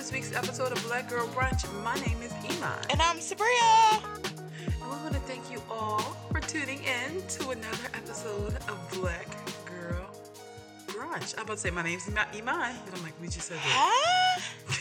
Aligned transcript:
this 0.00 0.12
week's 0.12 0.32
episode 0.32 0.72
of 0.72 0.82
Black 0.84 1.10
Girl 1.10 1.26
Brunch. 1.28 1.70
My 1.84 1.94
name 1.96 2.22
is 2.22 2.32
Iman. 2.32 2.86
And 2.88 3.02
I'm 3.02 3.18
Sabria. 3.18 4.02
And 4.64 4.84
we 4.84 4.96
want 4.96 5.12
to 5.12 5.20
thank 5.20 5.52
you 5.52 5.62
all 5.70 6.16
for 6.32 6.40
tuning 6.40 6.82
in 6.84 7.20
to 7.28 7.50
another 7.50 7.84
episode 7.92 8.56
of 8.56 8.90
Black 8.94 9.28
Girl 9.66 10.10
Brunch. 10.86 11.34
I'm 11.36 11.44
about 11.44 11.56
to 11.56 11.58
say 11.58 11.68
my 11.68 11.82
name's 11.82 12.08
not 12.08 12.28
Iman, 12.34 12.76
but 12.86 12.96
I'm 12.96 13.02
like, 13.02 13.12
we 13.20 13.26
just 13.26 13.48
said 13.48 13.58
that. 13.58 14.40
Huh? 14.64 14.80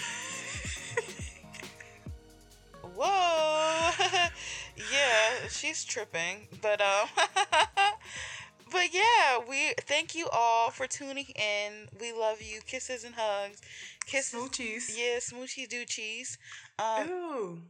Whoa. 2.95 3.91
yeah, 4.77 5.49
she's 5.49 5.83
tripping. 5.83 6.47
But 6.61 6.79
um 6.79 7.09
But 8.71 8.93
yeah, 8.93 9.39
we 9.49 9.73
thank 9.81 10.13
you 10.13 10.29
all 10.31 10.69
for 10.69 10.85
tuning 10.85 11.25
in. 11.35 11.89
We 11.99 12.13
love 12.13 12.41
you. 12.41 12.61
Kisses 12.65 13.03
and 13.03 13.15
hugs. 13.17 13.61
Kisses. 14.09 14.33
Smoochies. 14.33 14.97
Yeah, 14.97 15.17
smoochy 15.19 15.67
doochies. 15.67 16.37
Um, 16.79 17.07
Ew. 17.07 17.61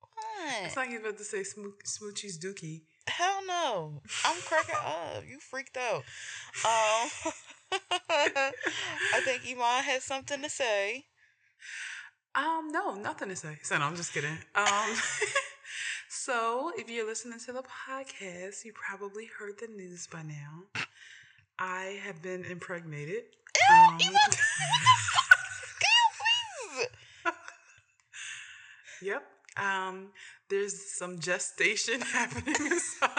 what? 0.00 0.64
It's 0.64 0.76
like 0.76 0.90
you 0.90 0.98
about 1.00 1.18
to 1.18 1.24
say 1.24 1.38
smoo- 1.42 1.74
Smoochie's 1.86 2.38
Dookie. 2.38 2.82
Hell 3.06 3.40
no. 3.46 4.02
I'm 4.24 4.36
cracking 4.42 4.74
up. 4.84 5.22
You 5.26 5.38
freaked 5.40 5.76
out. 5.76 6.02
Um, 6.64 7.08
I 8.10 9.20
think 9.24 9.42
Iman 9.48 9.84
has 9.84 10.04
something 10.04 10.42
to 10.42 10.48
say. 10.50 11.04
Um, 12.34 12.68
no, 12.70 12.94
nothing 12.96 13.28
to 13.30 13.36
say. 13.36 13.56
So 13.62 13.78
no, 13.78 13.84
I'm 13.86 13.96
just 13.96 14.12
kidding. 14.12 14.36
Um, 14.54 14.94
so 16.10 16.70
if 16.76 16.90
you're 16.90 17.06
listening 17.06 17.38
to 17.46 17.52
the 17.52 17.62
podcast, 17.62 18.64
you 18.64 18.72
probably 18.74 19.26
heard 19.38 19.54
the 19.60 19.68
news 19.68 20.06
by 20.06 20.22
now. 20.22 20.64
I 21.58 21.98
have 22.04 22.20
been 22.22 22.44
impregnated. 22.44 23.24
Ew, 23.70 23.74
Um, 23.76 23.94
Iman, 24.02 24.12
what 24.12 24.30
the 24.30 24.36
fuck? 24.36 25.38
Can 25.80 25.94
you 25.96 26.08
please? 27.24 27.32
Yep. 29.02 29.22
Um, 29.56 30.08
there's 30.48 30.92
some 30.92 31.18
gestation 31.18 32.00
happening 32.12 32.54
inside 32.54 33.10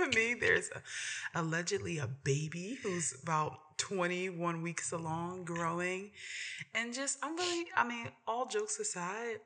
of 0.00 0.14
me. 0.14 0.34
There's 0.34 0.70
a, 0.70 1.40
allegedly 1.40 1.98
a 1.98 2.06
baby 2.06 2.78
who's 2.82 3.14
about 3.22 3.78
21 3.78 4.62
weeks 4.62 4.92
along, 4.92 5.44
growing. 5.44 6.10
And 6.74 6.94
just, 6.94 7.18
I'm 7.22 7.36
really, 7.36 7.66
I 7.76 7.86
mean, 7.86 8.08
all 8.26 8.46
jokes 8.46 8.78
aside, 8.78 9.40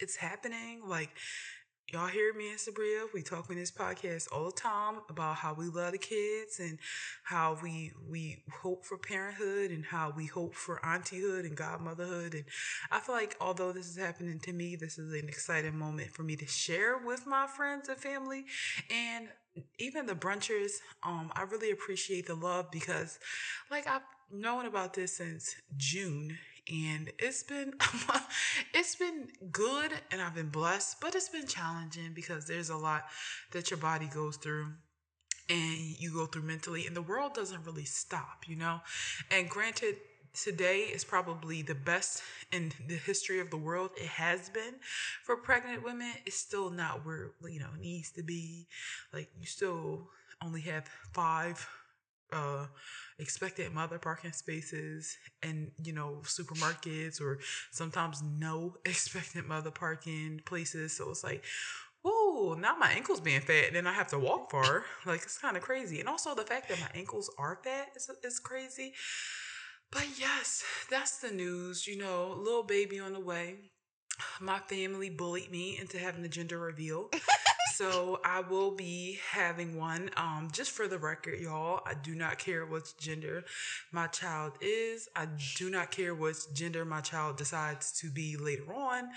it's 0.00 0.16
happening. 0.16 0.82
Like, 0.86 1.10
y'all 1.92 2.06
hear 2.06 2.34
me 2.34 2.50
and 2.50 2.58
Sabria, 2.58 3.06
we 3.14 3.22
talk 3.22 3.48
in 3.50 3.56
this 3.56 3.70
podcast 3.70 4.28
all 4.30 4.46
the 4.46 4.52
time 4.52 4.96
about 5.08 5.36
how 5.36 5.54
we 5.54 5.66
love 5.68 5.92
the 5.92 5.98
kids 5.98 6.60
and 6.60 6.78
how 7.24 7.58
we 7.62 7.92
we 8.08 8.42
hope 8.62 8.84
for 8.84 8.98
parenthood 8.98 9.70
and 9.70 9.84
how 9.86 10.12
we 10.14 10.26
hope 10.26 10.54
for 10.54 10.80
auntiehood 10.84 11.40
and 11.46 11.56
godmotherhood. 11.56 12.34
And 12.34 12.44
I 12.90 13.00
feel 13.00 13.14
like 13.14 13.36
although 13.40 13.72
this 13.72 13.88
is 13.88 13.96
happening 13.96 14.38
to 14.40 14.52
me, 14.52 14.76
this 14.76 14.98
is 14.98 15.12
an 15.14 15.28
exciting 15.28 15.78
moment 15.78 16.10
for 16.10 16.22
me 16.22 16.36
to 16.36 16.46
share 16.46 16.98
with 16.98 17.26
my 17.26 17.46
friends 17.46 17.88
and 17.88 17.98
family 17.98 18.44
and 18.90 19.28
even 19.78 20.06
the 20.06 20.14
brunchers. 20.14 20.72
Um, 21.04 21.32
I 21.34 21.42
really 21.42 21.70
appreciate 21.70 22.26
the 22.26 22.34
love 22.34 22.70
because 22.70 23.18
like 23.70 23.86
I've 23.86 24.02
known 24.30 24.66
about 24.66 24.92
this 24.94 25.16
since 25.16 25.54
June 25.76 26.36
and 26.70 27.10
it's 27.18 27.42
been 27.42 27.74
it's 28.74 28.96
been 28.96 29.28
good 29.50 29.92
and 30.10 30.20
I've 30.20 30.34
been 30.34 30.50
blessed, 30.50 31.00
but 31.00 31.14
it's 31.14 31.28
been 31.28 31.46
challenging 31.46 32.12
because 32.14 32.46
there's 32.46 32.70
a 32.70 32.76
lot 32.76 33.06
that 33.52 33.70
your 33.70 33.78
body 33.78 34.08
goes 34.12 34.36
through 34.36 34.68
and 35.48 35.78
you 35.98 36.12
go 36.12 36.26
through 36.26 36.42
mentally 36.42 36.86
and 36.86 36.94
the 36.94 37.02
world 37.02 37.34
doesn't 37.34 37.64
really 37.64 37.84
stop, 37.84 38.44
you 38.46 38.56
know? 38.56 38.80
And 39.30 39.48
granted 39.48 39.96
today 40.34 40.80
is 40.80 41.04
probably 41.04 41.62
the 41.62 41.74
best 41.74 42.22
in 42.52 42.72
the 42.86 42.96
history 42.96 43.40
of 43.40 43.50
the 43.50 43.56
world. 43.56 43.90
It 43.96 44.06
has 44.08 44.48
been. 44.50 44.74
For 45.24 45.36
pregnant 45.36 45.82
women 45.82 46.12
it's 46.26 46.36
still 46.36 46.70
not 46.70 47.04
where 47.04 47.30
you 47.48 47.60
know 47.60 47.68
it 47.74 47.80
needs 47.80 48.10
to 48.12 48.22
be. 48.22 48.66
Like 49.12 49.30
you 49.38 49.46
still 49.46 50.08
only 50.42 50.60
have 50.62 50.88
five 51.12 51.66
uh 52.32 52.66
expected 53.18 53.72
mother 53.72 53.98
parking 53.98 54.32
spaces 54.32 55.16
and 55.42 55.70
you 55.82 55.92
know 55.92 56.20
supermarkets 56.24 57.20
or 57.20 57.38
sometimes 57.70 58.22
no 58.22 58.76
expected 58.84 59.46
mother 59.46 59.70
parking 59.70 60.40
places. 60.44 60.96
So 60.96 61.10
it's 61.10 61.24
like 61.24 61.44
whoa 62.02 62.54
now 62.54 62.76
my 62.76 62.90
ankles 62.92 63.20
being 63.20 63.40
fat 63.40 63.66
and 63.66 63.76
then 63.76 63.86
i 63.86 63.92
have 63.92 64.08
to 64.08 64.18
walk 64.18 64.50
far. 64.50 64.84
Like 65.04 65.22
it's 65.22 65.38
kind 65.38 65.56
of 65.56 65.62
crazy. 65.62 66.00
And 66.00 66.08
also 66.08 66.34
the 66.34 66.44
fact 66.44 66.68
that 66.68 66.80
my 66.80 66.88
ankles 66.94 67.30
are 67.38 67.60
fat 67.62 67.88
is, 67.96 68.10
is 68.22 68.38
crazy. 68.38 68.94
But 69.90 70.06
yes 70.18 70.62
that's 70.90 71.18
the 71.18 71.30
news 71.30 71.86
you 71.86 71.98
know 71.98 72.34
little 72.38 72.62
baby 72.62 72.98
on 73.00 73.12
the 73.12 73.20
way. 73.20 73.56
My 74.40 74.58
family 74.58 75.10
bullied 75.10 75.50
me 75.50 75.78
into 75.78 75.98
having 75.98 76.22
the 76.22 76.28
gender 76.28 76.58
reveal 76.58 77.10
so 77.78 78.18
I 78.24 78.40
will 78.40 78.72
be 78.72 79.20
having 79.30 79.78
one. 79.78 80.10
Um, 80.16 80.48
just 80.50 80.72
for 80.72 80.88
the 80.88 80.98
record, 80.98 81.38
y'all, 81.38 81.80
I 81.86 81.94
do 81.94 82.12
not 82.16 82.36
care 82.36 82.66
what 82.66 82.92
gender 82.98 83.44
my 83.92 84.08
child 84.08 84.54
is. 84.60 85.08
I 85.14 85.28
do 85.54 85.70
not 85.70 85.92
care 85.92 86.12
what 86.12 86.44
gender 86.52 86.84
my 86.84 87.00
child 87.00 87.36
decides 87.36 87.92
to 88.00 88.10
be 88.10 88.36
later 88.36 88.74
on. 88.74 89.10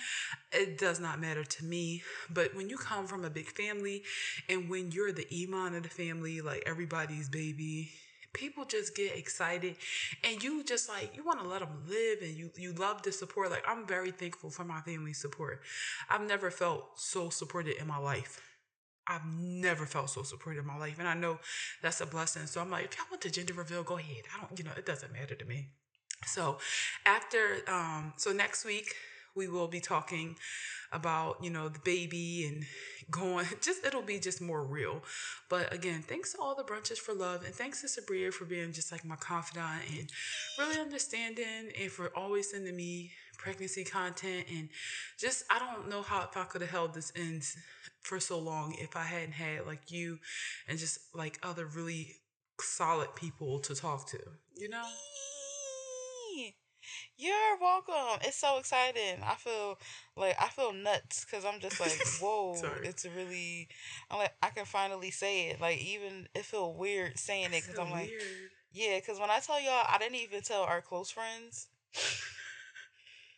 It 0.52 0.78
does 0.78 1.00
not 1.00 1.20
matter 1.20 1.44
to 1.44 1.66
me. 1.66 2.04
But 2.30 2.56
when 2.56 2.70
you 2.70 2.78
come 2.78 3.08
from 3.08 3.26
a 3.26 3.32
big 3.32 3.48
family 3.48 4.04
and 4.48 4.70
when 4.70 4.92
you're 4.92 5.12
the 5.12 5.26
Iman 5.34 5.74
of 5.74 5.82
the 5.82 5.90
family, 5.90 6.42
like 6.42 6.62
everybody's 6.68 7.30
baby, 7.30 7.90
people 8.32 8.64
just 8.66 8.96
get 8.96 9.18
excited 9.18 9.76
and 10.24 10.44
you 10.44 10.64
just 10.64 10.88
like 10.88 11.16
you 11.16 11.26
want 11.26 11.42
to 11.42 11.48
let 11.48 11.62
them 11.62 11.84
live 11.90 12.20
and 12.22 12.34
you 12.36 12.50
you 12.56 12.72
love 12.74 13.02
the 13.02 13.12
support 13.12 13.52
like 13.52 13.62
i'm 13.68 13.86
very 13.86 14.10
thankful 14.10 14.50
for 14.50 14.64
my 14.64 14.80
family's 14.80 15.18
support 15.18 15.60
i've 16.10 16.26
never 16.26 16.50
felt 16.50 16.86
so 16.96 17.30
supported 17.30 17.76
in 17.76 17.86
my 17.86 17.98
life 17.98 18.51
I've 19.08 19.26
never 19.26 19.86
felt 19.86 20.10
so 20.10 20.24
supported 20.24 20.60
in 20.60 20.68
my 20.68 20.78
life. 20.78 21.00
And 21.00 21.08
I 21.08 21.14
know 21.14 21.40
that's 21.82 22.02
a 22.02 22.06
blessing. 22.06 22.46
So 22.48 22.62
I'm 22.62 22.70
like, 22.70 22.86
if 22.86 22.98
y'all 22.98 23.08
want 23.10 23.22
to 23.22 23.32
gender 23.32 23.54
reveal, 23.54 23.84
go 23.84 23.98
ahead. 23.98 24.24
I 24.36 24.42
don't, 24.42 24.58
you 24.58 24.66
know, 24.66 24.72
it 24.78 24.86
doesn't 24.86 25.12
matter 25.12 25.36
to 25.36 25.46
me. 25.46 25.70
So 26.26 26.60
after, 27.06 27.58
um, 27.68 28.14
so 28.18 28.32
next 28.32 28.64
week 28.64 28.94
we 29.36 29.48
will 29.48 29.68
be 29.68 29.80
talking 29.80 30.36
about, 30.92 31.44
you 31.44 31.50
know, 31.50 31.70
the 31.70 31.80
baby 31.80 32.46
and 32.48 32.66
going, 33.10 33.46
just, 33.62 33.86
it'll 33.86 34.02
be 34.02 34.20
just 34.20 34.42
more 34.42 34.64
real. 34.64 35.02
But 35.50 35.74
again, 35.74 36.04
thanks 36.04 36.34
to 36.34 36.40
all 36.40 36.56
the 36.56 36.64
brunches 36.64 36.98
for 36.98 37.14
love. 37.14 37.44
And 37.44 37.56
thanks 37.56 37.82
to 37.82 37.88
Sabria 37.88 38.34
for 38.34 38.46
being 38.46 38.72
just 38.72 38.92
like 38.92 39.06
my 39.06 39.16
confidant 39.16 39.84
and 39.98 40.10
really 40.60 40.80
understanding 40.80 41.72
and 41.80 41.92
for 41.92 42.12
always 42.16 42.52
sending 42.52 42.76
me 42.76 43.12
pregnancy 43.42 43.84
content 43.84 44.46
and 44.50 44.70
just 45.18 45.44
I 45.50 45.60
don't 45.60 45.90
know 45.90 46.02
how 46.04 46.22
if 46.22 46.38
I 46.38 46.44
could 46.44 46.62
have 46.62 46.70
held 46.70 46.94
this 46.94 47.10
in 47.12 47.42
for 48.02 48.20
so 48.20 48.40
long 48.40 48.76
if 48.78 48.96
I 48.96 49.04
hadn't 49.04 49.34
had 49.34 49.66
like 49.66 49.92
you 49.92 50.20
and 50.68 50.78
just 50.78 51.00
like 51.14 51.40
other 51.44 51.66
really 51.66 52.16
solid 52.60 53.16
people 53.16 53.60
to 53.62 53.74
talk 53.74 54.08
to, 54.10 54.20
you 54.56 54.70
know? 54.70 54.86
You're 57.18 57.58
welcome. 57.62 58.20
It's 58.24 58.38
so 58.38 58.58
exciting. 58.58 59.22
I 59.24 59.36
feel 59.36 59.78
like 60.18 60.36
I 60.42 60.48
feel 60.48 60.74
nuts 60.74 61.24
because 61.24 61.46
I'm 61.46 61.60
just 61.60 61.80
like, 61.80 62.00
whoa, 62.22 62.56
it's 62.84 63.06
really. 63.06 63.68
I'm 64.10 64.18
like, 64.18 64.34
I 64.42 64.50
can 64.50 64.66
finally 64.66 65.12
say 65.12 65.50
it. 65.50 65.62
Like 65.62 65.80
even 65.80 66.28
it 66.34 66.46
feel 66.46 66.74
weird 66.74 67.20
saying 67.20 67.54
it 67.54 67.64
because 67.64 67.78
I'm 67.78 67.92
like, 67.92 68.10
weird. 68.10 68.22
yeah, 68.74 68.98
because 69.00 69.20
when 69.20 69.30
I 69.30 69.40
tell 69.40 69.62
y'all, 69.62 69.86
I 69.88 69.98
didn't 70.00 70.16
even 70.16 70.42
tell 70.42 70.64
our 70.64 70.82
close 70.82 71.12
friends. 71.12 71.68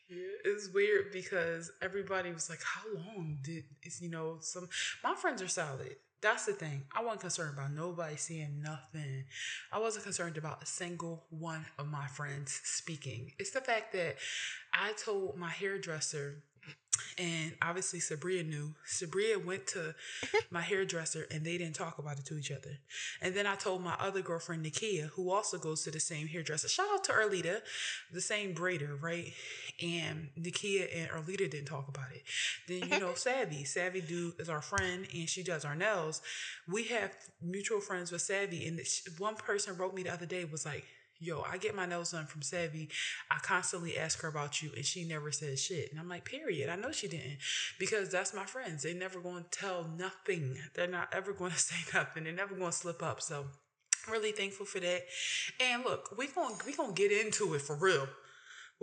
It's 0.09 0.69
weird 0.69 1.11
because 1.11 1.71
everybody 1.81 2.31
was 2.31 2.49
like, 2.49 2.61
"How 2.61 2.87
long 2.93 3.39
did 3.41 3.65
it's 3.81 4.01
you 4.01 4.09
know 4.09 4.37
some?" 4.41 4.69
My 5.03 5.15
friends 5.15 5.41
are 5.41 5.47
solid. 5.47 5.95
That's 6.21 6.45
the 6.45 6.53
thing. 6.53 6.85
I 6.95 7.01
wasn't 7.03 7.21
concerned 7.21 7.57
about 7.57 7.71
nobody 7.71 8.15
seeing 8.15 8.61
nothing. 8.61 9.25
I 9.73 9.79
wasn't 9.79 10.05
concerned 10.05 10.37
about 10.37 10.63
a 10.63 10.65
single 10.65 11.25
one 11.29 11.65
of 11.77 11.87
my 11.87 12.07
friends 12.07 12.61
speaking. 12.63 13.33
It's 13.39 13.51
the 13.51 13.59
fact 13.59 13.91
that 13.91 14.15
I 14.71 14.93
told 14.93 15.37
my 15.37 15.49
hairdresser, 15.49 16.43
and 17.17 17.53
obviously 17.61 17.99
Sabria 17.99 18.47
knew. 18.47 18.73
Sabria 18.87 19.43
went 19.43 19.67
to 19.67 19.95
my 20.51 20.61
hairdresser, 20.61 21.27
and 21.31 21.45
they 21.45 21.57
didn't 21.57 21.75
talk 21.75 21.97
about 21.99 22.19
it 22.19 22.25
to 22.25 22.37
each 22.37 22.51
other. 22.51 22.79
And 23.21 23.35
then 23.35 23.47
I 23.47 23.55
told 23.55 23.83
my 23.83 23.95
other 23.99 24.21
girlfriend 24.21 24.65
Nikia, 24.65 25.07
who 25.09 25.31
also 25.31 25.57
goes 25.57 25.83
to 25.83 25.91
the 25.91 25.99
same 25.99 26.27
hairdresser. 26.27 26.67
Shout 26.67 26.87
out 26.91 27.03
to 27.05 27.11
Erlita, 27.11 27.61
the 28.11 28.21
same 28.21 28.53
braider, 28.53 29.01
right? 29.01 29.33
And 29.81 30.29
Nikia 30.39 30.87
and 30.95 31.09
Erlita 31.09 31.49
didn't 31.49 31.65
talk 31.65 31.87
about 31.87 32.11
it. 32.13 32.23
Then 32.67 32.89
you 32.89 32.99
know 32.99 33.13
Savvy, 33.15 33.63
Savvy 33.63 34.01
dude 34.01 34.39
is 34.39 34.49
our 34.49 34.61
friend, 34.61 35.07
and 35.13 35.29
she 35.29 35.43
does 35.43 35.65
our 35.65 35.75
nails. 35.75 36.21
We 36.67 36.85
have 36.85 37.11
mutual 37.41 37.81
friends 37.81 38.11
with 38.11 38.21
Savvy, 38.21 38.67
and 38.67 38.79
one 39.17 39.35
person 39.35 39.77
wrote 39.77 39.93
me 39.93 40.03
the 40.03 40.13
other 40.13 40.25
day 40.25 40.45
was 40.45 40.65
like. 40.65 40.85
Yo, 41.23 41.41
I 41.49 41.57
get 41.57 41.73
my 41.73 41.85
nails 41.85 42.11
done 42.11 42.25
from 42.25 42.41
Savvy. 42.41 42.89
I 43.31 43.37
constantly 43.39 43.97
ask 43.97 44.21
her 44.21 44.27
about 44.27 44.61
you, 44.61 44.71
and 44.75 44.85
she 44.85 45.05
never 45.05 45.31
says 45.31 45.63
shit. 45.63 45.89
And 45.89 45.99
I'm 45.99 46.09
like, 46.09 46.25
period. 46.25 46.69
I 46.69 46.75
know 46.75 46.91
she 46.91 47.07
didn't, 47.07 47.37
because 47.79 48.09
that's 48.09 48.33
my 48.33 48.43
friends. 48.43 48.83
They 48.83 48.93
never 48.93 49.21
going 49.21 49.45
to 49.45 49.49
tell 49.49 49.89
nothing. 49.97 50.57
They're 50.73 50.85
not 50.85 51.13
ever 51.13 51.31
going 51.39 51.51
to 51.51 51.57
say 51.57 51.77
nothing. 51.97 52.25
They're 52.25 52.33
never 52.33 52.55
going 52.55 52.71
to 52.71 52.77
slip 52.77 53.01
up. 53.01 53.21
So, 53.21 53.45
really 54.11 54.33
thankful 54.33 54.65
for 54.65 54.81
that. 54.81 55.03
And 55.61 55.85
look, 55.85 56.13
we 56.17 56.27
going 56.27 56.55
we 56.65 56.75
gonna 56.75 56.91
get 56.91 57.11
into 57.11 57.53
it 57.53 57.61
for 57.61 57.75
real 57.75 58.07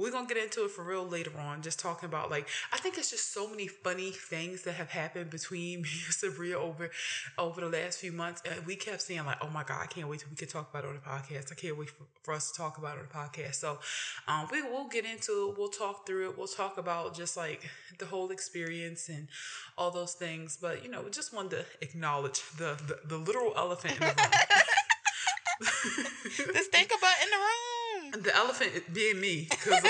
we're 0.01 0.11
gonna 0.11 0.27
get 0.27 0.39
into 0.39 0.65
it 0.65 0.71
for 0.71 0.83
real 0.83 1.07
later 1.07 1.33
on. 1.39 1.63
Just 1.63 1.79
talking 1.79 2.09
about 2.09 2.31
like 2.31 2.49
I 2.73 2.79
think 2.79 2.99
it's 2.99 3.11
just 3.11 3.33
so 3.33 3.49
many 3.49 3.67
funny 3.67 4.11
things 4.11 4.63
that 4.63 4.75
have 4.75 4.91
happened 4.91 5.31
between 5.31 5.83
me 5.83 5.89
and 6.07 6.15
Sabria 6.15 6.55
over 6.55 6.91
over 7.39 7.61
the 7.61 7.69
last 7.69 7.99
few 7.99 8.13
months. 8.13 8.43
And 8.51 8.67
we 8.67 8.77
kept 8.77 9.03
saying 9.03 9.25
like, 9.25 9.39
oh 9.43 9.49
my 9.49 9.63
god, 9.63 9.83
I 9.83 9.87
can't 9.87 10.09
wait 10.09 10.21
till 10.21 10.31
we 10.31 10.37
can 10.37 10.49
talk 10.49 10.71
about 10.71 10.85
it 10.85 10.89
on 10.89 10.95
the 10.95 11.01
podcast. 11.01 11.53
I 11.53 11.55
can't 11.55 11.77
wait 11.77 11.91
for, 11.91 12.05
for 12.23 12.35
us 12.35 12.51
to 12.51 12.57
talk 12.57 12.79
about 12.79 12.97
it 12.97 13.01
on 13.01 13.07
the 13.09 13.15
podcast. 13.15 13.57
So 13.57 13.79
um, 14.27 14.49
we 14.51 14.63
will 14.63 14.89
get 14.89 15.05
into 15.05 15.51
it. 15.51 15.59
We'll 15.59 15.69
talk 15.69 16.07
through 16.07 16.31
it. 16.31 16.39
We'll 16.39 16.47
talk 16.47 16.79
about 16.79 17.15
just 17.15 17.37
like 17.37 17.69
the 17.99 18.07
whole 18.07 18.31
experience 18.31 19.09
and 19.09 19.29
all 19.77 19.91
those 19.91 20.15
things. 20.15 20.59
But 20.61 20.83
you 20.85 20.91
know, 20.91 21.03
we 21.03 21.11
just 21.11 21.35
wanted 21.35 21.51
to 21.51 21.65
acknowledge 21.81 22.41
the 22.57 22.79
the, 22.87 22.99
the 23.07 23.19
literal 23.19 23.53
elephant 23.57 23.95
in 23.95 24.01
the 24.01 24.07
room. 24.07 24.17
the 25.61 27.09
in 27.23 27.31
the 27.31 27.37
room. 27.37 27.80
The 28.13 28.35
elephant 28.35 28.93
being 28.93 29.21
me. 29.21 29.47
Cause, 29.47 29.83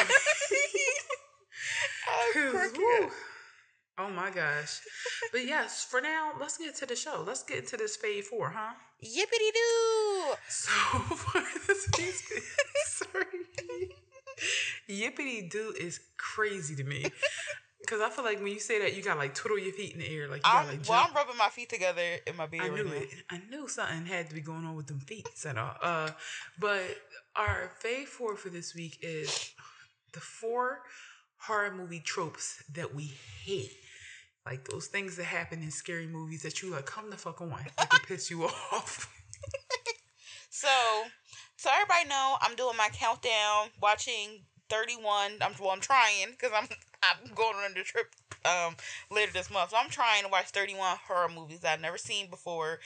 oh, 2.09 3.11
oh 3.99 4.11
my 4.11 4.31
gosh. 4.31 4.81
But 5.33 5.47
yes, 5.47 5.85
for 5.85 6.01
now, 6.01 6.33
let's 6.39 6.59
get 6.59 6.75
to 6.77 6.87
the 6.87 6.97
show. 6.97 7.25
Let's 7.27 7.43
get 7.43 7.59
into 7.59 7.77
this 7.77 7.97
fave 7.97 8.25
four, 8.25 8.51
huh? 8.51 8.75
Yippity 9.03 9.53
doo. 9.55 10.35
So 10.49 10.71
for 11.17 11.41
this 11.67 11.89
week's 11.97 12.23
sorry. 12.87 13.25
Yippity 14.89 15.51
doo 15.51 15.75
is 15.79 16.01
crazy 16.17 16.75
to 16.77 16.85
me. 16.85 17.07
Cause 17.87 18.01
I 18.01 18.11
feel 18.11 18.25
like 18.25 18.39
when 18.39 18.49
you 18.53 18.61
say 18.61 18.81
that, 18.83 18.95
you 18.95 19.03
got 19.03 19.19
like 19.19 19.35
twiddle 19.35 19.59
your 19.59 19.73
feet 19.73 19.95
in 19.95 19.99
the 19.99 20.09
air, 20.09 20.29
like 20.29 20.47
you 20.47 20.53
I'm, 20.53 20.67
got 20.67 20.73
like. 20.75 20.89
well, 20.89 21.07
I'm 21.09 21.15
rubbing 21.15 21.37
my 21.37 21.49
feet 21.49 21.71
together 21.71 22.03
in 22.25 22.37
my 22.37 22.47
bed 22.47 22.61
I 22.61 22.69
right 22.69 22.85
knew 22.85 22.85
now. 22.85 23.01
I 23.31 23.41
knew 23.51 23.67
something 23.67 24.07
had 24.07 24.29
to 24.29 24.35
be 24.35 24.43
going 24.43 24.65
on 24.65 24.77
with 24.77 24.87
them 24.87 25.01
feet, 25.01 25.27
set 25.35 25.59
off. 25.59 25.77
Uh, 25.83 26.11
but 26.61 26.83
our 27.37 27.73
fave 27.83 28.07
four 28.07 28.37
for 28.37 28.49
this 28.49 28.75
week 28.75 28.99
is 29.03 29.53
the 30.13 30.21
four 30.21 30.83
horror 31.39 31.73
movie 31.75 32.01
tropes 32.01 32.63
that 32.75 32.95
we 32.95 33.13
hate. 33.45 33.73
Like 34.47 34.69
those 34.69 34.87
things 34.87 35.17
that 35.17 35.25
happen 35.25 35.63
in 35.63 35.71
scary 35.71 36.07
movies 36.07 36.43
that 36.43 36.63
you 36.63 36.71
like 36.71 36.87
come 36.87 37.11
the 37.11 37.17
fuck 37.17 37.41
on. 37.41 37.51
Like 37.51 37.73
it 37.79 38.03
piss 38.07 38.31
you 38.31 38.45
off. 38.73 39.13
So, 40.53 40.69
so 41.57 41.71
everybody 41.73 42.09
know 42.09 42.37
I'm 42.41 42.57
doing 42.57 42.77
my 42.77 42.89
countdown, 42.93 43.71
watching 43.81 44.43
31. 44.69 45.39
I'm 45.41 45.53
well, 45.61 45.71
I'm 45.71 45.81
trying 45.81 46.31
because 46.33 46.51
I'm 46.55 46.69
I'm 47.03 47.35
going 47.35 47.57
on 47.57 47.75
the 47.75 47.83
trip 47.83 48.09
um 48.45 48.77
later 49.11 49.33
this 49.33 49.51
month. 49.51 49.71
So 49.71 49.77
I'm 49.77 49.91
trying 49.91 50.25
to 50.25 50.29
watch 50.29 50.47
31 50.47 50.99
horror 51.07 51.29
movies 51.29 51.65
I've 51.65 51.81
never 51.81 51.99
seen 51.99 52.29
before. 52.29 52.81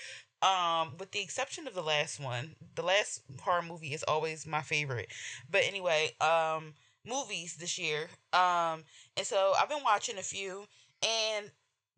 Um, 0.45 0.93
with 0.99 1.13
the 1.13 1.23
exception 1.23 1.67
of 1.67 1.75
the 1.75 1.83
last 1.83 2.21
one. 2.21 2.55
The 2.75 2.83
last 2.83 3.23
horror 3.41 3.63
movie 3.63 3.95
is 3.95 4.03
always 4.03 4.47
my 4.47 4.61
favorite. 4.61 5.09
But 5.51 5.63
anyway, 5.67 6.11
um, 6.21 6.75
movies 7.07 7.57
this 7.57 7.79
year. 7.79 8.09
Um, 8.33 8.85
and 9.17 9.27
so 9.27 9.55
I've 9.59 9.69
been 9.71 9.83
watching 9.83 10.19
a 10.19 10.23
few, 10.23 10.67
and 11.03 11.51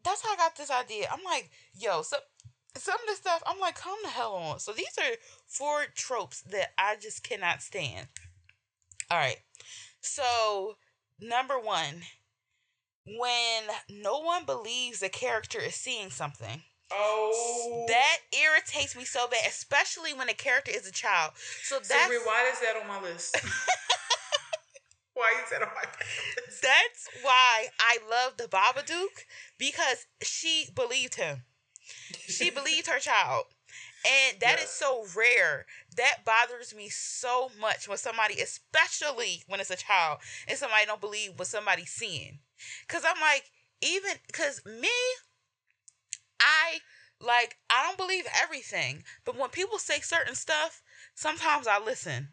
that's 0.05 0.23
how 0.23 0.35
I 0.35 0.37
got 0.37 0.57
this 0.57 0.71
idea. 0.71 1.09
I'm 1.11 1.25
like, 1.25 1.51
yo, 1.75 2.03
so 2.03 2.19
some 2.77 2.95
of 2.95 3.07
this 3.07 3.19
stuff, 3.19 3.43
I'm 3.47 3.59
like, 3.59 3.77
come 3.77 3.97
the 4.03 4.11
hell 4.11 4.35
on. 4.35 4.61
So 4.61 4.73
these 4.73 4.97
are 4.99 5.17
four 5.47 5.87
tropes 5.95 6.43
that 6.43 6.69
I 6.79 6.97
just 7.01 7.25
cannot 7.25 7.63
stand. 7.63 8.07
All 9.11 9.19
right. 9.19 9.39
So, 10.01 10.77
number 11.21 11.59
one, 11.59 12.03
when 13.07 13.63
no 13.89 14.21
one 14.21 14.45
believes 14.45 15.03
a 15.03 15.09
character 15.09 15.59
is 15.59 15.75
seeing 15.75 16.11
something. 16.11 16.63
Oh, 16.93 17.85
That 17.89 18.19
irritates 18.33 18.95
me 18.97 19.05
so 19.05 19.27
bad, 19.29 19.41
especially 19.47 20.15
when 20.15 20.29
a 20.29 20.35
character 20.35 20.71
is 20.75 20.87
a 20.87 20.93
child. 20.93 21.33
So 21.65 21.77
that's 21.77 22.13
why 22.25 22.51
is 22.53 22.61
that 22.61 22.77
on 22.81 22.87
my 22.89 23.01
list? 23.01 23.37
why 25.15 25.33
is 25.43 25.51
that 25.51 25.63
on 25.63 25.69
my 25.75 25.83
list? 25.83 26.63
that's 26.63 27.09
why 27.23 27.67
I 27.81 27.99
love 28.09 28.37
the 28.37 28.45
Babadook 28.45 29.25
because 29.59 30.07
she 30.23 30.67
believed 30.75 31.17
him. 31.17 31.43
She 32.27 32.51
believed 32.55 32.87
her 32.87 32.99
child. 32.99 33.45
And 34.05 34.39
that 34.41 34.59
is 34.59 34.65
Yeah. 34.81 34.87
so 34.87 35.07
rare. 35.17 35.67
That 35.97 36.25
bothers 36.25 36.75
me 36.75 36.89
so 36.89 37.51
much 37.61 37.89
when 37.89 37.99
somebody, 37.99 38.41
especially 38.41 39.43
when 39.49 39.59
it's 39.59 39.71
a 39.71 39.77
child, 39.77 40.21
and 40.47 40.57
somebody 40.57 40.87
don't 40.87 41.01
believe 41.01 41.39
what 41.39 41.49
somebody's 41.49 41.91
seeing. 41.91 42.39
Cause 42.87 43.03
I'm 43.05 43.21
like, 43.21 43.51
even 43.81 44.13
cause 44.33 44.65
me, 44.65 44.89
I 46.41 46.79
like 47.21 47.57
I 47.71 47.85
don't 47.87 47.97
believe 47.99 48.25
everything. 48.43 49.05
But 49.25 49.37
when 49.39 49.51
people 49.51 49.79
say 49.79 50.01
certain 50.01 50.35
stuff, 50.35 50.83
sometimes 51.15 51.67
I 51.67 51.83
listen. 51.83 52.29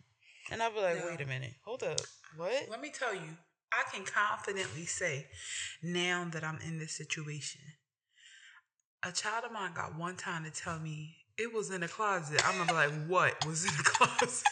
And 0.52 0.62
I'll 0.62 0.72
be 0.74 0.82
like, 0.82 0.98
No. 1.00 1.06
wait 1.08 1.22
a 1.22 1.26
minute, 1.26 1.54
hold 1.64 1.84
up. 1.84 2.02
What? 2.36 2.68
Let 2.70 2.82
me 2.82 2.90
tell 2.90 3.14
you, 3.14 3.22
I 3.72 3.84
can 3.94 4.04
confidently 4.06 4.86
say 4.86 5.28
now 5.82 6.28
that 6.32 6.44
I'm 6.44 6.60
in 6.68 6.80
this 6.80 6.92
situation. 6.98 7.62
A 9.06 9.12
child 9.12 9.46
of 9.46 9.52
mine 9.52 9.72
got 9.74 9.98
one 9.98 10.16
time 10.16 10.44
to 10.46 10.52
tell 10.52 10.80
me 10.80 11.16
it 11.38 11.54
was 11.54 11.72
in 11.72 11.82
the 11.82 11.88
closet. 11.88 12.42
I'm 12.48 12.58
gonna 12.58 12.68
be 12.68 12.74
like, 12.74 13.08
what 13.08 13.46
was 13.46 13.66
in 13.66 13.76
the 13.78 13.84
closet? 13.86 14.44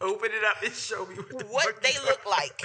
Open 0.00 0.30
it 0.30 0.44
up 0.44 0.62
and 0.62 0.72
show 0.72 1.04
me 1.06 1.16
what, 1.16 1.28
the 1.38 1.44
What 1.46 1.82
they 1.82 1.94
look 2.04 2.24
like. 2.24 2.62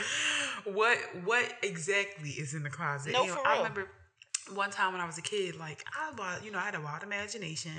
What 0.65 0.97
what 1.23 1.51
exactly 1.63 2.29
is 2.29 2.53
in 2.53 2.63
the 2.63 2.69
closet? 2.69 3.13
No, 3.13 3.21
You 3.23 3.29
know, 3.29 3.35
for 3.35 3.47
I 3.47 3.51
real. 3.53 3.57
remember 3.63 3.87
one 4.53 4.69
time 4.71 4.91
when 4.91 5.01
I 5.01 5.05
was 5.05 5.17
a 5.17 5.21
kid, 5.21 5.55
like 5.57 5.83
I, 5.95 6.11
wa- 6.17 6.37
you 6.43 6.51
know, 6.51 6.59
I 6.59 6.63
had 6.63 6.75
a 6.75 6.81
wild 6.81 7.03
imagination, 7.03 7.71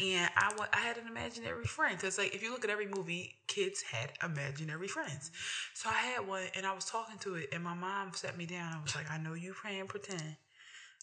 and 0.00 0.30
I 0.36 0.50
I 0.72 0.78
had 0.78 0.96
an 0.96 1.06
imaginary 1.08 1.64
friend 1.64 1.96
because, 1.96 2.18
like, 2.18 2.34
if 2.34 2.42
you 2.42 2.50
look 2.50 2.64
at 2.64 2.70
every 2.70 2.86
movie, 2.86 3.34
kids 3.46 3.82
had 3.82 4.10
imaginary 4.22 4.88
friends. 4.88 5.30
So 5.74 5.88
I 5.90 5.94
had 5.94 6.26
one, 6.26 6.44
and 6.56 6.66
I 6.66 6.74
was 6.74 6.84
talking 6.86 7.18
to 7.20 7.34
it, 7.34 7.48
and 7.52 7.62
my 7.62 7.74
mom 7.74 8.12
sat 8.14 8.36
me 8.38 8.46
down. 8.46 8.72
I 8.78 8.82
was 8.82 8.94
like, 8.96 9.10
I 9.10 9.18
know 9.18 9.34
you 9.34 9.54
playing 9.60 9.86
pretend, 9.86 10.36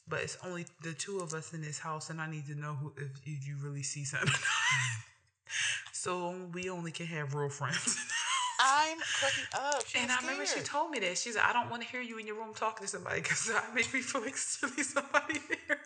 but 0.08 0.22
it's 0.22 0.38
only 0.46 0.66
the 0.84 0.94
two 0.94 1.20
of 1.20 1.34
us 1.34 1.54
in 1.54 1.62
this 1.62 1.80
house, 1.80 2.10
and 2.10 2.22
I 2.22 2.30
need 2.30 2.48
to 2.48 2.56
know 2.56 2.74
who 2.76 2.94
if, 2.98 3.12
if 3.26 3.48
you 3.48 3.58
really 3.62 3.84
see 3.84 4.06
something. 4.06 4.34
so 5.94 6.36
we 6.54 6.70
only 6.70 6.92
can 6.92 7.06
have 7.08 7.34
real 7.34 7.50
friends. 7.50 7.98
I'm 8.60 8.98
cracking 9.14 9.44
up. 9.54 9.86
She 9.88 10.00
And 10.00 10.12
I 10.12 10.20
remember 10.22 10.46
she 10.46 10.62
told 10.62 10.92
me 10.92 11.00
that. 11.00 11.18
She's 11.18 11.36
like, 11.36 11.46
I 11.46 11.54
don't 11.54 11.70
want 11.70 11.84
to 11.84 11.88
hear 11.88 12.02
you 12.02 12.18
in 12.18 12.28
your 12.28 12.36
room 12.36 12.54
talking 12.56 12.86
to 12.86 12.92
somebody 12.92 13.22
because 13.22 13.46
that 13.52 13.74
make 13.74 13.94
me 13.94 14.02
feel 14.02 14.22
like 14.22 14.38
silly 14.38 14.84
somebody 14.84 15.40
there. 15.68 15.80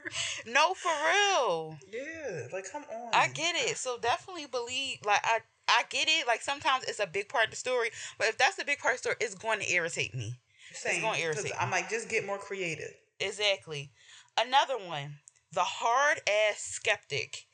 No, 0.46 0.74
for 0.74 0.92
real. 0.92 1.78
Yeah, 1.92 2.48
like 2.52 2.72
come 2.72 2.84
on. 2.92 3.14
I 3.14 3.28
get 3.28 3.56
it. 3.56 3.78
So 3.78 3.98
definitely 3.98 4.46
believe 4.48 5.00
like 5.06 5.22
I 5.24 5.40
I 5.68 5.84
get 5.90 6.08
it. 6.08 6.28
Like 6.28 6.42
sometimes 6.42 6.86
it's 6.86 7.00
a 7.00 7.08
big 7.08 7.30
part 7.30 7.46
of 7.46 7.52
the 7.52 7.58
story, 7.58 7.90
but 8.18 8.28
if 8.28 8.38
that's 8.38 8.60
a 8.60 8.66
big 8.66 8.80
part 8.80 8.96
of 8.96 9.02
the 9.02 9.10
story, 9.10 9.16
it's 9.22 9.36
going 9.36 9.60
to 9.60 9.72
irritate 9.72 10.16
me. 10.16 10.40
Same, 10.74 10.94
it's 10.94 11.02
going 11.02 11.16
to 11.16 11.22
irritate 11.22 11.52
I'm 11.60 11.72
like, 11.72 11.90
just 11.90 12.10
get 12.10 12.26
more 12.26 12.38
creative. 12.38 12.94
Exactly. 13.20 13.92
Another 14.40 14.78
one, 14.78 15.16
the 15.52 15.64
hard 15.64 16.20
ass 16.28 16.60
skeptic. 16.60 17.46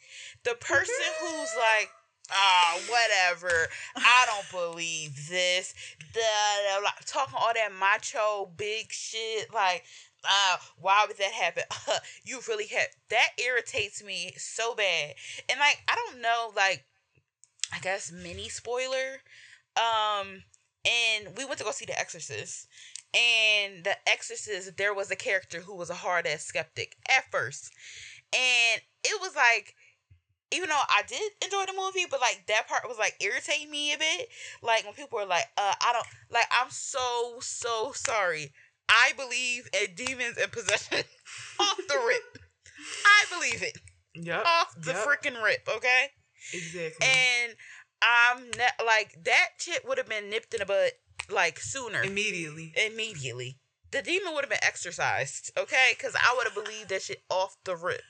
The 0.43 0.55
person 0.55 1.05
who's 1.21 1.49
like, 1.57 1.89
ah, 2.31 2.79
whatever. 2.87 3.67
I 3.95 4.25
don't 4.27 4.51
believe 4.51 5.27
this. 5.29 5.73
Da, 6.13 6.21
da, 6.81 6.89
talking 7.05 7.35
all 7.39 7.51
that 7.53 7.71
macho 7.77 8.51
big 8.57 8.91
shit. 8.91 9.53
Like, 9.53 9.83
uh, 10.23 10.57
why 10.79 11.05
would 11.07 11.17
that 11.17 11.31
happen? 11.31 11.63
you 12.23 12.39
really 12.47 12.67
have 12.67 12.87
that 13.09 13.29
irritates 13.43 14.03
me 14.03 14.33
so 14.37 14.75
bad. 14.75 15.15
And 15.49 15.59
like, 15.59 15.81
I 15.87 15.95
don't 15.95 16.21
know, 16.21 16.51
like, 16.55 16.85
I 17.73 17.79
guess 17.79 18.11
mini 18.11 18.49
spoiler. 18.49 19.21
Um, 19.75 20.43
and 20.85 21.35
we 21.37 21.45
went 21.45 21.57
to 21.59 21.63
go 21.63 21.71
see 21.71 21.85
The 21.85 21.99
Exorcist. 21.99 22.67
And 23.13 23.83
The 23.83 23.95
Exorcist, 24.07 24.77
there 24.77 24.93
was 24.93 25.09
a 25.11 25.15
character 25.15 25.61
who 25.61 25.75
was 25.75 25.89
a 25.89 25.95
hard 25.95 26.27
ass 26.27 26.43
skeptic 26.43 26.95
at 27.09 27.29
first. 27.31 27.71
And 28.33 28.81
it 29.03 29.21
was 29.21 29.35
like, 29.35 29.75
even 30.51 30.69
though 30.69 30.81
I 30.89 31.01
did 31.07 31.31
enjoy 31.43 31.65
the 31.65 31.73
movie, 31.77 32.05
but 32.09 32.21
like 32.21 32.43
that 32.47 32.67
part 32.67 32.87
was 32.87 32.97
like 32.97 33.15
irritating 33.19 33.71
me 33.71 33.93
a 33.93 33.97
bit. 33.97 34.29
Like 34.61 34.85
when 34.85 34.93
people 34.93 35.19
were 35.19 35.25
like, 35.25 35.45
uh, 35.57 35.73
I 35.81 35.93
don't 35.93 36.07
like 36.31 36.45
I'm 36.51 36.69
so, 36.69 37.37
so 37.41 37.91
sorry. 37.93 38.51
I 38.87 39.13
believe 39.17 39.67
in 39.73 39.95
demons 39.95 40.37
and 40.41 40.51
possession 40.51 40.99
off 41.59 41.77
the 41.87 41.99
rip. 42.07 42.43
I 43.05 43.25
believe 43.33 43.63
it. 43.63 43.77
Yep. 44.13 44.45
Off 44.45 44.75
the 44.79 44.91
yep, 44.91 45.05
freaking 45.05 45.43
rip, 45.43 45.67
okay? 45.77 46.07
Exactly. 46.53 47.07
And 47.07 47.55
I'm 48.01 48.45
ne- 48.51 48.85
like 48.85 49.15
that 49.23 49.49
shit 49.57 49.85
would 49.87 49.97
have 49.97 50.07
been 50.07 50.29
nipped 50.29 50.53
in 50.53 50.59
the 50.59 50.65
bud 50.65 50.91
like 51.29 51.59
sooner 51.59 52.03
Immediately. 52.03 52.73
immediately. 52.85 53.57
The 53.95 54.01
demon 54.01 54.33
would 54.33 54.43
have 54.43 54.49
been 54.49 54.59
exorcised, 54.61 55.51
okay? 55.57 55.93
Because 55.95 56.15
I 56.15 56.35
would 56.35 56.45
have 56.45 56.65
believed 56.65 56.89
that 56.89 57.01
shit 57.01 57.23
off 57.29 57.55
the 57.63 57.77
rip. 57.77 58.01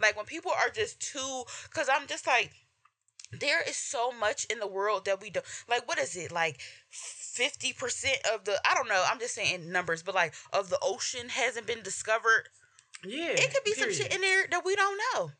Like 0.00 0.16
when 0.16 0.24
people 0.24 0.52
are 0.52 0.70
just 0.70 1.00
too, 1.00 1.42
because 1.64 1.88
I'm 1.92 2.06
just 2.06 2.28
like, 2.28 2.52
there 3.32 3.60
is 3.68 3.76
so 3.76 4.12
much 4.12 4.44
in 4.44 4.60
the 4.60 4.68
world 4.68 5.04
that 5.06 5.20
we 5.20 5.30
don't 5.30 5.44
like. 5.68 5.88
What 5.88 5.98
is 5.98 6.14
it 6.14 6.30
like? 6.30 6.60
Fifty 6.90 7.72
percent 7.72 8.18
of 8.32 8.44
the 8.44 8.56
I 8.64 8.74
don't 8.74 8.88
know. 8.88 9.04
I'm 9.10 9.18
just 9.18 9.34
saying 9.34 9.72
numbers, 9.72 10.04
but 10.04 10.14
like 10.14 10.32
of 10.52 10.68
the 10.68 10.78
ocean 10.80 11.28
hasn't 11.30 11.66
been 11.66 11.82
discovered. 11.82 12.48
Yeah. 13.04 13.30
It 13.30 13.52
could 13.52 13.64
be 13.64 13.72
some 13.72 13.92
shit 13.92 14.14
in 14.14 14.20
there 14.20 14.46
that 14.48 14.64
we 14.64 14.76
don't 14.76 15.00
know. 15.12 15.32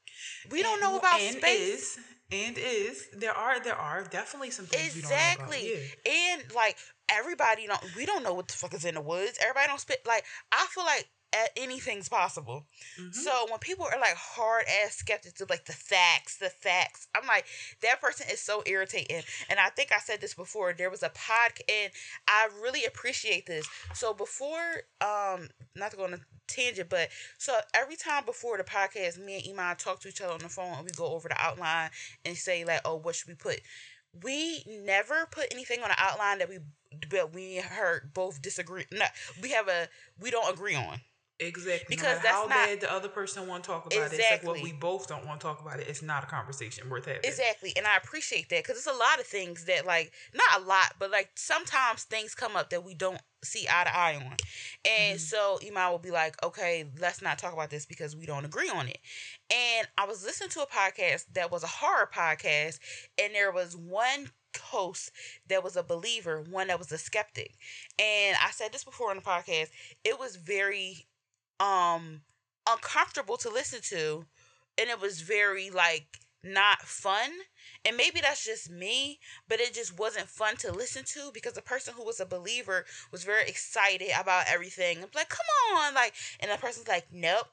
We 0.50 0.62
don't 0.62 0.80
know 0.80 0.98
about 0.98 1.20
and 1.20 1.36
space. 1.36 1.96
Is, 1.96 1.98
and 2.32 2.56
is 2.58 3.06
there 3.12 3.34
are 3.34 3.62
there 3.62 3.76
are 3.76 4.04
definitely 4.04 4.50
some 4.50 4.66
things 4.66 4.96
exactly. 4.96 5.58
we 5.58 5.62
don't 5.62 5.72
know 5.72 5.74
about. 5.74 6.06
Yeah. 6.06 6.12
And 6.40 6.54
like 6.54 6.76
everybody 7.08 7.66
don't 7.66 7.96
we 7.96 8.06
don't 8.06 8.22
know 8.22 8.34
what 8.34 8.48
the 8.48 8.54
fuck 8.54 8.74
is 8.74 8.84
in 8.84 8.94
the 8.94 9.00
woods. 9.00 9.38
Everybody 9.40 9.68
don't 9.68 9.80
spit 9.80 10.00
like 10.06 10.24
I 10.50 10.66
feel 10.70 10.84
like 10.84 11.08
at 11.34 11.50
anything's 11.56 12.08
possible. 12.10 12.66
Mhm. 12.98 13.14
So 13.14 13.46
when 13.48 13.58
people 13.58 13.86
are 13.86 13.98
like 13.98 14.14
hard 14.16 14.66
ass 14.84 14.96
skeptics 14.96 15.40
of 15.40 15.48
like 15.48 15.64
the 15.64 15.72
facts, 15.72 16.36
the 16.36 16.50
facts, 16.50 17.08
I'm 17.14 17.26
like 17.26 17.46
that 17.80 18.00
person 18.00 18.26
is 18.30 18.40
so 18.40 18.62
irritating. 18.66 19.22
And 19.48 19.58
I 19.58 19.70
think 19.70 19.92
I 19.92 19.98
said 19.98 20.20
this 20.20 20.34
before. 20.34 20.74
There 20.74 20.90
was 20.90 21.02
a 21.02 21.10
podcast 21.10 21.62
and 21.68 21.92
I 22.28 22.48
really 22.62 22.84
appreciate 22.84 23.46
this. 23.46 23.66
So 23.94 24.12
before, 24.12 24.82
um, 25.00 25.48
not 25.74 25.92
to 25.92 25.96
go 25.96 26.04
on 26.04 26.14
a 26.14 26.20
tangent, 26.46 26.88
but 26.88 27.08
so 27.38 27.58
every 27.74 27.96
time 27.96 28.24
before 28.24 28.56
the 28.58 28.64
podcast, 28.64 29.18
me 29.18 29.36
and 29.36 29.58
Iman 29.58 29.76
talk 29.76 30.00
to 30.00 30.08
each 30.08 30.20
other 30.20 30.32
on 30.32 30.40
the 30.40 30.48
phone, 30.48 30.74
and 30.74 30.84
we 30.84 30.90
go 30.92 31.06
over 31.06 31.28
the 31.28 31.40
outline 31.40 31.90
and 32.24 32.36
say 32.36 32.64
like, 32.64 32.80
oh, 32.84 32.96
what 32.96 33.14
should 33.14 33.28
we 33.28 33.34
put? 33.34 33.60
We 34.22 34.64
never 34.68 35.26
put 35.30 35.52
anything 35.52 35.82
on 35.82 35.88
the 35.88 35.96
outline 35.98 36.38
that 36.38 36.48
we 36.48 36.58
but 37.10 37.32
we 37.32 37.56
heard 37.56 38.12
both 38.12 38.42
disagree. 38.42 38.84
No, 38.92 39.06
we 39.42 39.50
have 39.50 39.68
a 39.68 39.88
we 40.20 40.30
don't 40.30 40.52
agree 40.52 40.74
on. 40.74 41.00
Exactly. 41.40 41.86
Because 41.96 42.18
no 42.18 42.22
that's 42.22 42.28
how 42.28 42.42
not- 42.42 42.50
bad 42.50 42.80
the 42.80 42.92
other 42.92 43.08
person 43.08 43.46
want 43.48 43.64
to 43.64 43.70
talk 43.70 43.86
about 43.86 43.92
it, 43.96 44.12
it's 44.12 44.30
like 44.30 44.42
what 44.44 44.56
Exactly. 44.56 44.62
we 44.62 44.72
both 44.72 45.08
don't 45.08 45.26
want 45.26 45.40
to 45.40 45.46
talk 45.46 45.60
about 45.60 45.80
it. 45.80 45.88
It's 45.88 46.02
not 46.02 46.22
a 46.22 46.26
conversation 46.26 46.88
worth 46.88 47.06
having. 47.06 47.22
Exactly, 47.24 47.72
and 47.76 47.86
I 47.86 47.96
appreciate 47.96 48.48
that 48.50 48.62
because 48.62 48.76
it's 48.76 48.86
a 48.86 48.92
lot 48.92 49.18
of 49.18 49.26
things 49.26 49.64
that 49.64 49.84
like 49.86 50.12
not 50.34 50.60
a 50.62 50.64
lot, 50.64 50.94
but 50.98 51.10
like 51.10 51.30
sometimes 51.34 52.04
things 52.04 52.34
come 52.34 52.54
up 52.56 52.70
that 52.70 52.84
we 52.84 52.94
don't 52.94 53.20
see 53.42 53.66
eye 53.68 53.84
to 53.84 53.96
eye 53.96 54.14
on, 54.16 54.36
and 54.84 55.18
Mhm. 55.18 55.20
so 55.20 55.58
Iman 55.66 55.90
will 55.90 55.98
be 55.98 56.12
like, 56.12 56.40
"Okay, 56.44 56.88
let's 56.98 57.20
not 57.22 57.38
talk 57.38 57.52
about 57.52 57.70
this 57.70 57.86
because 57.86 58.14
we 58.14 58.24
don't 58.24 58.44
agree 58.44 58.68
on 58.68 58.88
it." 58.88 58.98
And 59.50 59.88
I 59.98 60.04
was 60.04 60.22
listening 60.22 60.50
to 60.50 60.62
a 60.62 60.66
podcast 60.66 61.24
that 61.32 61.50
was 61.50 61.64
a 61.64 61.66
horror 61.68 62.08
podcast, 62.12 62.78
and 63.18 63.34
there 63.34 63.50
was 63.50 63.74
one 63.76 64.30
host 64.60 65.10
that 65.46 65.64
was 65.64 65.76
a 65.76 65.82
believer, 65.82 66.40
one 66.42 66.68
that 66.68 66.78
was 66.78 66.92
a 66.92 66.98
skeptic, 66.98 67.54
and 67.98 68.36
I 68.40 68.50
said 68.52 68.70
this 68.72 68.84
before 68.84 69.10
on 69.10 69.16
the 69.16 69.22
podcast. 69.22 69.70
It 70.04 70.18
was 70.20 70.36
very 70.36 71.08
um 71.62 72.22
uncomfortable 72.68 73.36
to 73.36 73.48
listen 73.50 73.80
to 73.82 74.24
and 74.78 74.90
it 74.90 75.00
was 75.00 75.20
very 75.20 75.70
like 75.70 76.06
not 76.44 76.82
fun. 76.82 77.30
And 77.84 77.96
maybe 77.96 78.20
that's 78.20 78.44
just 78.44 78.70
me 78.70 79.18
but 79.48 79.60
it 79.60 79.74
just 79.74 79.98
wasn't 79.98 80.28
fun 80.28 80.56
to 80.58 80.72
listen 80.72 81.04
to 81.14 81.30
because 81.32 81.52
the 81.54 81.62
person 81.62 81.94
who 81.96 82.04
was 82.04 82.20
a 82.20 82.26
believer 82.26 82.84
was 83.12 83.24
very 83.24 83.48
excited 83.48 84.10
about 84.18 84.44
everything. 84.48 84.98
And 84.98 85.14
like 85.14 85.28
come 85.28 85.46
on 85.76 85.94
like 85.94 86.14
and 86.40 86.50
the 86.50 86.56
person's 86.56 86.88
like 86.88 87.06
nope 87.12 87.46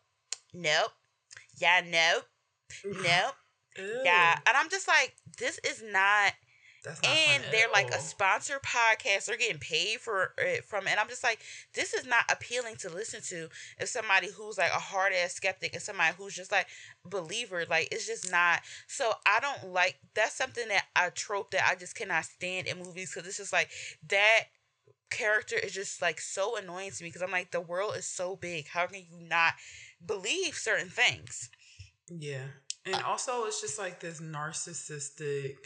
nope 0.53 0.91
yeah 1.61 1.81
nope 1.85 2.25
nope 2.85 3.35
yeah 4.03 4.37
and 4.47 4.57
i'm 4.57 4.69
just 4.69 4.87
like 4.87 5.15
this 5.37 5.59
is 5.63 5.83
not 5.83 6.33
and 6.85 7.43
they're 7.51 7.69
like 7.71 7.91
a 7.91 7.95
all. 7.95 7.99
sponsored 7.99 8.61
podcast. 8.61 9.25
They're 9.25 9.37
getting 9.37 9.59
paid 9.59 9.99
for 9.99 10.33
it 10.37 10.63
from. 10.65 10.87
And 10.87 10.99
I'm 10.99 11.09
just 11.09 11.23
like, 11.23 11.39
this 11.73 11.93
is 11.93 12.05
not 12.05 12.23
appealing 12.31 12.75
to 12.77 12.89
listen 12.89 13.21
to 13.29 13.49
if 13.79 13.89
somebody 13.89 14.29
who's 14.31 14.57
like 14.57 14.71
a 14.71 14.79
hard 14.79 15.13
ass 15.13 15.33
skeptic 15.33 15.73
and 15.73 15.81
somebody 15.81 16.13
who's 16.17 16.35
just 16.35 16.51
like 16.51 16.67
believer. 17.05 17.65
Like 17.69 17.89
it's 17.91 18.07
just 18.07 18.31
not. 18.31 18.61
So 18.87 19.11
I 19.25 19.39
don't 19.39 19.73
like 19.73 19.99
that's 20.15 20.35
something 20.35 20.67
that 20.69 20.85
I 20.95 21.09
trope 21.09 21.51
that 21.51 21.67
I 21.69 21.75
just 21.75 21.95
cannot 21.95 22.25
stand 22.25 22.67
in 22.67 22.79
movies 22.79 23.13
because 23.13 23.27
it's 23.27 23.37
just 23.37 23.53
like 23.53 23.69
that 24.09 24.45
character 25.09 25.55
is 25.55 25.73
just 25.73 26.01
like 26.01 26.21
so 26.21 26.55
annoying 26.55 26.91
to 26.91 27.03
me 27.03 27.09
because 27.09 27.21
I'm 27.21 27.31
like 27.31 27.51
the 27.51 27.61
world 27.61 27.95
is 27.97 28.05
so 28.05 28.35
big. 28.35 28.67
How 28.67 28.85
can 28.85 28.99
you 28.99 29.27
not 29.27 29.53
believe 30.05 30.55
certain 30.55 30.89
things? 30.89 31.49
Yeah. 32.09 32.45
And 32.85 32.95
uh 32.95 33.01
also 33.05 33.45
it's 33.45 33.61
just 33.61 33.79
like 33.79 33.99
this 33.99 34.21
narcissistic 34.21 35.57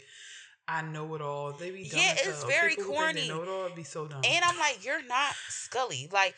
I 0.66 0.80
know 0.82 1.14
it 1.14 1.20
all. 1.20 1.52
They 1.52 1.70
be 1.70 1.88
dumb 1.88 2.00
Yeah, 2.00 2.14
it's 2.16 2.44
very 2.44 2.76
People 2.76 2.94
corny. 2.94 3.28
Know 3.28 3.42
it 3.42 3.48
all 3.48 3.68
be 3.74 3.84
so 3.84 4.06
dumb. 4.06 4.22
And 4.24 4.44
I'm 4.44 4.58
like, 4.58 4.84
you're 4.84 5.04
not 5.06 5.34
Scully. 5.48 6.08
Like, 6.10 6.34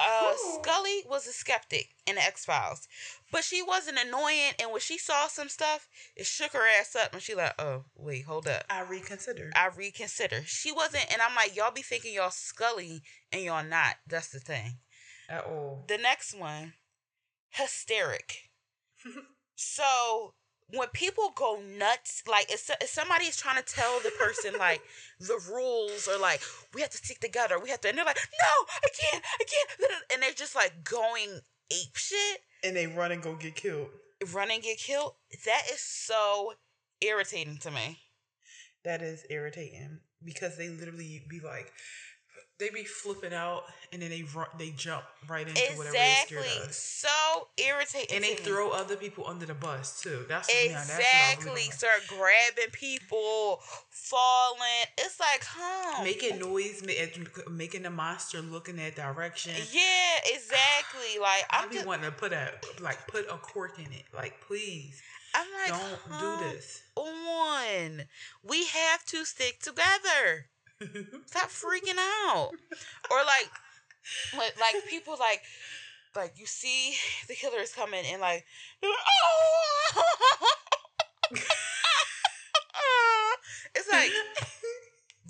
uh, 0.00 0.32
Scully 0.60 1.04
was 1.08 1.28
a 1.28 1.32
skeptic 1.32 1.90
in 2.06 2.16
the 2.16 2.22
X 2.22 2.44
Files, 2.44 2.88
but 3.30 3.44
she 3.44 3.62
wasn't 3.62 3.98
annoying. 4.04 4.52
And 4.60 4.72
when 4.72 4.80
she 4.80 4.98
saw 4.98 5.28
some 5.28 5.48
stuff, 5.48 5.88
it 6.16 6.26
shook 6.26 6.52
her 6.52 6.66
ass 6.80 6.96
up, 6.96 7.12
and 7.12 7.22
she 7.22 7.36
like, 7.36 7.54
oh 7.60 7.84
wait, 7.96 8.24
hold 8.24 8.48
up, 8.48 8.64
I 8.68 8.82
reconsider. 8.82 9.52
I 9.54 9.68
reconsider. 9.76 10.42
She 10.44 10.72
wasn't, 10.72 11.06
and 11.12 11.22
I'm 11.22 11.36
like, 11.36 11.54
y'all 11.54 11.70
be 11.70 11.82
thinking 11.82 12.14
y'all 12.14 12.30
Scully, 12.30 13.02
and 13.32 13.42
y'all 13.42 13.64
not. 13.64 13.96
That's 14.08 14.30
the 14.30 14.40
thing. 14.40 14.78
at 15.28 15.44
all. 15.44 15.84
The 15.86 15.98
next 15.98 16.36
one, 16.36 16.72
hysteric. 17.50 18.50
so 19.54 20.34
when 20.72 20.88
people 20.88 21.32
go 21.34 21.60
nuts, 21.78 22.22
like 22.28 22.50
if, 22.50 22.70
if 22.80 22.88
somebody 22.88 23.24
is 23.24 23.36
trying 23.36 23.62
to 23.62 23.64
tell 23.74 24.00
the 24.00 24.10
person 24.18 24.54
like 24.58 24.82
the 25.18 25.40
rules 25.50 26.08
or 26.08 26.18
like 26.18 26.40
we 26.74 26.80
have 26.80 26.90
to 26.90 26.98
stick 26.98 27.20
together, 27.20 27.58
we 27.58 27.70
have 27.70 27.80
to, 27.82 27.88
and 27.88 27.98
they're 27.98 28.04
like, 28.04 28.16
no, 28.16 28.66
I 28.84 28.88
can't, 28.98 29.24
I 29.40 29.44
can't, 29.44 29.92
and 30.12 30.22
they're 30.22 30.32
just 30.32 30.54
like 30.54 30.84
going 30.84 31.40
ape 31.70 31.96
shit, 31.96 32.40
and 32.64 32.76
they 32.76 32.86
run 32.86 33.12
and 33.12 33.22
go 33.22 33.34
get 33.34 33.54
killed. 33.54 33.88
run 34.32 34.50
and 34.50 34.62
get 34.62 34.78
killed. 34.78 35.14
That 35.46 35.62
is 35.72 35.80
so 35.80 36.54
irritating 37.00 37.58
to 37.58 37.70
me. 37.70 37.98
That 38.84 39.02
is 39.02 39.24
irritating 39.28 40.00
because 40.24 40.56
they 40.56 40.68
literally 40.68 41.24
be 41.28 41.40
like, 41.40 41.72
they 42.60 42.68
be 42.68 42.84
flipping 42.84 43.32
out 43.34 43.64
and 43.92 44.00
then 44.00 44.10
they 44.10 44.22
run, 44.34 44.46
they 44.58 44.70
jump 44.70 45.02
right 45.28 45.48
into 45.48 45.60
whatever 45.76 45.92
they 45.92 46.12
Exactly, 46.22 46.48
scared 46.48 46.68
of. 46.68 46.72
so 46.74 47.48
irritating. 47.56 48.14
And 48.16 48.24
they 48.24 48.34
throw 48.36 48.70
other 48.70 48.94
people 48.94 49.26
under 49.26 49.46
the 49.46 49.54
bus 49.54 50.00
too. 50.00 50.24
That's 50.28 50.48
what- 50.48 50.64
yeah, 50.64 50.74
that's 50.74 50.90
Exactly. 50.90 51.62
Start 51.72 52.02
grabbing 52.06 52.70
people, 52.72 53.60
falling. 53.90 54.86
It's 54.98 55.18
like, 55.18 55.42
huh? 55.44 56.04
making 56.04 56.38
noise, 56.38 56.84
making 57.50 57.82
the 57.82 57.90
monster 57.90 58.40
look 58.42 58.68
in 58.68 58.76
that 58.76 58.94
direction. 58.94 59.54
Yeah, 59.72 60.18
exactly. 60.26 61.00
Like 61.20 61.44
I 61.50 61.62
I'm 61.62 61.68
be 61.68 61.76
just, 61.76 61.86
wanting 61.86 62.04
to 62.06 62.12
put 62.12 62.32
a 62.32 62.52
like 62.80 63.06
put 63.08 63.26
a 63.30 63.36
cork 63.38 63.78
in 63.78 63.86
it. 63.92 64.04
Like 64.14 64.40
please 64.46 65.00
I'm 65.34 65.46
like, 65.70 65.80
don't 65.80 66.18
do 66.20 66.44
this. 66.50 66.82
On, 66.96 68.02
we 68.42 68.66
have 68.66 69.04
to 69.06 69.24
stick 69.24 69.60
together. 69.60 70.49
Stop 71.26 71.50
freaking 71.50 71.98
out. 71.98 72.50
Or 73.10 73.18
like, 73.26 73.50
like, 74.58 74.74
people 74.88 75.16
like, 75.18 75.42
like 76.16 76.32
you 76.36 76.46
see 76.46 76.94
the 77.28 77.34
killer 77.34 77.58
is 77.58 77.74
coming 77.74 78.04
and 78.10 78.20
like, 78.20 78.44
it's 83.74 83.88
like 83.92 84.10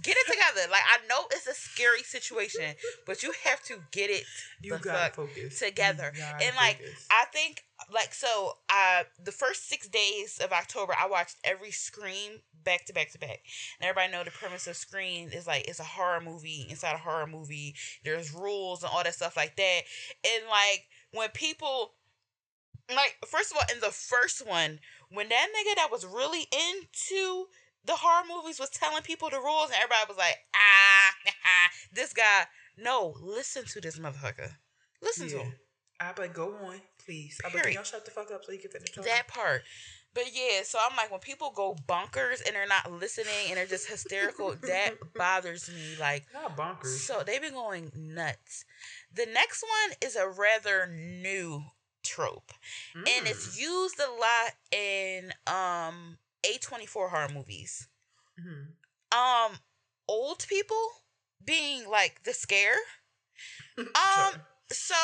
get 0.02 0.16
it 0.16 0.26
together. 0.26 0.70
Like 0.70 0.82
I 0.82 1.06
know 1.08 1.26
it's 1.30 1.46
a 1.46 1.54
scary 1.54 2.02
situation, 2.02 2.74
but 3.06 3.22
you 3.22 3.32
have 3.44 3.62
to 3.64 3.76
get 3.92 4.10
it 4.10 4.24
you 4.60 4.70
gotta 4.70 4.82
fuck 4.82 5.14
focus 5.14 5.58
together. 5.58 6.12
Gotta 6.16 6.44
And 6.44 6.56
like 6.56 6.78
focus. 6.78 7.06
I 7.10 7.24
think 7.32 7.64
like 7.92 8.12
so 8.12 8.58
uh 8.68 9.04
the 9.22 9.32
first 9.32 9.68
six 9.68 9.88
days 9.88 10.38
of 10.42 10.52
October 10.52 10.94
I 10.98 11.08
watched 11.08 11.36
every 11.44 11.70
Scream 11.70 12.40
back 12.64 12.84
to 12.86 12.92
back 12.92 13.10
to 13.12 13.18
back. 13.18 13.40
And 13.80 13.88
everybody 13.88 14.12
know 14.12 14.24
the 14.24 14.30
premise 14.30 14.66
of 14.66 14.76
Scream 14.76 15.30
is 15.32 15.46
like 15.46 15.68
it's 15.68 15.80
a 15.80 15.84
horror 15.84 16.20
movie 16.20 16.66
inside 16.68 16.94
a 16.94 16.98
horror 16.98 17.26
movie. 17.26 17.74
There's 18.04 18.32
rules 18.34 18.82
and 18.82 18.90
all 18.92 19.02
that 19.02 19.14
stuff 19.14 19.36
like 19.36 19.56
that. 19.56 19.80
And 20.24 20.44
like 20.48 20.86
when 21.12 21.28
people 21.30 21.92
like 22.88 23.16
first 23.26 23.52
of 23.52 23.56
all 23.56 23.64
in 23.72 23.80
the 23.80 23.90
first 23.90 24.46
one, 24.46 24.80
when 25.10 25.28
that 25.28 25.48
nigga 25.48 25.76
that 25.76 25.90
was 25.90 26.04
really 26.04 26.46
into 26.52 27.46
the 27.84 27.94
horror 27.96 28.24
movies 28.28 28.58
was 28.60 28.70
telling 28.70 29.02
people 29.02 29.30
the 29.30 29.38
rules 29.38 29.66
and 29.66 29.76
everybody 29.76 30.04
was 30.08 30.18
like, 30.18 30.36
ah, 30.54 31.70
this 31.92 32.12
guy. 32.12 32.44
No, 32.76 33.14
listen 33.20 33.64
to 33.66 33.80
this 33.80 33.98
motherfucker. 33.98 34.52
Listen 35.02 35.28
to 35.28 35.38
him. 35.40 35.52
I 36.00 36.12
like 36.18 36.32
go 36.32 36.54
on, 36.64 36.80
please. 37.04 37.38
I 37.44 37.48
Period. 37.50 37.64
can 37.66 37.72
y'all 37.74 37.82
shut 37.82 38.04
the 38.06 38.10
fuck 38.10 38.30
up 38.32 38.42
so 38.44 38.52
you 38.52 38.58
can 38.58 38.70
finish 38.70 38.90
talking. 38.90 39.10
That 39.10 39.28
part. 39.28 39.62
But 40.14 40.24
yeah, 40.32 40.62
so 40.64 40.78
I'm 40.80 40.96
like, 40.96 41.10
when 41.10 41.20
people 41.20 41.52
go 41.54 41.76
bonkers 41.86 42.40
and 42.46 42.54
they're 42.56 42.66
not 42.66 42.90
listening 42.90 43.28
and 43.48 43.56
they're 43.58 43.66
just 43.66 43.88
hysterical, 43.88 44.54
that 44.62 44.94
bothers 45.14 45.68
me. 45.68 45.96
Like, 46.00 46.24
Not 46.32 46.56
bonkers. 46.56 46.86
so 47.00 47.22
they've 47.24 47.40
been 47.40 47.52
going 47.52 47.92
nuts. 47.94 48.64
The 49.14 49.26
next 49.26 49.62
one 49.62 49.96
is 50.02 50.16
a 50.16 50.26
rather 50.28 50.86
new 50.90 51.62
trope, 52.02 52.52
and 52.94 53.26
it's 53.26 53.56
Mm. 53.58 53.60
used 53.60 54.00
a 54.00 54.10
lot 54.10 54.52
in 54.72 55.32
um 55.46 56.16
A24 56.44 57.10
horror 57.10 57.28
movies. 57.32 57.88
Mhm. 58.38 58.72
Um, 59.12 59.58
old 60.08 60.46
people 60.48 60.90
being 61.44 61.88
like 61.88 62.22
the 62.24 62.32
scare. 62.32 62.76
Um, 63.78 64.42
so 64.70 64.94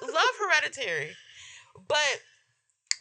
love 0.02 0.34
hereditary 0.38 1.16
but 1.88 2.20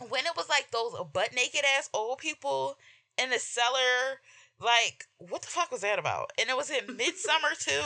when 0.09 0.25
it 0.25 0.35
was 0.35 0.49
like 0.49 0.71
those 0.71 0.93
butt 1.13 1.33
naked 1.33 1.61
ass 1.77 1.89
old 1.93 2.17
people 2.17 2.75
in 3.21 3.29
the 3.29 3.39
cellar 3.39 4.19
like 4.59 5.05
what 5.17 5.41
the 5.41 5.47
fuck 5.47 5.71
was 5.71 5.81
that 5.81 5.99
about 5.99 6.31
and 6.39 6.49
it 6.49 6.55
was 6.57 6.69
in 6.69 6.85
Midsommar 6.97 7.57
too 7.59 7.81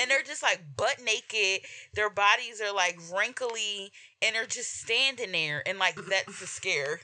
and 0.00 0.10
they're 0.10 0.22
just 0.22 0.42
like 0.42 0.62
butt 0.76 0.96
naked 1.04 1.66
their 1.94 2.10
bodies 2.10 2.60
are 2.60 2.74
like 2.74 2.98
wrinkly 3.12 3.90
and 4.22 4.34
they're 4.34 4.46
just 4.46 4.80
standing 4.80 5.32
there 5.32 5.62
and 5.66 5.78
like 5.78 5.96
that's 6.08 6.40
the 6.40 6.46
scare 6.46 7.00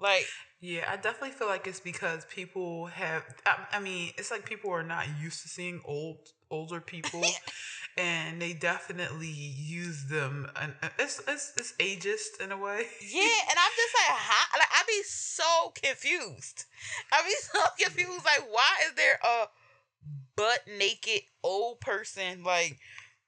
like 0.00 0.26
Yeah, 0.60 0.88
I 0.90 0.96
definitely 0.96 1.30
feel 1.30 1.46
like 1.46 1.68
it's 1.68 1.78
because 1.78 2.24
people 2.24 2.86
have. 2.86 3.22
I, 3.46 3.76
I 3.76 3.78
mean, 3.80 4.10
it's 4.18 4.32
like 4.32 4.44
people 4.44 4.72
are 4.72 4.82
not 4.82 5.06
used 5.22 5.42
to 5.42 5.48
seeing 5.48 5.80
old 5.84 6.16
older 6.50 6.80
people, 6.80 7.22
and 7.96 8.42
they 8.42 8.54
definitely 8.54 9.28
use 9.28 10.06
them. 10.06 10.50
And 10.60 10.74
uh, 10.82 10.88
it's 10.98 11.22
it's 11.28 11.52
it's 11.56 11.74
ageist 11.78 12.40
in 12.44 12.50
a 12.50 12.56
way. 12.58 12.86
Yeah, 13.00 13.22
and 13.22 13.56
I'm 13.56 13.72
just 13.76 13.94
like, 13.94 14.18
how? 14.18 14.58
Like, 14.58 14.68
I'd 14.80 14.86
be 14.88 15.02
so 15.04 15.72
confused. 15.76 16.64
I'd 17.12 17.24
be 17.24 17.36
so 17.40 17.60
confused. 17.78 18.24
Like, 18.24 18.48
why 18.50 18.70
is 18.88 18.94
there 18.96 19.20
a 19.22 19.46
butt 20.36 20.60
naked 20.78 21.22
old 21.44 21.80
person? 21.80 22.42
Like, 22.44 22.78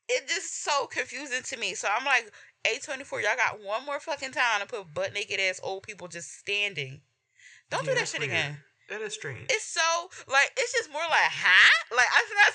it's 0.09 0.33
just 0.35 0.65
so 0.65 0.87
confusing 0.87 1.43
to 1.45 1.57
me. 1.59 1.75
So 1.75 1.89
I'm 1.89 2.05
like, 2.05 2.33
A24, 2.67 3.23
y'all 3.23 3.37
got 3.37 3.63
one 3.65 3.87
more 3.87 4.01
fucking 4.01 4.33
time 4.33 4.61
to 4.61 4.67
put 4.67 4.95
butt 4.95 5.15
naked 5.15 5.41
ass 5.41 5.61
old 5.63 5.85
people 5.85 6.09
just 6.09 6.33
standing. 6.39 7.01
Don't 7.71 7.85
Yeah, 7.87 7.93
do 7.93 7.99
that 7.99 8.09
shit 8.09 8.21
weird. 8.21 8.31
again. 8.33 8.57
That 8.89 9.01
is 9.03 9.15
strange. 9.15 9.47
It's 9.51 9.65
so 9.65 9.81
like 10.29 10.51
it's 10.57 10.73
just 10.73 10.91
more 10.93 11.03
like 11.03 11.31
huh? 11.31 11.97
Like 11.97 12.07
I'm 12.17 12.37
not 12.37 12.53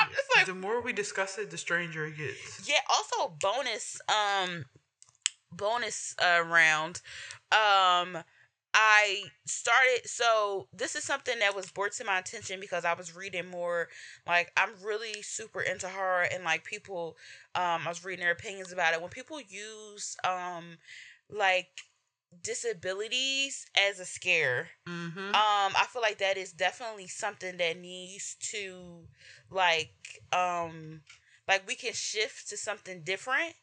I'm 0.00 0.08
just 0.10 0.28
like 0.36 0.46
the 0.46 0.54
more 0.54 0.80
we 0.82 0.92
discuss 0.92 1.38
it, 1.38 1.50
the 1.50 1.58
stranger 1.58 2.06
it 2.06 2.16
gets. 2.16 2.68
yeah. 2.68 2.80
Also 2.90 3.34
bonus 3.40 4.00
um 4.08 4.64
bonus 5.52 6.14
uh 6.22 6.42
round 6.44 7.00
um. 7.52 8.22
I 8.78 9.22
started 9.46 10.02
so 10.04 10.68
this 10.70 10.96
is 10.96 11.02
something 11.04 11.38
that 11.38 11.56
was 11.56 11.70
brought 11.70 11.92
to 11.92 12.04
my 12.04 12.18
attention 12.18 12.60
because 12.60 12.84
I 12.84 12.92
was 12.92 13.16
reading 13.16 13.46
more 13.46 13.88
like 14.26 14.52
I'm 14.54 14.68
really 14.84 15.22
super 15.22 15.62
into 15.62 15.88
horror 15.88 16.26
and 16.30 16.44
like 16.44 16.62
people 16.64 17.16
um 17.54 17.80
I 17.86 17.88
was 17.88 18.04
reading 18.04 18.22
their 18.22 18.32
opinions 18.34 18.72
about 18.72 18.92
it 18.92 19.00
when 19.00 19.08
people 19.08 19.40
use 19.40 20.14
um 20.24 20.76
like 21.30 21.68
disabilities 22.42 23.66
as 23.76 24.00
a 24.00 24.04
scare 24.04 24.68
Mm-hmm. 24.88 25.18
um 25.28 25.72
i 25.76 25.84
feel 25.88 26.02
like 26.02 26.18
that 26.18 26.36
is 26.36 26.52
definitely 26.52 27.06
something 27.06 27.56
that 27.58 27.78
needs 27.80 28.36
to 28.40 29.04
like 29.50 30.22
um 30.32 31.00
like 31.48 31.66
we 31.66 31.74
can 31.74 31.92
shift 31.92 32.48
to 32.48 32.56
something 32.56 33.02
different 33.02 33.54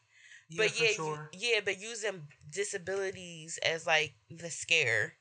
yeah, 0.48 0.64
but 0.64 0.80
yeah 0.80 0.92
sure. 0.92 1.28
yeah 1.32 1.60
but 1.64 1.80
using 1.80 2.22
disabilities 2.50 3.58
as 3.64 3.86
like 3.86 4.14
the 4.30 4.50
scare 4.50 5.14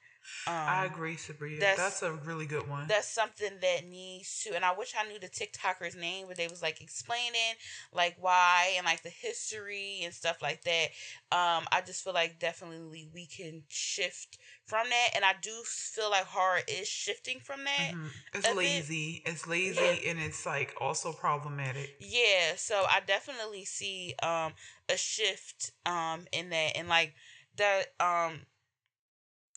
um 0.47 0.53
I 0.53 0.85
agree, 0.85 1.15
Sabria. 1.15 1.59
that's- 1.59 1.77
That's, 1.77 2.01
a 2.03 2.11
really 2.13 2.45
good 2.45 2.67
one. 2.69 2.87
that's 2.87 3.07
something 3.07 3.51
that 3.61 3.85
needs 3.87 4.43
to 4.43 4.55
and 4.55 4.65
i 4.65 4.73
wish 4.73 4.93
i 4.97 5.07
knew 5.07 5.19
the 5.19 5.27
tiktoker's 5.29 5.95
name 5.95 6.25
but 6.27 6.37
they 6.37 6.47
was 6.47 6.61
like 6.61 6.81
explaining 6.81 7.55
like 7.93 8.15
why 8.19 8.73
and 8.77 8.85
like 8.85 9.03
the 9.03 9.09
history 9.09 10.01
and 10.03 10.13
stuff 10.13 10.41
like 10.41 10.61
that 10.63 10.87
um 11.31 11.63
i 11.71 11.81
just 11.85 12.03
feel 12.03 12.13
like 12.13 12.39
definitely 12.39 13.07
we 13.13 13.25
can 13.25 13.63
shift 13.69 14.37
from 14.65 14.87
that 14.89 15.09
and 15.15 15.23
i 15.23 15.33
do 15.41 15.51
feel 15.65 16.09
like 16.09 16.25
horror 16.25 16.59
is 16.67 16.87
shifting 16.87 17.39
from 17.39 17.63
that 17.63 17.91
Mhm. 17.93 18.07
a 18.33 18.37
It's 18.37 18.47
bit- 18.47 18.55
lazy. 18.57 19.21
It's 19.25 19.47
lazy, 19.47 19.79
Yeah. 19.81 20.09
and 20.11 20.19
it's 20.19 20.45
like 20.45 20.73
also 20.81 21.13
problematic. 21.13 21.95
yeah 21.99 22.55
so 22.57 22.85
i 22.89 22.99
definitely 23.05 23.65
see 23.65 24.15
um 24.23 24.53
a 24.89 24.97
shift 24.97 25.71
um 25.85 26.25
in 26.31 26.49
that 26.49 26.75
and 26.75 26.87
like 26.89 27.13
that 27.57 27.93
um 27.99 28.41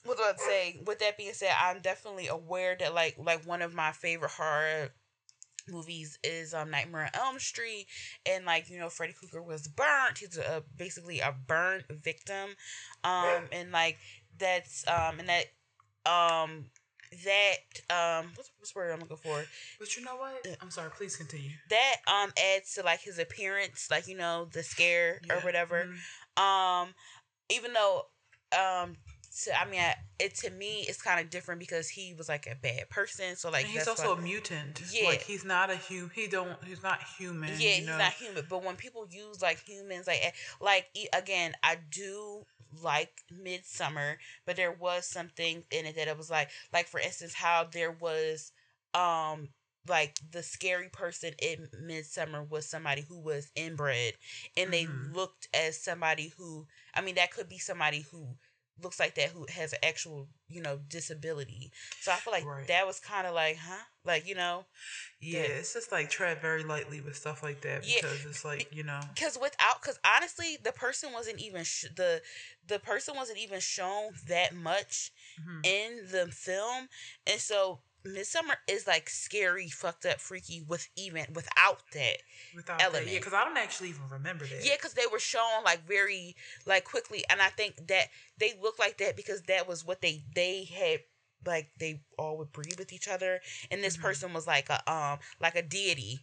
what 0.06 0.16
do 0.16 0.22
I 0.22 0.32
say? 0.36 0.80
With 0.86 0.98
that 1.00 1.16
being 1.18 1.32
said, 1.32 1.50
I'm 1.60 1.80
definitely 1.80 2.28
aware 2.28 2.76
that 2.78 2.94
like 2.94 3.16
like 3.18 3.46
one 3.46 3.62
of 3.62 3.74
my 3.74 3.92
favorite 3.92 4.32
horror 4.32 4.90
movies 5.68 6.18
is 6.22 6.54
um 6.54 6.70
Nightmare 6.70 7.10
on 7.14 7.20
Elm 7.20 7.38
Street 7.40 7.86
and 8.24 8.44
like 8.44 8.70
you 8.70 8.78
know 8.78 8.88
Freddy 8.88 9.12
Krueger 9.12 9.42
was 9.42 9.66
burnt 9.66 10.18
he's 10.18 10.38
a, 10.38 10.62
basically 10.76 11.18
a 11.18 11.34
burnt 11.46 11.84
victim 11.90 12.50
um 13.02 13.42
and 13.50 13.72
like 13.72 13.98
that's 14.38 14.86
um 14.86 15.18
and 15.18 15.28
that 15.28 15.46
um 16.08 16.66
that 17.24 17.56
um 17.90 18.26
what's, 18.36 18.50
what's 18.58 18.72
the 18.72 18.78
word 18.78 18.92
I'm 18.92 19.00
looking 19.00 19.16
for 19.16 19.42
But 19.80 19.96
you 19.96 20.04
know 20.04 20.14
what? 20.16 20.46
I'm 20.60 20.70
sorry. 20.70 20.90
Please 20.96 21.16
continue. 21.16 21.50
that 21.70 21.96
um 22.06 22.32
adds 22.54 22.74
to 22.74 22.82
like 22.84 23.00
his 23.00 23.18
appearance 23.18 23.88
like 23.90 24.06
you 24.06 24.16
know 24.16 24.46
the 24.52 24.62
scare 24.62 25.20
or 25.30 25.36
Yeah. 25.38 25.42
whatever 25.42 25.88
Mhm. 26.38 26.42
um 26.42 26.94
even 27.48 27.72
though 27.72 28.02
um 28.56 28.96
to, 29.44 29.60
I 29.60 29.64
mean, 29.66 29.80
I- 29.80 29.96
it 30.18 30.34
to 30.36 30.50
me 30.50 30.80
it's 30.88 31.00
kind 31.02 31.20
of 31.20 31.28
different 31.28 31.58
because 31.60 31.88
he 31.90 32.14
was 32.14 32.28
like 32.28 32.46
a 32.46 32.54
bad 32.54 32.88
person. 32.88 33.36
So 33.36 33.50
like 33.50 33.64
and 33.64 33.72
he's 33.74 33.86
also 33.88 34.14
why- 34.14 34.20
a 34.20 34.22
mutant. 34.22 34.80
Yeah. 34.90 35.08
Like 35.08 35.22
he's 35.22 35.44
not 35.44 35.70
a 35.70 35.76
human. 35.76 36.10
He 36.14 36.26
don't. 36.26 36.56
He's 36.64 36.82
not 36.82 37.00
human. 37.18 37.50
yeah, 37.50 37.54
you 37.54 37.74
he's 37.76 37.86
know? 37.86 37.98
not 37.98 38.12
human. 38.14 38.46
But 38.48 38.64
when 38.64 38.76
people 38.76 39.06
use 39.10 39.42
like 39.42 39.62
humans, 39.64 40.06
like 40.06 40.34
like 40.60 40.86
again, 41.12 41.52
I 41.62 41.76
do 41.90 42.44
like 42.82 43.22
Midsommar, 43.32 44.16
but 44.46 44.56
there 44.56 44.72
was 44.72 45.06
something 45.06 45.64
in 45.70 45.86
it 45.86 45.96
that 45.96 46.08
it 46.08 46.16
was 46.16 46.30
like 46.30 46.50
like 46.72 46.88
for 46.88 47.00
instance 47.00 47.34
how 47.34 47.64
there 47.70 47.92
was 47.92 48.52
um 48.94 49.48
like 49.88 50.18
the 50.32 50.42
scary 50.42 50.88
person 50.88 51.32
in 51.40 51.68
Midsommar 51.84 52.48
was 52.50 52.68
somebody 52.68 53.02
who 53.02 53.20
was 53.20 53.50
inbred 53.54 54.14
and 54.56 54.72
they 54.72 54.84
Mhm. 54.86 55.14
looked 55.14 55.46
as 55.54 55.80
somebody 55.80 56.32
who 56.36 56.66
I 56.92 57.02
mean 57.02 57.14
that 57.16 57.30
could 57.30 57.48
be 57.48 57.58
somebody 57.58 58.00
who 58.00 58.36
looks 58.82 59.00
like 59.00 59.14
that 59.14 59.30
who 59.30 59.46
has 59.48 59.72
an 59.72 59.78
actual 59.82 60.28
you 60.48 60.60
know 60.60 60.78
disability 60.88 61.72
so 62.00 62.12
i 62.12 62.16
feel 62.16 62.32
like 62.32 62.44
Right. 62.44 62.66
that 62.68 62.86
was 62.86 63.00
kind 63.00 63.26
of 63.26 63.34
like 63.34 63.56
huh 63.56 63.82
like 64.04 64.26
you 64.28 64.34
know 64.34 64.64
Yeah, 65.20 65.40
it's 65.40 65.72
just 65.72 65.90
like 65.90 66.10
tread 66.10 66.40
very 66.40 66.62
lightly 66.62 67.00
with 67.00 67.16
stuff 67.16 67.42
like 67.42 67.62
that 67.62 67.88
Yeah. 67.88 67.96
because 68.02 68.24
it's 68.26 68.44
like 68.44 68.68
you 68.72 68.82
know. 68.84 69.00
because 69.14 69.38
without 69.40 69.80
because 69.80 69.98
honestly 70.04 70.58
the 70.62 70.72
person 70.72 71.12
wasn't 71.12 71.40
even 71.40 71.64
sh- 71.64 71.86
the 71.96 72.20
the 72.66 72.78
person 72.78 73.16
wasn't 73.16 73.38
even 73.38 73.60
shown 73.60 74.12
that 74.28 74.54
much 74.54 75.10
mhm. 75.40 75.66
in 75.66 76.06
the 76.12 76.26
film 76.30 76.88
and 77.26 77.40
so 77.40 77.80
Midsommar 78.06 78.56
is 78.68 78.86
like 78.86 79.08
scary 79.10 79.68
fucked 79.68 80.06
up 80.06 80.20
freaky 80.20 80.62
with 80.66 80.88
even 80.96 81.26
without 81.34 81.82
that 81.92 82.18
Without 82.54 82.78
that, 82.78 82.84
element. 82.86 83.08
yeah, 83.08 83.18
because 83.18 83.32
I 83.34 83.44
don't 83.44 83.56
actually 83.56 83.90
even 83.90 84.08
remember 84.10 84.44
that. 84.44 84.64
yeah 84.64 84.74
because 84.76 84.94
they 84.94 85.06
were 85.10 85.18
shown 85.18 85.64
like 85.64 85.86
very 85.86 86.34
like 86.66 86.84
quickly 86.84 87.24
and 87.30 87.40
i 87.42 87.48
think 87.48 87.86
that 87.88 88.06
they 88.38 88.54
looked 88.62 88.78
like 88.78 88.98
that 88.98 89.16
because 89.16 89.42
that 89.42 89.68
was 89.68 89.84
what 89.84 90.00
they 90.00 90.22
they 90.34 90.64
had 90.64 91.00
like 91.46 91.70
they 91.78 92.00
all 92.18 92.38
would 92.38 92.52
breed 92.52 92.78
with 92.78 92.92
each 92.92 93.08
other 93.08 93.40
and 93.70 93.82
this 93.82 93.96
Mhm. 93.96 94.02
person 94.02 94.32
was 94.32 94.46
like 94.46 94.68
a 94.70 94.92
um 94.92 95.18
like 95.40 95.54
a 95.54 95.62
deity 95.62 96.20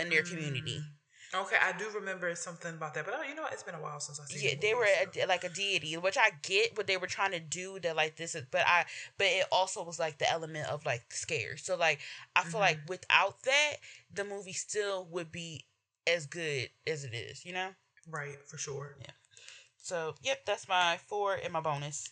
in 0.00 0.08
their 0.10 0.22
community 0.22 0.80
Mm. 0.80 0.92
Okay, 1.34 1.56
I 1.62 1.76
do 1.76 1.84
remember 1.94 2.34
something 2.34 2.74
about 2.74 2.94
that, 2.94 3.04
but 3.04 3.14
oh, 3.18 3.22
you 3.28 3.34
know 3.34 3.42
what? 3.42 3.52
It's 3.52 3.62
been 3.62 3.74
a 3.74 3.80
while 3.82 4.00
since 4.00 4.20
I 4.20 4.24
seen. 4.24 4.48
yeah 4.48 4.54
they 4.60 4.74
were 4.74 4.86
movie, 5.04 5.20
a, 5.20 5.26
like 5.26 5.44
a 5.44 5.48
deity 5.48 5.96
which 5.96 6.16
i 6.18 6.30
get 6.42 6.76
what 6.76 6.86
they 6.86 6.96
were 6.96 7.06
trying 7.06 7.30
to 7.32 7.40
do 7.40 7.78
that 7.80 7.94
like 7.96 8.16
this 8.16 8.34
is 8.34 8.42
but 8.50 8.62
i 8.66 8.84
but 9.18 9.26
it 9.26 9.44
also 9.52 9.82
was 9.84 9.98
like 9.98 10.18
the 10.18 10.30
element 10.30 10.68
of 10.68 10.84
like 10.86 11.02
scare 11.10 11.56
so 11.56 11.76
like 11.76 11.98
i 12.34 12.42
feel 12.42 12.60
like 12.60 12.76
Mm-hmm. 12.78 12.88
without 12.88 13.42
that 13.42 13.74
the 14.12 14.24
movie 14.24 14.52
still 14.52 15.06
would 15.10 15.30
be 15.30 15.64
as 16.06 16.26
good 16.26 16.68
as 16.86 17.04
it 17.04 17.14
is 17.14 17.44
you 17.44 17.52
know 17.52 17.68
right 18.10 18.36
for 18.46 18.58
sure. 18.58 18.96
Yeah. 19.00 19.10
so 19.76 20.14
yep 20.22 20.44
that's 20.46 20.68
my 20.68 20.98
four 21.06 21.34
and 21.42 21.52
my 21.52 21.60
bonus 21.60 22.08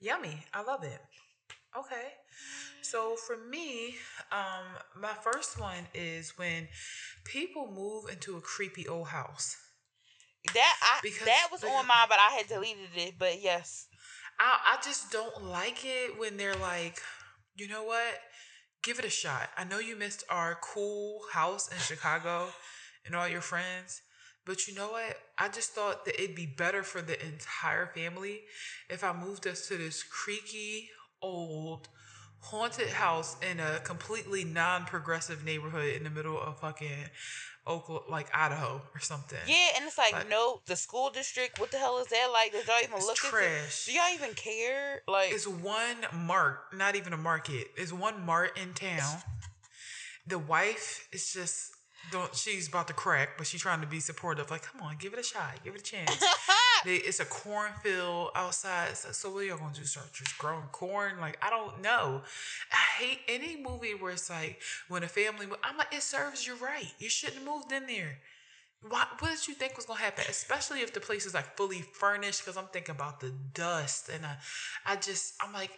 Yummy. 0.00 0.44
I 0.52 0.62
love 0.62 0.82
it. 0.84 1.00
Okay. 1.76 2.12
So 2.84 3.16
for 3.16 3.36
me, 3.36 3.96
um, 4.30 4.66
my 5.00 5.14
first 5.22 5.58
one 5.58 5.86
is 5.94 6.36
when 6.36 6.68
people 7.24 7.70
move 7.74 8.10
into 8.10 8.36
a 8.36 8.40
creepy 8.40 8.86
old 8.86 9.08
house. 9.08 9.56
that 10.52 10.76
i 10.82 11.00
Because- 11.02 11.26
that 11.26 11.48
was 11.50 11.64
on 11.64 11.86
mine 11.86 12.06
but 12.08 12.18
i 12.18 12.30
had 12.36 12.46
deleted 12.48 12.90
it 12.96 13.14
but 13.18 13.40
yes 13.40 13.86
I, 14.38 14.74
I 14.74 14.82
just 14.82 15.10
don't 15.12 15.44
like 15.44 15.84
it 15.84 16.18
when 16.18 16.36
they're 16.36 16.56
like, 16.56 17.00
you 17.56 17.68
know 17.68 17.84
what? 17.84 18.20
Give 18.82 18.98
it 18.98 19.04
a 19.04 19.10
shot. 19.10 19.48
I 19.56 19.64
know 19.64 19.78
you 19.78 19.96
missed 19.96 20.24
our 20.28 20.58
cool 20.60 21.20
house 21.32 21.68
in 21.68 21.78
Chicago 21.78 22.48
and 23.06 23.14
all 23.14 23.28
your 23.28 23.40
friends, 23.40 24.02
but 24.44 24.66
you 24.66 24.74
know 24.74 24.90
what? 24.90 25.16
I 25.38 25.48
just 25.48 25.70
thought 25.72 26.04
that 26.04 26.20
it'd 26.22 26.34
be 26.36 26.46
better 26.46 26.82
for 26.82 27.00
the 27.00 27.16
entire 27.24 27.86
family 27.94 28.42
if 28.90 29.04
I 29.04 29.12
moved 29.12 29.46
us 29.46 29.68
to 29.68 29.76
this 29.76 30.02
creaky, 30.02 30.90
old, 31.22 31.88
haunted 32.44 32.88
house 32.90 33.36
in 33.50 33.58
a 33.60 33.78
completely 33.80 34.44
non 34.44 34.84
progressive 34.84 35.44
neighborhood 35.44 35.94
in 35.96 36.04
the 36.04 36.10
middle 36.10 36.38
of 36.40 36.58
fucking 36.60 37.08
Oklahoma, 37.66 38.04
like 38.10 38.28
Idaho 38.36 38.82
or 38.94 39.00
something. 39.00 39.38
yeah 39.46 39.68
and 39.76 39.86
it's 39.86 39.96
like, 39.96 40.12
Like- 40.12 40.28
no 40.28 40.60
the 40.66 40.76
school 40.76 41.08
district 41.10 41.58
what 41.58 41.70
the 41.70 41.78
hell 41.78 41.98
is 41.98 42.06
that 42.08 42.28
like 42.32 42.52
did 42.52 42.66
y'all 42.66 42.76
even 42.82 42.98
look 43.00 43.16
into 43.24 43.30
trash. 43.36 43.86
do 43.86 43.92
y'all 43.92 44.12
even 44.14 44.34
care 44.34 45.00
like 45.08 45.32
It's 45.32 45.46
one 45.48 45.96
mark, 46.12 46.74
not 46.74 46.94
even 46.94 47.12
a 47.14 47.16
market. 47.16 47.68
It's 47.76 47.92
one 47.92 48.24
mart 48.26 48.58
in 48.62 48.74
town. 48.74 49.22
The 50.26 50.38
wife 50.38 51.08
is 51.12 51.32
just 51.32 51.70
don't. 52.12 52.34
She's 52.36 52.68
about 52.68 52.86
to 52.88 52.92
crack, 52.94 53.38
but 53.38 53.46
she's 53.46 53.62
trying 53.62 53.80
to 53.80 53.86
be 53.86 53.98
supportive. 54.00 54.50
Like, 54.50 54.62
come 54.62 54.82
on, 54.82 54.96
give 54.98 55.14
it 55.14 55.18
a 55.18 55.22
shot, 55.22 55.52
give 55.64 55.74
it 55.74 55.80
a 55.80 55.84
chance. 55.84 56.10
they, 56.84 56.96
it's 56.96 57.20
a 57.20 57.24
cornfield 57.24 58.30
outside. 58.34 58.96
So, 58.96 59.12
so 59.12 59.30
what 59.32 59.40
are 59.40 59.44
y'all 59.46 59.58
gonna 59.58 59.74
do? 59.74 59.84
Start 59.84 60.12
just 60.12 60.38
growing 60.38 60.66
corn? 60.72 61.18
Like, 61.20 61.38
I 61.42 61.50
don't 61.50 61.80
know. 61.82 62.22
I 62.72 63.02
hate 63.02 63.20
any 63.28 63.56
movie 63.56 63.94
where 63.98 64.12
it's 64.12 64.30
like 64.30 64.60
when 64.88 65.02
a 65.02 65.08
family. 65.08 65.46
I'm 65.62 65.76
like, 65.76 65.92
it 65.94 66.02
serves 66.02 66.46
you 66.46 66.54
right. 66.56 66.92
You 66.98 67.08
shouldn't 67.08 67.38
have 67.38 67.46
moved 67.46 67.72
in 67.72 67.86
there. 67.86 68.18
what 68.88 69.08
what 69.20 69.30
did 69.30 69.48
you 69.48 69.54
think 69.54 69.76
was 69.76 69.86
gonna 69.86 70.00
happen? 70.00 70.24
Especially 70.28 70.80
if 70.80 70.92
the 70.92 71.00
place 71.00 71.26
is 71.26 71.34
like 71.34 71.56
fully 71.56 71.82
furnished, 71.82 72.40
because 72.42 72.56
I'm 72.56 72.68
thinking 72.72 72.94
about 72.94 73.20
the 73.20 73.32
dust, 73.54 74.10
and 74.14 74.24
I, 74.26 74.36
I 74.86 74.96
just 74.96 75.34
I'm 75.42 75.52
like, 75.52 75.70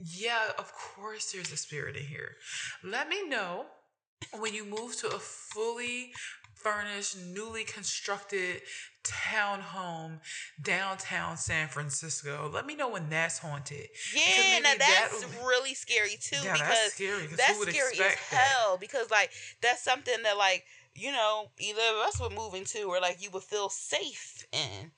yeah, 0.00 0.50
of 0.58 0.72
course 0.74 1.32
there's 1.32 1.52
a 1.52 1.56
spirit 1.56 1.96
in 1.96 2.04
here. 2.04 2.36
Let 2.84 3.08
me 3.08 3.26
know 3.28 3.66
when 4.38 4.54
you 4.54 4.64
move 4.64 4.96
to 5.00 5.08
a 5.08 5.18
fully 5.18 6.12
furnished, 6.54 7.16
newly 7.18 7.64
constructed 7.64 8.62
townhome 9.04 10.20
downtown 10.62 11.36
San 11.36 11.68
Francisco. 11.68 12.50
Let 12.52 12.66
me 12.66 12.74
know 12.74 12.90
when 12.90 13.08
that's 13.08 13.38
haunted. 13.38 13.88
Yeah, 14.14 14.58
now 14.60 14.74
that's 14.78 15.22
that 15.22 15.42
really 15.44 15.74
scary 15.74 16.16
too. 16.20 16.36
Yeah, 16.44 16.52
because 16.54 16.68
that's 16.68 16.94
scary. 16.94 17.26
That's 17.26 17.60
scary 17.60 17.98
as 18.00 18.14
hell. 18.30 18.72
That? 18.72 18.80
Because 18.80 19.10
like 19.10 19.30
that's 19.62 19.82
something 19.82 20.22
that 20.22 20.36
like 20.36 20.64
you 20.94 21.12
know 21.12 21.50
either 21.58 21.80
of 21.80 22.06
us 22.06 22.20
would 22.20 22.32
move 22.32 22.54
into 22.54 22.84
or 22.84 23.00
like 23.00 23.22
you 23.22 23.30
would 23.30 23.42
feel 23.42 23.68
safe 23.68 24.46
in. 24.52 24.90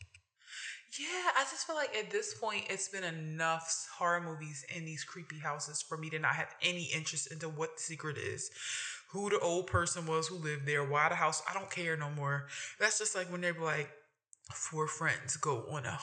Yeah, 0.99 1.31
I 1.39 1.45
just 1.51 1.67
feel 1.67 1.77
like 1.77 1.97
at 1.97 2.11
this 2.11 2.35
point 2.35 2.65
it's 2.69 2.89
been 2.89 3.05
enough 3.05 3.89
horror 3.97 4.21
movies 4.21 4.63
in 4.77 4.85
these 4.85 5.05
creepy 5.05 5.39
houses 5.39 5.81
for 5.81 5.97
me 5.97 6.11
to 6.11 6.19
not 6.19 6.35
have 6.35 6.55
any 6.61 6.91
interest 6.95 7.33
into 7.33 7.49
what 7.49 7.77
the 7.77 7.83
secret 7.83 8.19
is 8.19 8.51
who 9.13 9.29
the 9.31 9.39
old 9.41 9.67
person 9.67 10.07
was 10.07 10.29
who 10.29 10.37
lived 10.37 10.67
there, 10.67 10.85
why 10.85 11.09
the 11.09 11.15
house. 11.15 11.43
I 11.49 11.55
don't 11.55 11.71
care 11.71 11.97
no 11.97 12.11
more. 12.11 12.47
That's 12.81 12.99
just 12.99 13.15
like 13.15 13.31
when 13.31 13.43
they 13.43 13.53
were 13.53 13.65
like, 13.65 13.91
four 14.51 14.87
friends 14.87 15.37
go 15.37 15.65
on 15.71 15.87
a 15.87 15.99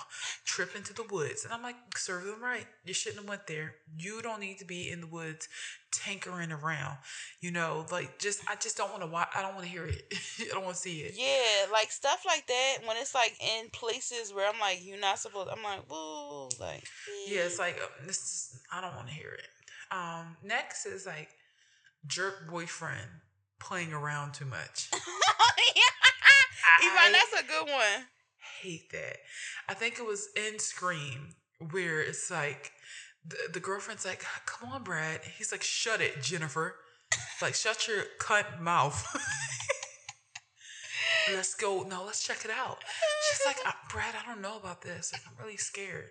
trip 0.46 0.76
into 0.76 0.94
the 0.94 1.04
woods. 1.04 1.44
And 1.44 1.54
I'm 1.54 1.64
like, 1.64 1.76
serve 1.96 2.26
them 2.26 2.42
right. 2.42 2.66
You 2.86 2.94
shouldn't 2.94 3.22
have 3.22 3.30
went 3.30 3.48
there. 3.48 3.76
You 3.98 4.22
don't 4.22 4.40
need 4.40 4.60
to 4.60 4.66
be 4.66 4.90
in 4.90 5.02
the 5.02 5.08
woods 5.08 5.48
tinkering 5.92 6.52
around. 6.52 6.98
You 7.42 7.52
know, 7.52 7.86
like 7.92 8.20
just 8.20 8.42
I 8.50 8.56
just 8.56 8.78
don't 8.78 8.92
want 8.92 9.02
to 9.02 9.08
watch 9.08 9.30
I 9.36 9.42
don't 9.42 9.56
want 9.56 9.66
to 9.66 9.72
hear 9.72 9.86
it. 9.86 10.14
I 10.40 10.54
don't 10.54 10.64
want 10.64 10.76
to 10.76 10.82
see 10.82 11.02
it. 11.02 11.14
Yeah, 11.16 11.72
like 11.72 11.92
stuff 11.92 12.24
like 12.26 12.48
that 12.48 12.78
when 12.86 12.98
it's 12.98 13.16
like 13.16 13.38
in 13.42 13.70
places 13.72 14.34
where 14.34 14.48
I'm 14.48 14.60
like, 14.60 14.80
you're 14.84 15.00
not 15.00 15.20
supposed 15.20 15.50
I'm 15.50 15.64
like, 15.64 15.90
woo, 15.90 16.50
like 16.60 16.84
Yeah, 17.28 17.42
it's 17.42 17.60
like 17.60 17.80
uh, 17.82 18.06
this 18.06 18.18
is 18.18 18.60
I 18.72 18.82
don't 18.82 18.96
want 18.96 19.08
to 19.08 19.14
hear 19.14 19.32
it. 19.32 19.48
Um 19.92 20.38
next 20.44 20.86
is 20.86 21.06
like 21.06 21.30
jerk 22.06 22.50
boyfriend 22.50 23.10
playing 23.60 23.94
around 23.94 24.34
too 24.34 24.46
much. 24.46 24.90
Yvonne, 26.82 27.12
that's 27.12 27.42
a 27.42 27.46
good 27.46 27.72
one. 27.72 28.06
Hate 28.62 28.92
that. 28.92 29.18
I 29.68 29.74
think 29.74 30.00
it 30.00 30.06
was 30.06 30.30
in 30.36 30.60
Scream 30.60 31.36
where 31.72 32.02
it's 32.02 32.32
like 32.32 32.72
the, 33.26 33.36
the 33.54 33.60
girlfriend's 33.60 34.06
like, 34.06 34.24
"Come 34.46 34.72
on, 34.72 34.84
Brad." 34.84 35.22
He's 35.38 35.52
like, 35.52 35.64
"Shut 35.64 36.02
it, 36.02 36.22
Jennifer." 36.22 36.76
like, 37.42 37.56
shut 37.56 37.88
your 37.88 38.04
cunt 38.20 38.60
mouth. 38.60 39.06
let's 41.34 41.56
go. 41.56 41.84
No, 41.84 42.04
let's 42.06 42.24
check 42.24 42.44
it 42.46 42.52
out. 42.52 42.78
She's 43.30 43.46
like, 43.46 43.58
Brad, 43.92 44.16
I 44.16 44.26
don't 44.28 44.42
know 44.42 44.58
about 44.58 44.82
this. 44.82 45.12
Like, 45.14 45.22
I'm 45.28 45.44
really 45.44 45.58
scared. 45.58 46.10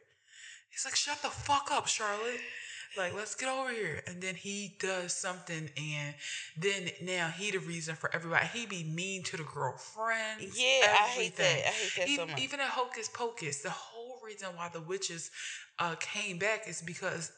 He's 0.70 0.84
like, 0.84 0.96
shut 0.96 1.20
the 1.22 1.28
fuck 1.28 1.70
up, 1.72 1.86
Charlotte 1.86 2.40
like 2.96 3.14
let's 3.14 3.34
get 3.34 3.48
over 3.48 3.70
here. 3.70 4.02
And 4.06 4.20
then 4.20 4.34
he 4.34 4.76
does 4.78 5.12
something 5.12 5.70
and 5.76 6.14
then 6.56 6.90
now 7.02 7.28
he 7.28 7.50
the 7.50 7.58
reason 7.58 7.94
for 7.94 8.14
everybody. 8.14 8.46
He 8.46 8.66
be 8.66 8.84
mean 8.84 9.22
to 9.24 9.36
the 9.36 9.44
girlfriend 9.44 10.40
yeah 10.40 10.48
everything. 10.48 10.88
i 10.88 11.08
hate 11.08 11.36
that. 11.36 11.44
i 11.44 11.70
hate 11.70 11.92
that 11.96 12.08
even, 12.08 12.26
so 12.26 12.32
much. 12.32 12.42
even 12.42 12.60
at 12.60 12.66
hocus 12.66 13.08
pocus. 13.12 13.62
The 13.62 13.70
whole 13.70 14.18
reason 14.24 14.48
why 14.54 14.68
the 14.68 14.80
witches 14.80 15.30
uh, 15.78 15.94
came 16.00 16.38
back 16.38 16.68
is 16.68 16.82
because 16.82 17.32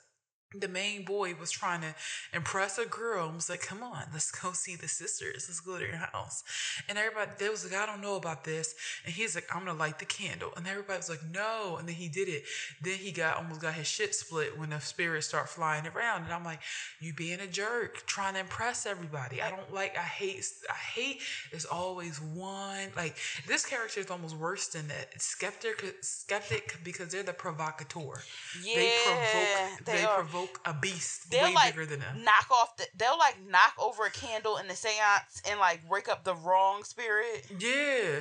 the 0.58 0.68
main 0.68 1.04
boy 1.04 1.34
was 1.38 1.50
trying 1.50 1.80
to 1.82 1.94
impress 2.32 2.76
a 2.78 2.84
girl 2.84 3.26
and 3.26 3.36
was 3.36 3.48
like, 3.48 3.62
come 3.62 3.82
on, 3.82 4.04
let's 4.12 4.30
go 4.32 4.52
see 4.52 4.74
the 4.74 4.88
sisters. 4.88 5.46
Let's 5.48 5.60
go 5.60 5.78
to 5.78 5.84
your 5.84 5.96
house. 5.96 6.42
And 6.88 6.98
everybody, 6.98 7.30
there 7.38 7.50
was 7.50 7.64
like, 7.64 7.80
I 7.80 7.86
don't 7.86 8.00
know 8.00 8.16
about 8.16 8.42
this. 8.44 8.74
And 9.04 9.14
he's 9.14 9.36
like, 9.36 9.46
I'm 9.54 9.64
going 9.64 9.76
to 9.76 9.80
light 9.80 10.00
the 10.00 10.06
candle. 10.06 10.50
And 10.56 10.66
everybody 10.66 10.96
was 10.96 11.08
like, 11.08 11.22
no. 11.32 11.76
And 11.78 11.86
then 11.86 11.94
he 11.94 12.08
did 12.08 12.28
it. 12.28 12.44
Then 12.82 12.94
he 12.94 13.12
got 13.12 13.36
almost 13.36 13.60
got 13.60 13.74
his 13.74 13.86
shit 13.86 14.14
split 14.14 14.58
when 14.58 14.70
the 14.70 14.80
spirits 14.80 15.28
start 15.28 15.48
flying 15.48 15.86
around. 15.86 16.24
And 16.24 16.32
I'm 16.32 16.44
like, 16.44 16.60
you 16.98 17.12
being 17.12 17.40
a 17.40 17.46
jerk, 17.46 18.04
trying 18.06 18.34
to 18.34 18.40
impress 18.40 18.86
everybody. 18.86 19.40
I 19.40 19.50
don't 19.50 19.72
like, 19.72 19.96
I 19.96 20.02
hate, 20.02 20.44
I 20.68 20.74
hate 20.74 21.20
there's 21.52 21.64
always 21.64 22.20
one. 22.20 22.88
Like 22.96 23.16
this 23.46 23.64
character 23.64 24.00
is 24.00 24.10
almost 24.10 24.36
worse 24.36 24.66
than 24.68 24.88
that. 24.88 25.20
skeptic, 25.20 25.96
skeptic 26.00 26.76
because 26.82 27.08
they're 27.12 27.22
the 27.22 27.32
provocateur. 27.32 28.20
Yeah, 28.64 28.74
they 28.74 28.92
provoke, 29.04 29.84
they, 29.84 29.92
they 29.92 30.06
provoke 30.06 30.39
a 30.64 30.74
beast 30.74 31.30
they'll 31.30 31.44
way 31.44 31.54
like 31.54 31.74
bigger 31.74 31.86
than 31.86 32.00
them. 32.00 32.24
Knock 32.24 32.50
off 32.50 32.76
the 32.76 32.86
they'll 32.96 33.18
like 33.18 33.36
knock 33.48 33.74
over 33.78 34.04
a 34.04 34.10
candle 34.10 34.56
in 34.56 34.68
the 34.68 34.74
seance 34.74 35.42
and 35.48 35.58
like 35.58 35.80
wake 35.90 36.08
up 36.08 36.24
the 36.24 36.34
wrong 36.34 36.84
spirit. 36.84 37.46
Yeah. 37.58 38.20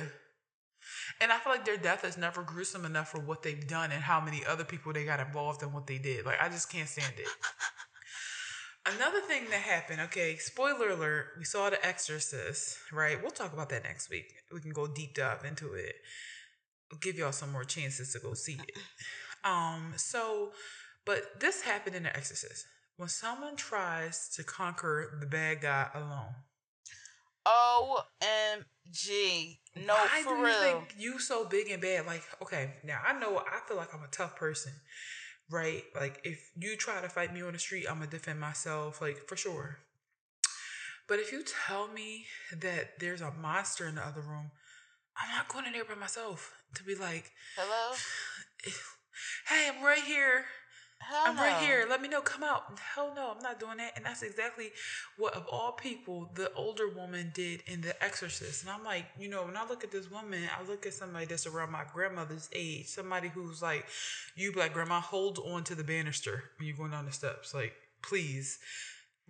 And 1.20 1.30
I 1.30 1.38
feel 1.38 1.52
like 1.52 1.64
their 1.64 1.76
death 1.76 2.04
is 2.04 2.16
never 2.16 2.42
gruesome 2.42 2.84
enough 2.84 3.10
for 3.10 3.20
what 3.20 3.42
they've 3.42 3.66
done 3.66 3.92
and 3.92 4.02
how 4.02 4.20
many 4.20 4.44
other 4.46 4.64
people 4.64 4.92
they 4.92 5.04
got 5.04 5.20
involved 5.20 5.62
in 5.62 5.72
what 5.72 5.86
they 5.86 5.98
did. 5.98 6.24
Like 6.24 6.40
I 6.40 6.48
just 6.48 6.70
can't 6.70 6.88
stand 6.88 7.14
it. 7.18 7.28
Another 8.86 9.20
thing 9.20 9.44
that 9.50 9.60
happened, 9.60 10.00
okay, 10.00 10.36
spoiler 10.36 10.88
alert, 10.88 11.26
we 11.38 11.44
saw 11.44 11.68
The 11.68 11.86
Exorcist, 11.86 12.78
right? 12.90 13.20
We'll 13.20 13.30
talk 13.30 13.52
about 13.52 13.68
that 13.68 13.84
next 13.84 14.08
week. 14.08 14.32
We 14.52 14.60
can 14.60 14.70
go 14.70 14.86
deep 14.86 15.14
dive 15.14 15.44
into 15.44 15.74
it. 15.74 15.96
I'll 16.90 16.98
give 16.98 17.16
y'all 17.16 17.32
some 17.32 17.52
more 17.52 17.64
chances 17.64 18.12
to 18.14 18.20
go 18.20 18.32
see 18.32 18.54
it. 18.54 18.78
Um, 19.44 19.92
so 19.96 20.52
but 21.04 21.40
this 21.40 21.62
happened 21.62 21.96
in 21.96 22.04
The 22.04 22.16
Exorcist. 22.16 22.64
When 22.96 23.08
someone 23.08 23.56
tries 23.56 24.28
to 24.36 24.44
conquer 24.44 25.16
the 25.20 25.26
bad 25.26 25.62
guy 25.62 25.88
alone. 25.94 26.34
OMG. 27.46 29.58
No, 29.86 29.94
Why 29.94 30.22
for 30.22 30.34
do 30.34 30.40
you 30.40 30.44
real. 30.44 30.60
think 30.60 30.94
you 30.98 31.18
so 31.18 31.46
big 31.46 31.70
and 31.70 31.80
bad? 31.80 32.06
Like, 32.06 32.22
okay, 32.42 32.74
now 32.84 33.00
I 33.06 33.18
know 33.18 33.38
I 33.38 33.60
feel 33.66 33.76
like 33.76 33.94
I'm 33.94 34.02
a 34.02 34.08
tough 34.08 34.36
person, 34.36 34.72
right? 35.50 35.82
Like, 35.94 36.20
if 36.24 36.50
you 36.56 36.76
try 36.76 37.00
to 37.00 37.08
fight 37.08 37.32
me 37.32 37.42
on 37.42 37.52
the 37.52 37.58
street, 37.58 37.86
I'm 37.88 37.98
gonna 37.98 38.10
defend 38.10 38.40
myself, 38.40 39.00
like 39.00 39.26
for 39.26 39.36
sure. 39.36 39.78
But 41.08 41.18
if 41.18 41.32
you 41.32 41.42
tell 41.66 41.88
me 41.88 42.26
that 42.56 43.00
there's 43.00 43.20
a 43.20 43.32
monster 43.32 43.86
in 43.86 43.96
the 43.96 44.06
other 44.06 44.20
room, 44.20 44.50
I'm 45.16 45.34
not 45.34 45.48
going 45.48 45.66
in 45.66 45.72
there 45.72 45.84
by 45.84 45.94
myself 45.94 46.52
to 46.74 46.84
be 46.84 46.94
like, 46.94 47.32
hello, 47.56 47.96
hey, 49.48 49.70
I'm 49.74 49.82
right 49.84 50.02
here. 50.04 50.44
Hell 51.00 51.22
I'm 51.26 51.36
no. 51.36 51.42
right 51.42 51.64
here. 51.64 51.86
Let 51.88 52.02
me 52.02 52.08
know. 52.08 52.20
Come 52.20 52.42
out. 52.42 52.78
Hell 52.78 53.12
no, 53.16 53.32
I'm 53.34 53.42
not 53.42 53.58
doing 53.58 53.78
that. 53.78 53.92
And 53.96 54.04
that's 54.04 54.22
exactly 54.22 54.70
what, 55.16 55.34
of 55.34 55.46
all 55.50 55.72
people, 55.72 56.30
the 56.34 56.52
older 56.54 56.88
woman 56.88 57.32
did 57.34 57.62
in 57.66 57.80
The 57.80 58.00
Exorcist. 58.04 58.62
And 58.62 58.70
I'm 58.70 58.84
like, 58.84 59.06
you 59.18 59.28
know, 59.28 59.44
when 59.44 59.56
I 59.56 59.66
look 59.66 59.82
at 59.82 59.90
this 59.90 60.10
woman, 60.10 60.42
I 60.56 60.62
look 60.68 60.86
at 60.86 60.94
somebody 60.94 61.24
that's 61.24 61.46
around 61.46 61.72
my 61.72 61.84
grandmother's 61.92 62.48
age, 62.54 62.86
somebody 62.86 63.28
who's 63.28 63.62
like, 63.62 63.86
you 64.36 64.52
black 64.52 64.72
grandma, 64.74 65.00
hold 65.00 65.38
on 65.38 65.64
to 65.64 65.74
the 65.74 65.84
banister 65.84 66.44
when 66.58 66.68
you're 66.68 66.76
going 66.76 66.90
down 66.90 67.06
the 67.06 67.12
steps. 67.12 67.54
Like, 67.54 67.72
please. 68.02 68.58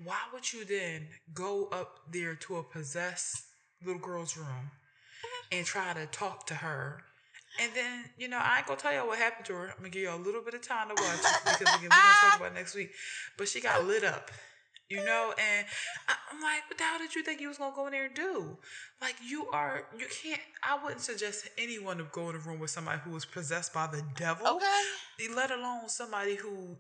Why 0.03 0.19
would 0.33 0.53
you 0.53 0.65
then 0.65 1.09
go 1.35 1.67
up 1.67 2.01
there 2.11 2.35
to 2.35 2.57
a 2.57 2.63
possessed 2.63 3.45
little 3.85 4.01
girl's 4.01 4.37
room 4.37 4.71
and 5.53 5.67
try 5.67 5.93
to 5.93 6.07
talk 6.07 6.47
to 6.47 6.55
her 6.55 7.03
and 7.59 7.73
then, 7.75 8.05
you 8.19 8.29
know, 8.29 8.39
I 8.39 8.59
ain't 8.59 8.67
gonna 8.67 8.79
tell 8.79 8.93
y'all 8.93 9.09
what 9.09 9.19
happened 9.19 9.47
to 9.47 9.55
her. 9.55 9.69
I'm 9.69 9.79
gonna 9.79 9.91
give 9.91 10.03
y'all 10.03 10.21
a 10.21 10.23
little 10.23 10.43
bit 10.43 10.55
of 10.55 10.63
time 10.63 10.89
to 10.89 10.95
watch 10.95 11.19
it 11.19 11.41
because 11.45 11.75
again, 11.75 11.83
we're 11.83 11.89
gonna 11.89 12.31
talk 12.31 12.41
about 12.41 12.55
next 12.55 12.75
week. 12.75 12.93
But 13.37 13.49
she 13.49 13.61
got 13.61 13.85
lit 13.85 14.05
up, 14.05 14.31
you 14.89 15.05
know, 15.05 15.35
and 15.37 15.67
I'm 16.31 16.41
like, 16.41 16.69
what 16.69 16.79
the 16.79 16.85
hell 16.85 16.99
did 16.99 17.15
you 17.15 17.23
think 17.23 17.41
you 17.41 17.49
was 17.49 17.59
gonna 17.59 17.75
go 17.75 17.87
in 17.87 17.93
there 17.93 18.07
and 18.07 18.15
do? 18.15 18.57
Like, 19.01 19.17
you 19.27 19.47
are, 19.51 19.87
you 19.99 20.07
can't. 20.23 20.41
I 20.63 20.83
wouldn't 20.83 21.01
suggest 21.01 21.45
to 21.45 21.51
anyone 21.57 21.97
to 21.97 22.05
go 22.13 22.29
in 22.29 22.37
a 22.37 22.39
room 22.39 22.61
with 22.61 22.71
somebody 22.71 23.01
who 23.03 23.13
was 23.13 23.25
possessed 23.25 23.73
by 23.73 23.87
the 23.87 24.03
devil. 24.15 24.47
Okay. 24.47 25.35
Let 25.35 25.51
alone 25.51 25.89
somebody 25.89 26.35
who, 26.35 26.77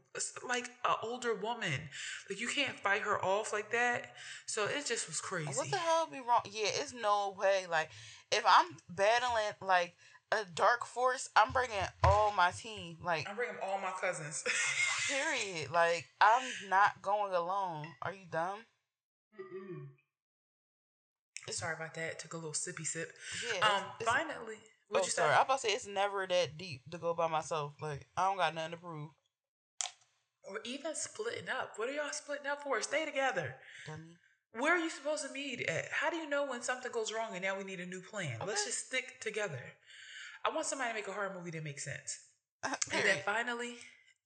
like, 0.47 0.67
an 0.85 0.97
older 1.03 1.35
woman. 1.35 1.89
Like, 2.29 2.39
you 2.39 2.47
can't 2.49 2.79
fight 2.79 3.03
her 3.03 3.25
off 3.25 3.55
like 3.55 3.71
that. 3.73 4.15
So 4.45 4.67
it 4.67 4.85
just 4.87 5.09
was 5.09 5.21
crazy. 5.21 5.53
What 5.55 5.71
the 5.71 5.79
hell 5.79 6.09
be 6.13 6.19
wrong? 6.19 6.43
Yeah, 6.45 6.69
it's 6.75 6.93
no 6.93 7.35
way. 7.39 7.65
Like, 7.71 7.89
if 8.31 8.45
I'm 8.47 8.77
battling, 8.89 9.55
like 9.63 9.95
a 10.33 10.45
dark 10.55 10.87
force, 10.87 11.29
I'm 11.37 11.53
bringing 11.53 11.77
all 12.05 12.33
my 12.37 12.51
team. 12.51 12.99
Like 13.03 13.29
I'm 13.29 13.37
bringing 13.37 13.57
all 13.63 13.79
my 13.79 13.93
cousins. 14.01 14.45
period. 15.09 15.71
Like 15.71 16.07
I'm 16.21 16.43
not 16.69 17.03
going 17.03 17.35
alone. 17.35 17.87
Are 18.03 18.13
you 18.13 18.27
dumb? 18.31 18.61
Mm-mm. 19.39 19.87
Sorry 21.53 21.75
about 21.75 21.95
that. 21.95 22.21
Took 22.21 22.35
a 22.35 22.37
little 22.37 22.53
sippy 22.53 22.87
sip. 22.87 23.11
Yeah. 23.53 23.67
Um. 23.67 23.83
It's, 23.99 24.09
finally, 24.09 24.59
what 24.89 25.03
oh, 25.03 25.05
you 25.05 25.11
sorry. 25.11 25.31
Say? 25.31 25.37
I'm 25.37 25.45
about 25.45 25.61
to 25.61 25.67
say 25.67 25.73
it's 25.75 25.87
never 25.87 26.27
that 26.27 26.57
deep 26.57 26.83
to 26.91 26.99
go 26.99 27.15
by 27.15 27.29
myself. 27.29 27.75
Like 27.81 28.07
I 28.17 28.27
don't 28.27 28.37
got 28.37 28.55
nothing 28.55 28.73
to 28.73 28.77
prove. 28.77 29.11
Or 30.49 30.61
even 30.65 30.95
splitting 30.95 31.49
up. 31.49 31.73
What 31.77 31.89
are 31.89 31.93
y'all 31.93 32.13
splitting 32.13 32.47
up 32.47 32.63
for? 32.63 32.81
Stay 32.83 33.05
together. 33.05 33.57
Dummy. 33.87 34.17
Where 34.59 34.75
are 34.75 34.79
you 34.79 34.91
supposed 34.91 35.25
to 35.27 35.33
meet 35.33 35.61
at? 35.69 35.87
How 35.93 36.11
do 36.11 36.17
you 36.17 36.29
know 36.29 36.45
when 36.45 36.63
something 36.63 36.91
goes 36.91 37.13
wrong 37.13 37.35
and 37.35 37.43
now 37.43 37.57
we 37.57 37.63
need 37.63 37.79
a 37.79 37.87
new 37.87 38.01
plan? 38.01 38.37
Okay. 38.37 38.47
Let's 38.47 38.65
just 38.65 38.87
stick 38.87 39.21
together. 39.21 39.61
I 40.45 40.55
want 40.55 40.67
somebody 40.67 40.91
to 40.91 40.95
make 40.95 41.09
a 41.09 41.13
horror 41.13 41.33
movie 41.37 41.51
that 41.53 41.65
makes 41.65 41.85
sense. 41.85 42.21
Uh, 42.63 42.75
and 42.93 43.05
then 43.05 43.19
finally, 43.25 43.77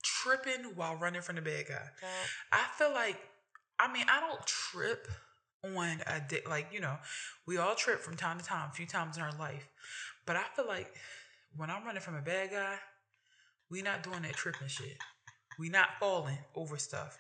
tripping 0.03 0.73
while 0.75 0.97
running 0.97 1.23
from 1.23 1.37
the 1.37 1.43
bad 1.43 1.67
guy. 1.69 1.89
I 2.53 2.65
feel 2.77 2.93
like, 2.93 3.19
I 3.79 3.93
mean, 3.93 4.07
I 4.09 4.21
don't 4.21 4.45
trip 4.47 5.09
on 5.65 6.03
a 6.07 6.21
day, 6.29 6.41
like, 6.49 6.69
you 6.73 6.81
know, 6.81 6.97
we 7.47 7.57
all 7.59 7.75
trip 7.75 8.01
from 8.01 8.17
time 8.17 8.39
to 8.39 8.45
time, 8.45 8.69
a 8.71 8.75
few 8.75 8.87
times 8.87 9.17
in 9.17 9.23
our 9.23 9.37
life. 9.39 9.69
But 10.27 10.37
I 10.37 10.45
feel 10.55 10.67
like 10.67 10.95
when 11.57 11.71
I'm 11.71 11.85
running 11.85 12.03
from 12.03 12.17
a 12.17 12.23
bad 12.23 12.51
guy, 12.51 12.77
we 13.71 13.83
not 13.83 14.03
doing 14.03 14.23
that 14.23 14.35
tripping 14.35 14.69
shit. 14.69 14.99
We 15.59 15.69
not 15.69 15.89
falling 16.01 16.39
over 16.55 16.77
stuff. 16.77 17.17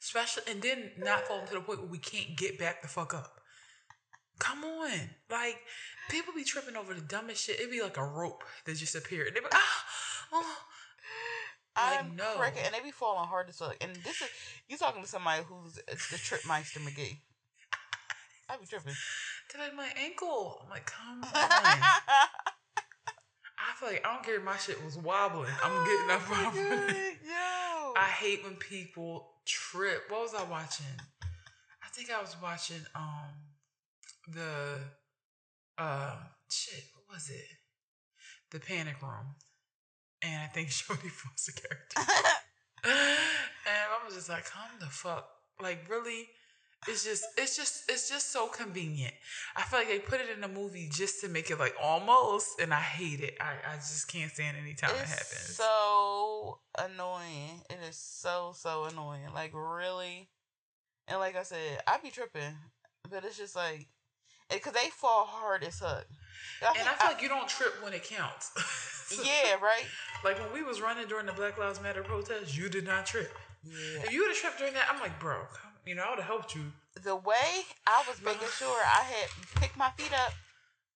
Especially, 0.00 0.44
and 0.50 0.62
then 0.62 0.90
not 0.98 1.26
falling 1.26 1.46
to 1.48 1.54
the 1.54 1.60
point 1.60 1.80
where 1.80 1.88
we 1.88 1.98
can't 1.98 2.36
get 2.36 2.58
back 2.58 2.82
the 2.82 2.88
fuck 2.88 3.14
up. 3.14 3.37
Come 4.38 4.64
on. 4.64 4.90
Like, 5.30 5.58
people 6.10 6.32
be 6.34 6.44
tripping 6.44 6.76
over 6.76 6.94
the 6.94 7.00
dumbest 7.00 7.44
shit. 7.44 7.58
It'd 7.58 7.70
be 7.70 7.82
like 7.82 7.96
a 7.96 8.04
rope 8.04 8.44
that 8.64 8.76
just 8.76 8.94
appeared. 8.94 9.28
And 9.28 9.36
They 9.36 9.40
be 9.40 9.46
ah, 9.52 9.84
oh. 10.32 10.56
Like, 11.76 12.04
I'm 12.04 12.16
no. 12.16 12.34
Correct, 12.36 12.58
and 12.64 12.74
they 12.74 12.80
be 12.80 12.90
falling 12.90 13.28
hard 13.28 13.48
as 13.48 13.58
fuck. 13.58 13.76
And 13.80 13.94
this 13.96 14.20
is, 14.20 14.28
you 14.68 14.76
talking 14.76 15.02
to 15.02 15.08
somebody 15.08 15.42
who's 15.48 15.74
the 15.74 16.18
trip 16.18 16.40
Tripmeister 16.42 16.80
McGee. 16.80 17.18
I'd 18.50 18.60
be 18.60 18.66
tripping. 18.66 18.94
Like 19.58 19.74
my 19.74 19.88
ankle. 20.02 20.60
I'm 20.64 20.70
like, 20.70 20.86
come 20.86 21.20
on. 21.22 21.28
I 21.34 22.24
feel 23.76 23.88
like 23.88 24.06
I 24.06 24.14
don't 24.14 24.24
care 24.24 24.36
if 24.36 24.44
my 24.44 24.56
shit 24.56 24.82
was 24.84 24.96
wobbling. 24.96 25.50
I'm 25.62 25.84
getting 25.84 26.10
up 26.10 26.30
off 26.30 26.56
of 26.56 26.56
it. 26.96 27.18
Yo. 27.24 27.92
I 27.96 28.08
hate 28.18 28.42
when 28.44 28.54
people 28.56 29.28
trip. 29.44 30.02
What 30.08 30.22
was 30.22 30.34
I 30.34 30.44
watching? 30.44 30.86
I 31.82 31.88
think 31.92 32.10
I 32.10 32.20
was 32.20 32.36
watching 32.42 32.80
um 32.94 33.32
the 34.32 34.78
uh 35.76 36.16
shit, 36.50 36.84
what 36.94 37.16
was 37.16 37.30
it? 37.30 37.46
The 38.50 38.60
Panic 38.60 39.00
Room. 39.02 39.34
And 40.22 40.42
I 40.42 40.46
think 40.46 40.68
Jodie 40.68 41.10
a 41.48 41.52
character. 41.52 42.00
and 42.84 42.94
I 43.66 44.04
was 44.04 44.14
just 44.14 44.28
like, 44.28 44.44
come 44.46 44.62
the 44.80 44.86
fuck. 44.86 45.28
Like 45.60 45.88
really? 45.88 46.28
It's 46.86 47.04
just 47.04 47.24
it's 47.36 47.56
just 47.56 47.90
it's 47.90 48.08
just 48.08 48.30
so 48.32 48.46
convenient. 48.46 49.12
I 49.56 49.62
feel 49.62 49.80
like 49.80 49.88
they 49.88 49.98
put 49.98 50.20
it 50.20 50.30
in 50.32 50.40
the 50.40 50.48
movie 50.48 50.88
just 50.92 51.20
to 51.22 51.28
make 51.28 51.50
it 51.50 51.58
like 51.58 51.74
almost 51.82 52.60
and 52.60 52.72
I 52.72 52.80
hate 52.80 53.20
it. 53.20 53.36
I, 53.40 53.72
I 53.72 53.76
just 53.76 54.06
can't 54.06 54.30
stand 54.30 54.56
anytime 54.56 54.90
it's 54.92 55.02
it 55.02 55.08
happens. 55.08 55.56
So 55.56 56.60
annoying. 56.78 57.62
It 57.68 57.78
is 57.88 57.96
so 57.96 58.52
so 58.54 58.84
annoying. 58.84 59.32
Like 59.34 59.50
really. 59.54 60.28
And 61.08 61.18
like 61.18 61.36
I 61.36 61.42
said, 61.42 61.80
I'd 61.86 62.02
be 62.02 62.10
tripping. 62.10 62.54
But 63.10 63.24
it's 63.24 63.38
just 63.38 63.56
like 63.56 63.88
because 64.50 64.72
they 64.72 64.90
fall 64.90 65.26
hard 65.26 65.64
as 65.64 65.78
fuck. 65.80 66.06
I 66.62 66.74
and 66.78 66.88
I 66.88 66.92
feel 66.92 67.08
I, 67.08 67.12
like 67.12 67.22
you 67.22 67.28
don't 67.28 67.48
trip 67.48 67.82
when 67.82 67.92
it 67.92 68.04
counts. 68.04 68.52
yeah, 69.24 69.54
right. 69.62 69.84
Like 70.24 70.38
when 70.38 70.52
we 70.52 70.62
was 70.62 70.80
running 70.80 71.06
during 71.08 71.26
the 71.26 71.32
Black 71.32 71.58
Lives 71.58 71.80
Matter 71.80 72.02
protest, 72.02 72.56
you 72.56 72.68
did 72.68 72.84
not 72.84 73.06
trip. 73.06 73.32
Yeah. 73.64 74.04
If 74.04 74.12
you 74.12 74.20
would 74.20 74.28
have 74.28 74.36
tripped 74.36 74.58
during 74.58 74.74
that, 74.74 74.88
I'm 74.92 75.00
like, 75.00 75.18
bro, 75.20 75.36
you 75.86 75.94
know, 75.94 76.02
I 76.06 76.10
would 76.10 76.18
have 76.18 76.28
helped 76.28 76.54
you. 76.54 76.62
The 77.02 77.16
way 77.16 77.64
I 77.86 78.02
was 78.08 78.20
making 78.22 78.48
sure 78.56 78.76
I 78.84 79.02
had 79.02 79.28
picked 79.60 79.76
my 79.76 79.90
feet 79.96 80.12
up. 80.12 80.32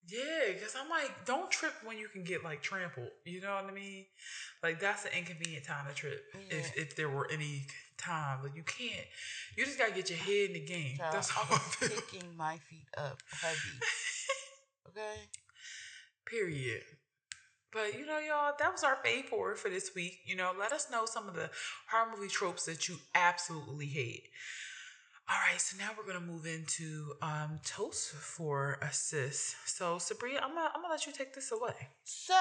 Yeah, 0.08 0.52
because 0.52 0.74
I'm 0.80 0.90
like, 0.90 1.24
don't 1.24 1.50
trip 1.50 1.72
when 1.84 1.96
you 1.96 2.08
can 2.08 2.24
get 2.24 2.42
like 2.42 2.60
trampled. 2.60 3.10
You 3.24 3.40
know 3.40 3.54
what 3.54 3.64
I 3.64 3.72
mean? 3.72 4.06
Like 4.62 4.80
that's 4.80 5.04
an 5.04 5.12
inconvenient 5.16 5.64
time 5.64 5.86
to 5.88 5.94
trip. 5.94 6.24
Yeah. 6.34 6.58
If 6.58 6.76
if 6.76 6.96
there 6.96 7.08
were 7.08 7.28
any 7.30 7.66
time, 7.98 8.42
like 8.42 8.56
you 8.56 8.62
can't. 8.62 9.06
You 9.56 9.64
just 9.64 9.78
gotta 9.78 9.92
get 9.92 10.10
your 10.10 10.18
head 10.18 10.48
in 10.48 10.52
the 10.54 10.64
game. 10.64 10.96
Child, 10.96 11.14
that's 11.14 11.36
all. 11.36 11.44
I'm 11.50 11.88
picking 11.88 12.36
my 12.36 12.58
feet 12.68 12.86
up 12.96 13.18
heavy. 13.40 13.78
okay. 14.88 15.20
Period. 16.26 16.82
But 17.72 17.98
you 17.98 18.04
know, 18.04 18.18
y'all, 18.18 18.52
that 18.58 18.72
was 18.72 18.84
our 18.84 18.98
fave 19.04 19.26
four 19.26 19.54
for 19.54 19.70
this 19.70 19.92
week. 19.94 20.18
You 20.26 20.36
know, 20.36 20.52
let 20.58 20.72
us 20.72 20.90
know 20.90 21.06
some 21.06 21.28
of 21.28 21.34
the 21.34 21.50
horror 21.90 22.10
movie 22.14 22.28
tropes 22.28 22.66
that 22.66 22.88
you 22.88 22.96
absolutely 23.14 23.86
hate. 23.86 24.28
All 25.28 25.38
right, 25.50 25.60
so 25.60 25.78
now 25.78 25.90
we're 25.96 26.06
gonna 26.06 26.24
move 26.24 26.46
into 26.46 27.14
um, 27.22 27.60
toast 27.64 28.12
for 28.12 28.78
a 28.82 28.92
sis. 28.92 29.54
So 29.64 29.96
Sabria, 29.96 30.42
I'm 30.42 30.54
gonna 30.54 30.70
I'm 30.74 30.82
gonna 30.82 30.92
let 30.92 31.06
you 31.06 31.12
take 31.12 31.32
this 31.32 31.52
away. 31.52 31.88
So 32.04 32.34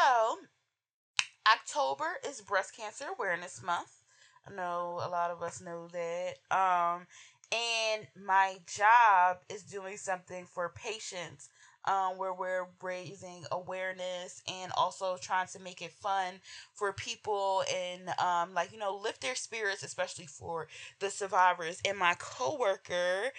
October 1.49 2.17
is 2.27 2.41
Breast 2.41 2.75
Cancer 2.75 3.05
Awareness 3.17 3.63
Month. 3.63 4.00
I 4.47 4.53
know 4.53 4.99
a 5.03 5.09
lot 5.09 5.31
of 5.31 5.41
us 5.41 5.61
know 5.61 5.87
that. 5.89 6.35
Um, 6.55 7.05
and 7.51 8.07
my 8.25 8.57
job 8.65 9.37
is 9.49 9.63
doing 9.63 9.97
something 9.97 10.45
for 10.45 10.69
patients 10.69 11.49
um, 11.85 12.17
where 12.17 12.33
we're 12.33 12.67
raising 12.81 13.43
awareness 13.51 14.41
and 14.47 14.71
also 14.77 15.17
trying 15.19 15.47
to 15.47 15.59
make 15.59 15.81
it 15.81 15.91
fun 15.91 16.35
for 16.73 16.93
people 16.93 17.63
and 17.75 18.09
um, 18.19 18.53
like 18.53 18.71
you 18.71 18.77
know 18.77 18.99
lift 19.03 19.21
their 19.21 19.35
spirits 19.35 19.83
especially 19.83 20.27
for 20.27 20.67
the 20.99 21.09
survivors 21.09 21.81
and 21.85 21.97
my 21.97 22.13
coworker 22.19 23.31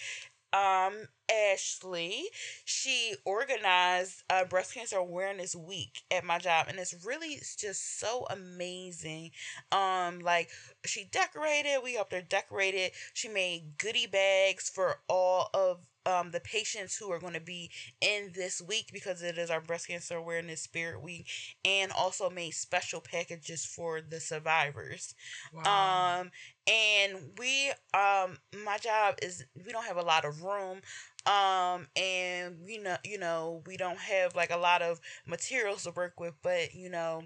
um 0.52 1.08
Ashley, 1.30 2.24
she 2.64 3.14
organized 3.24 4.22
a 4.28 4.44
breast 4.44 4.74
cancer 4.74 4.96
awareness 4.98 5.56
week 5.56 6.02
at 6.10 6.24
my 6.24 6.38
job 6.38 6.66
and 6.68 6.78
it's 6.78 7.06
really 7.06 7.40
just 7.58 7.98
so 7.98 8.26
amazing. 8.30 9.30
Um 9.70 10.18
like 10.20 10.50
she 10.84 11.04
decorated, 11.10 11.78
we 11.82 11.94
helped 11.94 12.12
her 12.12 12.20
decorate 12.22 12.74
it. 12.74 12.92
She 13.14 13.28
made 13.28 13.78
goodie 13.78 14.06
bags 14.06 14.68
for 14.68 14.96
all 15.08 15.48
of 15.54 15.78
um, 16.06 16.30
the 16.30 16.40
patients 16.40 16.96
who 16.96 17.10
are 17.12 17.18
going 17.18 17.34
to 17.34 17.40
be 17.40 17.70
in 18.00 18.32
this 18.34 18.60
week 18.60 18.90
because 18.92 19.22
it 19.22 19.38
is 19.38 19.50
our 19.50 19.60
breast 19.60 19.88
cancer 19.88 20.16
awareness 20.16 20.62
spirit 20.62 21.02
week 21.02 21.26
and 21.64 21.92
also 21.92 22.28
made 22.30 22.52
special 22.52 23.00
packages 23.00 23.64
for 23.64 24.00
the 24.00 24.20
survivors 24.20 25.14
wow. 25.52 26.20
um 26.20 26.30
and 26.66 27.18
we 27.38 27.70
um 27.94 28.38
my 28.64 28.78
job 28.78 29.14
is 29.22 29.44
we 29.64 29.72
don't 29.72 29.86
have 29.86 29.96
a 29.96 30.02
lot 30.02 30.24
of 30.24 30.42
room 30.42 30.80
um 31.26 31.86
and 31.96 32.56
you 32.66 32.82
know 32.82 32.96
you 33.04 33.18
know 33.18 33.62
we 33.66 33.76
don't 33.76 33.98
have 33.98 34.34
like 34.34 34.50
a 34.50 34.56
lot 34.56 34.82
of 34.82 35.00
materials 35.26 35.84
to 35.84 35.90
work 35.92 36.18
with 36.20 36.34
but 36.42 36.74
you 36.74 36.88
know 36.88 37.22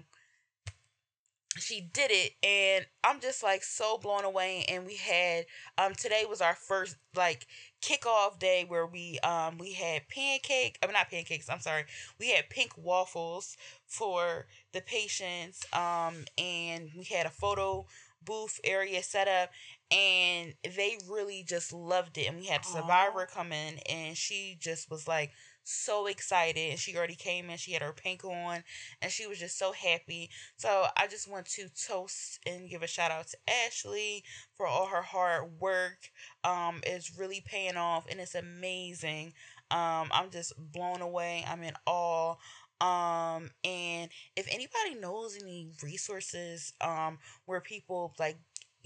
she 1.55 1.81
did 1.93 2.11
it 2.11 2.33
and 2.43 2.85
i'm 3.03 3.19
just 3.19 3.41
like 3.41 3.63
so 3.63 3.97
blown 3.97 4.23
away 4.23 4.63
and 4.67 4.85
we 4.85 4.95
had 4.95 5.45
um 5.77 5.93
today 5.95 6.23
was 6.29 6.41
our 6.41 6.53
first 6.53 6.97
like 7.15 7.47
kickoff 7.81 8.37
day 8.37 8.65
where 8.67 8.85
we 8.85 9.17
um 9.19 9.57
we 9.57 9.73
had 9.73 10.07
pancake 10.07 10.77
I 10.81 10.85
mean 10.85 10.93
not 10.93 11.09
pancakes 11.09 11.49
I'm 11.49 11.59
sorry 11.59 11.85
we 12.19 12.31
had 12.31 12.49
pink 12.49 12.71
waffles 12.77 13.57
for 13.87 14.45
the 14.73 14.81
patients 14.81 15.65
um 15.73 16.25
and 16.37 16.91
we 16.95 17.05
had 17.05 17.25
a 17.25 17.31
photo 17.31 17.85
booth 18.23 18.59
area 18.63 19.01
set 19.01 19.27
up 19.27 19.49
and 19.89 20.53
they 20.63 20.97
really 21.09 21.43
just 21.47 21.71
loved 21.71 22.17
it 22.17 22.25
and 22.27 22.37
we 22.37 22.45
had 22.45 22.61
a 22.61 22.65
survivor 22.65 23.27
come 23.31 23.51
in 23.51 23.75
and 23.89 24.17
she 24.17 24.57
just 24.59 24.91
was 24.91 25.07
like 25.07 25.31
so 25.69 26.07
excited 26.07 26.69
and 26.71 26.79
she 26.79 26.95
already 26.95 27.15
came 27.15 27.49
in 27.49 27.57
she 27.57 27.73
had 27.73 27.81
her 27.81 27.93
pink 27.93 28.23
on 28.23 28.63
and 29.01 29.11
she 29.11 29.27
was 29.27 29.39
just 29.39 29.57
so 29.57 29.71
happy. 29.71 30.29
So 30.57 30.85
i 30.97 31.07
just 31.07 31.29
want 31.29 31.45
to 31.47 31.67
toast 31.87 32.39
and 32.45 32.69
give 32.69 32.83
a 32.83 32.87
shout 32.87 33.11
out 33.11 33.27
to 33.27 33.37
ashley 33.65 34.23
for 34.55 34.67
all 34.67 34.87
her 34.87 35.01
hard 35.01 35.59
work 35.59 36.09
um 36.43 36.81
it's 36.83 37.17
really 37.17 37.41
paying 37.45 37.77
off 37.77 38.05
and 38.09 38.19
it's 38.19 38.35
amazing. 38.35 39.33
Um 39.71 40.09
i'm 40.11 40.29
just 40.31 40.53
blown 40.57 41.01
away. 41.01 41.43
I'm 41.47 41.63
in 41.63 41.73
awe. 41.85 42.35
Um 42.79 43.49
and 43.63 44.11
if 44.35 44.47
anybody 44.51 44.95
knows 44.99 45.35
any 45.41 45.69
resources 45.83 46.73
um 46.79 47.17
where 47.45 47.59
people 47.59 48.13
like 48.19 48.37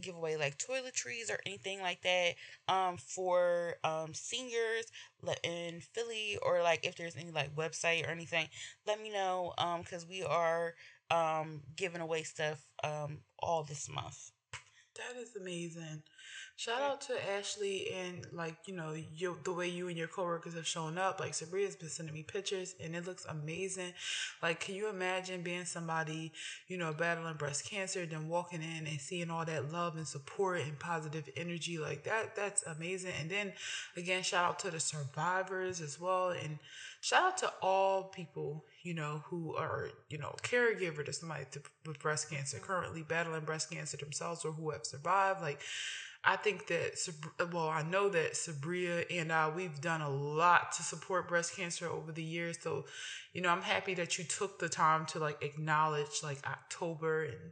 give 0.01 0.15
away 0.15 0.37
like 0.37 0.57
toiletries 0.57 1.29
or 1.31 1.39
anything 1.45 1.81
like 1.81 2.01
that 2.01 2.33
um 2.67 2.97
for 2.97 3.75
um 3.83 4.13
seniors 4.13 4.85
in 5.43 5.81
Philly 5.81 6.37
or 6.41 6.61
like 6.61 6.85
if 6.85 6.95
there's 6.95 7.15
any 7.15 7.31
like 7.31 7.55
website 7.55 8.07
or 8.07 8.11
anything 8.11 8.47
let 8.87 9.01
me 9.01 9.09
know 9.11 9.53
um 9.57 9.83
cuz 9.83 10.05
we 10.07 10.23
are 10.23 10.75
um 11.09 11.61
giving 11.75 12.01
away 12.01 12.23
stuff 12.23 12.65
um 12.83 13.19
all 13.39 13.63
this 13.63 13.89
month 13.89 14.31
that 14.95 15.19
is 15.21 15.35
amazing 15.35 16.03
Shout 16.61 16.81
out 16.83 17.01
to 17.01 17.31
Ashley 17.31 17.89
and 17.91 18.27
like 18.33 18.55
you 18.67 18.75
know 18.75 18.93
you 19.15 19.35
the 19.43 19.51
way 19.51 19.67
you 19.67 19.87
and 19.87 19.97
your 19.97 20.07
coworkers 20.07 20.53
have 20.53 20.67
shown 20.67 20.99
up. 20.99 21.19
Like 21.19 21.31
Sabria's 21.31 21.75
been 21.75 21.89
sending 21.89 22.13
me 22.13 22.21
pictures 22.21 22.75
and 22.79 22.95
it 22.95 23.07
looks 23.07 23.25
amazing. 23.25 23.93
Like, 24.43 24.59
can 24.59 24.75
you 24.75 24.87
imagine 24.87 25.41
being 25.41 25.65
somebody 25.65 26.31
you 26.67 26.77
know 26.77 26.93
battling 26.93 27.33
breast 27.33 27.65
cancer, 27.67 28.05
then 28.05 28.27
walking 28.27 28.61
in 28.61 28.85
and 28.85 29.01
seeing 29.01 29.31
all 29.31 29.43
that 29.43 29.71
love 29.71 29.95
and 29.95 30.07
support 30.07 30.61
and 30.61 30.77
positive 30.77 31.27
energy 31.35 31.79
like 31.79 32.03
that? 32.03 32.35
That's 32.35 32.63
amazing. 32.67 33.13
And 33.19 33.31
then 33.31 33.53
again, 33.97 34.21
shout 34.21 34.45
out 34.45 34.59
to 34.59 34.69
the 34.69 34.79
survivors 34.79 35.81
as 35.81 35.99
well, 35.99 36.29
and 36.29 36.59
shout 36.99 37.23
out 37.23 37.37
to 37.39 37.53
all 37.63 38.03
people 38.03 38.65
you 38.83 38.93
know 38.93 39.23
who 39.25 39.55
are 39.55 39.89
you 40.09 40.17
know 40.17 40.35
caregiver 40.43 41.05
to 41.05 41.13
somebody 41.13 41.45
with 41.85 41.99
breast 41.99 42.29
cancer, 42.29 42.57
mm-hmm. 42.57 42.65
currently 42.65 43.03
battling 43.03 43.45
breast 43.45 43.71
cancer 43.71 43.97
themselves 43.97 44.45
or 44.45 44.51
who 44.51 44.71
have 44.71 44.85
survived. 44.85 45.41
Like 45.41 45.61
I 46.23 46.35
think 46.35 46.67
that, 46.67 46.93
well, 47.51 47.69
I 47.69 47.81
know 47.81 48.07
that 48.09 48.33
Sabria 48.33 49.05
and 49.09 49.31
I, 49.31 49.49
we've 49.49 49.81
done 49.81 50.01
a 50.01 50.09
lot 50.09 50.71
to 50.73 50.83
support 50.83 51.27
breast 51.27 51.55
cancer 51.55 51.89
over 51.89 52.11
the 52.11 52.21
years. 52.21 52.57
So, 52.61 52.85
you 53.33 53.41
know, 53.41 53.49
I'm 53.49 53.63
happy 53.63 53.95
that 53.95 54.19
you 54.19 54.23
took 54.25 54.59
the 54.59 54.69
time 54.69 55.07
to 55.07 55.19
like 55.19 55.43
acknowledge 55.43 56.21
like 56.21 56.37
October 56.47 57.23
and, 57.23 57.51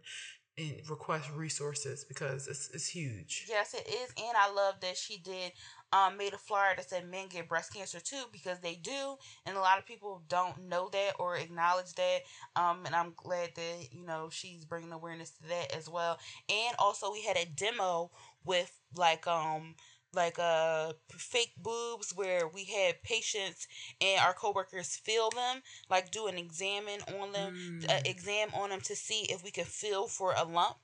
and 0.59 0.89
request 0.89 1.29
resources 1.35 2.03
because 2.03 2.47
it's 2.47 2.69
it's 2.73 2.87
huge. 2.87 3.45
Yes, 3.49 3.73
it 3.73 3.87
is, 3.87 4.13
and 4.17 4.35
I 4.37 4.51
love 4.51 4.75
that 4.81 4.97
she 4.97 5.17
did 5.17 5.53
um 5.91 6.17
made 6.17 6.33
a 6.33 6.37
flyer 6.37 6.75
that 6.75 6.89
said 6.89 7.09
men 7.09 7.27
get 7.29 7.49
breast 7.49 7.73
cancer 7.73 7.99
too 7.99 8.23
because 8.31 8.59
they 8.59 8.75
do, 8.75 9.15
and 9.45 9.57
a 9.57 9.61
lot 9.61 9.79
of 9.79 9.85
people 9.85 10.21
don't 10.27 10.67
know 10.67 10.89
that 10.91 11.13
or 11.19 11.35
acknowledge 11.37 11.93
that. 11.93 12.19
Um, 12.55 12.85
and 12.85 12.95
I'm 12.95 13.13
glad 13.15 13.51
that 13.55 13.87
you 13.91 14.05
know 14.05 14.29
she's 14.31 14.65
bringing 14.65 14.91
awareness 14.91 15.31
to 15.31 15.47
that 15.49 15.75
as 15.75 15.89
well. 15.89 16.19
And 16.49 16.75
also, 16.77 17.11
we 17.11 17.23
had 17.23 17.37
a 17.37 17.45
demo 17.45 18.11
with 18.43 18.71
like 18.95 19.25
um 19.27 19.75
like 20.13 20.37
uh 20.39 20.91
fake 21.09 21.53
boobs 21.61 22.13
where 22.15 22.47
we 22.47 22.65
had 22.65 23.01
patients 23.03 23.67
and 24.01 24.19
our 24.21 24.33
coworkers 24.33 24.95
feel 24.95 25.29
them 25.29 25.61
like 25.89 26.11
do 26.11 26.27
an 26.27 26.37
examine 26.37 26.99
on 27.19 27.31
them 27.31 27.79
mm. 27.81 27.89
uh, 27.89 27.99
exam 28.05 28.49
on 28.53 28.69
them 28.69 28.81
to 28.81 28.95
see 28.95 29.27
if 29.29 29.43
we 29.43 29.51
can 29.51 29.65
feel 29.65 30.07
for 30.07 30.33
a 30.35 30.43
lump 30.43 30.77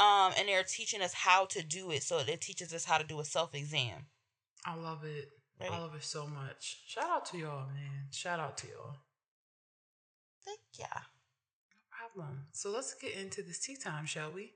um 0.00 0.32
and 0.38 0.48
they're 0.48 0.64
teaching 0.64 1.02
us 1.02 1.14
how 1.14 1.44
to 1.44 1.62
do 1.62 1.90
it 1.90 2.02
so 2.02 2.18
it 2.18 2.40
teaches 2.40 2.72
us 2.74 2.84
how 2.84 2.98
to 2.98 3.04
do 3.04 3.20
a 3.20 3.24
self-exam. 3.24 4.06
I 4.66 4.74
love 4.74 5.04
it. 5.04 5.30
Right. 5.60 5.70
i 5.70 5.78
love 5.78 5.94
it 5.94 6.02
so 6.02 6.26
much. 6.26 6.82
Shout 6.86 7.08
out 7.08 7.26
to 7.26 7.38
y'all 7.38 7.66
man. 7.66 8.08
Shout 8.10 8.40
out 8.40 8.56
to 8.58 8.66
y'all. 8.66 8.96
Thank 10.44 10.60
ya. 10.78 10.86
No 10.92 11.80
problem. 11.90 12.46
So 12.52 12.70
let's 12.70 12.94
get 12.94 13.14
into 13.14 13.42
this 13.42 13.60
tea 13.60 13.76
time 13.76 14.06
shall 14.06 14.32
we? 14.32 14.54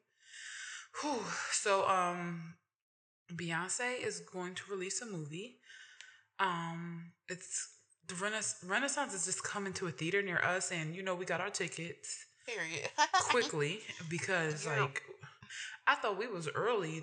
Whew. 1.01 1.23
so 1.53 1.87
um 1.89 2.55
Beyonce 3.35 4.05
is 4.05 4.21
going 4.21 4.55
to 4.55 4.63
release 4.71 5.03
a 5.03 5.07
movie. 5.07 5.57
Um, 6.39 7.13
it's 7.29 7.69
the 8.07 8.15
Renaissance, 8.15 8.65
Renaissance 8.65 9.15
is 9.15 9.27
just 9.27 9.45
coming 9.45 9.73
to 9.75 9.87
a 9.87 9.91
theater 9.91 10.23
near 10.23 10.39
us, 10.39 10.73
and 10.73 10.95
you 10.95 11.03
know 11.03 11.15
we 11.15 11.25
got 11.25 11.41
our 11.41 11.51
tickets. 11.51 12.27
Period. 12.47 12.89
quickly 13.13 13.81
because 14.09 14.65
yeah. 14.65 14.83
like 14.83 15.03
I 15.87 15.95
thought 15.97 16.19
we 16.19 16.27
was 16.27 16.49
early. 16.49 17.03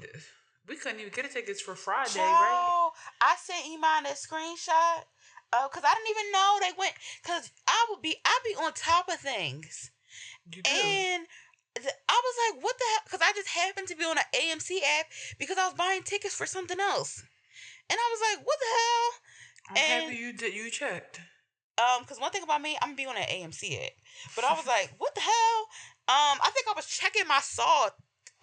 We 0.68 0.76
couldn't 0.76 1.00
even 1.00 1.12
get 1.14 1.28
the 1.28 1.34
tickets 1.34 1.62
for 1.62 1.76
Friday, 1.76 2.10
Child, 2.16 2.32
right? 2.32 2.90
I 3.22 3.36
sent 3.38 3.66
Iman 3.66 4.12
a 4.12 4.16
screenshot. 4.16 5.04
Uh, 5.54 5.68
cause 5.70 5.84
I 5.86 5.94
didn't 5.94 6.10
even 6.10 6.32
know 6.32 6.58
they 6.60 6.72
went. 6.78 6.94
Cause 7.24 7.52
I 7.68 7.86
would 7.90 8.02
be, 8.02 8.16
I'd 8.26 8.40
be 8.44 8.56
on 8.56 8.74
top 8.74 9.08
of 9.08 9.20
things. 9.20 9.92
You 10.52 10.62
And 10.66 11.28
I 11.78 12.22
was 12.24 12.36
like, 12.48 12.64
what 12.64 12.78
the 12.78 12.86
hell? 12.94 13.02
Because 13.06 13.22
I 13.22 13.32
just 13.34 13.50
happened 13.50 13.88
to 13.90 13.96
be 13.96 14.06
on 14.06 14.18
an 14.18 14.24
AMC 14.34 14.78
app 15.00 15.08
because 15.40 15.58
I 15.58 15.66
was 15.66 15.74
buying 15.74 16.04
tickets 16.04 16.36
for 16.36 16.46
something 16.46 16.80
else. 16.80 17.22
And 17.90 17.98
I 18.00 18.08
was 18.12 18.22
like, 18.32 18.48
what 18.48 18.58
the 18.60 18.72
hell? 18.72 19.10
I'm 19.70 19.78
and, 19.78 20.04
happy 20.04 20.16
you 20.16 20.34
did 20.34 20.54
you 20.54 20.70
checked. 20.70 21.20
Um, 21.78 22.04
because 22.04 22.20
one 22.20 22.32
thing 22.32 22.44
about 22.44 22.62
me, 22.62 22.78
I'm 22.82 22.90
gonna 22.90 22.96
be 22.96 23.06
on 23.06 23.18
an 23.18 23.24
AMC 23.24 23.76
app. 23.84 23.92
But 24.36 24.46
I 24.46 24.54
was 24.54 24.66
like, 24.66 24.94
what 24.98 25.14
the 25.14 25.22
hell? 25.22 25.60
Um, 26.08 26.40
I 26.40 26.50
think 26.54 26.68
I 26.70 26.74
was 26.76 26.86
checking 26.86 27.28
my 27.28 27.40
Saw 27.42 27.90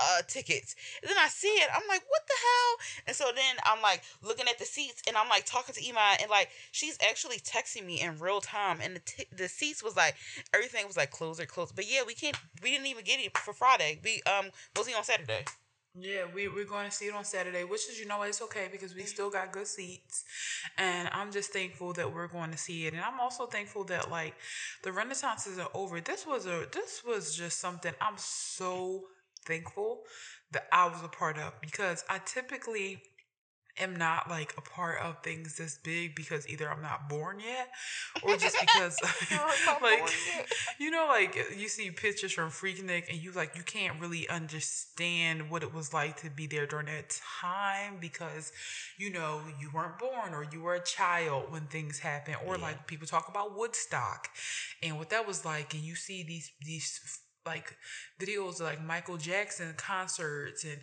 uh 0.03 0.23
tickets. 0.27 0.75
And 1.03 1.11
then 1.11 1.17
I 1.19 1.29
see 1.29 1.49
it, 1.49 1.69
I'm 1.75 1.87
like, 1.89 2.03
what 2.09 2.23
the 2.27 2.35
hell? 2.35 2.77
And 3.09 3.17
so 3.17 3.25
then 3.35 3.57
I'm 3.65 3.83
like 3.83 4.03
looking 4.23 4.47
at 4.49 4.59
the 4.59 4.65
seats 4.65 5.03
and 5.07 5.17
I'm 5.17 5.29
like 5.29 5.45
talking 5.47 5.75
to 5.75 5.89
Iman 5.89 6.19
and 6.21 6.31
like 6.31 6.51
she's 6.73 6.99
actually 7.09 7.39
texting 7.39 7.87
me 7.87 8.01
in 8.01 8.19
real 8.19 8.41
time 8.41 8.79
and 8.83 8.97
the 8.97 9.01
t- 9.01 9.27
the 9.35 9.49
seats 9.49 9.83
was 9.83 9.97
like 9.97 10.15
everything 10.55 10.87
was 10.87 10.97
like 10.97 11.11
closer, 11.11 11.47
close. 11.47 11.73
But 11.73 11.91
yeah, 11.91 12.03
we 12.07 12.15
can't 12.15 12.37
we 12.63 12.71
didn't 12.71 12.87
even 12.87 13.05
get 13.05 13.21
it 13.21 13.37
for 13.39 13.53
Friday. 13.53 14.01
We 14.05 14.23
um 14.27 14.51
we'll 14.75 14.85
see 14.85 14.95
on 14.95 15.05
Saturday. 15.05 15.45
Yeah, 15.95 16.25
we, 16.35 16.49
we're 16.49 16.65
going 16.65 16.89
to 16.89 16.91
see 16.91 17.09
it 17.09 17.15
on 17.15 17.25
Saturday, 17.25 17.65
which 17.65 17.83
is, 17.91 18.01
you 18.01 18.07
know, 18.07 18.23
it's 18.23 18.41
okay 18.41 18.69
because 18.73 18.95
we 18.95 19.03
still 19.03 19.29
got 19.29 19.53
good 19.53 19.67
seats. 19.67 20.25
And 20.79 21.07
I'm 21.13 21.31
just 21.31 21.53
thankful 21.53 21.93
that 21.95 22.15
we're 22.15 22.29
going 22.29 22.51
to 22.51 22.57
see 22.57 22.87
it. 22.87 22.95
And 22.95 23.03
I'm 23.03 23.21
also 23.21 23.45
thankful 23.45 23.85
that, 23.85 24.11
like, 24.11 24.35
the 24.83 24.91
Renaissance 24.91 25.47
isn't 25.47 25.69
over. 25.75 26.01
This 26.01 26.27
was 26.27 26.47
a, 26.47 26.67
this 26.73 27.03
was 27.05 27.37
just 27.37 27.59
something 27.59 27.93
I'm 28.01 28.17
so 28.17 29.05
thankful 29.45 30.03
that 30.53 30.67
I 30.73 30.89
was 30.89 31.03
a 31.03 31.09
part 31.09 31.39
of 31.39 31.53
because 31.61 32.05
I 32.09 32.19
typically 32.19 33.03
am 33.79 33.97
not 33.97 34.29
like 34.29 34.55
a 34.59 34.61
part 34.61 35.01
of 35.01 35.23
things 35.23 35.57
this 35.57 35.79
big 35.79 36.15
because 36.15 36.47
either 36.49 36.71
I'm 36.71 36.83
not 36.83 37.09
born 37.09 37.41
yet 37.41 37.71
or 38.23 38.37
just 38.37 38.57
because 38.61 38.99
like 39.83 40.13
you 40.79 40.91
know 40.91 41.07
like 41.09 41.37
you 41.57 41.69
see 41.69 41.91
pictures 41.91 42.33
from 42.33 42.51
Freaknik 42.51 43.09
and 43.09 43.19
you 43.19 43.33
like 43.33 43.57
you 43.57 43.63
can't 43.63 43.99
really 43.99 44.29
understand 44.29 45.49
what 45.51 45.63
it 45.63 45.73
was 45.73 45.95
like 45.95 46.21
to 46.21 46.31
be 46.31 46.47
there 46.47 46.67
during 46.67 46.87
that 46.87 47.19
time 47.41 47.97
because 48.01 48.53
you 48.99 49.11
know 49.11 49.41
you 49.59 49.71
weren't 49.73 49.99
born 49.99 50.35
or 50.35 50.47
you 50.53 50.61
were 50.61 50.75
a 50.75 50.85
child 50.85 51.51
when 51.51 51.63
things 51.63 51.99
happen 51.99 52.35
or 52.47 52.57
yeah. 52.57 52.63
like 52.63 52.87
people 52.87 53.07
talk 53.07 53.29
about 53.29 53.57
Woodstock 53.57 54.29
and 54.83 54.99
what 54.99 55.09
that 55.11 55.27
was 55.27 55.45
like 55.47 55.73
and 55.73 55.83
you 55.83 55.95
see 55.95 56.23
these 56.23 56.51
these 56.61 57.21
like 57.45 57.77
videos 58.21 58.61
of 58.61 58.63
like 58.63 58.85
Michael 58.85 59.17
Jackson 59.17 59.75
concerts 59.77 60.65
and 60.65 60.79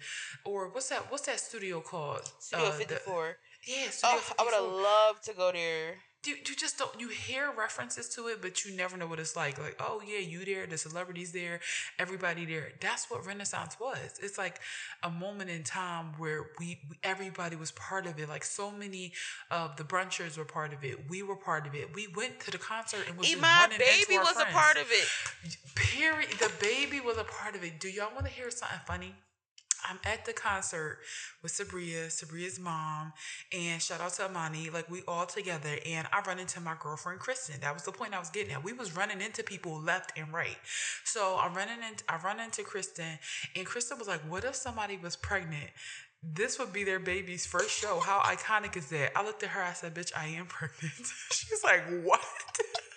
or 0.45 0.69
what's 0.69 0.89
that 0.89 1.12
what's 1.12 1.26
that 1.26 1.39
studio 1.39 1.82
called? 1.82 2.22
Studio 2.39 2.67
uh, 2.67 2.72
54. 2.72 3.38
The, 3.65 3.72
yeah, 3.72 3.89
Studio 3.89 4.15
oh, 4.15 4.19
54. 4.19 4.36
I 4.39 4.43
would 4.43 4.54
have 4.54 4.84
loved 4.84 5.24
to 5.26 5.34
go 5.34 5.52
there 5.52 5.95
you, 6.25 6.36
you 6.36 6.55
just 6.55 6.77
don't 6.77 6.99
you 6.99 7.10
hear 7.10 7.51
references 7.58 8.10
to 8.15 8.27
it 8.27 8.41
but 8.41 8.65
you 8.65 8.75
never 8.75 8.97
know 8.97 9.08
what 9.08 9.19
it's 9.19 9.36
like. 9.36 9.58
Like 9.60 9.77
oh 9.79 10.01
yeah 10.05 10.19
you 10.19 10.45
there 10.45 10.65
the 10.67 10.77
celebrities 10.77 11.32
there 11.32 11.60
everybody 11.97 12.45
there. 12.45 12.71
That's 12.79 13.10
what 13.10 13.25
renaissance 13.25 13.79
was. 13.79 14.19
It's 14.21 14.38
like 14.38 14.60
a 15.03 15.10
moment 15.10 15.49
in 15.49 15.63
time 15.63 16.13
where 16.17 16.47
we, 16.60 16.79
everybody 17.03 17.55
was 17.55 17.71
part 17.71 18.05
of 18.05 18.19
it. 18.19 18.29
Like 18.29 18.43
so 18.43 18.71
many 18.71 19.13
of 19.51 19.75
the 19.77 19.84
brunchers 19.84 20.38
were 20.38 20.45
part 20.45 20.73
of 20.73 20.84
it. 20.84 21.10
We 21.10 21.23
were 21.23 21.36
part 21.36 21.67
of 21.67 21.75
it. 21.75 21.93
We 21.93 22.08
went 22.15 22.39
to 22.41 22.51
the 22.51 22.58
concert 22.58 23.01
and 23.08 23.17
was 23.17 23.36
my 23.39 23.67
baby 23.69 24.17
was 24.17 24.32
friends. 24.32 24.49
a 24.49 24.53
part 24.53 24.77
of 24.77 24.88
it. 24.89 25.58
Period. 25.75 26.29
The 26.39 26.51
baby 26.60 26.99
was 26.99 27.17
a 27.17 27.23
part 27.23 27.55
of 27.55 27.63
it. 27.63 27.79
Do 27.79 27.89
y'all 27.89 28.13
want 28.13 28.25
to 28.25 28.32
hear 28.32 28.49
something 28.49 28.79
funny 28.86 29.15
I'm 29.87 29.99
at 30.05 30.25
the 30.25 30.33
concert 30.33 30.99
with 31.41 31.51
Sabria, 31.51 32.07
Sabria's 32.07 32.59
mom, 32.59 33.13
and 33.51 33.81
shout 33.81 34.01
out 34.01 34.13
to 34.13 34.25
Amani. 34.25 34.69
Like 34.69 34.89
we 34.89 35.01
all 35.07 35.25
together, 35.25 35.77
and 35.85 36.07
I 36.11 36.21
run 36.21 36.39
into 36.39 36.59
my 36.59 36.75
girlfriend 36.79 37.19
Kristen. 37.19 37.55
That 37.61 37.73
was 37.73 37.83
the 37.83 37.91
point 37.91 38.13
I 38.13 38.19
was 38.19 38.29
getting 38.29 38.53
at. 38.53 38.63
We 38.63 38.73
was 38.73 38.95
running 38.95 39.21
into 39.21 39.43
people 39.43 39.79
left 39.79 40.17
and 40.17 40.31
right. 40.33 40.57
So 41.03 41.37
I'm 41.41 41.53
running 41.53 41.79
into 41.87 42.03
I 42.09 42.17
run 42.17 42.39
into 42.39 42.63
Kristen, 42.63 43.19
and 43.55 43.65
Kristen 43.65 43.97
was 43.97 44.07
like, 44.07 44.21
"What 44.21 44.43
if 44.43 44.55
somebody 44.55 44.97
was 44.97 45.15
pregnant?" 45.15 45.69
This 46.21 46.59
would 46.59 46.73
be 46.73 46.83
their 46.83 46.99
baby's 46.99 47.45
first 47.45 47.71
show. 47.71 48.01
How 48.01 48.19
iconic 48.19 48.75
is 48.75 48.87
that? 48.89 49.17
I 49.17 49.23
looked 49.23 49.41
at 49.43 49.49
her. 49.49 49.63
I 49.63 49.73
said, 49.73 49.93
"Bitch, 49.95 50.11
I 50.17 50.27
am 50.27 50.47
pregnant." 50.47 50.93
She's 51.31 51.63
like, 51.63 51.83
"What?" 52.03 52.21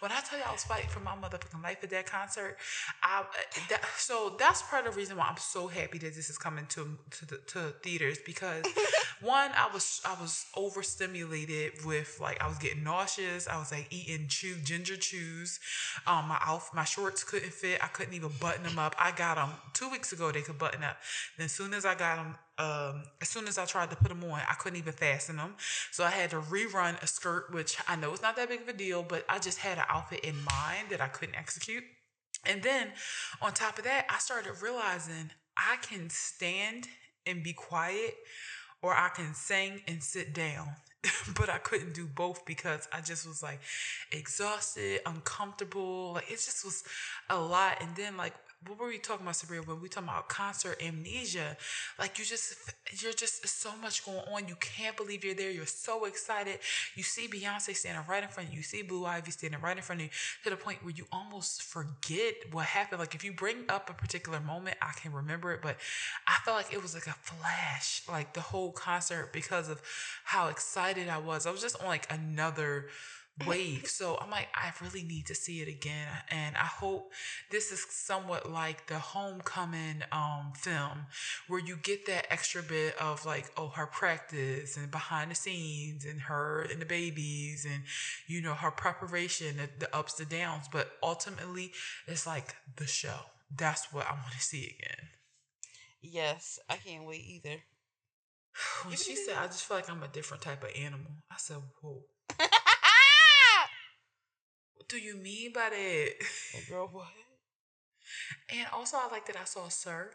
When 0.00 0.10
I 0.10 0.20
tell 0.20 0.38
you 0.38 0.44
I 0.48 0.52
was 0.52 0.64
fighting 0.64 0.88
for 0.88 1.00
my 1.00 1.12
motherfucking 1.12 1.62
life 1.62 1.78
at 1.82 1.90
that 1.90 2.06
concert, 2.06 2.56
I 3.02 3.24
that, 3.68 3.84
so 3.96 4.34
that's 4.38 4.62
part 4.62 4.86
of 4.86 4.94
the 4.94 4.98
reason 4.98 5.18
why 5.18 5.26
I'm 5.28 5.36
so 5.36 5.68
happy 5.68 5.98
that 5.98 6.14
this 6.14 6.30
is 6.30 6.38
coming 6.38 6.64
to 6.70 6.96
to 7.18 7.26
the 7.26 7.36
to 7.48 7.74
theaters 7.82 8.18
because 8.24 8.64
one 9.20 9.50
I 9.54 9.68
was 9.72 10.00
I 10.04 10.20
was 10.20 10.46
overstimulated 10.56 11.84
with 11.84 12.18
like 12.20 12.42
I 12.42 12.48
was 12.48 12.58
getting 12.58 12.84
nauseous. 12.84 13.48
I 13.48 13.58
was 13.58 13.72
like 13.72 13.86
eating 13.90 14.26
chew 14.28 14.56
ginger 14.64 14.96
chews. 14.96 15.60
Um, 16.06 16.28
my 16.28 16.38
outfit, 16.40 16.74
my 16.74 16.84
shorts 16.84 17.24
couldn't 17.24 17.52
fit. 17.52 17.82
I 17.82 17.88
couldn't 17.88 18.14
even 18.14 18.30
button 18.40 18.62
them 18.62 18.78
up. 18.78 18.94
I 18.98 19.12
got 19.12 19.36
them 19.36 19.50
two 19.74 19.90
weeks 19.90 20.12
ago. 20.12 20.32
They 20.32 20.42
could 20.42 20.58
button 20.58 20.82
up. 20.82 20.96
Then 21.36 21.46
as 21.46 21.52
soon 21.52 21.74
as 21.74 21.84
I 21.84 21.94
got 21.94 22.16
them 22.16 22.36
um, 22.58 23.04
as 23.22 23.28
soon 23.28 23.48
as 23.48 23.56
I 23.56 23.64
tried 23.64 23.88
to 23.90 23.96
put 23.96 24.08
them 24.08 24.22
on, 24.24 24.40
I 24.46 24.54
couldn't 24.54 24.78
even 24.78 24.92
fasten 24.92 25.36
them. 25.36 25.54
So 25.90 26.04
I 26.04 26.10
had 26.10 26.30
to 26.30 26.40
rerun 26.40 27.02
a 27.02 27.06
skirt, 27.06 27.52
which 27.52 27.78
I 27.88 27.96
know 27.96 28.12
is 28.12 28.20
not 28.20 28.36
that 28.36 28.50
big 28.50 28.60
of 28.60 28.68
a 28.68 28.74
deal, 28.74 29.02
but 29.02 29.24
I 29.30 29.38
just 29.38 29.58
had 29.58 29.78
an 29.78 29.84
outfit 29.88 30.20
in 30.20 30.34
mind 30.36 30.90
that 30.90 31.00
I 31.00 31.08
couldn't 31.08 31.36
execute. 31.36 31.84
And 32.44 32.62
then 32.62 32.88
on 33.40 33.52
top 33.52 33.78
of 33.78 33.84
that, 33.84 34.06
I 34.10 34.18
started 34.18 34.52
realizing 34.62 35.30
I 35.56 35.76
can 35.82 36.10
stand 36.10 36.88
and 37.26 37.42
be 37.42 37.52
quiet, 37.52 38.14
or 38.82 38.94
I 38.94 39.10
can 39.10 39.34
sing 39.34 39.82
and 39.86 40.02
sit 40.02 40.34
down. 40.34 40.68
but 41.36 41.48
I 41.48 41.56
couldn't 41.58 41.94
do 41.94 42.06
both 42.06 42.44
because 42.44 42.86
I 42.92 43.00
just 43.00 43.26
was 43.26 43.42
like 43.42 43.60
exhausted, 44.12 45.00
uncomfortable. 45.06 46.12
Like 46.14 46.30
it 46.30 46.36
just 46.36 46.64
was 46.64 46.84
a 47.30 47.40
lot. 47.40 47.78
And 47.80 47.96
then 47.96 48.16
like 48.16 48.34
what 48.66 48.78
were 48.78 48.88
we 48.88 48.98
talking 48.98 49.24
about, 49.24 49.36
Sabria? 49.36 49.66
When 49.66 49.80
we 49.80 49.88
talking 49.88 50.08
about 50.08 50.28
concert 50.28 50.82
amnesia, 50.82 51.56
like 51.98 52.18
you 52.18 52.24
just, 52.26 52.54
you're 53.02 53.12
just 53.12 53.46
so 53.48 53.70
much 53.80 54.04
going 54.04 54.18
on. 54.18 54.48
You 54.48 54.56
can't 54.60 54.96
believe 54.96 55.24
you're 55.24 55.34
there. 55.34 55.50
You're 55.50 55.64
so 55.64 56.04
excited. 56.04 56.58
You 56.94 57.02
see 57.02 57.26
Beyonce 57.26 57.74
standing 57.74 58.04
right 58.06 58.22
in 58.22 58.28
front 58.28 58.48
of 58.48 58.52
you. 58.54 58.58
You 58.58 58.62
see 58.62 58.82
Blue 58.82 59.06
Ivy 59.06 59.30
standing 59.30 59.60
right 59.60 59.76
in 59.76 59.82
front 59.82 60.02
of 60.02 60.06
you 60.06 60.10
to 60.44 60.50
the 60.50 60.56
point 60.56 60.84
where 60.84 60.92
you 60.94 61.06
almost 61.10 61.62
forget 61.62 62.34
what 62.52 62.66
happened. 62.66 63.00
Like 63.00 63.14
if 63.14 63.24
you 63.24 63.32
bring 63.32 63.64
up 63.70 63.88
a 63.88 63.94
particular 63.94 64.40
moment, 64.40 64.76
I 64.82 64.92
can 64.92 65.12
remember 65.12 65.52
it, 65.52 65.60
but 65.62 65.76
I 66.26 66.36
felt 66.44 66.58
like 66.58 66.72
it 66.72 66.82
was 66.82 66.92
like 66.92 67.06
a 67.06 67.14
flash, 67.22 68.02
like 68.08 68.34
the 68.34 68.40
whole 68.40 68.72
concert 68.72 69.32
because 69.32 69.70
of 69.70 69.80
how 70.24 70.48
excited 70.48 71.08
I 71.08 71.18
was. 71.18 71.46
I 71.46 71.50
was 71.50 71.62
just 71.62 71.80
on 71.80 71.86
like 71.86 72.06
another 72.12 72.86
wave. 73.46 73.86
So 73.86 74.18
I'm 74.20 74.30
like, 74.30 74.48
I 74.54 74.72
really 74.82 75.02
need 75.02 75.26
to 75.26 75.34
see 75.34 75.60
it 75.60 75.68
again. 75.68 76.08
And 76.30 76.56
I 76.56 76.66
hope 76.66 77.12
this 77.50 77.72
is 77.72 77.86
somewhat 77.90 78.50
like 78.50 78.86
the 78.86 78.98
homecoming 78.98 80.02
um 80.12 80.52
film 80.54 81.06
where 81.48 81.60
you 81.60 81.76
get 81.76 82.06
that 82.06 82.26
extra 82.30 82.62
bit 82.62 82.96
of 83.00 83.24
like, 83.26 83.50
oh, 83.56 83.68
her 83.68 83.86
practice 83.86 84.76
and 84.76 84.90
behind 84.90 85.30
the 85.30 85.34
scenes 85.34 86.04
and 86.04 86.22
her 86.22 86.66
and 86.70 86.80
the 86.80 86.86
babies 86.86 87.66
and 87.70 87.82
you 88.26 88.40
know, 88.40 88.54
her 88.54 88.70
preparation, 88.70 89.56
the, 89.56 89.68
the 89.86 89.96
ups, 89.96 90.14
the 90.14 90.24
downs. 90.24 90.66
But 90.70 90.92
ultimately 91.02 91.72
it's 92.06 92.26
like 92.26 92.56
the 92.76 92.86
show. 92.86 93.20
That's 93.54 93.92
what 93.92 94.06
I 94.06 94.12
want 94.12 94.32
to 94.32 94.40
see 94.40 94.76
again. 94.78 95.08
Yes, 96.02 96.58
I 96.68 96.76
can't 96.76 97.04
wait 97.04 97.24
either. 97.26 97.56
When 98.84 98.96
she 98.96 99.16
said, 99.16 99.36
I 99.36 99.46
just 99.46 99.64
feel 99.64 99.76
like 99.76 99.90
I'm 99.90 100.02
a 100.02 100.08
different 100.08 100.42
type 100.42 100.62
of 100.62 100.70
animal, 100.76 101.12
I 101.30 101.36
said, 101.38 101.58
Whoa. 101.80 102.04
What 104.80 104.88
do 104.88 104.98
you 104.98 105.14
mean 105.14 105.52
by 105.52 105.68
that? 105.68 106.66
Girl, 106.70 106.88
what? 106.90 107.04
And 108.48 108.66
also, 108.72 108.96
I 108.96 109.10
like 109.12 109.26
that 109.26 109.36
I 109.36 109.44
saw 109.44 109.68
Sir. 109.68 110.10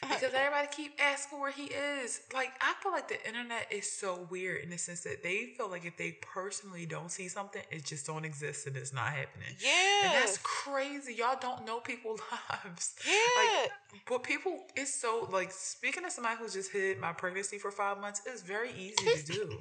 Because 0.00 0.22
everybody 0.34 0.68
keep 0.70 0.92
asking 1.02 1.40
where 1.40 1.50
he 1.50 1.64
is. 1.64 2.20
Like, 2.32 2.52
I 2.60 2.74
feel 2.80 2.92
like 2.92 3.08
the 3.08 3.20
internet 3.26 3.66
is 3.72 3.90
so 3.90 4.28
weird 4.30 4.62
in 4.62 4.70
the 4.70 4.78
sense 4.78 5.00
that 5.00 5.24
they 5.24 5.54
feel 5.56 5.68
like 5.68 5.84
if 5.84 5.96
they 5.96 6.18
personally 6.22 6.86
don't 6.86 7.10
see 7.10 7.26
something, 7.26 7.62
it 7.72 7.84
just 7.84 8.06
don't 8.06 8.24
exist 8.24 8.68
and 8.68 8.76
it's 8.76 8.92
not 8.92 9.08
happening. 9.08 9.56
Yeah. 9.58 10.04
And 10.04 10.12
that's 10.12 10.38
crazy. 10.38 11.14
Y'all 11.14 11.36
don't 11.40 11.66
know 11.66 11.80
people's 11.80 12.20
lives. 12.48 12.94
Yeah. 13.04 13.62
Like, 13.64 13.72
but 14.08 14.22
people, 14.22 14.66
it's 14.76 14.94
so, 14.94 15.28
like, 15.32 15.50
speaking 15.50 16.04
of 16.04 16.12
somebody 16.12 16.36
who 16.38 16.48
just 16.48 16.70
hid 16.70 17.00
my 17.00 17.12
pregnancy 17.12 17.58
for 17.58 17.72
five 17.72 18.00
months, 18.00 18.22
it's 18.24 18.42
very 18.42 18.70
easy 18.70 18.94
to 19.20 19.32
do. 19.32 19.58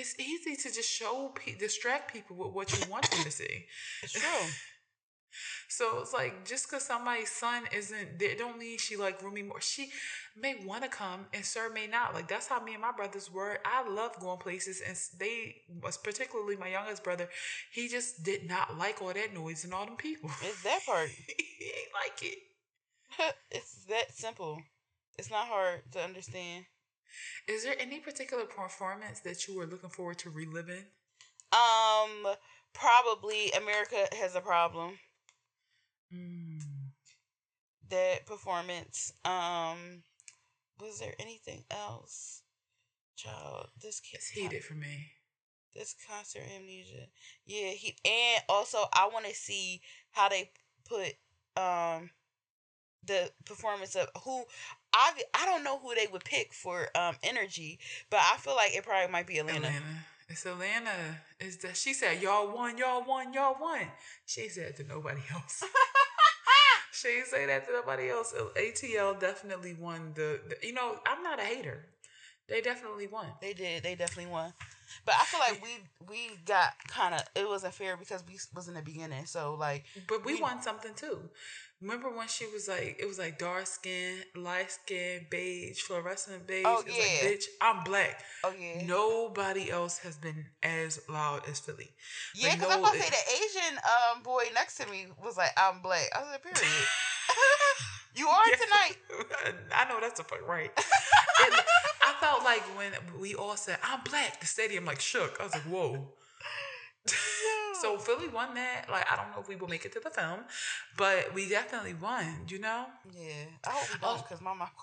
It's 0.00 0.18
easy 0.18 0.56
to 0.56 0.74
just 0.74 0.88
show, 0.90 1.32
pe- 1.34 1.56
distract 1.56 2.12
people 2.12 2.36
with 2.36 2.52
what 2.52 2.72
you 2.72 2.90
want 2.90 3.10
them 3.10 3.24
to 3.24 3.30
see. 3.30 3.66
it's 4.02 4.12
true. 4.12 4.48
So 5.68 6.00
it's 6.00 6.12
like 6.12 6.44
just 6.44 6.68
because 6.68 6.84
somebody's 6.84 7.30
son 7.30 7.64
isn't 7.72 8.18
there, 8.18 8.34
don't 8.36 8.58
mean 8.58 8.78
she 8.78 8.96
like 8.96 9.22
Rumi 9.22 9.42
more. 9.42 9.60
She 9.60 9.90
may 10.36 10.56
want 10.64 10.82
to 10.82 10.88
come, 10.88 11.26
and 11.32 11.44
Sir 11.44 11.70
may 11.72 11.86
not. 11.86 12.14
Like 12.14 12.28
that's 12.28 12.46
how 12.48 12.60
me 12.60 12.72
and 12.72 12.82
my 12.82 12.92
brothers 12.92 13.30
were. 13.32 13.58
I 13.64 13.88
love 13.88 14.18
going 14.20 14.38
places, 14.38 14.82
and 14.86 14.96
they 15.18 15.56
was 15.82 15.96
particularly 15.96 16.56
my 16.56 16.68
youngest 16.68 17.04
brother. 17.04 17.28
He 17.72 17.88
just 17.88 18.22
did 18.24 18.48
not 18.48 18.76
like 18.78 19.00
all 19.00 19.12
that 19.12 19.34
noise 19.34 19.64
and 19.64 19.72
all 19.72 19.86
them 19.86 19.96
people. 19.96 20.30
It's 20.42 20.62
that 20.62 20.80
part. 20.86 21.08
he 21.58 21.64
ain't 21.66 21.94
like 21.94 22.22
it. 22.22 22.38
it's 23.50 23.84
that 23.86 24.14
simple. 24.14 24.60
It's 25.18 25.30
not 25.30 25.46
hard 25.46 25.82
to 25.92 26.00
understand. 26.02 26.64
Is 27.48 27.64
there 27.64 27.74
any 27.78 28.00
particular 28.00 28.44
performance 28.44 29.20
that 29.20 29.46
you 29.46 29.56
were 29.56 29.66
looking 29.66 29.90
forward 29.90 30.18
to 30.18 30.30
reliving? 30.30 30.84
Um, 31.52 32.34
probably 32.72 33.50
America 33.52 34.06
has 34.18 34.34
a 34.34 34.40
problem. 34.40 34.98
Mm. 36.14 36.60
That 37.90 38.26
performance. 38.26 39.12
Um, 39.24 40.02
was 40.80 41.00
there 41.00 41.14
anything 41.18 41.64
else? 41.70 42.42
Child, 43.16 43.68
this 43.82 44.00
kid. 44.00 44.16
It's 44.16 44.28
heated 44.28 44.64
for 44.64 44.74
me. 44.74 45.12
This 45.74 45.94
concert 46.08 46.42
amnesia. 46.56 47.06
Yeah, 47.44 47.70
he 47.70 47.96
and 48.04 48.42
also 48.48 48.78
I 48.92 49.08
want 49.12 49.26
to 49.26 49.34
see 49.34 49.82
how 50.10 50.28
they 50.28 50.50
put 50.88 51.14
um 51.56 52.10
the 53.04 53.30
performance 53.44 53.94
of 53.94 54.08
who 54.24 54.44
I 54.92 55.12
I 55.34 55.46
don't 55.46 55.62
know 55.64 55.78
who 55.78 55.94
they 55.94 56.06
would 56.10 56.24
pick 56.24 56.52
for 56.52 56.88
um 56.96 57.16
energy, 57.22 57.78
but 58.10 58.20
I 58.20 58.36
feel 58.38 58.56
like 58.56 58.74
it 58.74 58.84
probably 58.84 59.10
might 59.10 59.26
be 59.26 59.38
Atlanta. 59.38 59.68
Atlanta. 59.68 59.84
It's 60.28 60.46
Atlanta. 60.46 60.90
Is 61.40 61.56
that 61.58 61.76
she 61.76 61.92
said 61.92 62.22
y'all 62.22 62.54
won, 62.54 62.78
y'all 62.78 63.04
won, 63.06 63.32
y'all 63.32 63.56
won. 63.60 63.80
She 64.26 64.48
said 64.48 64.76
to 64.76 64.84
nobody 64.84 65.20
else. 65.32 65.64
she 66.92 67.08
didn't 67.08 67.26
say 67.26 67.46
that 67.46 67.66
to 67.66 67.72
nobody 67.72 68.10
else. 68.10 68.32
ATL 68.56 69.18
definitely 69.18 69.74
won 69.74 70.12
the, 70.14 70.40
the. 70.48 70.66
You 70.66 70.74
know, 70.74 70.98
I'm 71.06 71.22
not 71.22 71.40
a 71.40 71.44
hater. 71.44 71.86
They 72.48 72.60
definitely 72.60 73.06
won. 73.06 73.26
They 73.40 73.52
did. 73.52 73.82
They 73.84 73.94
definitely 73.94 74.30
won. 74.30 74.52
But 75.06 75.14
I 75.20 75.24
feel 75.24 75.38
like 75.40 75.62
we 75.62 75.70
we 76.08 76.36
got 76.44 76.72
kind 76.88 77.14
of 77.14 77.22
it 77.36 77.48
wasn't 77.48 77.74
fair 77.74 77.96
because 77.96 78.24
we 78.26 78.38
was 78.54 78.68
in 78.68 78.74
the 78.74 78.82
beginning. 78.82 79.26
So 79.26 79.54
like, 79.58 79.84
But 80.08 80.24
we, 80.24 80.34
We- 80.34 80.42
won 80.42 80.60
something 80.62 80.94
too. 80.94 81.20
Remember 81.82 82.10
when 82.14 82.28
she 82.28 82.46
was 82.46 82.68
like, 82.68 82.96
it 83.00 83.06
was 83.08 83.18
like 83.18 83.38
dark 83.38 83.66
skin, 83.66 84.16
light 84.36 84.70
skin, 84.70 85.26
beige, 85.30 85.80
fluorescent 85.80 86.46
beige. 86.46 86.64
Oh, 86.66 86.80
it 86.80 86.86
was 86.86 86.94
yeah. 86.96 87.02
like, 87.28 87.38
bitch, 87.38 87.44
I'm 87.60 87.84
black. 87.84 88.22
oh 88.44 88.52
yeah, 88.60 88.84
Nobody 88.86 89.70
else 89.70 89.96
has 90.00 90.16
been 90.16 90.44
as 90.62 91.00
loud 91.08 91.48
as 91.48 91.58
Philly. 91.60 91.88
yeah. 92.34 92.48
Like, 92.50 92.58
Because 92.58 92.74
I'm 92.74 92.82
no, 92.82 92.88
about 92.88 92.94
to 92.96 93.00
say 93.02 93.08
the 93.08 93.32
Asian 93.32 93.78
um 93.78 94.22
boy 94.22 94.44
next 94.54 94.76
to 94.76 94.86
me 94.90 95.06
was 95.24 95.38
like, 95.38 95.52
I'm 95.56 95.80
black. 95.80 96.04
I 96.14 96.22
said, 96.32 96.42
period. 96.42 96.60
you 98.14 98.28
are 98.28 98.42
Yeah. 98.50 98.56
tonight. 98.56 98.96
I 99.74 99.88
know 99.88 99.98
that's 100.02 100.20
a 100.20 100.24
fuck 100.24 100.46
right. 100.46 100.70
It- 101.42 101.64
I 102.06 102.12
felt 102.20 102.44
like 102.44 102.60
when 102.76 102.92
we 103.18 103.34
all 103.34 103.56
said 103.56 103.78
I'm 103.82 104.00
black, 104.04 104.40
the 104.40 104.46
stadium 104.46 104.84
like 104.84 105.00
shook. 105.00 105.38
I 105.40 105.44
was 105.44 105.54
like, 105.54 105.62
whoa. 105.62 106.08
So 107.80 107.94
oh. 107.94 107.98
Philly 107.98 108.28
won 108.28 108.54
that. 108.54 108.86
Like 108.90 109.06
I 109.10 109.16
don't 109.16 109.30
know 109.32 109.40
if 109.40 109.48
we 109.48 109.56
will 109.56 109.68
make 109.68 109.84
it 109.84 109.92
to 109.92 110.00
the 110.00 110.10
film, 110.10 110.40
but 110.96 111.32
we 111.34 111.48
definitely 111.48 111.94
won. 111.94 112.24
You 112.48 112.58
know? 112.60 112.86
Yeah, 113.12 113.44
I 113.66 113.70
hope 113.70 113.88
we 113.92 113.98
don't 114.00 114.18
Oh. 114.18 114.22
because 114.22 114.40
my 114.42 114.54
mom 114.54 114.68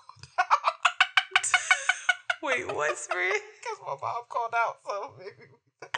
Wait, 2.42 2.72
what's 2.74 3.06
Fred? 3.08 3.32
because 3.60 3.78
my 3.82 3.96
mom 4.00 4.22
called 4.28 4.54
out. 4.56 4.76
So 4.86 5.12
maybe. 5.18 5.50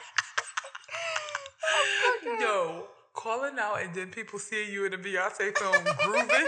No, 2.40 2.84
calling 3.12 3.58
out 3.58 3.82
and 3.82 3.94
then 3.94 4.10
people 4.10 4.38
seeing 4.38 4.72
you 4.72 4.84
in 4.86 4.92
the 4.92 4.98
Beyonce 4.98 5.56
film 5.56 5.84
grooving. 6.04 6.46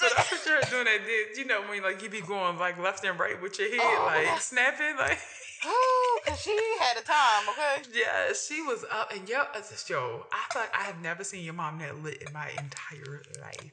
But 0.00 0.12
I 0.16 0.22
picture 0.22 0.54
her 0.54 0.60
doing 0.70 0.84
that. 0.84 1.00
Did 1.06 1.36
you 1.36 1.44
know 1.44 1.62
when 1.68 1.82
like 1.82 2.02
you 2.02 2.08
be 2.08 2.20
going 2.20 2.56
like 2.58 2.78
left 2.78 3.04
and 3.04 3.18
right 3.18 3.40
with 3.40 3.58
your 3.58 3.68
head, 3.70 3.80
Oh. 3.82 4.04
like 4.06 4.40
snapping, 4.40 4.96
like. 4.96 5.18
Oh, 6.26 6.30
cause 6.30 6.40
she 6.42 6.56
had 6.80 6.96
a 6.96 7.02
time, 7.02 7.48
okay? 7.50 7.82
Yeah, 7.94 8.32
she 8.32 8.62
was 8.62 8.84
up, 8.90 9.12
and 9.14 9.28
yo, 9.28 9.38
uh, 9.40 9.60
yo, 9.88 10.26
I 10.32 10.52
thought 10.52 10.68
I 10.76 10.84
have 10.84 11.00
never 11.00 11.24
seen 11.24 11.44
your 11.44 11.54
mom 11.54 11.78
that 11.78 12.02
lit 12.02 12.22
in 12.26 12.32
my 12.32 12.50
entire 12.50 13.22
life. 13.40 13.72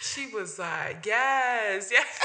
She 0.00 0.26
was 0.34 0.58
like, 0.58 1.04
yes, 1.06 1.90
yes. 1.90 2.06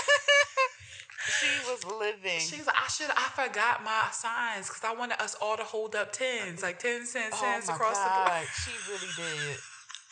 She 1.40 1.70
was 1.70 1.86
living. 1.86 2.40
She 2.40 2.58
was 2.58 2.66
like, 2.66 2.76
I 2.76 2.88
should, 2.88 3.10
I 3.12 3.30
forgot 3.36 3.84
my 3.84 4.08
signs 4.12 4.68
because 4.68 4.84
I 4.84 4.94
wanted 4.98 5.22
us 5.22 5.36
all 5.42 5.58
to 5.58 5.64
hold 5.64 5.96
up 5.96 6.12
tens, 6.12 6.64
like 6.64 6.80
10 6.80 7.06
cents, 7.06 7.36
oh 7.38 7.42
cents 7.44 7.68
my 7.68 7.76
across 7.76 7.98
the 8.00 8.10
god, 8.10 8.32
board. 8.32 8.48
she 8.56 8.72
really 8.92 9.14
did. 9.16 9.58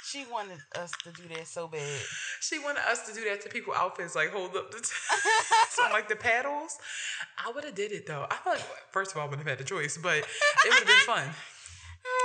She 0.08 0.26
wanted 0.32 0.60
us 0.76 0.91
to 1.03 1.12
do 1.12 1.28
that 1.36 1.47
so 1.47 1.68
bad. 1.68 1.82
She 2.39 2.60
wanted 2.60 2.82
us 2.89 3.05
to 3.08 3.14
do 3.14 3.26
that 3.26 3.41
to 3.41 3.49
people 3.49 3.74
outfits, 3.74 4.16
like 4.16 4.30
hold 4.32 4.55
up 4.55 4.72
the, 4.72 4.78
t- 4.78 4.86
so 5.70 5.84
like 5.91 6.08
the 6.08 6.16
paddles. 6.16 6.78
I 7.45 7.51
would 7.51 7.66
have 7.66 7.76
did 7.76 7.91
it 7.91 8.08
though. 8.08 8.26
I 8.30 8.49
like 8.49 8.62
first 8.91 9.12
of 9.12 9.18
all, 9.18 9.24
I 9.24 9.26
wouldn't 9.30 9.45
have 9.47 9.58
had 9.58 9.66
a 9.66 9.68
choice, 9.68 9.97
but 9.97 10.18
it 10.20 10.26
would 10.66 10.74
have 10.80 10.88
been 10.88 10.95
fun. 11.05 11.30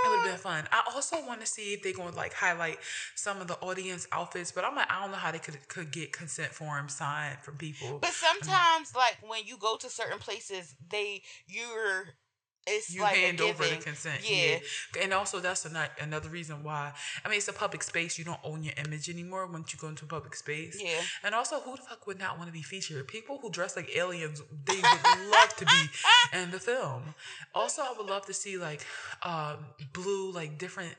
It 0.05 0.09
would 0.09 0.19
have 0.21 0.27
been 0.27 0.39
fun. 0.39 0.65
I 0.71 0.83
also 0.95 1.17
want 1.27 1.41
to 1.41 1.47
see 1.47 1.75
if 1.75 1.83
they're 1.83 1.93
going 1.93 2.11
to 2.11 2.17
like 2.17 2.35
highlight 2.35 2.79
some 3.15 3.41
of 3.41 3.49
the 3.49 3.59
audience 3.61 4.07
outfits, 4.13 4.53
but 4.53 4.65
I'm 4.65 4.77
like, 4.77 4.91
I 4.91 5.03
don't 5.03 5.11
know 5.11 5.17
how 5.17 5.33
they 5.33 5.39
could 5.39 5.69
could 5.69 5.91
get 5.91 6.13
consent 6.13 6.53
forms 6.53 6.95
signed 6.95 7.39
from 7.43 7.57
people. 7.57 7.99
But 8.01 8.11
sometimes, 8.13 8.95
like 8.95 9.19
when 9.27 9.41
you 9.45 9.57
go 9.59 9.77
to 9.77 9.89
certain 9.89 10.19
places, 10.19 10.75
they 10.89 11.23
you're 11.47 12.07
it's 12.67 12.95
you 12.95 13.01
like 13.01 13.17
hand 13.17 13.41
a 13.41 13.45
over 13.45 13.65
the 13.65 13.77
consent. 13.77 14.21
Yeah. 14.29 14.59
Yeah. 14.95 15.03
And 15.03 15.13
also 15.13 15.41
that's 15.41 15.65
another 15.65 15.89
another 16.01 16.29
reason 16.29 16.63
why 16.63 16.93
I 17.25 17.29
mean 17.29 17.39
it's 17.39 17.49
a 17.49 17.53
public 17.53 17.83
space. 17.83 18.19
You 18.19 18.25
don't 18.25 18.41
own 18.45 18.63
your 18.63 18.75
image 18.85 19.09
anymore 19.09 19.47
once 19.47 19.73
you 19.73 19.79
go 19.79 19.89
into 19.89 20.05
a 20.05 20.09
public 20.09 20.35
space. 20.35 20.81
Yeah. 20.83 21.01
And 21.25 21.35
also 21.35 21.61
who 21.61 21.77
the 21.77 21.83
fuck 21.83 22.07
would 22.07 22.19
not 22.19 22.39
want 22.39 22.49
to 22.49 22.53
be 22.53 22.63
featured? 22.63 23.07
People 23.09 23.39
who 23.41 23.51
dress 23.51 23.77
like 23.77 23.97
aliens, 23.97 24.43
they 24.65 24.77
would 24.77 25.31
love 25.31 25.57
to 25.57 25.67
be 25.67 25.83
in 26.39 26.51
the 26.51 26.61
film. 26.61 27.15
Also 27.55 27.83
I 27.83 27.93
would 27.97 28.07
love 28.07 28.27
to 28.27 28.35
see 28.35 28.57
like 28.59 28.85
um 29.23 29.57
blue, 29.93 30.33
like 30.33 30.59
different 30.59 30.95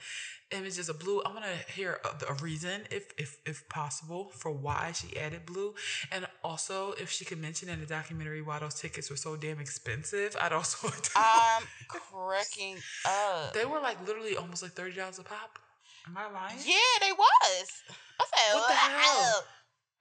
images 0.54 0.89
of 0.89 0.99
blue. 0.99 1.22
I 1.26 1.30
want 1.30 1.43
to 1.45 1.74
hear 1.74 1.99
a, 2.06 2.32
a 2.32 2.34
reason, 2.36 2.82
if 2.91 3.12
if 3.18 3.38
if 3.45 3.68
possible, 3.70 4.32
for 4.36 4.51
why 4.51 4.91
she 4.93 5.18
added 5.18 5.45
blue, 5.45 5.74
and 6.12 6.28
also 6.43 6.93
if 6.93 7.10
she 7.12 7.26
could 7.26 7.39
mention 7.39 7.70
in 7.70 7.80
the 7.80 7.86
documentary 7.86 8.41
why 8.41 8.60
those 8.60 8.76
tickets 8.76 9.10
were 9.10 9.16
so 9.16 9.36
damn 9.36 9.60
expensive. 9.60 10.36
I'd 10.39 10.54
also. 10.54 10.88
I'm 11.16 11.64
cracking 11.88 12.78
up. 13.06 13.54
They 13.54 13.66
were 13.66 13.80
like 13.80 14.06
literally 14.08 14.36
almost 14.36 14.64
like 14.64 14.74
thirty 14.74 14.95
dollars 14.95 15.20
a 15.20 15.24
pop. 15.24 15.60
Am 16.08 16.18
I 16.18 16.30
lying? 16.32 16.58
Yeah, 16.66 16.76
they 16.99 17.12
was. 17.12 17.68
I 18.20 18.26
said, 18.26 18.56
What 18.56 18.68
the 18.68 18.74
hell? 18.74 19.43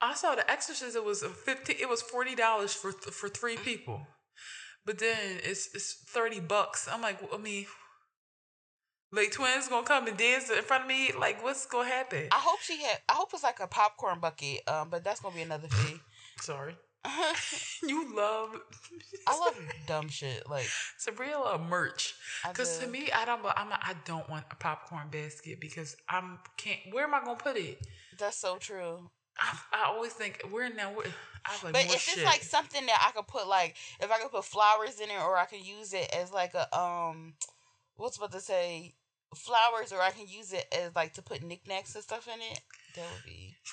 I 0.01 0.13
saw 0.15 0.35
the 0.35 0.49
Exorcist. 0.51 0.95
It 0.95 1.03
was 1.03 1.23
a 1.23 1.29
fifty. 1.29 1.73
It 1.73 1.89
was 1.89 2.01
forty 2.01 2.35
dollars 2.35 2.73
for 2.73 2.91
for 2.91 3.29
three 3.29 3.55
people, 3.57 4.05
but 4.85 4.99
then 4.99 5.39
it's 5.43 5.73
it's 5.73 5.93
thirty 6.09 6.41
bucks. 6.41 6.89
I'm 6.91 7.01
like, 7.01 7.19
I 7.33 7.37
mean, 7.37 7.65
like 9.13 9.31
twins 9.31 9.67
gonna 9.67 9.85
come 9.85 10.07
and 10.07 10.17
dance 10.17 10.49
in 10.49 10.61
front 10.63 10.83
of 10.83 10.87
me. 10.89 11.11
Like, 11.17 11.43
what's 11.43 11.65
gonna 11.65 11.87
happen? 11.87 12.27
I 12.31 12.39
hope 12.39 12.59
she 12.61 12.81
had. 12.81 12.99
I 13.07 13.13
hope 13.13 13.29
it's 13.33 13.43
like 13.43 13.59
a 13.59 13.67
popcorn 13.67 14.19
bucket. 14.19 14.67
Um, 14.67 14.89
but 14.89 15.03
that's 15.03 15.19
gonna 15.21 15.35
be 15.35 15.41
another 15.41 15.67
fee. 15.67 15.99
Sorry. 16.41 16.75
you 17.83 18.15
love. 18.15 18.55
I 19.27 19.37
love 19.37 19.59
dumb 19.87 20.09
shit. 20.09 20.49
Like 20.49 20.67
Sabria 20.99 21.33
love 21.33 21.61
merch. 21.61 22.15
Because 22.47 22.79
to 22.79 22.87
me, 22.87 23.09
I 23.13 23.25
don't. 23.25 23.41
I'm. 23.45 23.71
A, 23.71 23.79
I 23.81 23.93
don't 24.05 24.27
want 24.29 24.45
a 24.51 24.55
popcorn 24.55 25.09
basket 25.11 25.59
because 25.59 25.95
I'm 26.09 26.39
can't. 26.57 26.79
Where 26.91 27.03
am 27.03 27.13
I 27.13 27.19
gonna 27.23 27.35
put 27.37 27.57
it? 27.57 27.85
that's 28.17 28.37
so 28.37 28.57
true. 28.57 29.09
I, 29.39 29.57
I 29.73 29.85
always 29.87 30.13
think 30.13 30.41
where 30.49 30.73
now. 30.73 30.91
Where, 30.91 31.07
I 31.45 31.51
like 31.63 31.73
But 31.73 31.85
if 31.85 31.99
shit. 31.99 32.17
it's 32.19 32.25
like 32.25 32.41
something 32.41 32.85
that 32.85 33.05
I 33.05 33.11
could 33.11 33.27
put 33.27 33.47
like 33.47 33.75
if 33.99 34.09
I 34.09 34.17
could 34.19 34.31
put 34.31 34.45
flowers 34.45 34.99
in 35.01 35.09
it 35.09 35.19
or 35.21 35.37
I 35.37 35.45
could 35.45 35.65
use 35.65 35.93
it 35.93 36.09
as 36.17 36.31
like 36.31 36.53
a 36.53 36.73
um 36.77 37.33
what's 37.95 38.17
about 38.17 38.31
to 38.31 38.39
say 38.39 38.93
flowers 39.35 39.91
or 39.91 40.01
I 40.01 40.11
can 40.11 40.27
use 40.27 40.53
it 40.53 40.65
as 40.77 40.95
like 40.95 41.13
to 41.13 41.21
put 41.21 41.43
knickknacks 41.43 41.95
and 41.95 42.03
stuff 42.03 42.27
in 42.27 42.39
it, 42.39 42.59
that 42.95 43.05
would 43.13 43.25
be 43.25 43.55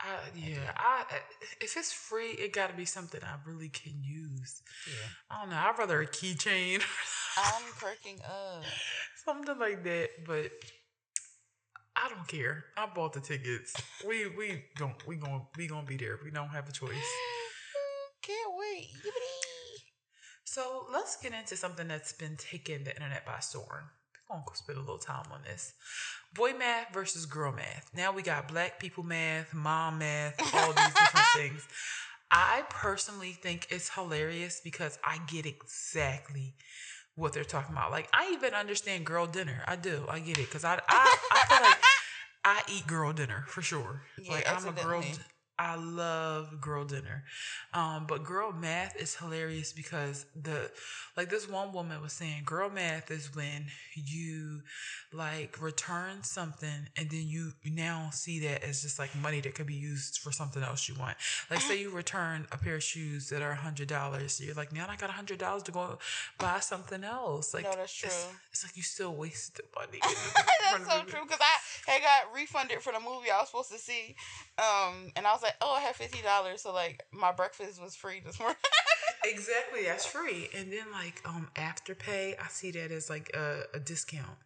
I, 0.00 0.14
yeah, 0.34 0.72
I 0.76 1.04
if 1.60 1.76
it's 1.76 1.92
free, 1.92 2.30
it 2.30 2.52
got 2.52 2.70
to 2.70 2.76
be 2.76 2.84
something 2.84 3.20
I 3.22 3.36
really 3.48 3.68
can 3.68 4.02
use. 4.02 4.62
yeah. 4.88 5.08
I 5.30 5.40
don't 5.40 5.50
know. 5.50 5.56
I'd 5.56 5.78
rather 5.78 6.00
a 6.00 6.06
keychain, 6.06 6.82
I'm 7.36 7.62
cracking 7.78 8.20
up. 8.24 8.64
something 9.24 9.58
like 9.58 9.84
that. 9.84 10.08
But 10.26 10.50
I 11.94 12.08
don't 12.08 12.26
care. 12.26 12.64
I 12.76 12.86
bought 12.92 13.12
the 13.12 13.20
tickets. 13.20 13.74
We 14.06 14.26
we 14.26 14.64
don't 14.76 15.06
we 15.06 15.16
going 15.16 15.46
we 15.56 15.68
gonna 15.68 15.86
be 15.86 15.96
there. 15.96 16.18
We 16.24 16.32
don't 16.32 16.48
have 16.48 16.68
a 16.68 16.72
choice. 16.72 16.90
Can't 18.22 18.52
wait. 18.56 18.88
Yippity. 19.04 19.42
So 20.44 20.86
let's 20.92 21.16
get 21.16 21.32
into 21.32 21.56
something 21.56 21.88
that's 21.88 22.12
been 22.12 22.36
taking 22.36 22.84
the 22.84 22.94
internet 22.94 23.24
by 23.24 23.40
storm. 23.40 23.84
We're 24.32 24.44
gonna 24.46 24.56
spend 24.56 24.78
a 24.78 24.80
little 24.80 24.98
time 24.98 25.26
on 25.30 25.42
this. 25.42 25.74
Boy 26.34 26.52
math 26.58 26.92
versus 26.92 27.26
girl 27.26 27.52
math. 27.52 27.90
Now 27.94 28.12
we 28.12 28.22
got 28.22 28.48
black 28.48 28.78
people 28.78 29.04
math, 29.04 29.52
mom 29.52 29.98
math, 29.98 30.34
all 30.54 30.72
these 30.72 30.94
different 30.94 31.26
things. 31.36 31.68
I 32.30 32.64
personally 32.70 33.32
think 33.32 33.66
it's 33.70 33.90
hilarious 33.90 34.60
because 34.64 34.98
I 35.04 35.18
get 35.26 35.44
exactly 35.44 36.54
what 37.14 37.34
they're 37.34 37.44
talking 37.44 37.74
about. 37.74 37.90
Like 37.90 38.08
I 38.14 38.30
even 38.32 38.54
understand 38.54 39.04
girl 39.04 39.26
dinner. 39.26 39.62
I 39.66 39.76
do. 39.76 40.06
I 40.08 40.20
get 40.20 40.38
it 40.38 40.46
because 40.46 40.64
I, 40.64 40.80
I 40.88 41.18
I 41.30 41.54
feel 41.54 41.62
like 41.62 41.78
I 42.44 42.62
eat 42.72 42.86
girl 42.86 43.12
dinner 43.12 43.44
for 43.48 43.60
sure. 43.60 44.02
Yeah, 44.18 44.32
like 44.32 44.50
I'm 44.50 44.66
a 44.66 44.72
girl. 44.72 45.04
I 45.58 45.76
love 45.76 46.60
girl 46.60 46.84
dinner. 46.84 47.24
Um, 47.74 48.06
but 48.08 48.24
girl 48.24 48.52
math 48.52 48.96
is 48.96 49.14
hilarious 49.14 49.72
because 49.72 50.26
the 50.40 50.70
like 51.16 51.30
this 51.30 51.48
one 51.48 51.72
woman 51.72 52.00
was 52.02 52.12
saying 52.12 52.42
girl 52.44 52.70
math 52.70 53.10
is 53.10 53.34
when 53.34 53.66
you 53.94 54.62
like 55.12 55.60
return 55.60 56.22
something 56.22 56.88
and 56.96 57.10
then 57.10 57.26
you 57.28 57.52
now 57.64 58.08
see 58.12 58.40
that 58.40 58.64
as 58.64 58.82
just 58.82 58.98
like 58.98 59.14
money 59.20 59.40
that 59.40 59.54
could 59.54 59.66
be 59.66 59.74
used 59.74 60.18
for 60.18 60.32
something 60.32 60.62
else 60.62 60.88
you 60.88 60.94
want. 60.98 61.16
Like 61.50 61.60
say 61.60 61.80
you 61.80 61.90
return 61.90 62.46
a 62.50 62.56
pair 62.56 62.76
of 62.76 62.82
shoes 62.82 63.28
that 63.28 63.42
are 63.42 63.52
a 63.52 63.56
hundred 63.56 63.88
dollars, 63.88 64.40
you're 64.40 64.54
like 64.54 64.72
now 64.72 64.86
I 64.88 64.96
got 64.96 65.10
a 65.10 65.12
hundred 65.12 65.38
dollars 65.38 65.62
to 65.64 65.72
go 65.72 65.98
buy 66.38 66.60
something 66.60 67.04
else. 67.04 67.54
Like 67.54 67.64
No, 67.64 67.70
that's 67.76 67.82
It's, 67.82 68.24
true. 68.24 68.36
it's 68.50 68.64
like 68.64 68.76
you 68.76 68.82
still 68.82 69.14
wasted 69.14 69.64
the 69.74 69.80
money. 69.80 70.00
That's 70.00 70.86
so 70.90 71.02
true 71.04 71.20
because 71.26 71.40
I 71.40 71.90
had 71.92 72.00
got 72.02 72.34
refunded 72.34 72.80
for 72.80 72.92
the 72.92 73.00
movie 73.00 73.30
I 73.30 73.38
was 73.40 73.48
supposed 73.48 73.70
to 73.72 73.78
see, 73.78 74.14
um, 74.58 75.12
and 75.16 75.26
I 75.26 75.32
was 75.32 75.41
like, 75.42 75.56
"Oh, 75.60 75.74
I 75.74 75.80
have 75.80 75.96
fifty 75.96 76.22
dollars, 76.22 76.62
so 76.62 76.72
like 76.72 77.04
my 77.12 77.32
breakfast 77.32 77.80
was 77.80 77.94
free 77.96 78.20
this 78.24 78.38
morning." 78.40 78.56
Exactly, 79.24 79.84
that's 79.84 80.04
free. 80.06 80.48
And 80.56 80.72
then 80.72 80.90
like 80.92 81.22
um 81.24 81.48
afterpay, 81.54 82.34
I 82.40 82.48
see 82.48 82.70
that 82.72 82.90
as 82.90 83.08
like 83.10 83.30
a, 83.34 83.64
a 83.74 83.78
discount. 83.80 84.38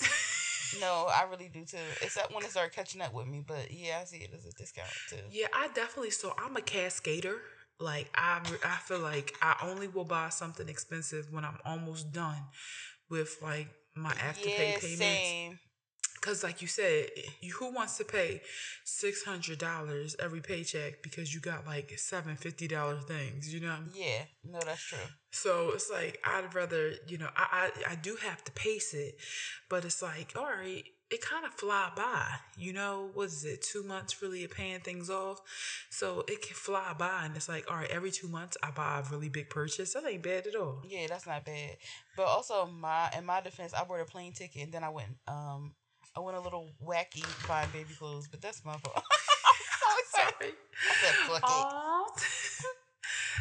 no, 0.80 1.06
I 1.08 1.24
really 1.30 1.48
do 1.48 1.64
too. 1.64 1.76
Except 2.02 2.34
when 2.34 2.44
it 2.44 2.50
started 2.50 2.74
catching 2.74 3.00
up 3.00 3.12
with 3.12 3.26
me, 3.26 3.42
but 3.46 3.70
yeah, 3.70 3.98
I 4.00 4.04
see 4.04 4.18
it 4.18 4.30
as 4.34 4.46
a 4.46 4.52
discount 4.52 4.88
too. 5.08 5.16
yeah, 5.30 5.46
I 5.54 5.68
definitely 5.68 6.10
so 6.10 6.34
I'm 6.38 6.56
a 6.56 6.60
cascader. 6.60 7.36
Like 7.78 8.08
I 8.14 8.40
I 8.64 8.76
feel 8.76 9.00
like 9.00 9.34
I 9.42 9.56
only 9.62 9.88
will 9.88 10.04
buy 10.04 10.28
something 10.30 10.68
expensive 10.68 11.32
when 11.32 11.44
I'm 11.44 11.58
almost 11.64 12.12
done 12.12 12.38
with 13.10 13.36
like 13.42 13.68
my 13.94 14.12
afterpay 14.12 14.72
yeah, 14.72 14.78
payments. 14.78 14.98
same. 14.98 15.58
Cause 16.24 16.42
like 16.42 16.62
you 16.62 16.68
said, 16.68 17.08
who 17.58 17.70
wants 17.70 17.98
to 17.98 18.04
pay 18.04 18.40
six 18.82 19.22
hundred 19.22 19.58
dollars 19.58 20.16
every 20.18 20.40
paycheck 20.40 21.02
because 21.02 21.34
you 21.34 21.40
got 21.40 21.66
like 21.66 21.92
seven 21.98 22.34
fifty 22.34 22.66
dollar 22.66 22.98
things, 22.98 23.52
you 23.52 23.60
know? 23.60 23.76
Yeah, 23.92 24.22
no, 24.42 24.58
that's 24.64 24.80
true. 24.82 24.98
So 25.32 25.72
it's 25.74 25.90
like 25.90 26.18
I'd 26.24 26.54
rather, 26.54 26.94
you 27.06 27.18
know, 27.18 27.28
I 27.36 27.70
I, 27.86 27.92
I 27.92 27.94
do 27.96 28.16
have 28.22 28.42
to 28.44 28.52
pace 28.52 28.94
it, 28.94 29.16
but 29.68 29.84
it's 29.84 30.00
like, 30.00 30.32
all 30.34 30.46
right, 30.46 30.84
it 31.10 31.20
kind 31.20 31.44
of 31.44 31.52
fly 31.52 31.90
by. 31.94 32.24
You 32.56 32.72
know, 32.72 33.10
what 33.12 33.26
is 33.26 33.44
it? 33.44 33.60
Two 33.60 33.82
months 33.82 34.22
really 34.22 34.44
of 34.44 34.50
paying 34.50 34.80
things 34.80 35.10
off, 35.10 35.42
so 35.90 36.24
it 36.26 36.40
can 36.40 36.56
fly 36.56 36.94
by, 36.98 37.24
and 37.24 37.36
it's 37.36 37.50
like, 37.50 37.70
all 37.70 37.76
right, 37.76 37.90
every 37.90 38.10
two 38.10 38.28
months 38.28 38.56
I 38.62 38.70
buy 38.70 39.00
a 39.00 39.10
really 39.12 39.28
big 39.28 39.50
purchase. 39.50 39.92
That 39.92 40.06
ain't 40.06 40.22
bad 40.22 40.46
at 40.46 40.54
all. 40.54 40.80
Yeah, 40.88 41.06
that's 41.06 41.26
not 41.26 41.44
bad. 41.44 41.76
But 42.16 42.28
also, 42.28 42.64
my 42.66 43.10
in 43.16 43.26
my 43.26 43.42
defense, 43.42 43.74
I 43.74 43.84
bought 43.84 44.00
a 44.00 44.06
plane 44.06 44.32
ticket 44.32 44.62
and 44.62 44.72
then 44.72 44.84
I 44.84 44.88
went 44.88 45.16
um 45.28 45.74
I 46.16 46.20
went 46.20 46.36
a 46.36 46.40
little 46.40 46.68
wacky 46.84 47.24
buying 47.48 47.68
baby 47.72 47.94
clothes, 47.98 48.28
but 48.28 48.40
that's 48.40 48.64
my 48.64 48.76
fault. 48.76 48.96
I'm 49.04 50.04
so. 50.10 50.20
Sorry. 50.20 50.52
I 50.52 50.94
said, 51.02 51.14
fuck 51.28 51.42
it. 51.42 52.24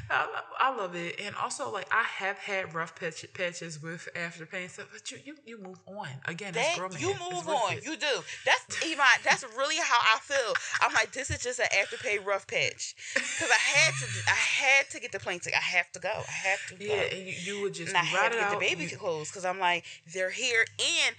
I, 0.10 0.42
I 0.60 0.76
love 0.76 0.96
it, 0.96 1.20
and 1.24 1.34
also 1.38 1.72
like 1.72 1.88
I 1.92 2.04
have 2.04 2.38
had 2.38 2.74
rough 2.76 2.94
patch, 3.00 3.26
patches 3.34 3.82
with 3.82 4.10
afterpay 4.16 4.62
and 4.64 4.70
stuff, 4.70 4.90
but 4.92 5.10
you 5.10 5.18
you, 5.24 5.36
you 5.46 5.58
move 5.58 5.80
on 5.88 6.08
again. 6.26 6.54
That's 6.54 6.78
That, 6.78 7.00
you 7.02 7.08
move 7.32 7.48
on. 7.48 7.74
it. 7.78 7.86
You 7.86 7.96
do. 7.96 8.22
That's 8.46 8.84
Iman. 8.84 9.00
That's 9.24 9.44
really 9.58 9.78
how 9.78 10.00
I 10.02 10.20
feel. 10.22 10.54
I'm 10.82 10.94
like, 10.94 11.14
this 11.14 11.32
is 11.32 11.40
just 11.42 11.60
an 11.60 11.68
afterpay 11.74 12.24
rough 12.26 12.48
patch 12.48 12.96
because 13.14 13.50
I 13.50 13.60
had 13.60 13.94
to. 13.94 14.06
I 14.28 14.36
had 14.36 14.90
to 14.90 15.00
get 15.00 15.14
the 15.14 15.20
plane 15.20 15.40
ticket. 15.40 15.58
I 15.58 15.62
have 15.62 15.90
to 15.94 16.00
go. 16.00 16.10
I 16.10 16.32
have 16.50 16.60
to. 16.68 16.76
Go. 16.76 16.86
Yeah, 16.86 17.02
and 17.04 17.26
you, 17.26 17.34
you 17.56 17.62
would 17.64 17.74
just 17.74 17.90
and 17.90 17.98
I 17.98 18.04
had 18.04 18.34
to 18.34 18.38
get 18.40 18.52
the 18.52 18.58
baby 18.58 18.84
you- 18.84 18.98
clothes 18.98 19.30
because 19.30 19.46
I'm 19.46 19.60
like, 19.60 19.86
they're 20.14 20.30
here. 20.32 20.66
And 20.80 21.16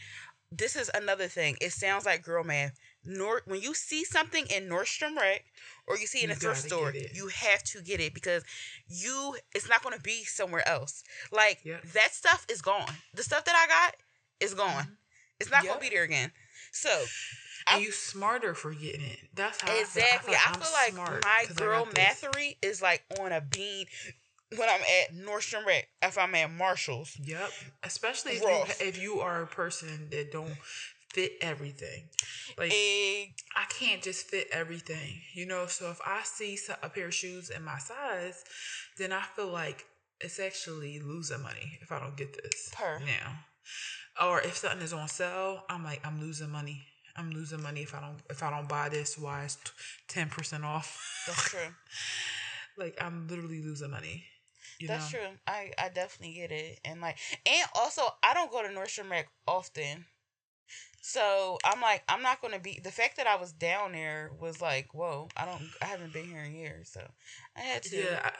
this 0.56 0.76
is 0.76 0.90
another 0.94 1.26
thing. 1.28 1.56
It 1.60 1.72
sounds 1.72 2.06
like 2.06 2.22
girl 2.22 2.44
math. 2.44 2.72
Nor 3.04 3.42
when 3.46 3.60
you 3.60 3.74
see 3.74 4.04
something 4.04 4.46
in 4.46 4.68
Nordstrom 4.68 5.16
Rack 5.16 5.44
or 5.86 5.96
you 5.98 6.06
see 6.06 6.20
it 6.20 6.24
in 6.24 6.30
You 6.30 6.36
a 6.36 6.36
thrift 6.38 6.60
store, 6.62 6.92
you 7.12 7.28
have 7.28 7.62
to 7.64 7.82
get 7.82 8.00
it 8.00 8.14
because 8.14 8.44
you 8.88 9.36
it's 9.54 9.68
not 9.68 9.82
going 9.82 9.96
to 9.96 10.02
be 10.02 10.24
somewhere 10.24 10.66
else. 10.68 11.02
Like 11.32 11.60
Yep. 11.64 11.82
that 11.94 12.14
stuff 12.14 12.46
is 12.50 12.62
gone. 12.62 12.94
The 13.14 13.22
stuff 13.22 13.44
that 13.44 13.54
I 13.54 13.66
got 13.66 13.96
is 14.40 14.54
gone. 14.54 14.96
It's 15.40 15.50
not 15.50 15.62
going 15.62 15.74
Mm-hmm. 15.74 15.82
Yep. 15.82 15.82
to 15.84 15.90
be 15.90 15.94
there 15.94 16.04
again. 16.04 16.32
So 16.72 17.04
and 17.68 17.82
you 17.82 17.92
smarter 17.92 18.54
for 18.54 18.72
getting 18.72 19.02
it. 19.02 19.18
That's 19.34 19.60
how 19.60 19.72
exactly, 19.78 20.34
I 20.34 20.36
I 20.36 20.52
feel. 20.58 20.64
feel, 20.64 20.72
I 20.96 20.96
feel 20.96 21.06
like 21.06 21.24
my 21.24 21.54
girl 21.54 21.88
mathery 21.94 22.56
is 22.62 22.80
like 22.82 23.04
on 23.20 23.32
a 23.32 23.40
bean 23.40 23.86
when 24.58 24.68
I'm 24.68 24.80
at 24.80 25.14
Nordstrom 25.14 25.64
Rack. 25.66 25.88
If 26.02 26.18
I'm 26.18 26.34
at 26.34 26.50
Marshalls, 26.50 27.16
Yep, 27.22 27.50
especially 27.82 28.32
if 28.32 28.42
you, 28.42 28.86
if 28.86 29.02
you 29.02 29.20
are 29.20 29.42
a 29.42 29.46
person 29.46 30.08
that 30.10 30.32
don't 30.32 30.56
fit 31.12 31.32
everything. 31.40 32.04
Like. 32.58 32.72
I 33.56 33.64
can't 33.68 34.02
just 34.02 34.26
fit 34.26 34.48
everything, 34.52 35.20
you 35.32 35.46
know. 35.46 35.66
So 35.66 35.90
if 35.90 36.00
I 36.04 36.22
see 36.24 36.58
a 36.82 36.88
pair 36.88 37.06
of 37.06 37.14
shoes 37.14 37.50
in 37.50 37.62
my 37.62 37.78
size, 37.78 38.44
then 38.98 39.12
I 39.12 39.22
feel 39.22 39.48
like 39.48 39.84
it's 40.20 40.40
actually 40.40 41.00
losing 41.00 41.42
money 41.42 41.78
if 41.82 41.92
I 41.92 42.00
don't 42.00 42.16
get 42.16 42.32
this 42.42 42.70
Per. 42.72 43.00
now. 43.00 44.26
Or 44.26 44.40
if 44.40 44.56
something 44.56 44.82
is 44.82 44.92
on 44.92 45.08
sale, 45.08 45.62
I'm 45.68 45.84
like 45.84 46.00
I'm 46.04 46.20
losing 46.20 46.50
money. 46.50 46.82
I'm 47.16 47.30
losing 47.30 47.62
money 47.62 47.82
if 47.82 47.94
I 47.94 48.00
don't 48.00 48.18
if 48.30 48.42
I 48.42 48.50
don't 48.50 48.68
buy 48.68 48.88
this. 48.88 49.18
Why 49.18 49.44
it's 49.44 49.58
ten 50.08 50.28
percent 50.28 50.64
off? 50.64 51.24
That's 51.26 51.50
true. 51.50 51.58
like 52.78 52.96
I'm 53.00 53.26
literally 53.28 53.62
losing 53.62 53.90
money. 53.90 54.24
You 54.78 54.88
That's 54.88 55.12
know? 55.12 55.18
true. 55.18 55.28
I 55.46 55.72
I 55.78 55.88
definitely 55.88 56.34
get 56.34 56.50
it, 56.50 56.80
and 56.84 57.00
like, 57.00 57.16
and 57.46 57.68
also 57.74 58.02
I 58.22 58.34
don't 58.34 58.50
go 58.50 58.62
to 58.62 58.68
Nordstrom 58.68 59.10
Rack 59.10 59.28
often, 59.46 60.06
so 61.06 61.58
I'm 61.66 61.82
like, 61.82 62.02
I'm 62.08 62.22
not 62.22 62.40
gonna 62.40 62.58
be. 62.58 62.80
The 62.82 62.90
fact 62.90 63.18
that 63.18 63.26
I 63.26 63.36
was 63.36 63.52
down 63.52 63.92
there 63.92 64.30
was 64.40 64.62
like, 64.62 64.94
whoa, 64.94 65.28
I 65.36 65.44
don't, 65.44 65.62
I 65.82 65.84
haven't 65.84 66.14
been 66.14 66.24
here 66.24 66.42
in 66.42 66.54
years, 66.54 66.88
so 66.90 67.06
I 67.54 67.60
had 67.60 67.82
to. 67.82 67.96
Yeah, 67.96 68.20
I, 68.24 68.32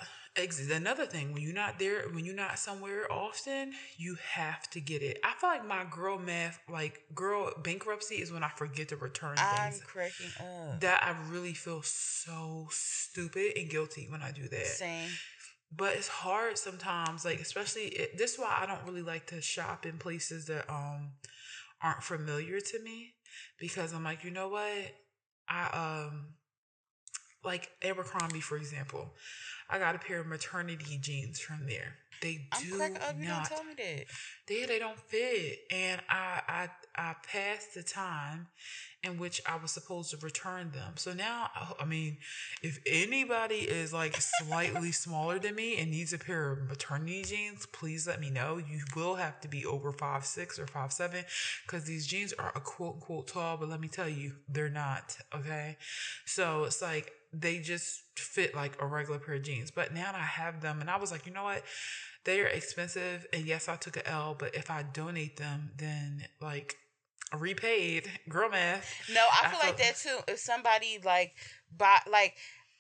another 0.72 1.04
thing 1.04 1.34
when 1.34 1.42
you're 1.42 1.52
not 1.52 1.78
there, 1.78 2.08
when 2.08 2.24
you're 2.24 2.34
not 2.34 2.58
somewhere 2.58 3.10
often, 3.12 3.74
you 3.98 4.16
have 4.32 4.68
to 4.70 4.80
get 4.80 5.02
it. 5.02 5.18
I 5.22 5.34
feel 5.34 5.50
like 5.50 5.66
my 5.66 5.84
girl 5.84 6.18
math, 6.18 6.58
like 6.70 7.02
girl 7.14 7.52
bankruptcy, 7.62 8.16
is 8.16 8.32
when 8.32 8.42
I 8.42 8.48
forget 8.48 8.88
to 8.88 8.96
return 8.96 9.36
I'm 9.36 9.72
things. 9.72 9.82
cracking 9.84 10.32
up. 10.40 10.80
That 10.80 11.02
I 11.02 11.30
really 11.30 11.52
feel 11.52 11.82
so 11.82 12.68
stupid 12.70 13.58
and 13.58 13.68
guilty 13.68 14.08
when 14.08 14.22
I 14.22 14.32
do 14.32 14.48
that. 14.48 14.66
Same. 14.66 15.10
But 15.76 15.94
it's 15.96 16.08
hard 16.08 16.56
sometimes, 16.58 17.24
like 17.24 17.40
especially 17.40 17.82
it, 17.82 18.16
this. 18.18 18.34
Is 18.34 18.38
why 18.38 18.58
I 18.60 18.66
don't 18.66 18.84
really 18.86 19.02
like 19.02 19.26
to 19.28 19.40
shop 19.40 19.86
in 19.86 19.98
places 19.98 20.46
that 20.46 20.70
um 20.70 21.12
aren't 21.82 22.02
familiar 22.02 22.60
to 22.60 22.80
me 22.80 23.14
because 23.58 23.92
I'm 23.92 24.04
like, 24.04 24.24
you 24.24 24.30
know 24.30 24.48
what, 24.48 24.94
I 25.48 26.08
um 26.10 26.34
like 27.44 27.70
Abercrombie 27.82 28.40
for 28.40 28.56
example. 28.56 29.14
I 29.68 29.78
got 29.78 29.94
a 29.94 29.98
pair 29.98 30.20
of 30.20 30.26
maternity 30.26 30.98
jeans 31.00 31.40
from 31.40 31.66
there. 31.66 31.96
They 32.22 32.46
I'm 32.52 32.62
do 32.62 32.76
cracking 32.76 32.96
up. 32.98 33.16
You 33.18 33.26
don't 33.26 33.36
not. 33.38 33.48
tell 33.48 33.64
me 33.64 33.74
that. 33.76 34.04
They 34.46 34.64
they 34.66 34.78
don't 34.78 34.98
fit, 34.98 35.58
and 35.70 36.00
I 36.08 36.40
I 36.48 36.68
I 36.96 37.14
passed 37.26 37.74
the 37.74 37.82
time 37.82 38.46
in 39.04 39.18
which 39.18 39.40
I 39.46 39.56
was 39.56 39.70
supposed 39.70 40.10
to 40.10 40.16
return 40.18 40.70
them. 40.72 40.94
So 40.96 41.12
now, 41.12 41.50
I- 41.78 41.84
mean, 41.84 42.16
if 42.62 42.80
anybody 42.86 43.56
is 43.56 43.92
like 43.92 44.16
slightly 44.18 44.90
smaller 44.90 45.38
than 45.38 45.54
me 45.54 45.76
and 45.76 45.90
needs 45.90 46.14
a 46.14 46.18
pair 46.18 46.50
of 46.50 46.66
maternity 46.66 47.22
jeans, 47.22 47.66
please 47.66 48.06
let 48.06 48.20
me 48.20 48.30
know. 48.30 48.56
You 48.56 48.80
will 48.96 49.16
have 49.16 49.38
to 49.42 49.48
be 49.48 49.66
over 49.66 49.92
five 49.92 50.24
six 50.24 50.58
or 50.58 50.66
five 50.66 50.92
seven 50.92 51.24
because 51.66 51.84
these 51.84 52.06
jeans 52.06 52.32
are 52.32 52.52
a 52.54 52.60
quote 52.60 52.94
unquote 52.94 53.28
tall, 53.28 53.58
but 53.58 53.68
let 53.68 53.80
me 53.80 53.88
tell 53.88 54.08
you, 54.08 54.32
they're 54.48 54.70
not. 54.70 55.18
Okay, 55.34 55.76
so 56.24 56.64
it's 56.64 56.80
like 56.80 57.12
they 57.32 57.58
just 57.58 58.02
fit 58.16 58.54
like 58.54 58.80
a 58.80 58.86
regular 58.86 59.18
pair 59.18 59.34
of 59.34 59.42
jeans. 59.42 59.70
But 59.70 59.92
now 59.92 60.12
I 60.14 60.18
have 60.20 60.60
them, 60.62 60.80
and 60.80 60.88
I 60.88 60.96
was 60.96 61.12
like, 61.12 61.26
you 61.26 61.32
know 61.32 61.44
what? 61.44 61.62
They're 62.24 62.46
expensive, 62.46 63.26
and 63.32 63.44
yes, 63.44 63.68
I 63.68 63.76
took 63.76 63.96
a 63.98 64.08
L. 64.08 64.34
But 64.38 64.54
if 64.54 64.70
I 64.70 64.82
donate 64.82 65.36
them, 65.36 65.70
then 65.76 66.24
like 66.40 66.76
repaid, 67.38 68.10
girl 68.28 68.48
math. 68.50 68.86
No, 69.12 69.20
I 69.20 69.46
I 69.46 69.50
feel 69.50 69.58
like 69.60 69.76
feel- 69.78 69.86
that 69.86 69.96
too. 69.96 70.32
If 70.32 70.38
somebody 70.38 70.98
like 71.04 71.34
buy 71.76 71.98
like 72.10 72.34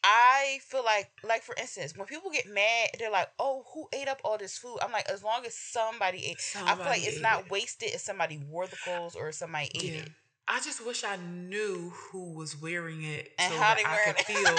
I 0.06 0.60
feel 0.68 0.84
like 0.84 1.10
like 1.22 1.42
for 1.42 1.54
instance, 1.58 1.96
when 1.96 2.06
people 2.06 2.30
get 2.30 2.46
mad, 2.46 2.90
they're 2.98 3.10
like, 3.10 3.28
"Oh, 3.38 3.64
who 3.72 3.88
ate 3.92 4.06
up 4.08 4.20
all 4.22 4.36
this 4.36 4.58
food?" 4.58 4.78
I'm 4.82 4.92
like, 4.92 5.08
as 5.08 5.22
long 5.22 5.46
as 5.46 5.56
somebody 5.56 6.26
ate, 6.26 6.40
I 6.56 6.74
feel 6.74 6.84
like 6.84 7.06
it's 7.06 7.20
not 7.22 7.40
it. 7.46 7.50
wasted 7.50 7.90
if 7.94 8.00
somebody 8.02 8.36
wore 8.36 8.66
the 8.66 8.76
clothes 8.76 9.14
or 9.16 9.32
somebody 9.32 9.70
ate 9.74 9.82
Yeah. 9.94 10.00
it. 10.00 10.10
I 10.46 10.60
just 10.60 10.84
wish 10.84 11.04
I 11.04 11.16
knew 11.16 11.90
who 11.94 12.34
was 12.34 12.60
wearing 12.60 13.02
it 13.02 13.32
And 13.38 13.52
so 13.52 13.58
how 13.58 13.74
that 13.74 13.76
they 13.78 13.84
I 13.84 14.12
could 14.12 14.20
it. 14.20 14.26
feel 14.26 14.56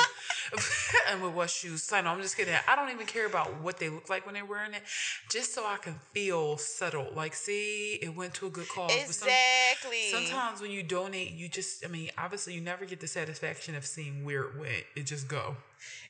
and 1.11 1.21
with 1.21 1.33
what 1.33 1.49
shoes. 1.49 1.83
So 1.83 2.01
no, 2.01 2.09
I'm 2.09 2.21
just 2.21 2.35
kidding. 2.37 2.55
I 2.67 2.75
don't 2.75 2.89
even 2.91 3.05
care 3.05 3.25
about 3.27 3.61
what 3.61 3.77
they 3.77 3.89
look 3.89 4.09
like 4.09 4.25
when 4.25 4.33
they're 4.33 4.45
wearing 4.45 4.73
it, 4.73 4.81
just 5.29 5.53
so 5.53 5.65
I 5.65 5.77
can 5.77 5.95
feel 6.11 6.57
settled. 6.57 7.15
Like, 7.15 7.33
see, 7.35 7.99
it 8.01 8.15
went 8.15 8.33
to 8.35 8.47
a 8.47 8.49
good 8.49 8.67
cause. 8.67 8.91
But 9.05 9.15
some- 9.15 9.29
Exactly. 9.29 10.09
sometimes 10.11 10.61
when 10.61 10.71
you 10.71 10.81
donate, 10.83 11.31
you 11.31 11.47
just, 11.49 11.85
I 11.85 11.89
mean, 11.89 12.09
obviously, 12.17 12.53
you 12.53 12.61
never 12.61 12.85
get 12.85 12.99
the 12.99 13.07
satisfaction 13.07 13.75
of 13.75 13.85
seeing 13.85 14.23
where 14.25 14.43
it 14.43 14.57
went. 14.57 14.83
It 14.95 15.03
just 15.05 15.27
go. 15.27 15.55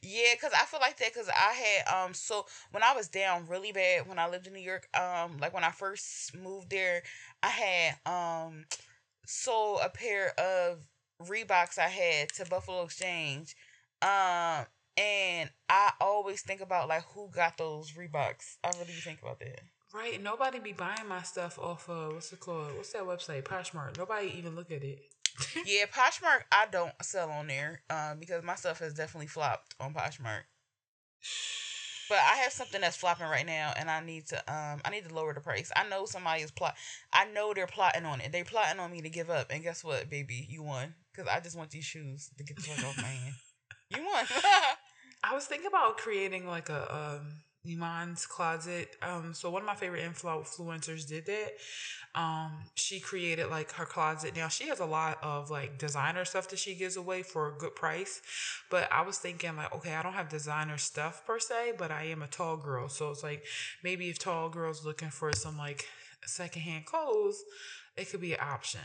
Yeah, 0.01 0.36
cause 0.39 0.51
I 0.53 0.65
feel 0.65 0.80
like 0.80 0.97
that. 0.97 1.13
Cause 1.13 1.28
I 1.30 1.53
had 1.53 2.05
um, 2.05 2.13
so 2.13 2.45
when 2.71 2.82
I 2.84 2.93
was 2.93 3.07
down 3.09 3.45
really 3.49 3.71
bad 3.73 4.07
when 4.07 4.19
I 4.19 4.30
lived 4.30 4.47
in 4.47 4.53
New 4.53 4.59
York, 4.61 4.88
um, 4.97 5.38
like 5.39 5.53
when 5.53 5.63
I 5.65 5.71
first 5.71 6.36
moved 6.36 6.69
there, 6.69 7.03
I 7.43 7.47
had 7.49 7.95
um, 8.05 8.65
sold 9.26 9.80
a 9.84 9.89
pair 9.89 10.38
of 10.39 10.88
Reeboks 11.21 11.78
I 11.78 11.88
had 11.88 12.30
to 12.34 12.45
Buffalo 12.45 12.84
Exchange, 12.84 13.55
um, 14.01 14.65
and 14.97 15.49
I 15.69 15.91
always 15.99 16.41
think 16.41 16.61
about 16.61 16.89
like 16.89 17.03
who 17.13 17.30
got 17.30 17.57
those 17.57 17.91
Reeboks. 17.91 18.57
I 18.63 18.71
really 18.80 18.93
think 18.93 19.21
about 19.21 19.39
that. 19.39 19.61
Right? 19.93 20.21
Nobody 20.21 20.59
be 20.59 20.73
buying 20.73 21.07
my 21.07 21.21
stuff 21.21 21.57
off 21.57 21.89
of, 21.89 22.15
what's 22.15 22.34
it 22.34 22.39
called? 22.41 22.76
What's 22.76 22.91
that 22.91 23.03
website? 23.03 23.43
Poshmark. 23.43 23.97
Nobody 23.97 24.34
even 24.38 24.55
look 24.55 24.69
at 24.71 24.84
it. 24.84 24.99
yeah, 25.65 25.86
Poshmark 25.86 26.43
I 26.51 26.65
don't 26.69 26.93
sell 27.01 27.30
on 27.30 27.47
there, 27.47 27.82
um, 27.89 28.19
because 28.19 28.43
my 28.43 28.55
stuff 28.55 28.80
has 28.80 28.93
definitely 28.93 29.28
flopped 29.28 29.76
on 29.80 29.93
Poshmark. 29.93 30.43
But 32.07 32.19
I 32.19 32.35
have 32.37 32.51
something 32.51 32.81
that's 32.81 32.97
flopping 32.97 33.27
right 33.27 33.45
now, 33.45 33.73
and 33.75 33.89
I 33.89 34.03
need 34.03 34.27
to 34.27 34.37
um 34.51 34.81
I 34.85 34.89
need 34.91 35.07
to 35.07 35.13
lower 35.13 35.33
the 35.33 35.41
price. 35.41 35.71
I 35.75 35.87
know 35.87 36.05
somebody 36.05 36.43
is 36.43 36.51
plot. 36.51 36.75
I 37.11 37.25
know 37.25 37.53
they're 37.53 37.67
plotting 37.67 38.05
on 38.05 38.21
it. 38.21 38.31
They 38.31 38.43
plotting 38.43 38.79
on 38.79 38.91
me 38.91 39.01
to 39.01 39.09
give 39.09 39.29
up. 39.29 39.47
And 39.49 39.63
guess 39.63 39.83
what, 39.83 40.09
baby? 40.09 40.45
You 40.49 40.63
won 40.63 40.93
because 41.11 41.27
I 41.27 41.39
just 41.39 41.57
want 41.57 41.71
these 41.71 41.85
shoes 41.85 42.29
to 42.37 42.43
get 42.43 42.57
the 42.57 42.63
fuck 42.63 42.85
off 42.85 42.97
my 42.97 43.03
hand. 43.03 43.35
You 43.89 44.05
won. 44.05 44.25
I 45.23 45.33
was 45.33 45.45
thinking 45.45 45.67
about 45.67 45.97
creating 45.97 46.47
like 46.47 46.69
a 46.69 46.95
um 46.95 47.41
Iman's 47.70 48.26
closet. 48.26 48.95
Um, 49.01 49.34
so 49.34 49.49
one 49.49 49.61
of 49.61 49.68
my 49.68 49.76
favorite 49.76 50.03
influ- 50.03 50.45
influencers 50.45 51.07
did 51.07 51.26
that. 51.26 51.53
Um, 52.16 52.63
she 52.76 52.99
created 52.99 53.49
like 53.49 53.72
her 53.74 53.86
closet. 53.86 54.36
Now 54.36 54.47
she 54.47 54.68
has 54.68 54.80
a 54.80 54.86
lot 54.86 55.18
of 55.22 55.49
like 55.51 55.78
designer 55.78 56.26
stuff 56.26 56.47
that 56.49 56.59
she 56.59 56.76
gives 56.76 56.95
away 56.97 57.24
for 57.24 57.49
a 57.53 57.57
good 57.57 57.76
price. 57.76 58.22
But 58.72 58.91
I 58.91 59.01
was 59.01 59.18
thinking 59.18 59.55
like, 59.57 59.74
okay, 59.76 59.95
I 59.95 60.01
don't 60.03 60.13
have 60.13 60.30
designer 60.30 60.78
stuff 60.78 61.26
per 61.26 61.39
se, 61.39 61.74
but 61.78 61.91
I 61.91 62.03
am 62.05 62.22
a 62.22 62.28
tall 62.28 62.57
girl. 62.57 62.88
So 62.89 63.11
it's 63.11 63.24
like 63.24 63.43
maybe 63.84 64.09
if 64.09 64.20
tall 64.20 64.49
girls 64.49 64.86
looking 64.86 65.09
for 65.09 65.32
some 65.34 65.57
like 65.57 65.86
secondhand 66.26 66.86
clothes, 66.86 67.43
it 67.97 68.09
could 68.09 68.22
be 68.22 68.34
an 68.34 68.39
option. 68.41 68.82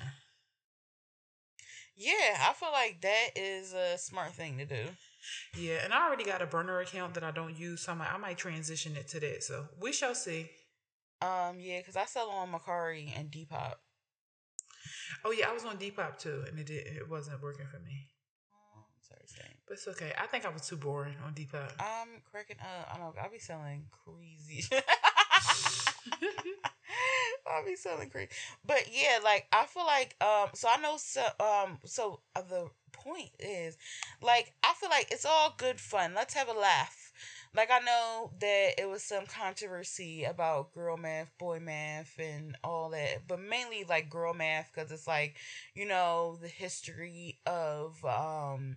yeah, 1.97 2.49
I 2.49 2.53
feel 2.55 2.73
like 2.73 3.01
that 3.03 3.31
is 3.37 3.73
a 3.73 3.99
smart 3.99 4.35
thing 4.35 4.59
to 4.59 4.65
do. 4.65 4.85
Yeah, 5.59 5.79
and 5.85 5.93
I 5.93 6.07
already 6.07 6.25
got 6.25 6.43
a 6.43 6.47
burner 6.47 6.81
account 6.81 7.15
that 7.15 7.25
I 7.25 7.31
don't 7.31 7.59
use, 7.59 7.83
so 7.83 7.93
I 7.93 7.95
might, 7.95 8.13
I 8.13 8.17
might 8.17 8.39
transition 8.39 8.97
it 8.97 9.09
to 9.09 9.21
that. 9.21 9.43
So 9.43 9.67
we 9.81 9.93
shall 9.93 10.15
see. 10.15 10.51
Um, 11.23 11.61
yeah, 11.61 11.79
because 11.79 11.97
I 11.97 12.07
sell 12.07 12.31
on 12.31 12.51
Mercari 12.51 13.13
and 13.19 13.31
Depop. 13.31 13.75
Oh 15.25 15.33
yeah, 15.33 15.49
I 15.51 15.53
was 15.53 15.65
on 15.65 15.77
Depop 15.77 16.19
too, 16.19 16.45
and 16.49 16.59
it 16.59 16.67
did, 16.67 16.87
it 16.87 17.09
wasn't 17.09 17.43
working 17.43 17.67
for 17.67 17.79
me. 17.81 18.09
Oh, 18.75 18.85
sorry. 19.01 19.51
But 19.67 19.75
it's 19.75 19.87
okay. 19.89 20.13
I 20.19 20.27
think 20.27 20.47
I 20.47 20.49
was 20.49 20.67
too 20.67 20.77
boring 20.77 21.15
on 21.25 21.35
Depop. 21.35 21.73
I'm 21.79 22.23
cracking 22.31 22.57
up. 22.61 22.95
I 22.95 22.99
know. 22.99 23.15
I'll 23.23 23.31
be 23.31 23.39
selling 23.39 23.85
crazy. 24.05 24.65
I'll 27.51 27.65
be 27.65 27.77
selling 27.77 28.11
crazy. 28.11 28.31
But 28.67 28.85
yeah, 28.93 29.19
like 29.23 29.47
I 29.53 29.67
feel 29.67 29.87
like 29.87 30.17
um. 30.21 30.51
So 30.55 30.69
I 30.69 30.81
know. 30.81 30.97
So 30.97 31.23
um. 31.41 31.79
So 31.85 32.21
uh, 32.37 32.43
the 32.43 32.69
point 32.93 33.31
is, 33.39 33.77
like 34.23 34.53
I 34.63 34.75
feel 34.75 34.91
like 34.91 35.09
it's 35.11 35.25
all 35.25 35.55
good 35.57 35.81
fun. 35.81 36.15
Let's 36.15 36.35
have 36.35 36.49
a 36.49 36.53
laugh. 36.59 37.13
Like 37.55 37.71
I 37.71 37.81
know 37.81 38.31
that 38.41 38.75
it 38.79 38.89
was 38.89 39.03
some 39.03 39.27
controversy 39.27 40.25
about 40.25 40.73
girl 40.73 40.97
math, 40.97 41.37
boy 41.39 41.59
math, 41.61 42.15
and 42.19 42.57
all 42.63 42.91
that, 42.91 43.27
but 43.27 43.41
mainly 43.41 43.85
like 43.89 44.09
girl 44.11 44.35
math 44.35 44.71
because 44.73 44.93
it's 44.93 45.07
like 45.09 45.37
you 45.75 45.87
know 45.87 46.39
the 46.41 46.49
history 46.49 47.41
of 47.47 48.05
um 48.05 48.77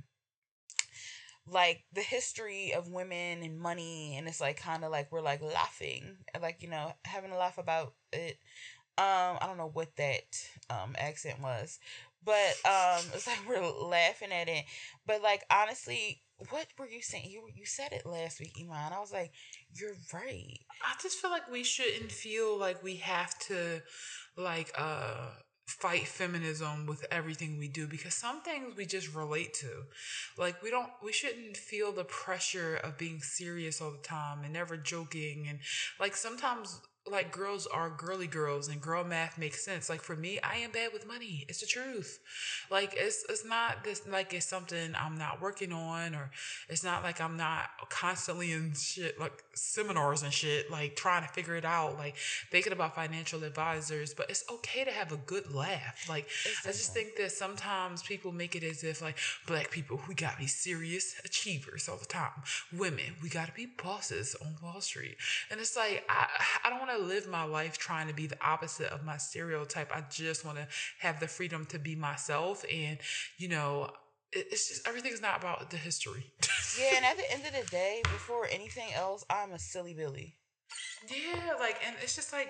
like 1.45 1.83
the 1.91 2.01
history 2.01 2.73
of 2.73 2.87
women 2.87 3.43
and 3.43 3.59
money 3.59 4.15
and 4.17 4.27
it's 4.27 4.39
like 4.39 4.57
kind 4.57 4.83
of 4.83 4.91
like 4.91 5.11
we're 5.11 5.21
like 5.21 5.41
laughing 5.41 6.15
like 6.41 6.61
you 6.61 6.69
know 6.69 6.93
having 7.03 7.31
a 7.31 7.37
laugh 7.37 7.57
about 7.57 7.93
it 8.13 8.37
um 8.97 9.37
i 9.41 9.45
don't 9.47 9.57
know 9.57 9.71
what 9.73 9.95
that 9.95 10.23
um 10.69 10.95
accent 10.97 11.41
was 11.41 11.79
but 12.23 12.55
um 12.65 13.03
it's 13.13 13.27
like 13.27 13.39
we're 13.47 13.61
laughing 13.61 14.31
at 14.31 14.47
it 14.47 14.65
but 15.05 15.21
like 15.21 15.43
honestly 15.51 16.21
what 16.49 16.67
were 16.77 16.87
you 16.87 17.01
saying 17.01 17.29
you 17.29 17.43
you 17.53 17.65
said 17.65 17.91
it 17.91 18.05
last 18.05 18.39
week 18.39 18.53
iman 18.61 18.93
i 18.93 18.99
was 18.99 19.11
like 19.13 19.31
you're 19.75 19.95
right 20.13 20.59
I 20.85 20.95
just 21.01 21.17
feel 21.19 21.31
like 21.31 21.49
we 21.49 21.63
shouldn't 21.63 22.11
feel 22.11 22.57
like 22.57 22.83
we 22.83 22.97
have 22.97 23.37
to, 23.47 23.81
like, 24.35 24.71
uh, 24.77 25.29
fight 25.65 26.07
feminism 26.07 26.85
with 26.85 27.05
everything 27.09 27.57
we 27.57 27.69
do 27.69 27.87
because 27.87 28.13
some 28.13 28.41
things 28.41 28.75
we 28.75 28.85
just 28.85 29.13
relate 29.15 29.53
to. 29.55 29.83
Like, 30.37 30.61
we 30.61 30.69
don't, 30.69 30.89
we 31.01 31.13
shouldn't 31.13 31.55
feel 31.55 31.91
the 31.93 32.03
pressure 32.03 32.75
of 32.83 32.97
being 32.97 33.21
serious 33.21 33.79
all 33.81 33.91
the 33.91 33.97
time 33.99 34.43
and 34.43 34.51
never 34.53 34.75
joking. 34.75 35.47
And 35.47 35.59
like, 35.99 36.15
sometimes, 36.15 36.81
like, 37.11 37.33
girls 37.33 37.67
are 37.67 37.89
girly 37.89 38.27
girls 38.27 38.69
and 38.69 38.79
girl 38.79 39.03
math 39.03 39.37
makes 39.37 39.63
sense. 39.63 39.89
Like, 39.89 40.01
for 40.01 40.15
me, 40.15 40.39
I 40.41 40.57
am 40.57 40.71
bad 40.71 40.93
with 40.93 41.05
money. 41.05 41.45
It's 41.49 41.59
the 41.59 41.65
truth. 41.65 42.19
Like, 42.71 42.93
it's, 42.95 43.25
it's 43.27 43.45
not 43.45 43.83
this, 43.83 44.07
like, 44.07 44.33
it's 44.33 44.45
something 44.45 44.93
I'm 44.95 45.17
not 45.17 45.41
working 45.41 45.73
on 45.73 46.15
or 46.15 46.31
it's 46.69 46.83
not 46.83 47.03
like 47.03 47.19
I'm 47.19 47.35
not 47.35 47.65
constantly 47.89 48.53
in 48.53 48.73
shit, 48.73 49.19
like, 49.19 49.43
seminars 49.53 50.23
and 50.23 50.31
shit, 50.31 50.71
like, 50.71 50.95
trying 50.95 51.23
to 51.23 51.33
figure 51.33 51.57
it 51.57 51.65
out, 51.65 51.97
like, 51.97 52.15
thinking 52.51 52.71
about 52.71 52.95
financial 52.95 53.43
advisors. 53.43 54.13
But 54.13 54.29
it's 54.29 54.45
okay 54.49 54.85
to 54.85 54.91
have 54.91 55.11
a 55.11 55.17
good 55.17 55.53
laugh. 55.53 56.07
Like, 56.07 56.27
I 56.63 56.67
just 56.67 56.93
think 56.93 57.17
that 57.17 57.33
sometimes 57.33 58.01
people 58.01 58.31
make 58.31 58.55
it 58.55 58.63
as 58.63 58.81
if, 58.85 59.01
like, 59.01 59.17
black 59.45 59.71
people, 59.71 59.99
we 60.07 60.15
gotta 60.15 60.37
be 60.37 60.47
serious 60.47 61.15
achievers 61.25 61.89
all 61.89 61.97
the 61.97 62.05
time. 62.05 62.31
Women, 62.71 63.17
we 63.21 63.27
gotta 63.27 63.51
be 63.51 63.65
bosses 63.65 64.37
on 64.41 64.55
Wall 64.63 64.79
Street. 64.79 65.17
And 65.51 65.59
it's 65.59 65.75
like, 65.75 66.05
I, 66.07 66.27
I 66.63 66.69
don't 66.69 66.79
wanna 66.79 66.92
live 66.97 67.27
my 67.27 67.43
life 67.43 67.77
trying 67.77 68.07
to 68.07 68.13
be 68.13 68.27
the 68.27 68.37
opposite 68.45 68.87
of 68.87 69.03
my 69.03 69.17
stereotype. 69.17 69.91
I 69.95 70.03
just 70.09 70.45
wanna 70.45 70.67
have 70.99 71.19
the 71.19 71.27
freedom 71.27 71.65
to 71.67 71.79
be 71.79 71.95
myself. 71.95 72.65
And, 72.71 72.97
you 73.37 73.49
know, 73.49 73.91
it's 74.31 74.67
just 74.69 74.87
everything's 74.87 75.21
not 75.21 75.39
about 75.39 75.69
the 75.69 75.77
history. 75.77 76.25
yeah 76.79 76.95
and 76.97 77.05
at 77.05 77.17
the 77.17 77.31
end 77.31 77.43
of 77.45 77.53
the 77.53 77.69
day 77.69 78.01
before 78.03 78.47
anything 78.51 78.91
else 78.95 79.23
i'm 79.29 79.51
a 79.51 79.59
silly 79.59 79.93
billy 79.93 80.37
Yeah, 81.09 81.53
like, 81.59 81.77
and 81.85 81.95
it's 82.01 82.15
just 82.15 82.33
like, 82.33 82.49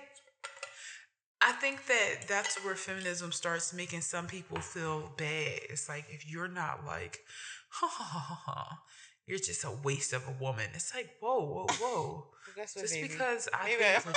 I 1.42 1.52
think 1.54 1.86
that 1.88 2.28
that's 2.28 2.56
where 2.64 2.76
feminism 2.76 3.32
starts 3.32 3.74
making 3.74 4.02
some 4.02 4.28
people 4.28 4.60
feel 4.60 5.12
bad. 5.18 5.60
It's 5.70 5.90
like 5.90 6.06
if 6.10 6.30
you're 6.30 6.48
not 6.48 6.86
like, 6.86 7.20
ha 7.70 7.88
ha 7.88 8.04
ha, 8.04 8.42
ha 8.46 8.80
you're 9.26 9.40
just 9.40 9.64
a 9.64 9.72
waste 9.84 10.14
of 10.14 10.24
a 10.28 10.44
woman. 10.44 10.66
It's 10.74 10.94
like, 10.94 11.10
whoa, 11.20 11.40
whoa, 11.46 11.66
whoa. 11.80 12.28
Guess 12.56 12.76
what, 12.76 12.82
just 12.84 12.94
baby? 12.94 13.08
because 13.08 13.50
I 13.54 13.66
Maybe 13.66 13.84
I- 13.86 14.00
trying- 14.00 14.16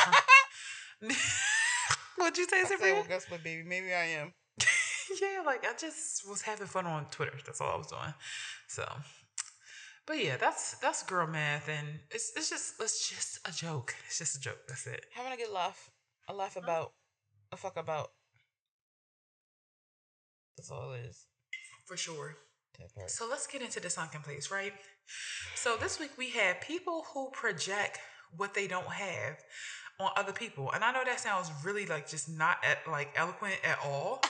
What'd 2.16 2.38
you 2.38 2.46
say, 2.48 2.60
I 2.60 2.64
Sabria? 2.64 2.92
well, 2.94 3.04
guess 3.06 3.30
what, 3.30 3.42
baby? 3.44 3.62
Maybe 3.62 3.92
I 3.92 4.04
am. 4.20 4.32
yeah, 5.20 5.42
like 5.44 5.64
I 5.66 5.74
just 5.78 6.28
was 6.28 6.42
having 6.42 6.66
fun 6.66 6.86
on 6.86 7.06
Twitter. 7.10 7.34
That's 7.44 7.60
all 7.60 7.72
I 7.72 7.76
was 7.76 7.88
doing. 7.88 8.14
So, 8.68 8.84
But 10.06 10.24
yeah, 10.24 10.36
that's 10.38 10.78
that's 10.78 11.02
girl 11.02 11.26
math, 11.26 11.68
and 11.68 11.86
it's 12.10 12.32
it's 12.36 12.48
just 12.48 12.74
it's 12.80 13.08
just 13.10 13.38
a 13.46 13.52
joke. 13.52 13.94
It's 14.06 14.18
just 14.18 14.36
a 14.36 14.40
joke. 14.40 14.60
That's 14.66 14.86
it. 14.86 15.04
Having 15.14 15.32
a 15.32 15.36
good 15.36 15.52
laugh. 15.52 15.90
A 16.28 16.34
laugh 16.34 16.56
about. 16.56 16.92
A 17.52 17.56
fuck 17.56 17.76
about. 17.76 18.08
That's 20.56 20.70
all 20.70 20.92
it 20.94 21.04
is. 21.08 21.26
For 21.84 21.96
sure. 21.96 22.36
So 23.06 23.26
let's 23.30 23.46
get 23.46 23.62
into 23.62 23.80
the 23.80 23.88
sunken 23.88 24.20
place, 24.22 24.50
right? 24.50 24.72
So 25.54 25.76
this 25.80 25.98
week 25.98 26.10
we 26.18 26.30
had 26.30 26.60
people 26.60 27.04
who 27.14 27.30
project 27.30 27.98
what 28.36 28.54
they 28.54 28.66
don't 28.66 28.88
have 28.88 29.38
on 29.98 30.10
other 30.16 30.32
people, 30.32 30.70
and 30.72 30.84
I 30.84 30.92
know 30.92 31.02
that 31.04 31.20
sounds 31.20 31.50
really 31.64 31.86
like 31.86 32.08
just 32.08 32.28
not 32.28 32.58
at, 32.64 32.90
like 32.90 33.14
eloquent 33.16 33.54
at 33.64 33.78
all, 33.84 34.20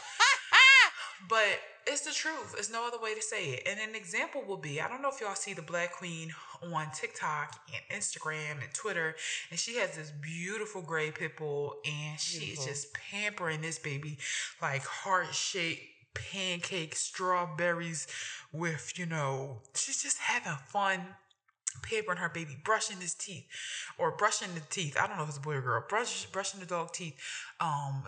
but 1.28 1.60
it's 1.86 2.02
the 2.02 2.12
truth. 2.12 2.52
There's 2.54 2.70
no 2.70 2.86
other 2.86 2.98
way 3.00 3.14
to 3.14 3.22
say 3.22 3.50
it. 3.50 3.68
And 3.68 3.80
an 3.80 3.94
example 3.94 4.42
will 4.46 4.56
be 4.56 4.80
I 4.80 4.88
don't 4.88 5.02
know 5.02 5.08
if 5.08 5.20
y'all 5.20 5.34
see 5.34 5.54
the 5.54 5.62
Black 5.62 5.92
Queen 5.92 6.32
on 6.62 6.86
TikTok 6.92 7.60
and 7.72 8.00
Instagram 8.00 8.62
and 8.62 8.72
Twitter, 8.74 9.16
and 9.50 9.58
she 9.58 9.76
has 9.76 9.96
this 9.96 10.10
beautiful 10.10 10.82
gray 10.82 11.10
pit 11.10 11.36
bull, 11.36 11.76
and 11.84 12.18
she's 12.18 12.40
Beautiful. 12.40 12.66
just 12.66 12.94
pampering 12.94 13.60
this 13.60 13.78
baby 13.78 14.18
like 14.60 14.84
heart 14.84 15.34
shaped 15.34 15.82
pancake 16.14 16.96
strawberries 16.96 18.06
with, 18.52 18.92
you 18.96 19.06
know, 19.06 19.58
she's 19.74 20.02
just 20.02 20.18
having 20.18 20.56
fun 20.68 21.02
pampering 21.82 22.18
her 22.18 22.28
baby, 22.28 22.56
brushing 22.64 22.98
his 22.98 23.14
teeth 23.14 23.44
or 23.98 24.10
brushing 24.12 24.54
the 24.54 24.60
teeth. 24.70 24.96
I 25.00 25.06
don't 25.06 25.16
know 25.16 25.22
if 25.24 25.28
it's 25.30 25.38
a 25.38 25.40
boy 25.40 25.54
or 25.54 25.60
girl. 25.62 25.84
Brush, 25.88 26.26
brushing 26.26 26.60
the 26.60 26.66
dog 26.66 26.92
teeth, 26.92 27.18
um, 27.60 28.02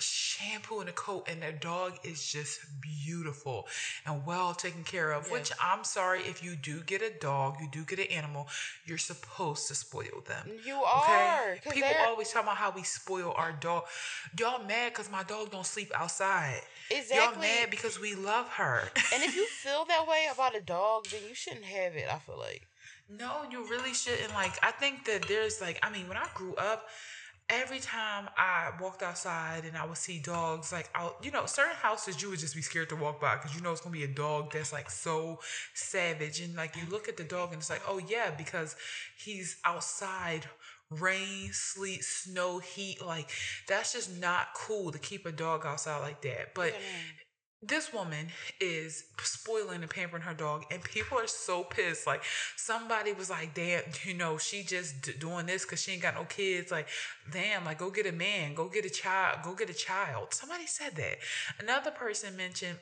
shampoo 0.00 0.80
in 0.80 0.86
the 0.86 0.92
coat, 0.92 1.28
and 1.30 1.40
the 1.40 1.52
dog 1.52 1.92
is 2.02 2.26
just 2.26 2.58
beautiful 2.80 3.68
and 4.06 4.26
well 4.26 4.52
taken 4.52 4.82
care 4.82 5.12
of. 5.12 5.30
Which 5.30 5.52
I'm 5.62 5.84
sorry 5.84 6.20
if 6.22 6.42
you 6.42 6.56
do 6.56 6.80
get 6.80 7.00
a 7.00 7.10
dog, 7.10 7.58
you 7.60 7.68
do 7.70 7.84
get 7.84 8.00
an 8.00 8.06
animal, 8.06 8.48
you're 8.86 8.98
supposed 8.98 9.68
to 9.68 9.74
spoil 9.76 10.24
them. 10.26 10.50
You 10.64 10.82
are. 10.82 11.56
'cause 11.62 11.72
People 11.74 11.90
they're- 11.90 12.06
always 12.06 12.28
talk 12.32 12.42
about 12.42 12.56
how 12.56 12.70
we 12.70 12.82
spoil 12.82 13.32
our 13.36 13.52
dog. 13.52 13.86
Y'all 14.36 14.64
mad 14.64 14.92
because 14.92 15.08
my 15.10 15.22
dog 15.22 15.52
don't 15.52 15.66
sleep 15.66 15.92
outside. 15.94 16.62
exactly 16.90 17.16
Y'all 17.16 17.36
mad 17.60 17.70
because 17.70 17.98
we 18.00 18.16
love 18.16 18.48
her. 18.54 18.90
and 19.12 19.22
if 19.22 19.36
you 19.36 19.46
feel 19.46 19.84
that 19.84 20.08
way 20.08 20.26
about 20.30 20.56
a 20.56 20.60
dog, 20.60 21.06
then 21.06 21.22
you 21.28 21.34
shouldn't 21.36 21.64
have 21.66 21.94
it. 21.94 22.08
I 22.12 22.18
feel 22.18 22.36
like. 22.38 22.66
No, 23.08 23.42
you 23.50 23.68
really 23.68 23.92
shouldn't. 23.94 24.32
Like, 24.32 24.58
I 24.62 24.70
think 24.70 25.04
that 25.06 25.28
there's 25.28 25.60
like, 25.60 25.78
I 25.82 25.90
mean, 25.90 26.08
when 26.08 26.16
I 26.16 26.26
grew 26.34 26.54
up, 26.54 26.86
every 27.50 27.78
time 27.78 28.28
I 28.38 28.70
walked 28.80 29.02
outside 29.02 29.64
and 29.66 29.76
I 29.76 29.84
would 29.84 29.98
see 29.98 30.18
dogs, 30.20 30.72
like 30.72 30.88
out, 30.94 31.16
you 31.22 31.30
know, 31.30 31.44
certain 31.46 31.76
houses 31.76 32.22
you 32.22 32.30
would 32.30 32.38
just 32.38 32.54
be 32.54 32.62
scared 32.62 32.88
to 32.88 32.96
walk 32.96 33.20
by 33.20 33.36
because 33.36 33.54
you 33.54 33.60
know 33.60 33.72
it's 33.72 33.82
gonna 33.82 33.92
be 33.92 34.04
a 34.04 34.08
dog 34.08 34.52
that's 34.52 34.72
like 34.72 34.90
so 34.90 35.40
savage, 35.74 36.40
and 36.40 36.54
like 36.56 36.74
you 36.76 36.82
look 36.90 37.08
at 37.08 37.18
the 37.18 37.24
dog 37.24 37.52
and 37.52 37.60
it's 37.60 37.68
like, 37.70 37.82
oh 37.86 37.98
yeah, 38.08 38.30
because 38.36 38.76
he's 39.16 39.58
outside. 39.64 40.46
Rain, 40.90 41.50
sleet, 41.52 42.04
snow, 42.04 42.58
heat, 42.60 43.04
like 43.04 43.30
that's 43.66 43.94
just 43.94 44.20
not 44.20 44.48
cool 44.54 44.92
to 44.92 44.98
keep 44.98 45.26
a 45.26 45.32
dog 45.32 45.64
outside 45.66 46.00
like 46.00 46.20
that. 46.22 46.54
But 46.54 46.74
this 47.66 47.92
woman 47.92 48.28
is 48.60 49.04
spoiling 49.22 49.82
and 49.82 49.90
pampering 49.90 50.22
her 50.22 50.34
dog 50.34 50.64
and 50.70 50.82
people 50.82 51.18
are 51.18 51.26
so 51.26 51.64
pissed. 51.64 52.06
Like 52.06 52.22
somebody 52.56 53.12
was 53.12 53.30
like 53.30 53.54
damn 53.54 53.82
you 54.04 54.14
know 54.14 54.38
she 54.38 54.62
just 54.62 55.02
d- 55.02 55.12
doing 55.18 55.46
this 55.46 55.64
because 55.64 55.80
she 55.80 55.92
ain't 55.92 56.02
got 56.02 56.14
no 56.14 56.24
kids. 56.24 56.70
Like 56.70 56.88
damn 57.32 57.64
like 57.64 57.78
go 57.78 57.90
get 57.90 58.06
a 58.06 58.12
man 58.12 58.54
go 58.54 58.68
get 58.68 58.84
a 58.84 58.90
child 58.90 59.38
go 59.42 59.54
get 59.54 59.70
a 59.70 59.74
child. 59.74 60.34
Somebody 60.34 60.66
said 60.66 60.96
that. 60.96 61.18
Another 61.58 61.90
person 61.90 62.36
mentioned 62.36 62.78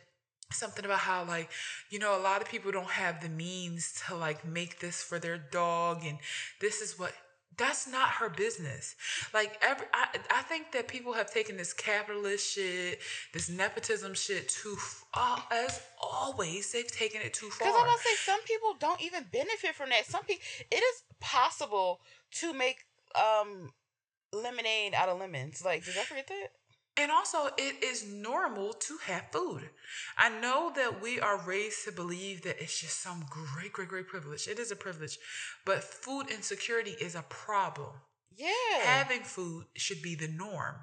something 0.50 0.84
about 0.84 0.98
how 0.98 1.24
like 1.24 1.50
you 1.90 1.98
know 1.98 2.18
a 2.18 2.22
lot 2.22 2.42
of 2.42 2.48
people 2.48 2.70
don't 2.70 2.90
have 2.90 3.22
the 3.22 3.28
means 3.28 4.02
to 4.06 4.14
like 4.14 4.44
make 4.44 4.80
this 4.80 5.02
for 5.02 5.18
their 5.18 5.38
dog 5.38 6.04
and 6.04 6.18
this 6.60 6.80
is 6.80 6.98
what 6.98 7.12
that's 7.56 7.86
not 7.86 8.08
her 8.08 8.28
business. 8.28 8.94
Like 9.34 9.58
every, 9.62 9.86
I, 9.92 10.08
I 10.30 10.42
think 10.42 10.72
that 10.72 10.88
people 10.88 11.12
have 11.12 11.30
taken 11.30 11.56
this 11.56 11.72
capitalist 11.72 12.54
shit, 12.54 13.00
this 13.32 13.48
nepotism 13.48 14.14
shit 14.14 14.48
too. 14.48 14.76
Uh, 15.14 15.40
as 15.50 15.80
always, 16.00 16.72
they've 16.72 16.90
taken 16.90 17.20
it 17.20 17.34
too 17.34 17.50
far. 17.50 17.68
Because 17.68 17.80
I'm 17.80 17.86
gonna 17.86 17.98
say 17.98 18.14
some 18.16 18.42
people 18.42 18.74
don't 18.78 19.02
even 19.02 19.24
benefit 19.32 19.74
from 19.74 19.90
that. 19.90 20.06
Some 20.06 20.24
people, 20.24 20.42
it 20.70 20.76
is 20.76 21.02
possible 21.20 22.00
to 22.32 22.52
make 22.52 22.84
um 23.14 23.72
lemonade 24.32 24.94
out 24.94 25.08
of 25.08 25.18
lemons. 25.18 25.64
Like, 25.64 25.84
did 25.84 25.96
I 25.98 26.02
forget 26.02 26.26
that? 26.28 26.48
And 26.98 27.10
also, 27.10 27.46
it 27.56 27.82
is 27.82 28.06
normal 28.06 28.74
to 28.74 28.98
have 29.06 29.24
food. 29.32 29.70
I 30.18 30.28
know 30.40 30.72
that 30.76 31.00
we 31.00 31.20
are 31.20 31.38
raised 31.38 31.84
to 31.86 31.92
believe 31.92 32.42
that 32.42 32.60
it's 32.60 32.78
just 32.78 33.00
some 33.00 33.24
great, 33.30 33.72
great, 33.72 33.88
great 33.88 34.08
privilege. 34.08 34.46
It 34.46 34.58
is 34.58 34.70
a 34.70 34.76
privilege, 34.76 35.18
but 35.64 35.82
food 35.82 36.30
insecurity 36.30 36.94
is 37.00 37.14
a 37.14 37.22
problem. 37.22 37.92
Yeah. 38.36 38.80
Having 38.84 39.22
food 39.22 39.66
should 39.74 40.02
be 40.02 40.14
the 40.14 40.28
norm. 40.28 40.74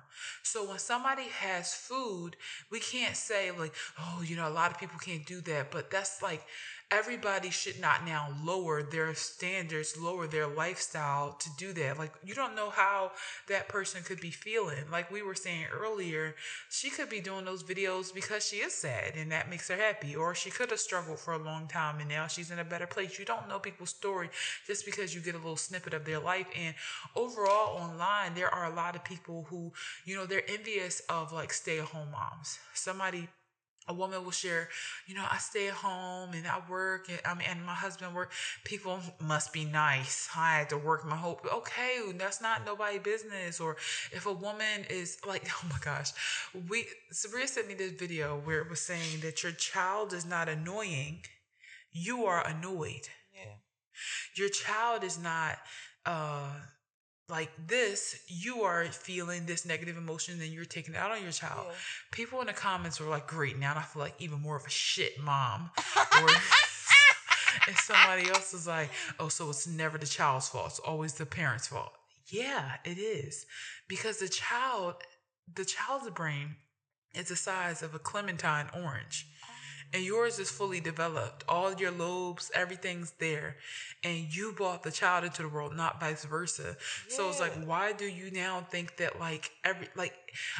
So 0.44 0.68
when 0.68 0.80
somebody 0.80 1.24
has 1.40 1.74
food, 1.74 2.36
we 2.72 2.80
can't 2.80 3.16
say, 3.16 3.52
like, 3.52 3.74
oh, 4.00 4.24
you 4.26 4.36
know, 4.36 4.48
a 4.48 4.50
lot 4.50 4.72
of 4.72 4.80
people 4.80 5.00
can't 5.00 5.26
do 5.26 5.42
that. 5.42 5.72
But 5.72 5.90
that's 5.90 6.22
like, 6.22 6.44
everybody 6.92 7.52
should 7.52 7.80
not 7.80 8.04
now 8.04 8.30
lower 8.44 8.82
their 8.82 9.14
standards, 9.14 9.96
lower 10.00 10.26
their 10.26 10.48
lifestyle 10.48 11.34
to 11.34 11.50
do 11.58 11.72
that. 11.74 12.00
Like, 12.00 12.14
you 12.24 12.34
don't 12.34 12.56
know 12.56 12.72
how 12.72 13.12
that 13.48 13.70
person 13.70 14.02
could 14.04 14.20
be 14.20 14.32
feeling. 14.32 14.84
Like 14.92 15.12
we 15.12 15.22
were 15.22 15.36
saying 15.36 15.66
earlier, 15.72 16.36
she 16.70 16.90
could 16.90 17.10
be 17.10 17.20
doing 17.20 17.46
those 17.46 17.64
videos 17.64 18.14
because 18.14 18.48
she 18.48 18.58
is 18.58 18.74
sad 18.74 19.16
and 19.16 19.32
that 19.32 19.50
makes 19.50 19.68
her 19.70 19.76
happy. 19.76 20.16
Or 20.16 20.34
she 20.34 20.50
could 20.50 20.72
have 20.72 20.80
struggled 20.80 21.20
for 21.20 21.34
a 21.34 21.38
long 21.38 21.68
time 21.68 22.00
and 22.00 22.10
now 22.10 22.26
she's 22.26 22.50
in 22.50 22.60
a 22.60 22.64
better 22.64 22.88
place. 22.88 23.20
You 23.20 23.26
don't 23.26 23.48
know 23.48 23.60
people's 23.60 23.92
story 23.92 24.30
just 24.66 24.86
because 24.86 25.14
you 25.14 25.22
get 25.22 25.36
a 25.36 25.38
little 25.38 25.58
snippet 25.58 25.94
of 25.94 26.06
their 26.06 26.20
life. 26.20 26.48
And 26.60 26.74
overall, 27.16 27.78
online, 27.78 28.34
there 28.34 28.54
are 28.54 28.72
a 28.72 28.76
lot 28.76 28.96
of 28.96 29.04
people 29.04 29.46
who, 29.50 29.72
you 30.06 30.16
know, 30.16 30.26
they're 30.26 30.50
envious 30.50 31.02
of 31.02 31.32
like 31.34 31.54
stay 31.54 31.78
at 31.78 31.86
home 31.86 32.10
moms. 32.12 32.58
Somebody 32.74 33.28
a 33.90 33.94
woman 33.94 34.24
will 34.24 34.32
share, 34.32 34.70
you 35.08 35.16
know, 35.16 35.26
I 35.30 35.38
stay 35.40 35.68
at 35.68 35.74
home 35.74 36.30
and 36.34 36.48
I 36.48 36.62
work 36.70 37.10
and 37.10 37.20
I 37.26 37.34
mean 37.34 37.48
and 37.50 37.66
my 37.66 37.74
husband 37.74 38.14
work. 38.16 38.32
People 38.64 39.00
must 39.20 39.52
be 39.52 39.66
nice. 39.66 40.30
I 40.38 40.60
had 40.60 40.70
to 40.70 40.78
work 40.78 41.06
my 41.06 41.16
whole 41.16 41.42
okay, 41.54 42.00
that's 42.16 42.42
not 42.42 42.66
nobody 42.66 43.00
business. 43.00 43.60
Or 43.60 43.78
if 44.12 44.28
a 44.28 44.34
woman 44.34 44.86
is 44.90 45.18
like, 45.28 45.50
oh 45.64 45.68
my 45.70 45.80
gosh, 45.82 46.12
we 46.70 46.86
Sabria 47.12 47.48
sent 47.48 47.68
me 47.68 47.74
this 47.74 47.92
video 47.94 48.40
where 48.46 48.62
it 48.62 48.70
was 48.70 48.80
saying 48.80 49.22
that 49.22 49.44
your 49.44 49.52
child 49.54 50.14
is 50.14 50.26
not 50.26 50.48
annoying, 50.48 51.24
you 51.92 52.26
are 52.26 52.48
annoyed. 52.48 53.10
yeah. 53.34 53.56
Your 54.36 54.50
child 54.50 55.04
is 55.04 55.18
not 55.20 55.58
uh 56.06 56.52
like 57.30 57.52
this, 57.68 58.20
you 58.28 58.64
are 58.64 58.86
feeling 58.86 59.46
this 59.46 59.66
negative 59.66 59.98
emotion 59.98 60.40
and 60.42 60.52
you're 60.52 60.66
taking 60.66 60.96
it 60.96 60.98
out 60.98 61.12
on 61.12 61.22
your 61.22 61.32
child. 61.32 61.68
Yeah. 61.68 61.76
People 62.12 62.42
in 62.42 62.48
the 62.48 62.54
comments 62.54 63.00
were 63.00 63.08
like, 63.08 63.28
great, 63.28 63.58
now 63.58 63.74
I 63.76 63.82
feel 63.84 64.02
like 64.02 64.16
even 64.20 64.42
more 64.42 64.56
of 64.56 64.66
a 64.66 64.70
shit 64.70 65.22
mom. 65.22 65.70
or 66.22 66.30
and 67.68 67.78
somebody 67.78 68.30
else 68.30 68.54
was 68.54 68.68
like, 68.68 68.90
oh, 69.20 69.28
so 69.28 69.50
it's 69.50 69.68
never 69.68 69.98
the 69.98 70.06
child's 70.06 70.50
fault. 70.50 70.68
It's 70.68 70.80
always 70.80 71.14
the 71.14 71.26
parent's 71.26 71.68
fault. 71.68 71.92
Yeah, 72.32 72.74
it 72.84 72.98
is. 72.98 73.46
Because 73.88 74.18
the 74.18 74.30
child, 74.30 74.96
the 75.54 75.66
child's 75.66 76.10
brain 76.12 76.56
is 77.14 77.30
the 77.30 77.36
size 77.36 77.82
of 77.82 77.96
a 77.96 78.00
clementine 78.00 78.70
orange. 78.74 79.28
And 79.94 80.04
yours 80.04 80.38
is 80.38 80.52
fully 80.52 80.80
developed. 80.80 81.44
All 81.50 81.74
your 81.74 81.92
lobes, 81.92 82.52
everything's 82.54 83.12
there. 83.20 83.56
And 84.04 84.34
you 84.34 84.52
brought 84.52 84.84
the 84.84 84.92
child 84.92 85.24
into 85.24 85.42
the 85.42 85.50
world, 85.50 85.76
not 85.76 86.00
vice 86.00 86.26
versa. 86.26 86.78
So 87.08 87.28
it's 87.30 87.40
like, 87.40 87.54
why 87.66 87.94
do 87.94 88.06
you 88.06 88.30
now 88.32 88.62
think 88.70 88.98
that 88.98 89.20
like 89.20 89.52
every 89.64 89.88
like 89.96 90.14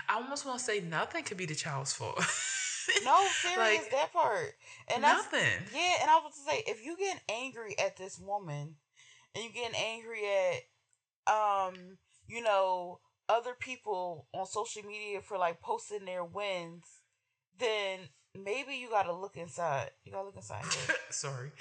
I 0.08 0.16
almost 0.16 0.46
want 0.46 0.58
to 0.60 0.66
say 0.66 0.80
nothing 0.80 1.24
could 1.24 1.38
be 1.38 1.46
the 1.46 1.56
child's 1.56 1.94
fault. 1.94 2.20
No, 3.06 3.24
serious 3.34 3.58
Like, 3.84 3.92
that 3.92 4.12
part. 4.12 4.54
And 4.94 5.04
that's 5.04 5.32
nothing. 5.32 5.68
yeah. 5.76 5.94
And 6.02 6.10
I 6.10 6.20
was 6.24 6.34
to 6.34 6.52
say, 6.52 6.64
if 6.66 6.84
you 6.84 6.98
getting 6.98 7.22
angry 7.30 7.76
at 7.78 7.98
this 7.98 8.18
woman, 8.20 8.78
and 9.36 9.44
you 9.44 9.52
getting 9.54 9.78
angry 9.80 10.22
at, 11.28 11.32
um, 11.32 11.76
you 12.28 12.42
know, 12.42 13.00
other 13.30 13.54
people 13.60 14.26
on 14.34 14.48
social 14.48 14.82
media 14.82 15.22
for 15.22 15.38
like 15.38 15.62
posting 15.62 16.06
their 16.06 16.24
wins, 16.26 16.84
then 17.60 18.00
maybe 18.36 18.76
you 18.76 18.90
gotta 18.90 19.14
look 19.14 19.38
inside. 19.38 19.90
You 20.06 20.12
gotta 20.12 20.26
look 20.26 20.36
inside. 20.36 20.64
Sorry. 21.10 21.52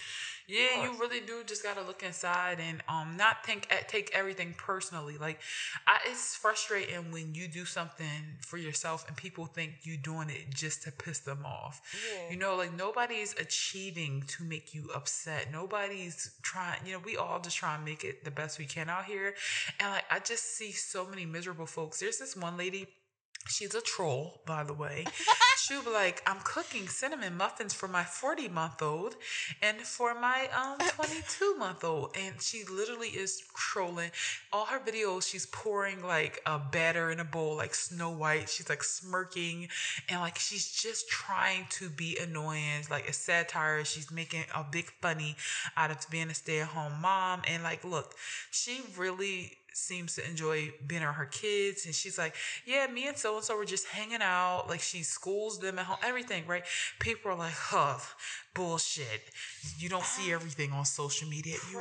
Yeah, 0.47 0.85
you 0.85 0.99
really 0.99 1.21
do 1.21 1.43
just 1.45 1.63
gotta 1.63 1.83
look 1.83 2.03
inside 2.03 2.59
and 2.61 2.83
um 2.89 3.17
not 3.17 3.45
think 3.45 3.67
eh, 3.71 3.83
take 3.87 4.11
everything 4.15 4.55
personally. 4.57 5.17
Like, 5.19 5.41
I, 5.87 5.99
it's 6.07 6.35
frustrating 6.35 7.11
when 7.11 7.35
you 7.35 7.49
do 7.49 7.65
something 7.65 8.07
for 8.41 8.57
yourself 8.57 9.07
and 9.09 9.17
people 9.17 9.47
think 9.47 9.73
you 9.83 9.97
doing 9.97 10.31
it 10.31 10.55
just 10.55 10.83
to 10.85 10.93
piss 10.93 11.21
them 11.21 11.45
off. 11.45 11.81
Yeah. 12.13 12.33
You 12.33 12.39
know, 12.39 12.57
like 12.57 12.75
nobody's 12.77 13.35
achieving 13.39 14.25
to 14.29 14.45
make 14.45 14.75
you 14.75 14.91
upset. 14.95 15.49
Nobody's 15.53 16.33
trying. 16.43 16.81
You 16.87 16.95
know, 16.95 17.03
we 17.05 17.17
all 17.17 17.41
just 17.41 17.57
try 17.57 17.75
and 17.75 17.85
make 17.85 18.05
it 18.05 18.25
the 18.25 18.31
best 18.31 18.59
we 18.59 18.67
can 18.67 18.89
out 18.89 19.05
here. 19.05 19.35
And 19.81 19.91
like, 19.91 20.05
I 20.11 20.19
just 20.19 20.57
see 20.57 20.73
so 20.73 21.07
many 21.07 21.25
miserable 21.27 21.67
folks. 21.67 22.01
There's 22.01 22.19
this 22.19 22.37
one 22.37 22.57
lady 22.57 22.87
She's 23.49 23.75
a 23.75 23.81
troll, 23.81 24.41
by 24.47 24.63
the 24.65 24.75
way. 24.75 25.05
She'll 25.57 25.83
be 25.83 25.91
like, 25.91 26.23
I'm 26.27 26.39
cooking 26.45 26.87
cinnamon 26.87 27.37
muffins 27.37 27.75
for 27.75 27.89
my 27.89 28.05
40 28.05 28.49
month 28.49 28.81
old 28.81 29.17
and 29.61 29.79
for 29.79 30.15
my 30.15 30.49
um 30.57 30.79
22 30.97 31.57
month 31.57 31.83
old. 31.83 32.17
And 32.17 32.41
she 32.41 32.65
literally 32.65 33.09
is 33.09 33.43
trolling. 33.57 34.11
All 34.53 34.67
her 34.67 34.79
videos, 34.79 35.29
she's 35.29 35.47
pouring 35.47 36.03
like 36.03 36.41
a 36.47 36.59
batter 36.59 37.11
in 37.11 37.21
a 37.21 37.25
bowl, 37.25 37.57
like 37.57 37.75
Snow 37.75 38.11
White. 38.11 38.49
She's 38.49 38.69
like 38.69 38.85
smirking 38.85 39.69
and 40.09 40.21
like 40.21 40.39
she's 40.39 40.71
just 40.71 41.09
trying 41.09 41.67
to 41.71 41.91
be 41.91 42.17
annoying. 42.21 42.85
Like 42.91 43.09
a 43.09 43.13
satire. 43.13 43.85
She's 43.85 44.11
making 44.11 44.45
a 44.55 44.65
big 44.71 44.87
funny 45.01 45.37
out 45.77 45.91
of 45.91 46.07
being 46.11 46.31
a 46.31 46.35
stay 46.35 46.61
at 46.61 46.69
home 46.69 47.01
mom. 47.01 47.43
And 47.49 47.63
like, 47.63 47.85
look, 47.85 48.15
she 48.51 48.81
really 48.97 49.59
seems 49.79 50.15
to 50.17 50.29
enjoy 50.29 50.73
being 50.87 51.03
around 51.03 51.15
her 51.15 51.27
kids. 51.27 51.87
And 51.87 51.95
she's 51.95 52.19
like, 52.19 52.35
yeah, 52.67 52.87
me 52.87 53.09
and 53.09 53.17
so 53.17 53.37
and 53.37 53.45
so 53.45 53.57
were 53.57 53.65
just 53.65 53.87
hanging 53.87 54.23
out. 54.23 54.67
Like 54.69 54.81
she 54.81 55.03
schools 55.03 55.59
them 55.59 55.79
at 55.79 55.87
home, 55.87 55.99
everything, 56.05 56.45
right? 56.47 56.65
People 56.99 57.33
are 57.33 57.37
like, 57.37 57.53
huh, 57.55 57.99
bullshit. 58.55 59.31
You 59.79 59.89
don't 59.89 60.05
see 60.05 60.33
everything 60.33 60.73
on 60.73 60.85
social 60.85 61.29
media. 61.29 61.57
You 61.71 61.79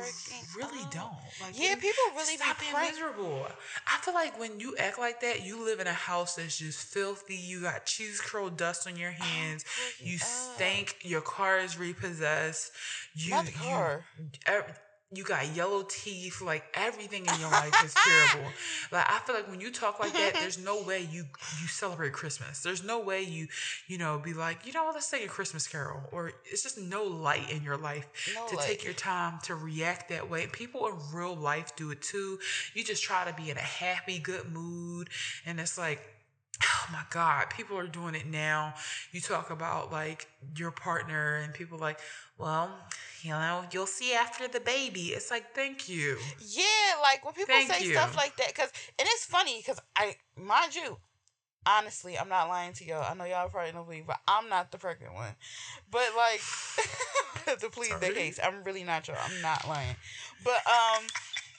really 0.56 0.84
don't. 0.90 1.12
Like, 1.42 1.54
Yeah, 1.60 1.74
people 1.74 1.92
really 2.14 2.34
be 2.34 2.42
stop 2.42 2.60
being 2.60 2.72
prank- 2.72 2.92
miserable. 2.92 3.46
I 3.86 3.98
feel 3.98 4.14
like 4.14 4.38
when 4.38 4.60
you 4.60 4.76
act 4.78 4.98
like 4.98 5.20
that, 5.22 5.44
you 5.44 5.64
live 5.64 5.80
in 5.80 5.86
a 5.86 5.92
house 5.92 6.36
that's 6.36 6.58
just 6.58 6.78
filthy. 6.78 7.34
You 7.34 7.62
got 7.62 7.84
cheese 7.86 8.20
curl 8.20 8.48
dust 8.50 8.86
on 8.86 8.96
your 8.96 9.14
oh, 9.18 9.24
hands. 9.24 9.64
You 10.00 10.16
up. 10.16 10.22
stink. 10.22 10.96
Your 11.02 11.20
car 11.20 11.58
is 11.58 11.78
repossessed. 11.78 12.72
You, 13.14 13.30
Not 13.30 13.46
the 13.46 13.52
car. 13.52 14.04
You, 14.18 14.26
ev- 14.46 14.80
you 15.12 15.24
got 15.24 15.54
yellow 15.56 15.84
teeth. 15.88 16.42
Like 16.42 16.64
everything 16.74 17.24
in 17.26 17.40
your 17.40 17.50
life 17.50 17.74
is 17.84 17.94
terrible. 17.94 18.50
Like 18.90 19.04
I 19.10 19.18
feel 19.18 19.34
like 19.34 19.50
when 19.50 19.60
you 19.60 19.70
talk 19.70 20.00
like 20.00 20.12
that, 20.14 20.34
there's 20.40 20.58
no 20.58 20.82
way 20.82 21.00
you 21.10 21.24
you 21.60 21.66
celebrate 21.66 22.12
Christmas. 22.12 22.62
There's 22.62 22.82
no 22.84 23.00
way 23.00 23.22
you 23.22 23.48
you 23.86 23.98
know 23.98 24.18
be 24.18 24.32
like 24.32 24.66
you 24.66 24.72
know 24.72 24.90
let's 24.92 25.06
sing 25.06 25.24
a 25.24 25.28
Christmas 25.28 25.66
carol. 25.66 26.00
Or 26.12 26.32
it's 26.44 26.62
just 26.62 26.78
no 26.78 27.04
light 27.04 27.50
in 27.50 27.62
your 27.62 27.76
life 27.76 28.06
No 28.34 28.46
to 28.48 28.56
light. 28.56 28.66
take 28.66 28.84
your 28.84 28.94
time 28.94 29.38
to 29.44 29.54
react 29.54 30.08
that 30.10 30.28
way. 30.30 30.46
People 30.46 30.86
in 30.86 30.94
real 31.12 31.34
life 31.36 31.76
do 31.76 31.90
it 31.90 32.00
too. 32.00 32.38
You 32.74 32.82
just 32.84 33.02
try 33.02 33.24
to 33.30 33.34
be 33.34 33.50
in 33.50 33.56
a 33.56 33.60
happy, 33.60 34.18
good 34.18 34.50
mood, 34.52 35.08
and 35.46 35.60
it's 35.60 35.76
like. 35.78 36.00
Oh 36.62 36.86
my 36.92 37.02
God, 37.10 37.50
people 37.50 37.78
are 37.78 37.86
doing 37.86 38.14
it 38.14 38.26
now. 38.26 38.74
You 39.12 39.20
talk 39.20 39.50
about 39.50 39.92
like 39.92 40.26
your 40.56 40.70
partner, 40.70 41.36
and 41.36 41.54
people 41.54 41.78
like, 41.78 42.00
well, 42.36 42.70
you 43.22 43.30
know, 43.30 43.64
you'll 43.72 43.86
see 43.86 44.12
after 44.12 44.48
the 44.48 44.60
baby. 44.60 45.08
It's 45.08 45.30
like, 45.30 45.54
thank 45.54 45.88
you. 45.88 46.18
Yeah, 46.40 46.64
like 47.02 47.24
when 47.24 47.34
people 47.34 47.54
Thank 47.54 47.72
say 47.72 47.84
you. 47.84 47.92
stuff 47.92 48.16
like 48.16 48.36
that, 48.36 48.48
because 48.48 48.72
and 48.98 49.06
it's 49.08 49.24
funny 49.24 49.58
because 49.58 49.80
I, 49.96 50.16
mind 50.36 50.74
you, 50.74 50.98
honestly, 51.66 52.18
I'm 52.18 52.28
not 52.28 52.48
lying 52.48 52.72
to 52.74 52.84
y'all. 52.84 53.04
I 53.08 53.14
know 53.14 53.24
y'all 53.24 53.48
probably 53.48 53.72
don't 53.72 53.84
believe, 53.84 54.06
but 54.06 54.18
I'm 54.26 54.48
not 54.48 54.72
the 54.72 54.78
pregnant 54.78 55.14
one. 55.14 55.32
But 55.90 56.08
like, 56.16 56.40
to 57.60 57.68
plead 57.70 57.94
the 58.00 58.10
case, 58.12 58.40
I'm 58.42 58.64
really 58.64 58.84
not 58.84 59.06
y'all. 59.08 59.16
I'm 59.22 59.42
not 59.42 59.68
lying. 59.68 59.96
But 60.44 60.60
um, 60.66 61.04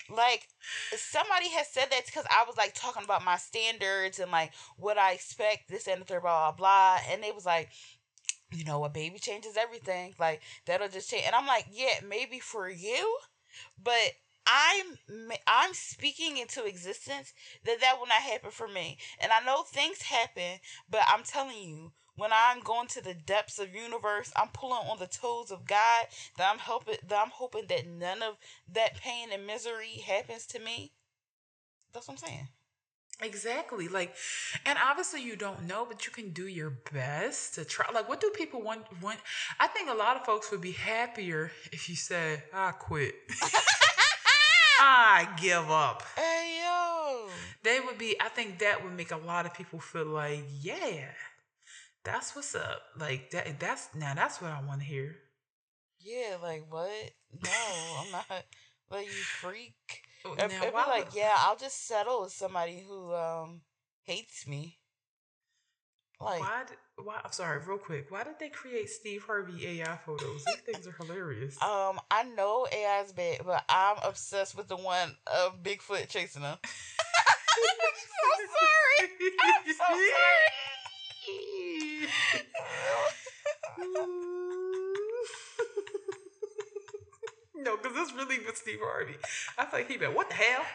like 0.09 0.47
somebody 0.95 1.49
has 1.49 1.67
said 1.67 1.87
that 1.91 2.05
because 2.05 2.25
I 2.29 2.43
was 2.47 2.57
like 2.57 2.73
talking 2.75 3.03
about 3.03 3.23
my 3.25 3.37
standards 3.37 4.19
and 4.19 4.31
like 4.31 4.51
what 4.77 4.97
I 4.97 5.13
expect, 5.13 5.69
this 5.69 5.87
and 5.87 6.01
the 6.01 6.05
third, 6.05 6.21
blah 6.21 6.51
blah 6.51 6.57
blah, 6.57 6.99
and 7.11 7.23
they 7.23 7.31
was 7.31 7.45
like. 7.45 7.69
You 8.51 8.65
know, 8.65 8.83
a 8.83 8.89
baby 8.89 9.19
changes 9.19 9.57
everything. 9.57 10.15
Like 10.19 10.41
that'll 10.65 10.87
just 10.89 11.07
change. 11.09 11.23
And 11.27 11.35
I'm 11.35 11.45
like, 11.45 11.67
yeah, 11.71 11.99
maybe 12.07 12.39
for 12.39 12.67
you, 12.67 13.17
but 13.81 14.13
I'm 14.47 14.97
I'm 15.47 15.73
speaking 15.73 16.37
into 16.37 16.65
existence 16.65 17.33
that 17.65 17.79
that 17.81 17.99
will 17.99 18.07
not 18.07 18.21
happen 18.21 18.49
for 18.51 18.67
me. 18.67 18.97
And 19.19 19.31
I 19.31 19.45
know 19.45 19.63
things 19.63 20.01
happen, 20.01 20.59
but 20.89 21.01
I'm 21.07 21.23
telling 21.23 21.57
you, 21.57 21.91
when 22.19 22.31
I'm 22.33 22.59
going 22.61 22.87
to 22.89 23.03
the 23.03 23.13
depths 23.13 23.59
of 23.59 23.73
universe, 23.73 24.31
I'm 24.35 24.49
pulling 24.49 24.87
on 24.87 24.99
the 24.99 25.07
toes 25.07 25.51
of 25.51 25.65
God. 25.65 26.05
That 26.37 26.49
I'm 26.51 26.59
helping. 26.59 26.95
That 27.07 27.19
I'm 27.23 27.31
hoping 27.31 27.65
that 27.69 27.87
none 27.87 28.21
of 28.21 28.35
that 28.73 28.99
pain 28.99 29.29
and 29.33 29.47
misery 29.47 30.03
happens 30.05 30.45
to 30.47 30.59
me. 30.59 30.91
That's 31.93 32.07
what 32.07 32.15
I'm 32.15 32.27
saying. 32.27 32.49
Exactly. 33.21 33.87
Like, 33.87 34.13
and 34.65 34.77
obviously 34.81 35.21
you 35.21 35.35
don't 35.35 35.67
know, 35.67 35.85
but 35.85 36.05
you 36.05 36.11
can 36.11 36.29
do 36.29 36.47
your 36.47 36.77
best 36.93 37.55
to 37.55 37.65
try. 37.65 37.85
Like, 37.93 38.07
what 38.07 38.21
do 38.21 38.29
people 38.29 38.61
want? 38.61 38.83
Want? 39.01 39.19
I 39.59 39.67
think 39.67 39.89
a 39.89 39.93
lot 39.93 40.15
of 40.15 40.25
folks 40.25 40.51
would 40.51 40.61
be 40.61 40.71
happier 40.71 41.51
if 41.71 41.89
you 41.89 41.95
said, 41.95 42.43
"I 42.53 42.71
quit." 42.71 43.15
I 44.81 45.27
give 45.41 45.69
up. 45.69 46.03
Hey 46.15 46.61
yo. 46.63 47.27
They 47.63 47.81
would 47.81 47.97
be. 47.97 48.15
I 48.21 48.29
think 48.29 48.59
that 48.59 48.83
would 48.83 48.93
make 48.93 49.11
a 49.11 49.17
lot 49.17 49.45
of 49.45 49.53
people 49.53 49.79
feel 49.79 50.05
like, 50.05 50.45
yeah, 50.61 51.05
that's 52.11 52.35
what's 52.35 52.55
up. 52.55 52.81
Like 52.99 53.31
that. 53.31 53.59
That's 53.59 53.89
now. 53.95 54.13
That's 54.13 54.41
what 54.41 54.51
I 54.51 54.61
want 54.61 54.81
to 54.81 54.85
hear. 54.85 55.15
Yeah, 55.99 56.37
like 56.41 56.65
what? 56.69 57.11
No, 57.43 58.01
I'm 58.01 58.11
not. 58.29 58.45
Like 58.89 59.05
you 59.05 59.11
freak. 59.11 59.75
Oh, 60.25 60.33
If, 60.33 60.51
now, 60.51 60.65
be 60.65 60.75
like, 60.75 61.15
yeah, 61.15 61.33
I'll 61.37 61.55
just 61.55 61.87
settle 61.87 62.21
with 62.23 62.31
somebody 62.33 62.83
who 62.87 63.13
um 63.13 63.61
hates 64.03 64.47
me. 64.47 64.77
Like, 66.21 66.41
Why? 66.41 66.63
Did, 66.67 66.77
why? 67.05 67.21
I'm 67.23 67.31
sorry. 67.31 67.61
Real 67.65 67.77
quick. 67.77 68.07
Why 68.09 68.23
did 68.25 68.39
they 68.39 68.49
create 68.49 68.89
Steve 68.89 69.23
Harvey 69.23 69.65
AI 69.79 69.97
photos? 70.05 70.43
These 70.45 70.73
things 70.73 70.87
are 70.87 70.95
hilarious. 70.99 71.55
um, 71.61 71.99
I 72.11 72.23
know 72.23 72.67
AI's 72.73 73.13
bad, 73.13 73.41
but 73.45 73.63
I'm 73.69 73.97
obsessed 74.03 74.57
with 74.57 74.67
the 74.67 74.75
one 74.75 75.15
of 75.27 75.63
Bigfoot 75.63 76.09
chasing 76.09 76.41
her. 76.41 76.57
I'm 76.63 77.95
so 77.95 78.45
sorry. 78.59 79.09
I'm 79.41 79.73
so 79.73 79.83
sorry. 79.87 80.09
no, 87.55 87.77
because 87.77 87.93
this 87.93 88.13
really 88.13 88.39
was 88.39 88.57
Steve 88.57 88.79
Harvey. 88.81 89.15
I 89.57 89.65
feel 89.65 89.79
like 89.79 89.89
he 89.89 89.97
been, 89.97 90.13
what 90.13 90.29
the 90.29 90.35
hell? 90.35 90.61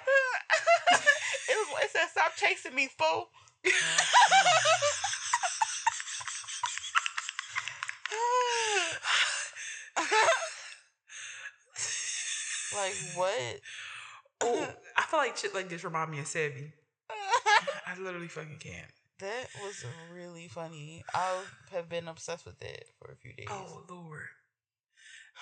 it 1.48 1.68
was. 1.72 1.84
It 1.84 1.90
said, 1.90 2.08
"Stop 2.10 2.32
chasing 2.36 2.74
me, 2.74 2.88
fool." 2.98 3.30
like 12.74 12.94
what? 13.14 13.60
Oh, 14.42 14.68
I 14.96 15.02
feel 15.02 15.20
like 15.20 15.36
shit 15.36 15.54
like 15.54 15.68
this 15.68 15.84
remind 15.84 16.10
me 16.10 16.18
of 16.18 16.26
Savvy. 16.26 16.72
I 17.86 17.96
literally 17.98 18.28
fucking 18.28 18.58
can't. 18.58 18.90
That 19.20 19.46
was 19.62 19.84
really 20.12 20.48
funny. 20.48 21.04
I 21.14 21.38
have 21.72 21.88
been 21.88 22.08
obsessed 22.08 22.46
with 22.46 22.60
it 22.62 22.86
for 22.98 23.12
a 23.12 23.16
few 23.16 23.32
days. 23.32 23.46
Oh, 23.50 23.84
Lord. 23.88 24.22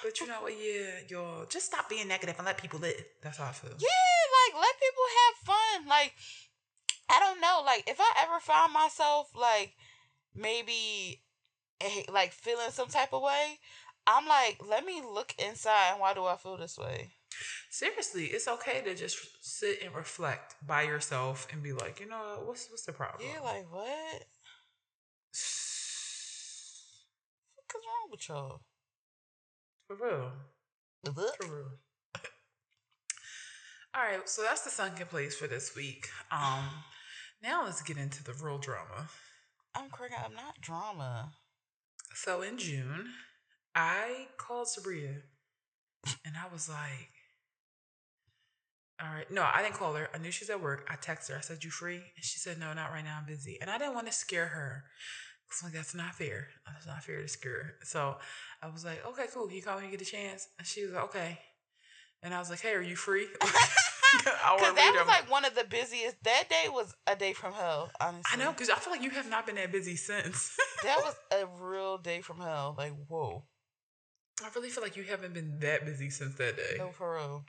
But 0.03 0.21
you 0.21 0.27
know 0.27 0.43
what? 0.43 0.53
Yeah, 0.53 1.01
y'all, 1.09 1.47
just 1.47 1.67
stop 1.67 1.89
being 1.89 2.09
negative 2.09 2.37
and 2.39 2.47
let 2.47 2.59
people 2.59 2.81
live. 2.81 3.05
That's 3.23 3.39
how 3.39 3.45
I 3.45 3.53
feel. 3.53 3.71
Yeah, 3.71 4.23
like 4.49 4.61
let 4.61 4.75
people 4.81 5.05
have 5.19 5.47
fun. 5.47 5.89
Like 5.89 6.13
I 7.09 7.21
don't 7.21 7.41
know, 7.41 7.63
like 7.65 7.85
if 7.87 8.01
I 8.01 8.25
ever 8.25 8.41
found 8.41 8.73
myself 8.73 9.31
like 9.39 9.75
maybe 10.35 11.21
eh, 11.81 12.03
like 12.11 12.33
feeling 12.33 12.71
some 12.71 12.89
type 12.89 13.13
of 13.13 13.23
way, 13.23 13.59
I'm 14.07 14.27
like, 14.27 14.61
let 14.67 14.85
me 14.85 15.03
look 15.03 15.35
inside 15.39 15.93
and 15.93 16.01
why 16.01 16.15
do 16.15 16.25
I 16.25 16.37
feel 16.37 16.57
this 16.57 16.79
way? 16.79 17.11
Seriously, 17.71 18.27
it's 18.27 18.49
okay 18.49 18.83
to 18.83 18.95
just 18.95 19.45
sit 19.45 19.83
and 19.83 19.95
reflect 19.95 20.57
by 20.67 20.83
yourself 20.83 21.47
and 21.53 21.63
be 21.63 21.73
like, 21.73 22.01
you 22.01 22.07
know, 22.07 22.43
what's 22.45 22.71
what's 22.71 22.85
the 22.85 22.93
problem? 22.93 23.29
Yeah, 23.29 23.41
like 23.41 23.71
what? 23.71 24.25
What's 27.57 27.75
wrong 27.75 28.11
with 28.11 28.29
y'all? 28.29 28.61
For 29.87 29.97
real. 29.97 30.33
For 31.41 31.55
real. 31.55 31.79
All 33.95 34.03
right, 34.03 34.27
so 34.29 34.43
that's 34.43 34.65
the 34.65 34.71
sunken 34.71 35.07
place 35.07 35.37
for 35.37 35.47
this 35.47 35.77
week. 35.77 36.09
Um, 36.31 36.85
now 37.43 37.65
let's 37.65 37.83
get 37.83 37.99
into 37.99 38.25
the 38.25 38.33
real 38.33 38.59
drama. 38.59 39.11
I'm 39.75 39.91
cracking. 39.91 40.19
I'm 40.25 40.35
not 40.35 40.61
drama. 40.61 41.33
So 42.15 42.43
in 42.43 42.59
June, 42.59 43.13
I 43.75 44.29
called 44.39 44.69
Sabria, 44.69 45.23
and 46.25 46.37
I 46.37 46.49
was 46.53 46.69
like, 46.69 47.11
"All 49.01 49.13
right, 49.13 49.31
no, 49.31 49.43
I 49.43 49.63
didn't 49.63 49.75
call 49.77 49.95
her. 49.95 50.09
I 50.15 50.19
knew 50.19 50.31
she's 50.31 50.51
at 50.51 50.61
work. 50.61 50.87
I 50.91 50.97
texted 50.97 51.31
her. 51.31 51.39
I 51.39 51.41
said, 51.41 51.65
"You 51.65 51.71
free?" 51.71 51.97
And 52.17 52.25
she 52.25 52.39
said, 52.39 52.59
"No, 52.59 52.73
not 52.73 52.91
right 52.91 53.05
now. 53.05 53.19
I'm 53.19 53.27
busy." 53.27 53.59
And 53.61 53.71
I 53.71 53.79
didn't 53.79 53.95
want 53.95 54.07
to 54.07 54.13
scare 54.13 54.47
her. 54.47 54.85
Cause 55.49 55.65
like 55.65 55.73
that's 55.75 55.95
not 55.95 56.15
fair. 56.15 56.49
That's 56.67 56.87
not 56.87 57.05
fair 57.05 57.21
to 57.21 57.29
scare 57.29 57.53
her. 57.53 57.75
So 57.85 58.17
I 58.63 58.69
was 58.69 58.85
like, 58.85 59.05
"Okay, 59.05 59.27
cool. 59.33 59.47
Can 59.47 59.57
you 59.57 59.63
call 59.63 59.77
me 59.79 59.85
and 59.85 59.93
get 59.93 60.01
a 60.01 60.11
chance?" 60.11 60.49
And 60.59 60.67
she 60.67 60.83
was 60.85 60.93
like, 60.93 61.05
"Okay." 61.05 61.39
And 62.23 62.33
I 62.33 62.39
was 62.39 62.49
like, 62.49 62.61
"Hey, 62.61 62.73
are 62.73 62.83
you 62.83 62.97
free?" 62.97 63.27
Because 64.13 64.35
that 64.75 64.95
was 64.95 65.09
like 65.09 65.31
one 65.31 65.45
of 65.45 65.55
the 65.55 65.65
busiest. 65.65 66.23
That 66.25 66.45
day 66.49 66.69
was 66.69 66.95
a 67.07 67.17
day 67.17 67.33
from 67.33 67.53
hell. 67.53 67.91
Honestly, 68.01 68.25
I 68.33 68.37
know, 68.37 68.53
because 68.53 68.71
I 68.71 68.77
feel 68.77 68.93
like 68.93 69.03
you 69.03 69.11
have 69.11 69.29
not 69.29 69.47
been 69.47 69.55
that 69.57 69.73
busy 69.73 69.97
since. 69.97 70.57
that 70.83 70.99
was 70.99 71.15
a 71.33 71.47
real 71.63 71.99
day 71.99 72.21
from 72.21 72.39
hell. 72.39 72.75
Like 72.77 72.93
whoa, 73.09 73.45
I 74.43 74.49
really 74.55 74.69
feel 74.71 74.83
like 74.83 74.97
you 74.97 75.05
haven't 75.05 75.35
been 75.35 75.59
that 75.61 75.85
busy 75.85 76.11
since 76.11 76.35
that 76.37 76.57
day. 76.57 76.77
no 76.79 76.91
for 76.91 77.15
real. 77.15 77.45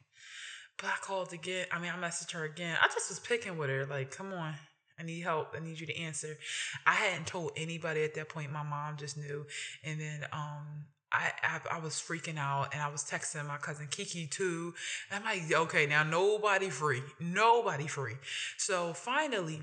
But 0.78 0.88
I 0.88 0.96
called 1.02 1.34
again. 1.34 1.68
I 1.72 1.80
mean, 1.80 1.92
I 1.96 2.02
messaged 2.02 2.32
her 2.32 2.44
again. 2.44 2.78
I 2.82 2.88
just 2.88 3.10
was 3.10 3.20
picking 3.20 3.58
with 3.58 3.70
her. 3.70 3.86
Like, 3.86 4.12
come 4.12 4.34
on. 4.34 4.54
I 5.00 5.04
need 5.04 5.22
help. 5.22 5.54
I 5.56 5.60
need 5.60 5.80
you 5.80 5.88
to 5.88 5.98
answer. 5.98 6.38
I 6.86 6.94
hadn't 6.94 7.28
told 7.28 7.52
anybody 7.58 8.04
at 8.04 8.14
that 8.16 8.30
point. 8.30 8.52
My 8.52 8.64
mom 8.64 8.98
just 8.98 9.18
knew. 9.18 9.46
And 9.84 10.00
then 10.00 10.26
um 10.32 10.86
I, 11.14 11.32
I, 11.44 11.78
I 11.78 11.80
was 11.80 11.94
freaking 11.94 12.38
out 12.40 12.74
and 12.74 12.82
I 12.82 12.90
was 12.90 13.04
texting 13.04 13.46
my 13.48 13.58
cousin 13.58 13.88
Kiki 13.90 14.26
too. 14.26 14.74
And 15.12 15.24
I'm 15.24 15.40
like, 15.40 15.54
okay, 15.54 15.86
now 15.86 16.04
nobody 16.04 16.70
free. 16.70 17.04
Nobody 17.20 17.86
free. 17.86 18.16
So 18.58 18.94
finally, 18.94 19.62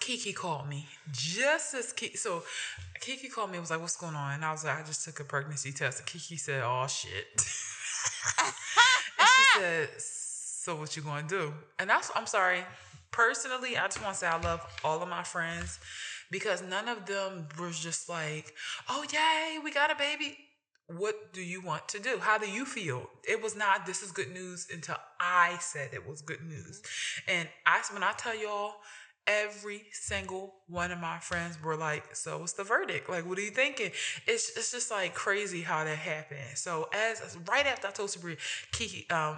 Kiki 0.00 0.32
called 0.32 0.68
me 0.68 0.88
just 1.12 1.74
as 1.74 1.92
Kiki. 1.92 2.16
So 2.16 2.42
Kiki 3.00 3.28
called 3.28 3.50
me 3.50 3.58
and 3.58 3.62
was 3.62 3.70
like, 3.70 3.80
what's 3.80 3.96
going 3.96 4.16
on? 4.16 4.34
And 4.34 4.44
I 4.44 4.50
was 4.50 4.64
like, 4.64 4.80
I 4.80 4.82
just 4.82 5.04
took 5.04 5.20
a 5.20 5.24
pregnancy 5.24 5.70
test. 5.70 6.00
And 6.00 6.06
Kiki 6.08 6.36
said, 6.36 6.64
oh 6.64 6.88
shit. 6.88 7.26
and 8.40 9.26
she 9.28 9.60
said, 9.60 9.88
so 10.62 10.76
what 10.76 10.96
you 10.96 11.02
gonna 11.02 11.26
do? 11.26 11.52
And 11.80 11.90
that's, 11.90 12.12
I'm 12.14 12.26
sorry. 12.26 12.60
Personally, 13.10 13.76
I 13.76 13.86
just 13.86 14.00
want 14.00 14.14
to 14.14 14.20
say 14.20 14.26
I 14.28 14.40
love 14.40 14.64
all 14.84 15.02
of 15.02 15.08
my 15.08 15.24
friends 15.24 15.80
because 16.30 16.62
none 16.62 16.88
of 16.88 17.04
them 17.04 17.48
was 17.58 17.80
just 17.80 18.08
like, 18.08 18.54
oh, 18.88 19.04
yay, 19.12 19.58
we 19.58 19.72
got 19.72 19.90
a 19.90 19.96
baby 19.96 20.38
what 20.98 21.32
do 21.32 21.40
you 21.40 21.60
want 21.60 21.88
to 21.88 21.98
do? 21.98 22.18
How 22.20 22.38
do 22.38 22.50
you 22.50 22.64
feel? 22.64 23.08
It 23.26 23.42
was 23.42 23.56
not 23.56 23.86
this 23.86 24.02
is 24.02 24.10
good 24.10 24.30
news 24.32 24.66
until 24.72 24.96
I 25.20 25.56
said 25.60 25.90
it 25.92 26.06
was 26.06 26.20
good 26.20 26.42
news. 26.42 26.82
And 27.28 27.48
I 27.66 27.80
when 27.92 28.02
I 28.02 28.12
tell 28.12 28.36
y'all 28.36 28.74
every 29.26 29.84
single 29.92 30.54
one 30.66 30.90
of 30.90 30.98
my 30.98 31.18
friends 31.18 31.62
were 31.62 31.76
like, 31.76 32.16
"So 32.16 32.38
what's 32.38 32.54
the 32.54 32.64
verdict? 32.64 33.08
Like, 33.08 33.26
what 33.26 33.38
are 33.38 33.42
you 33.42 33.50
thinking?" 33.50 33.92
It's 34.26 34.56
it's 34.56 34.72
just 34.72 34.90
like 34.90 35.14
crazy 35.14 35.62
how 35.62 35.84
that 35.84 35.96
happened. 35.98 36.56
So 36.56 36.88
as 36.92 37.36
right 37.48 37.66
after 37.66 37.88
I 37.88 37.90
told 37.90 38.10
Sabria, 38.10 38.36
Kiki, 38.72 39.08
um, 39.10 39.36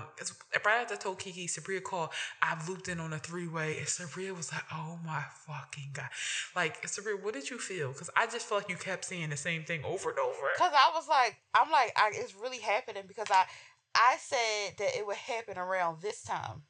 right 0.65 0.83
after 0.83 0.95
I 0.95 0.97
told 0.97 1.19
Kiki, 1.19 1.47
Sabria 1.47 1.83
called. 1.83 2.11
I've 2.43 2.69
looped 2.69 2.89
in 2.89 3.01
on 3.01 3.13
a 3.13 3.19
three 3.19 3.49
way, 3.49 3.79
and 3.79 3.87
Sabria 3.87 4.35
was 4.37 4.53
like, 4.53 4.65
"Oh 4.73 4.99
my 5.05 5.23
fucking 5.47 5.91
god!" 5.93 6.09
Like 6.57 6.83
Sabria, 6.87 7.23
what 7.23 7.35
did 7.35 7.51
you 7.51 7.59
feel? 7.59 7.93
Because 7.93 8.11
I 8.17 8.27
just 8.27 8.47
felt 8.47 8.63
like 8.63 8.71
you 8.71 8.77
kept 8.77 9.05
saying 9.05 9.31
the 9.31 9.37
same 9.37 9.65
thing 9.65 9.85
over 9.85 10.11
and 10.11 10.19
over. 10.19 10.51
Because 10.55 10.73
I 10.75 10.93
was 10.95 11.09
like, 11.09 11.37
I'm 11.55 11.71
like, 11.71 11.93
I, 11.97 12.13
it's 12.15 12.35
really 12.35 12.59
happening 12.59 13.05
because 13.07 13.31
I 13.31 13.45
I 13.95 14.17
said 14.19 14.79
that 14.79 14.97
it 14.97 15.07
would 15.07 15.17
happen 15.17 15.59
around 15.59 16.01
this 16.01 16.23
time. 16.23 16.63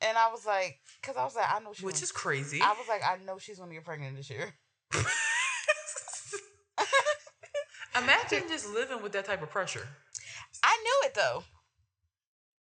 And 0.00 0.16
I 0.16 0.30
was 0.30 0.46
like, 0.46 0.78
because 1.00 1.16
I 1.16 1.24
was 1.24 1.34
like, 1.34 1.52
I 1.52 1.58
know 1.60 1.72
she. 1.72 1.84
Which 1.84 2.02
is 2.02 2.12
crazy. 2.12 2.60
I 2.62 2.70
was 2.70 2.86
like, 2.88 3.02
I 3.04 3.18
know 3.24 3.38
she's 3.38 3.58
gonna 3.58 3.74
get 3.74 3.84
pregnant 3.84 4.16
this 4.16 4.30
year. 4.30 4.54
Imagine 7.96 8.44
just 8.48 8.72
living 8.72 9.02
with 9.02 9.12
that 9.12 9.24
type 9.24 9.42
of 9.42 9.50
pressure. 9.50 9.88
I 10.62 10.76
knew 10.82 11.08
it 11.08 11.14
though. 11.14 11.42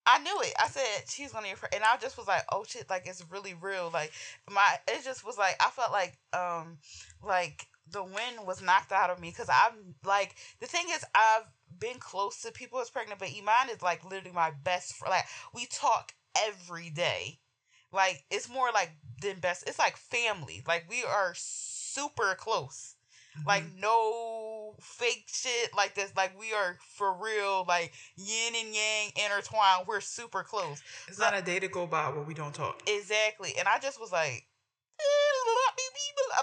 I 0.06 0.20
knew 0.20 0.42
it. 0.42 0.54
I 0.60 0.68
said 0.68 1.10
she's 1.10 1.32
gonna 1.32 1.48
get 1.48 1.58
pregnant, 1.58 1.84
and 1.84 1.90
I 1.92 1.98
just 2.00 2.18
was 2.18 2.28
like, 2.28 2.44
oh 2.52 2.66
shit, 2.68 2.90
like 2.90 3.08
it's 3.08 3.24
really 3.32 3.56
real. 3.60 3.90
Like 3.92 4.12
my, 4.52 4.76
it 4.88 5.04
just 5.04 5.26
was 5.26 5.38
like 5.38 5.56
I 5.60 5.70
felt 5.70 5.92
like, 5.92 6.18
um, 6.34 6.78
like 7.24 7.66
the 7.90 8.04
wind 8.04 8.46
was 8.46 8.62
knocked 8.62 8.92
out 8.92 9.10
of 9.10 9.20
me 9.20 9.30
because 9.30 9.50
I'm 9.50 9.96
like 10.06 10.36
the 10.60 10.68
thing 10.68 10.86
is 10.92 11.04
I've 11.16 11.46
been 11.80 11.98
close 12.00 12.42
to 12.42 12.52
people 12.52 12.78
that's 12.78 12.90
pregnant, 12.90 13.20
but 13.20 13.30
Iman 13.30 13.74
is 13.74 13.82
like 13.82 14.04
literally 14.04 14.36
my 14.36 14.52
best 14.64 14.96
friend. 14.96 15.12
Like 15.12 15.26
we 15.54 15.66
talk 15.66 16.14
every 16.48 16.90
day. 16.90 17.40
Like 17.92 18.24
it's 18.32 18.50
more 18.50 18.72
like 18.74 18.92
than 19.22 19.40
best. 19.40 19.68
It's 19.68 19.80
like 19.80 19.98
family. 19.98 20.64
Like 20.68 20.86
we 20.90 21.04
are 21.04 21.34
super 21.36 22.36
close. 22.38 22.96
Mm-hmm. 23.38 23.48
Like 23.48 23.64
no 23.80 24.76
fake 24.80 25.26
shit 25.28 25.76
like 25.76 25.96
this. 25.96 26.12
Like 26.16 26.38
we 26.40 26.54
are 26.54 26.78
for 26.96 27.14
real. 27.14 27.66
Like 27.68 27.94
yin 28.16 28.54
and 28.56 28.74
yang 28.74 29.12
intertwined. 29.26 29.88
We're 29.88 30.02
super 30.02 30.44
close. 30.44 30.82
It's 31.08 31.20
not 31.20 31.38
a 31.38 31.42
day 31.42 31.60
to 31.60 31.68
go 31.68 31.88
by 31.88 32.10
where 32.10 32.24
we 32.24 32.34
don't 32.34 32.54
talk. 32.54 32.82
Exactly. 32.88 33.54
And 33.58 33.68
I 33.68 33.80
just 33.80 34.00
was 34.00 34.12
like, 34.12 34.48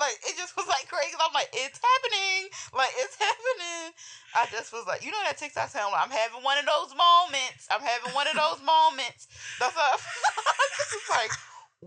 like 0.01 0.19
it 0.25 0.37
just 0.37 0.57
was 0.57 0.67
like 0.67 0.89
crazy. 0.89 1.15
I'm 1.21 1.33
like, 1.37 1.53
it's 1.53 1.79
happening. 1.79 2.49
Like 2.75 2.91
it's 2.97 3.17
happening. 3.21 3.93
I 4.35 4.47
just 4.51 4.73
was 4.73 4.87
like, 4.87 5.05
you 5.05 5.13
know 5.13 5.21
that 5.25 5.39
TikTok 5.39 5.69
sound. 5.69 5.95
I'm 5.95 6.11
having 6.11 6.43
one 6.43 6.59
of 6.59 6.67
those 6.67 6.97
moments. 6.97 7.69
I'm 7.71 7.85
having 7.85 8.13
one 8.17 8.27
of 8.27 8.35
those 8.35 8.65
moments. 8.65 9.29
That's 9.61 9.77
what 9.77 9.85
I 10.01 10.67
just 10.91 11.11
like, 11.11 11.33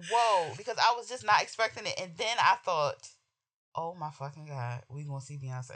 whoa, 0.10 0.54
because 0.56 0.78
I 0.78 0.94
was 0.96 1.10
just 1.10 1.26
not 1.26 1.42
expecting 1.42 1.86
it. 1.86 2.00
And 2.00 2.12
then 2.16 2.38
I 2.40 2.56
thought, 2.64 3.10
oh 3.76 3.96
my 3.96 4.12
fucking 4.12 4.46
god, 4.46 4.84
we 4.90 5.04
gonna 5.04 5.22
see 5.22 5.42
Beyonce. 5.42 5.76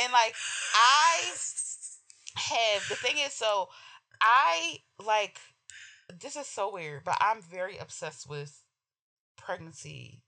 And 0.00 0.12
like 0.12 0.34
I 0.74 1.30
have 2.36 2.88
the 2.88 2.96
thing 2.96 3.16
is 3.18 3.32
so 3.32 3.68
I 4.20 4.78
like 5.04 5.38
this 6.20 6.36
is 6.36 6.46
so 6.46 6.72
weird, 6.72 7.04
but 7.04 7.16
I'm 7.20 7.42
very 7.42 7.78
obsessed 7.78 8.28
with 8.28 8.62
pregnancy 9.36 10.19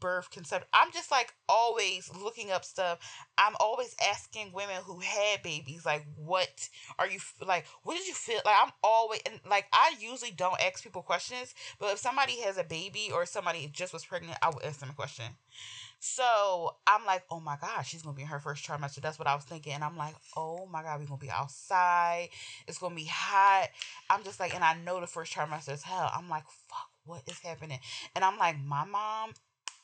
birth 0.00 0.30
concept 0.30 0.66
i'm 0.72 0.92
just 0.92 1.10
like 1.10 1.32
always 1.48 2.10
looking 2.22 2.50
up 2.50 2.64
stuff. 2.64 2.98
I'm 3.36 3.54
always 3.60 3.94
asking 4.10 4.52
women 4.52 4.76
who 4.84 4.98
had 4.98 5.42
babies 5.42 5.86
like 5.86 6.04
what 6.16 6.68
are 6.98 7.08
you 7.08 7.18
like 7.46 7.66
what 7.82 7.96
did 7.96 8.06
you 8.06 8.14
feel 8.14 8.40
like 8.44 8.56
i'm 8.62 8.72
always 8.82 9.20
and 9.26 9.40
like 9.48 9.66
i 9.72 9.94
usually 10.00 10.30
don't 10.30 10.60
ask 10.60 10.82
people 10.82 11.02
questions 11.02 11.54
but 11.78 11.92
if 11.92 11.98
somebody 11.98 12.40
has 12.40 12.58
a 12.58 12.64
baby 12.64 13.10
or 13.12 13.24
somebody 13.26 13.68
just 13.72 13.92
was 13.92 14.04
pregnant 14.04 14.36
i 14.42 14.48
would 14.48 14.62
ask 14.64 14.80
them 14.80 14.90
a 14.90 14.94
question. 14.94 15.24
So 16.00 16.76
i'm 16.86 17.04
like 17.06 17.24
oh 17.30 17.40
my 17.40 17.56
god 17.60 17.82
she's 17.82 18.02
gonna 18.02 18.16
be 18.16 18.22
in 18.22 18.28
her 18.28 18.40
first 18.40 18.66
trimester. 18.66 19.00
That's 19.00 19.18
what 19.18 19.28
i 19.28 19.34
was 19.34 19.44
thinking 19.44 19.72
and 19.72 19.84
i'm 19.84 19.96
like 19.96 20.14
oh 20.36 20.66
my 20.70 20.82
god 20.82 21.00
we're 21.00 21.06
gonna 21.06 21.18
be 21.18 21.30
outside. 21.30 22.28
It's 22.66 22.78
gonna 22.78 22.94
be 22.94 23.08
hot. 23.10 23.68
I'm 24.10 24.24
just 24.24 24.40
like 24.40 24.54
and 24.54 24.64
i 24.64 24.74
know 24.74 25.00
the 25.00 25.06
first 25.06 25.32
trimester 25.32 25.72
is 25.72 25.82
hell. 25.82 26.10
I'm 26.14 26.28
like 26.28 26.44
fuck 26.68 26.88
what 27.04 27.22
is 27.26 27.38
happening? 27.38 27.78
And 28.14 28.24
i'm 28.24 28.36
like 28.38 28.56
my 28.60 28.84
mom 28.84 29.32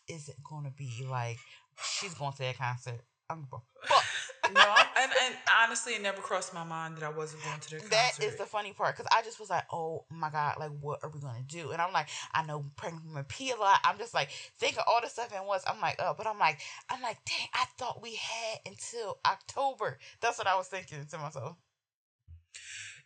is 0.08 0.28
it 0.28 0.36
going 0.42 0.64
to 0.64 0.70
be 0.70 1.06
like 1.08 1.38
she's 1.82 2.14
going 2.14 2.32
to 2.32 2.38
that 2.38 2.58
concert? 2.58 3.00
I'm 3.30 3.46
but 3.50 3.60
no, 4.54 4.74
and, 5.00 5.10
and 5.24 5.34
honestly, 5.62 5.94
it 5.94 6.02
never 6.02 6.20
crossed 6.20 6.52
my 6.52 6.64
mind 6.64 6.96
that 6.96 7.04
I 7.04 7.08
wasn't 7.08 7.42
going 7.42 7.58
to 7.58 7.70
the 7.70 7.76
concert. 7.76 7.90
That 7.90 8.24
is 8.24 8.36
the 8.36 8.44
funny 8.44 8.72
part 8.72 8.96
because 8.96 9.10
I 9.10 9.22
just 9.22 9.40
was 9.40 9.48
like, 9.48 9.64
oh 9.72 10.04
my 10.10 10.28
god, 10.30 10.56
like 10.58 10.72
what 10.80 11.00
are 11.02 11.08
we 11.08 11.20
gonna 11.20 11.42
do? 11.46 11.70
And 11.70 11.80
I'm 11.80 11.92
like, 11.92 12.08
I 12.34 12.44
know 12.44 12.66
pregnant 12.76 13.06
women 13.06 13.24
pee 13.24 13.50
a 13.50 13.56
lot. 13.56 13.80
I'm 13.82 13.96
just 13.96 14.12
like 14.12 14.28
thinking 14.58 14.82
all 14.86 15.00
the 15.02 15.08
stuff 15.08 15.32
and 15.34 15.46
once. 15.46 15.64
I'm 15.66 15.80
like, 15.80 15.96
oh, 16.00 16.14
but 16.16 16.26
I'm 16.26 16.38
like, 16.38 16.60
I'm 16.90 17.00
like, 17.00 17.18
dang, 17.24 17.48
I 17.54 17.64
thought 17.78 18.02
we 18.02 18.14
had 18.14 18.58
until 18.66 19.18
October. 19.26 19.98
That's 20.20 20.36
what 20.36 20.46
I 20.46 20.56
was 20.56 20.68
thinking 20.68 21.06
to 21.10 21.18
myself. 21.18 21.56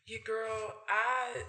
Yeah, 0.06 0.18
girl, 0.24 0.74
I 0.88 1.42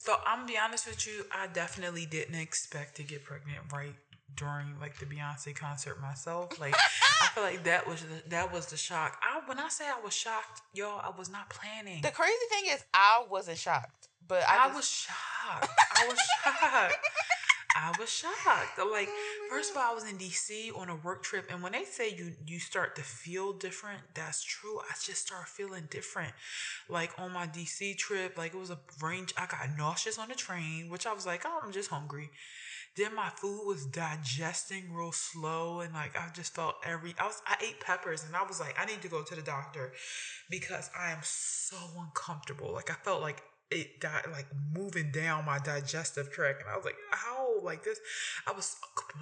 thought 0.00 0.22
I'm 0.26 0.40
gonna 0.40 0.52
be 0.52 0.58
honest 0.58 0.86
with 0.86 1.06
you. 1.06 1.24
I 1.32 1.48
definitely 1.48 2.06
didn't 2.06 2.36
expect 2.36 2.96
to 2.96 3.02
get 3.02 3.24
pregnant 3.24 3.72
right 3.72 3.94
during 4.36 4.78
like 4.80 4.98
the 4.98 5.06
Beyonce 5.06 5.54
concert 5.54 6.00
myself. 6.00 6.58
Like 6.60 6.74
I 6.76 7.26
feel 7.28 7.44
like 7.44 7.64
that 7.64 7.86
was 7.86 8.02
the, 8.02 8.30
that 8.30 8.52
was 8.52 8.66
the 8.66 8.76
shock. 8.76 9.20
I 9.22 9.40
when 9.46 9.58
I 9.58 9.68
say 9.68 9.84
I 9.86 10.00
was 10.02 10.14
shocked, 10.14 10.62
y'all, 10.74 11.00
I 11.02 11.16
was 11.16 11.30
not 11.30 11.50
planning. 11.50 12.02
The 12.02 12.10
crazy 12.10 12.34
thing 12.50 12.72
is, 12.72 12.84
I 12.94 13.24
wasn't 13.30 13.58
shocked, 13.58 14.08
but 14.26 14.42
I, 14.48 14.64
I 14.64 14.66
just... 14.66 14.76
was 14.76 14.88
shocked. 14.88 15.70
I 15.96 16.06
was 16.08 16.18
shocked. 16.18 16.94
I 17.74 17.92
was 17.98 18.10
shocked. 18.10 18.78
Like, 18.78 19.08
first 19.48 19.70
of 19.70 19.76
all, 19.76 19.90
I 19.90 19.94
was 19.94 20.04
in 20.04 20.18
DC 20.18 20.76
on 20.76 20.90
a 20.90 20.96
work 20.96 21.22
trip, 21.22 21.46
and 21.50 21.62
when 21.62 21.72
they 21.72 21.84
say 21.84 22.10
you 22.10 22.32
you 22.46 22.58
start 22.58 22.96
to 22.96 23.02
feel 23.02 23.52
different, 23.52 24.00
that's 24.14 24.42
true. 24.42 24.78
I 24.78 24.92
just 25.02 25.26
start 25.26 25.48
feeling 25.48 25.88
different. 25.90 26.32
Like 26.88 27.12
on 27.18 27.32
my 27.32 27.46
DC 27.46 27.96
trip, 27.96 28.36
like 28.36 28.54
it 28.54 28.58
was 28.58 28.70
a 28.70 28.78
range. 29.02 29.32
I 29.36 29.46
got 29.46 29.76
nauseous 29.76 30.18
on 30.18 30.28
the 30.28 30.34
train, 30.34 30.90
which 30.90 31.06
I 31.06 31.12
was 31.12 31.26
like, 31.26 31.42
oh, 31.46 31.60
I'm 31.64 31.72
just 31.72 31.90
hungry. 31.90 32.30
Then 32.96 33.14
my 33.14 33.30
food 33.30 33.66
was 33.66 33.86
digesting 33.86 34.92
real 34.92 35.12
slow 35.12 35.80
and 35.80 35.94
like 35.94 36.14
I 36.16 36.28
just 36.34 36.54
felt 36.54 36.76
every 36.84 37.14
I 37.18 37.26
was 37.26 37.40
I 37.46 37.56
ate 37.62 37.80
peppers 37.80 38.24
and 38.24 38.36
I 38.36 38.42
was 38.42 38.60
like 38.60 38.78
I 38.78 38.84
need 38.84 39.00
to 39.02 39.08
go 39.08 39.22
to 39.22 39.34
the 39.34 39.42
doctor 39.42 39.92
because 40.50 40.90
I 40.98 41.10
am 41.12 41.20
so 41.22 41.76
uncomfortable. 41.98 42.72
Like 42.72 42.90
I 42.90 42.94
felt 42.94 43.22
like 43.22 43.42
it 43.70 44.00
got 44.00 44.30
like 44.30 44.46
moving 44.74 45.10
down 45.10 45.46
my 45.46 45.58
digestive 45.58 46.30
tract 46.30 46.60
and 46.60 46.70
I 46.70 46.76
was 46.76 46.84
like 46.84 46.96
how 47.10 47.51
like 47.64 47.84
this 47.84 48.00
I 48.46 48.52
was 48.52 48.76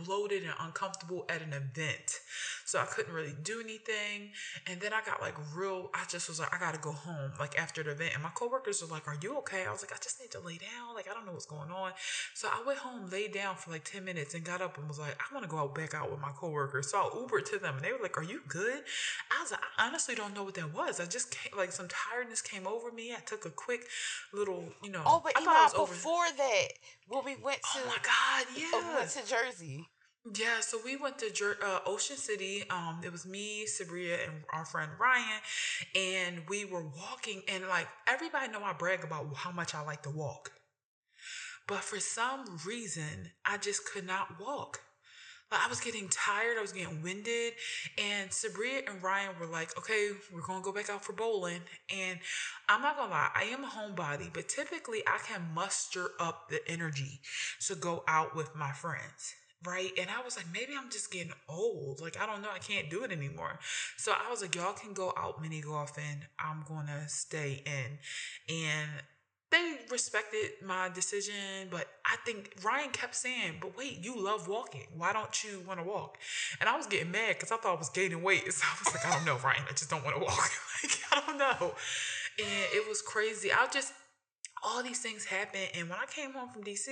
bloated 0.04 0.42
and 0.42 0.52
uncomfortable 0.60 1.24
at 1.28 1.42
an 1.42 1.52
event. 1.52 2.20
So 2.64 2.78
I 2.78 2.84
couldn't 2.84 3.12
really 3.12 3.34
do 3.42 3.60
anything. 3.60 4.30
And 4.66 4.80
then 4.80 4.92
I 4.92 5.00
got 5.04 5.20
like 5.20 5.34
real 5.54 5.90
I 5.94 6.04
just 6.08 6.28
was 6.28 6.40
like 6.40 6.54
I 6.54 6.58
gotta 6.58 6.78
go 6.78 6.92
home 6.92 7.32
like 7.38 7.58
after 7.58 7.82
the 7.82 7.92
event. 7.92 8.12
And 8.14 8.22
my 8.22 8.30
coworkers 8.30 8.82
were 8.82 8.88
like 8.88 9.08
are 9.08 9.16
you 9.20 9.36
okay? 9.38 9.64
I 9.66 9.72
was 9.72 9.82
like 9.82 9.92
I 9.92 9.96
just 10.02 10.20
need 10.20 10.30
to 10.32 10.40
lay 10.40 10.58
down. 10.58 10.94
Like 10.94 11.08
I 11.10 11.14
don't 11.14 11.26
know 11.26 11.32
what's 11.32 11.46
going 11.46 11.70
on. 11.70 11.92
So 12.34 12.48
I 12.48 12.62
went 12.66 12.78
home 12.78 13.10
laid 13.10 13.32
down 13.32 13.56
for 13.56 13.70
like 13.70 13.84
10 13.84 14.04
minutes 14.04 14.34
and 14.34 14.44
got 14.44 14.60
up 14.60 14.78
and 14.78 14.86
was 14.88 14.98
like 14.98 15.18
I 15.18 15.34
want 15.34 15.44
to 15.44 15.50
go 15.50 15.58
out 15.58 15.74
back 15.74 15.94
out 15.94 16.10
with 16.10 16.20
my 16.20 16.30
coworkers. 16.34 16.90
So 16.90 16.98
I 16.98 17.10
Ubered 17.10 17.44
to 17.50 17.58
them 17.58 17.76
and 17.76 17.84
they 17.84 17.92
were 17.92 17.98
like 18.02 18.16
are 18.18 18.24
you 18.24 18.40
good? 18.48 18.82
I 19.30 19.42
was 19.42 19.50
like 19.50 19.60
I 19.78 19.86
honestly 19.86 20.14
don't 20.14 20.34
know 20.34 20.44
what 20.44 20.54
that 20.54 20.72
was. 20.74 21.00
I 21.00 21.06
just 21.06 21.30
came, 21.30 21.56
like 21.56 21.72
some 21.72 21.88
tiredness 21.88 22.40
came 22.42 22.66
over 22.66 22.90
me. 22.92 23.12
I 23.12 23.20
took 23.20 23.44
a 23.44 23.50
quick 23.50 23.86
little, 24.32 24.64
you 24.82 24.90
know. 24.90 25.02
Oh, 25.06 25.20
but 25.22 25.32
I 25.36 25.42
even 25.42 25.86
before 25.86 26.26
over... 26.26 26.36
that, 26.36 26.68
when 27.10 27.24
we 27.24 27.36
went 27.42 27.60
to, 27.62 27.80
oh 27.80 27.86
my 27.86 27.96
god, 28.02 28.46
yeah, 28.56 28.64
oh, 28.72 28.84
we 28.88 28.94
went 28.94 29.10
to 29.10 29.26
Jersey. 29.26 29.88
Yeah, 30.38 30.60
so 30.60 30.78
we 30.84 30.96
went 30.96 31.18
to 31.18 31.30
Jer- 31.30 31.58
uh, 31.64 31.80
Ocean 31.86 32.16
City. 32.16 32.62
Um, 32.70 33.00
it 33.02 33.10
was 33.10 33.26
me, 33.26 33.66
Sabria, 33.66 34.16
and 34.28 34.44
our 34.52 34.64
friend 34.64 34.90
Ryan, 35.00 35.40
and 35.96 36.42
we 36.48 36.64
were 36.64 36.84
walking. 36.84 37.42
And 37.48 37.66
like 37.66 37.88
everybody 38.06 38.52
know, 38.52 38.62
I 38.62 38.74
brag 38.74 39.02
about 39.02 39.34
how 39.34 39.50
much 39.50 39.74
I 39.74 39.82
like 39.82 40.02
to 40.02 40.10
walk. 40.10 40.52
But 41.66 41.80
for 41.80 41.98
some 41.98 42.58
reason, 42.66 43.30
I 43.44 43.56
just 43.56 43.90
could 43.90 44.06
not 44.06 44.38
walk. 44.40 44.80
I 45.52 45.68
was 45.68 45.80
getting 45.80 46.08
tired, 46.08 46.58
I 46.58 46.60
was 46.60 46.72
getting 46.72 47.02
winded, 47.02 47.54
and 47.98 48.30
Sabria 48.30 48.88
and 48.88 49.02
Ryan 49.02 49.38
were 49.38 49.46
like, 49.46 49.76
"Okay, 49.78 50.10
we're 50.32 50.42
gonna 50.42 50.62
go 50.62 50.72
back 50.72 50.88
out 50.90 51.04
for 51.04 51.12
bowling." 51.12 51.62
And 51.88 52.20
I'm 52.68 52.82
not 52.82 52.96
gonna 52.96 53.10
lie, 53.10 53.30
I 53.34 53.44
am 53.44 53.64
a 53.64 53.68
homebody, 53.68 54.32
but 54.32 54.48
typically 54.48 55.02
I 55.06 55.18
can 55.18 55.52
muster 55.54 56.10
up 56.20 56.48
the 56.50 56.66
energy 56.68 57.20
to 57.66 57.74
go 57.74 58.04
out 58.06 58.36
with 58.36 58.54
my 58.54 58.72
friends 58.72 59.34
right? 59.64 59.92
And 59.98 60.08
I 60.10 60.22
was 60.24 60.36
like, 60.36 60.46
maybe 60.52 60.72
I'm 60.76 60.90
just 60.90 61.12
getting 61.12 61.32
old. 61.48 62.00
Like, 62.00 62.20
I 62.20 62.26
don't 62.26 62.42
know, 62.42 62.48
I 62.52 62.58
can't 62.58 62.88
do 62.88 63.04
it 63.04 63.12
anymore. 63.12 63.58
So 63.96 64.12
I 64.12 64.30
was 64.30 64.40
like, 64.40 64.54
y'all 64.54 64.72
can 64.72 64.92
go 64.92 65.12
out 65.16 65.40
mini 65.42 65.60
golfing. 65.60 66.24
I'm 66.38 66.64
gonna 66.66 67.08
stay 67.08 67.62
in. 67.66 68.54
And 68.54 68.90
they 69.50 69.78
respected 69.90 70.52
my 70.64 70.88
decision, 70.88 71.68
but 71.70 71.86
I 72.04 72.16
think 72.24 72.54
Ryan 72.62 72.90
kept 72.90 73.16
saying, 73.16 73.58
"But 73.60 73.76
wait, 73.76 73.98
you 73.98 74.16
love 74.16 74.46
walking. 74.46 74.86
Why 74.96 75.12
don't 75.12 75.42
you 75.42 75.60
want 75.66 75.80
to 75.80 75.84
walk?" 75.84 76.18
And 76.60 76.68
I 76.68 76.76
was 76.76 76.86
getting 76.86 77.10
mad 77.10 77.34
because 77.34 77.50
I 77.50 77.56
thought 77.56 77.74
I 77.74 77.78
was 77.78 77.90
gaining 77.90 78.22
weight. 78.22 78.44
So 78.52 78.64
I 78.64 78.78
was 78.78 78.94
like, 78.94 79.06
"I 79.06 79.10
don't 79.16 79.24
know, 79.24 79.38
Ryan. 79.38 79.64
I 79.68 79.72
just 79.72 79.90
don't 79.90 80.04
want 80.04 80.16
to 80.16 80.22
walk. 80.22 80.50
like 80.82 80.98
I 81.10 81.26
don't 81.26 81.38
know." 81.38 81.74
And 82.38 82.64
it 82.72 82.88
was 82.88 83.02
crazy. 83.02 83.52
I 83.52 83.66
just 83.72 83.92
all 84.62 84.82
these 84.82 85.00
things 85.00 85.24
happened, 85.24 85.70
and 85.74 85.88
when 85.88 85.98
I 85.98 86.06
came 86.06 86.32
home 86.32 86.50
from 86.50 86.62
DC, 86.62 86.86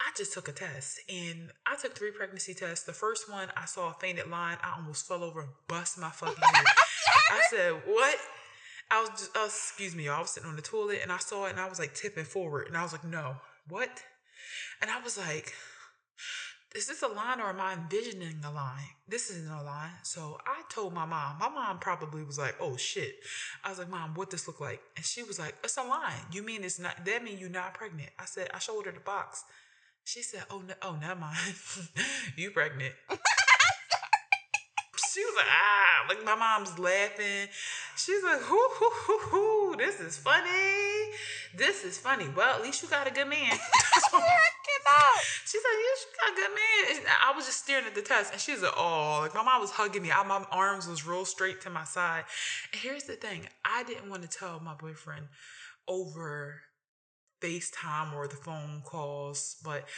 I 0.00 0.10
just 0.16 0.32
took 0.32 0.48
a 0.48 0.52
test, 0.52 1.00
and 1.08 1.50
I 1.66 1.74
took 1.76 1.96
three 1.96 2.10
pregnancy 2.10 2.54
tests. 2.54 2.84
The 2.84 2.92
first 2.92 3.30
one, 3.30 3.48
I 3.56 3.64
saw 3.64 3.90
a 3.90 3.94
fainted 3.94 4.28
line. 4.28 4.58
I 4.62 4.74
almost 4.76 5.08
fell 5.08 5.24
over 5.24 5.40
and 5.40 5.50
bust 5.66 5.98
my 5.98 6.10
fucking 6.10 6.36
head. 6.42 6.66
I 7.32 7.40
said, 7.50 7.72
"What?" 7.86 8.16
I 8.90 9.00
was 9.00 9.10
just, 9.10 9.36
uh, 9.36 9.44
excuse 9.44 9.94
me, 9.94 10.08
I 10.08 10.20
was 10.20 10.30
sitting 10.30 10.48
on 10.48 10.56
the 10.56 10.62
toilet 10.62 11.00
and 11.02 11.12
I 11.12 11.18
saw 11.18 11.46
it 11.46 11.50
and 11.50 11.60
I 11.60 11.68
was 11.68 11.78
like 11.78 11.94
tipping 11.94 12.24
forward 12.24 12.66
and 12.66 12.76
I 12.76 12.82
was 12.82 12.92
like, 12.92 13.04
no, 13.04 13.36
what? 13.68 14.02
And 14.82 14.90
I 14.90 15.00
was 15.00 15.16
like, 15.16 15.52
is 16.74 16.86
this 16.86 17.02
a 17.02 17.08
line 17.08 17.40
or 17.40 17.48
am 17.48 17.60
I 17.60 17.74
envisioning 17.74 18.40
a 18.44 18.50
line? 18.50 18.86
This 19.08 19.30
isn't 19.30 19.50
a 19.50 19.62
line. 19.62 19.90
So 20.02 20.38
I 20.46 20.62
told 20.70 20.92
my 20.92 21.04
mom. 21.04 21.38
My 21.38 21.48
mom 21.48 21.78
probably 21.78 22.24
was 22.24 22.38
like, 22.38 22.56
oh 22.60 22.76
shit. 22.76 23.14
I 23.64 23.70
was 23.70 23.78
like, 23.78 23.90
mom, 23.90 24.14
what 24.14 24.30
this 24.30 24.46
look 24.46 24.60
like? 24.60 24.80
And 24.96 25.04
she 25.04 25.22
was 25.22 25.38
like, 25.38 25.54
it's 25.62 25.76
a 25.76 25.82
line. 25.82 26.26
You 26.32 26.42
mean 26.42 26.64
it's 26.64 26.78
not, 26.78 27.04
that 27.04 27.24
mean 27.24 27.38
you're 27.38 27.48
not 27.48 27.74
pregnant. 27.74 28.10
I 28.18 28.24
said, 28.24 28.50
I 28.52 28.58
showed 28.58 28.86
her 28.86 28.92
the 28.92 29.00
box. 29.00 29.44
She 30.04 30.22
said, 30.22 30.44
oh, 30.50 30.62
no, 30.66 30.74
oh, 30.82 30.96
never 31.00 31.18
mind. 31.18 31.36
you 32.36 32.50
pregnant 32.50 32.94
she 35.12 35.24
was 35.24 35.34
like, 35.36 35.46
ah, 35.48 36.06
like 36.08 36.24
my 36.24 36.34
mom's 36.34 36.78
laughing. 36.78 37.48
She's 37.96 38.22
like, 38.22 38.40
hoo, 38.40 38.68
hoo, 38.72 38.90
hoo, 38.92 39.18
hoo, 39.18 39.76
this 39.76 40.00
is 40.00 40.16
funny. 40.16 41.12
This 41.56 41.84
is 41.84 41.98
funny. 41.98 42.28
Well, 42.34 42.56
at 42.56 42.62
least 42.62 42.82
you 42.82 42.88
got 42.88 43.06
a 43.06 43.10
good 43.10 43.28
man. 43.28 43.58
She 45.50 45.58
said, 45.58 45.78
yes, 45.82 46.06
you 46.06 46.16
got 46.20 46.32
a 46.32 46.36
good 46.36 46.50
man. 46.54 46.96
And 46.96 47.06
I 47.24 47.36
was 47.36 47.46
just 47.46 47.64
staring 47.64 47.84
at 47.84 47.94
the 47.96 48.02
test 48.02 48.32
and 48.32 48.40
she's 48.40 48.62
like, 48.62 48.72
oh, 48.76 49.18
like 49.22 49.34
my 49.34 49.42
mom 49.42 49.60
was 49.60 49.72
hugging 49.72 50.02
me. 50.02 50.12
I, 50.12 50.22
my 50.22 50.44
arms 50.52 50.86
was 50.86 51.04
real 51.04 51.24
straight 51.24 51.60
to 51.62 51.70
my 51.70 51.82
side. 51.82 52.22
And 52.72 52.80
here's 52.80 53.04
the 53.04 53.14
thing. 53.14 53.48
I 53.64 53.82
didn't 53.82 54.08
want 54.08 54.22
to 54.22 54.28
tell 54.28 54.60
my 54.60 54.74
boyfriend 54.74 55.26
over 55.88 56.60
FaceTime 57.40 58.14
or 58.14 58.28
the 58.28 58.36
phone 58.36 58.82
calls, 58.84 59.56
but 59.64 59.88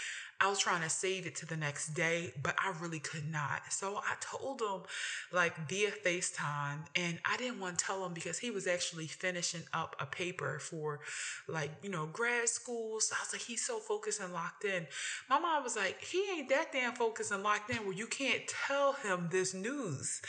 I 0.43 0.49
was 0.49 0.59
trying 0.59 0.83
to 0.83 0.91
save 0.91 1.25
it 1.25 1.37
to 1.37 1.47
the 1.47 1.57
next 1.57 1.95
day, 1.95 2.33
but 2.43 2.57
I 2.59 2.75
really 2.83 2.99
could 2.99 3.31
not. 3.31 3.63
So 3.71 3.99
I 3.99 4.15
told 4.21 4.61
him 4.61 4.83
like 5.31 5.55
via 5.69 5.93
FaceTime 5.93 6.79
and 6.97 7.21
I 7.25 7.37
didn't 7.37 7.61
want 7.61 7.79
to 7.79 7.85
tell 7.85 8.05
him 8.05 8.13
because 8.13 8.41
he 8.41 8.51
was 8.51 8.67
actually 8.67 9.07
finishing 9.07 9.63
up 9.73 9.95
a 10.01 10.07
paper 10.07 10.59
for 10.59 10.99
like, 11.47 11.71
you 11.85 11.91
know, 11.91 12.07
grad 12.13 12.49
school. 12.49 12.99
So 12.99 13.15
I 13.17 13.23
was 13.23 13.33
like, 13.33 13.43
he's 13.43 13.65
so 13.65 13.79
focused 13.79 14.21
and 14.21 14.33
locked 14.33 14.65
in. 14.65 14.89
My 15.31 15.39
mom 15.39 15.63
was 15.63 15.77
like, 15.77 16.03
he 16.03 16.25
ain't 16.33 16.49
that 16.49 16.73
damn 16.73 16.95
focused 16.95 17.31
and 17.31 17.45
locked 17.45 17.71
in 17.71 17.77
where 17.77 17.95
you 17.95 18.09
can't 18.09 18.43
tell 18.49 18.95
him 18.95 19.29
this 19.31 19.55
news. 19.55 20.23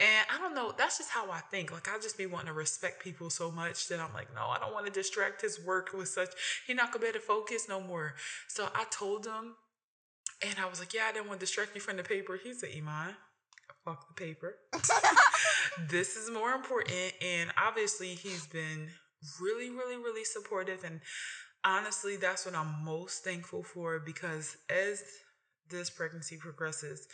And 0.00 0.26
I 0.34 0.38
don't 0.38 0.56
know, 0.56 0.74
that's 0.76 0.98
just 0.98 1.10
how 1.10 1.30
I 1.30 1.40
think. 1.52 1.70
Like 1.70 1.88
I 1.88 1.96
just 2.00 2.18
be 2.18 2.26
wanting 2.26 2.48
to 2.48 2.54
respect 2.54 3.04
people 3.04 3.30
so 3.30 3.52
much 3.52 3.86
that 3.86 4.00
I'm 4.00 4.12
like, 4.14 4.34
no, 4.34 4.48
I 4.48 4.58
don't 4.58 4.72
want 4.72 4.86
to 4.86 4.92
distract 4.92 5.42
his 5.42 5.64
work 5.64 5.92
with 5.92 6.08
such 6.08 6.30
he 6.66 6.74
not 6.74 6.90
gonna 6.90 7.02
be 7.02 7.08
able 7.08 7.20
to 7.20 7.24
focus 7.24 7.68
no 7.68 7.80
more. 7.80 8.14
So 8.48 8.68
I 8.74 8.84
told 8.90 9.26
him 9.26 9.54
and 10.42 10.58
I 10.58 10.68
was 10.68 10.80
like, 10.80 10.94
yeah, 10.94 11.02
I 11.08 11.12
didn't 11.12 11.28
want 11.28 11.40
to 11.40 11.46
distract 11.46 11.74
you 11.74 11.80
from 11.80 11.96
the 11.96 12.02
paper. 12.02 12.38
He 12.42 12.54
said, 12.54 12.70
Iman, 12.76 13.14
fuck 13.84 14.06
the 14.08 14.14
paper. 14.14 14.56
this 15.90 16.16
is 16.16 16.30
more 16.30 16.52
important. 16.52 17.12
And 17.22 17.50
obviously, 17.58 18.08
he's 18.08 18.46
been 18.46 18.88
really, 19.40 19.70
really, 19.70 19.96
really 19.96 20.24
supportive. 20.24 20.84
And 20.84 21.00
honestly, 21.64 22.16
that's 22.16 22.46
what 22.46 22.54
I'm 22.54 22.84
most 22.84 23.22
thankful 23.22 23.62
for 23.62 23.98
because 23.98 24.56
as 24.68 25.02
this 25.68 25.90
pregnancy 25.90 26.36
progresses, 26.36 27.06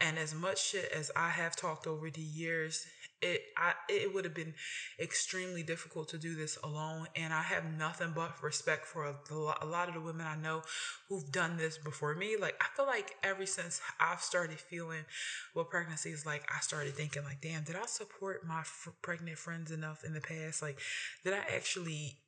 and 0.00 0.18
as 0.18 0.34
much 0.34 0.70
shit 0.70 0.90
as 0.92 1.10
I 1.14 1.28
have 1.30 1.54
talked 1.54 1.86
over 1.86 2.10
the 2.10 2.20
years, 2.20 2.84
it 3.24 3.42
I 3.56 3.72
it 3.88 4.12
would 4.14 4.24
have 4.24 4.34
been 4.34 4.54
extremely 5.00 5.62
difficult 5.62 6.08
to 6.10 6.18
do 6.18 6.34
this 6.34 6.58
alone. 6.62 7.06
And 7.16 7.32
I 7.32 7.42
have 7.42 7.64
nothing 7.64 8.12
but 8.14 8.42
respect 8.42 8.86
for 8.86 9.06
a, 9.06 9.14
a 9.62 9.66
lot 9.66 9.88
of 9.88 9.94
the 9.94 10.00
women 10.00 10.26
I 10.26 10.36
know 10.36 10.62
who've 11.08 11.30
done 11.32 11.56
this 11.56 11.78
before 11.78 12.14
me. 12.14 12.36
Like 12.38 12.54
I 12.60 12.66
feel 12.76 12.86
like 12.86 13.16
ever 13.22 13.46
since 13.46 13.80
I've 13.98 14.20
started 14.20 14.60
feeling 14.60 15.04
what 15.54 15.70
pregnancy 15.70 16.10
is 16.10 16.26
like, 16.26 16.48
I 16.54 16.60
started 16.60 16.94
thinking 16.94 17.24
like, 17.24 17.40
damn, 17.40 17.64
did 17.64 17.76
I 17.76 17.86
support 17.86 18.46
my 18.46 18.60
f- 18.60 18.88
pregnant 19.02 19.38
friends 19.38 19.70
enough 19.70 20.04
in 20.04 20.12
the 20.12 20.20
past? 20.20 20.62
Like, 20.62 20.78
did 21.24 21.32
I 21.32 21.42
actually 21.54 22.18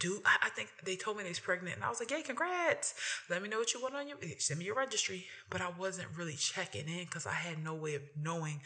do 0.00 0.20
I, 0.24 0.46
I 0.46 0.48
think 0.50 0.70
they 0.84 0.96
told 0.96 1.16
me 1.16 1.22
they 1.22 1.28
was 1.28 1.38
pregnant 1.38 1.76
and 1.76 1.84
I 1.84 1.88
was 1.88 2.00
like, 2.00 2.10
Yay, 2.10 2.22
congrats. 2.22 2.94
Let 3.28 3.42
me 3.42 3.48
know 3.48 3.58
what 3.58 3.74
you 3.74 3.82
want 3.82 3.94
on 3.94 4.08
your 4.08 4.16
eh, 4.22 4.34
send 4.38 4.58
me 4.58 4.66
your 4.66 4.76
registry. 4.76 5.26
But 5.50 5.60
I 5.60 5.68
wasn't 5.78 6.08
really 6.16 6.34
checking 6.34 6.88
in 6.88 7.04
because 7.04 7.26
I 7.26 7.32
had 7.32 7.62
no 7.62 7.74
way 7.74 7.94
of 7.94 8.02
knowing 8.20 8.60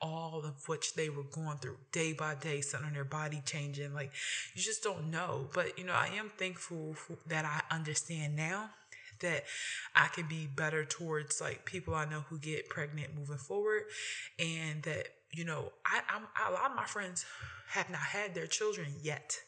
all 0.00 0.42
of 0.44 0.68
which 0.68 0.94
they 0.94 1.08
were 1.08 1.24
going 1.24 1.58
through 1.58 1.76
day 1.92 2.12
by 2.12 2.34
day, 2.34 2.60
something 2.60 2.88
on 2.88 2.94
their 2.94 3.04
body 3.04 3.42
changing. 3.44 3.94
Like 3.94 4.12
you 4.54 4.62
just 4.62 4.82
don't 4.82 5.10
know. 5.10 5.48
But 5.52 5.78
you 5.78 5.84
know, 5.84 5.94
I 5.94 6.08
am 6.16 6.30
thankful 6.38 6.96
that 7.26 7.44
I 7.44 7.74
understand 7.74 8.36
now 8.36 8.70
that 9.20 9.44
I 9.94 10.08
can 10.08 10.26
be 10.26 10.46
better 10.46 10.84
towards 10.84 11.40
like 11.40 11.64
people 11.64 11.94
I 11.94 12.04
know 12.04 12.24
who 12.28 12.38
get 12.38 12.68
pregnant 12.68 13.16
moving 13.16 13.38
forward 13.38 13.84
and 14.38 14.82
that 14.82 15.08
you 15.32 15.44
know 15.44 15.72
I, 15.86 16.00
I'm 16.08 16.22
a 16.48 16.52
lot 16.52 16.70
of 16.70 16.76
my 16.76 16.84
friends 16.84 17.24
have 17.72 17.88
not 17.88 18.00
had 18.00 18.34
their 18.34 18.46
children 18.46 18.88
yet. 19.02 19.38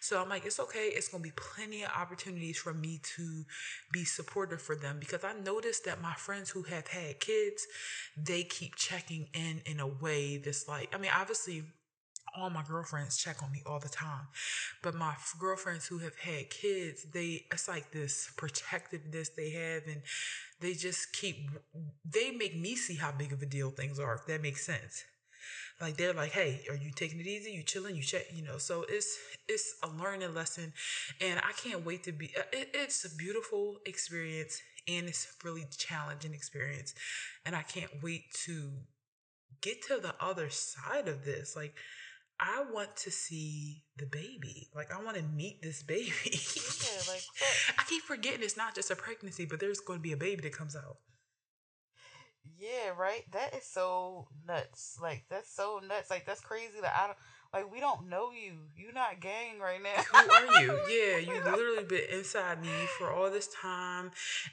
So 0.00 0.20
I'm 0.20 0.28
like, 0.30 0.46
it's 0.46 0.58
okay. 0.58 0.88
It's 0.94 1.08
going 1.08 1.22
to 1.22 1.28
be 1.28 1.34
plenty 1.36 1.82
of 1.82 1.90
opportunities 1.90 2.56
for 2.56 2.72
me 2.72 3.00
to 3.16 3.44
be 3.92 4.04
supportive 4.04 4.62
for 4.62 4.76
them 4.76 4.96
because 4.98 5.24
I 5.24 5.34
noticed 5.34 5.84
that 5.84 6.00
my 6.00 6.14
friends 6.14 6.48
who 6.48 6.62
have 6.62 6.86
had 6.86 7.20
kids, 7.20 7.66
they 8.16 8.44
keep 8.44 8.76
checking 8.76 9.28
in 9.34 9.60
in 9.66 9.80
a 9.80 9.86
way 9.86 10.38
that's 10.38 10.66
like, 10.68 10.94
I 10.94 10.98
mean, 10.98 11.10
obviously, 11.14 11.64
all 12.34 12.50
my 12.50 12.62
girlfriends 12.62 13.16
check 13.16 13.42
on 13.42 13.50
me 13.50 13.62
all 13.64 13.78
the 13.78 13.88
time 13.88 14.26
but 14.82 14.94
my 14.94 15.14
girlfriends 15.38 15.86
who 15.86 15.96
have 15.98 16.18
had 16.18 16.50
kids 16.50 17.04
they 17.14 17.46
it's 17.50 17.66
like 17.66 17.90
this 17.92 18.30
protectiveness 18.36 19.30
they 19.30 19.48
have 19.48 19.84
and 19.86 20.02
they 20.60 20.74
just 20.74 21.14
keep 21.14 21.48
they 22.04 22.30
make 22.30 22.54
me 22.54 22.76
see 22.76 22.96
how 22.96 23.10
big 23.10 23.32
of 23.32 23.40
a 23.40 23.46
deal 23.46 23.70
things 23.70 23.98
are 23.98 24.16
if 24.16 24.26
that 24.26 24.42
makes 24.42 24.66
sense 24.66 25.04
like 25.80 25.96
they're 25.96 26.14
like, 26.14 26.32
hey, 26.32 26.60
are 26.70 26.76
you 26.76 26.90
taking 26.90 27.20
it 27.20 27.26
easy? 27.26 27.50
You 27.50 27.62
chilling? 27.62 27.96
You 27.96 28.02
check, 28.02 28.26
you 28.34 28.42
know. 28.42 28.58
So 28.58 28.84
it's 28.88 29.18
it's 29.48 29.74
a 29.82 29.88
learning 29.88 30.34
lesson, 30.34 30.72
and 31.20 31.38
I 31.40 31.52
can't 31.52 31.84
wait 31.84 32.04
to 32.04 32.12
be. 32.12 32.30
Uh, 32.36 32.42
it, 32.52 32.70
it's 32.74 33.04
a 33.04 33.14
beautiful 33.14 33.76
experience, 33.84 34.60
and 34.88 35.06
it's 35.06 35.26
really 35.44 35.66
challenging 35.76 36.32
experience, 36.32 36.94
and 37.44 37.54
I 37.54 37.62
can't 37.62 37.90
wait 38.02 38.22
to 38.46 38.70
get 39.60 39.82
to 39.88 39.98
the 39.98 40.14
other 40.20 40.48
side 40.50 41.08
of 41.08 41.24
this. 41.24 41.54
Like 41.54 41.74
I 42.38 42.64
want 42.70 42.96
to 42.98 43.10
see 43.10 43.82
the 43.96 44.06
baby. 44.06 44.68
Like 44.74 44.92
I 44.92 45.02
want 45.02 45.16
to 45.16 45.22
meet 45.22 45.62
this 45.62 45.82
baby. 45.82 46.12
yeah, 46.24 47.12
like 47.12 47.22
I 47.78 47.82
keep 47.88 48.02
forgetting 48.02 48.42
it's 48.42 48.56
not 48.56 48.74
just 48.74 48.90
a 48.90 48.96
pregnancy, 48.96 49.46
but 49.46 49.60
there's 49.60 49.80
going 49.80 49.98
to 49.98 50.02
be 50.02 50.12
a 50.12 50.16
baby 50.16 50.42
that 50.42 50.52
comes 50.52 50.76
out. 50.76 50.96
Yeah, 52.58 52.92
right. 52.98 53.24
That 53.32 53.54
is 53.54 53.64
so 53.64 54.28
nuts. 54.46 54.98
Like 55.00 55.24
that's 55.28 55.50
so 55.54 55.80
nuts. 55.86 56.10
Like 56.10 56.26
that's 56.26 56.40
crazy. 56.40 56.80
That 56.80 56.94
I 56.96 57.06
don't 57.08 57.18
like. 57.52 57.72
We 57.72 57.80
don't 57.80 58.08
know 58.08 58.30
you. 58.32 58.52
You're 58.76 58.92
not 58.92 59.20
gang 59.20 59.58
right 59.60 59.80
now. 59.82 60.02
Who 60.02 60.30
are 60.30 60.62
you? 60.62 60.78
Yeah, 60.88 61.16
you 61.18 61.42
literally 61.44 61.84
been 61.84 62.02
inside 62.12 62.62
me 62.62 62.68
for 62.98 63.10
all 63.10 63.30
this 63.30 63.48
time. 63.48 64.10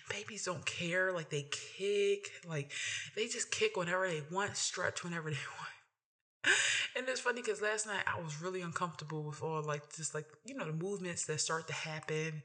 Babies 0.10 0.46
don't 0.46 0.66
care. 0.66 1.12
Like 1.12 1.30
they 1.30 1.48
kick. 1.52 2.32
Like 2.48 2.72
they 3.16 3.28
just 3.28 3.52
kick 3.52 3.78
whenever 3.78 4.08
they 4.08 4.24
want. 4.32 4.58
Stretch 4.58 5.04
whenever 5.04 5.30
they 5.30 5.38
want 5.60 5.73
and 6.96 7.08
it's 7.08 7.22
funny 7.22 7.42
because 7.42 7.62
last 7.62 7.88
night 7.88 8.04
I 8.06 8.20
was 8.22 8.42
really 8.42 8.62
uncomfortable 8.62 9.24
with 9.24 9.42
all 9.42 9.64
like 9.64 9.94
just 9.96 10.14
like 10.14 10.26
you 10.46 10.56
know 10.56 10.66
the 10.66 10.74
movements 10.74 11.26
that 11.26 11.40
start 11.40 11.68
to 11.68 11.74
happen. 11.74 12.44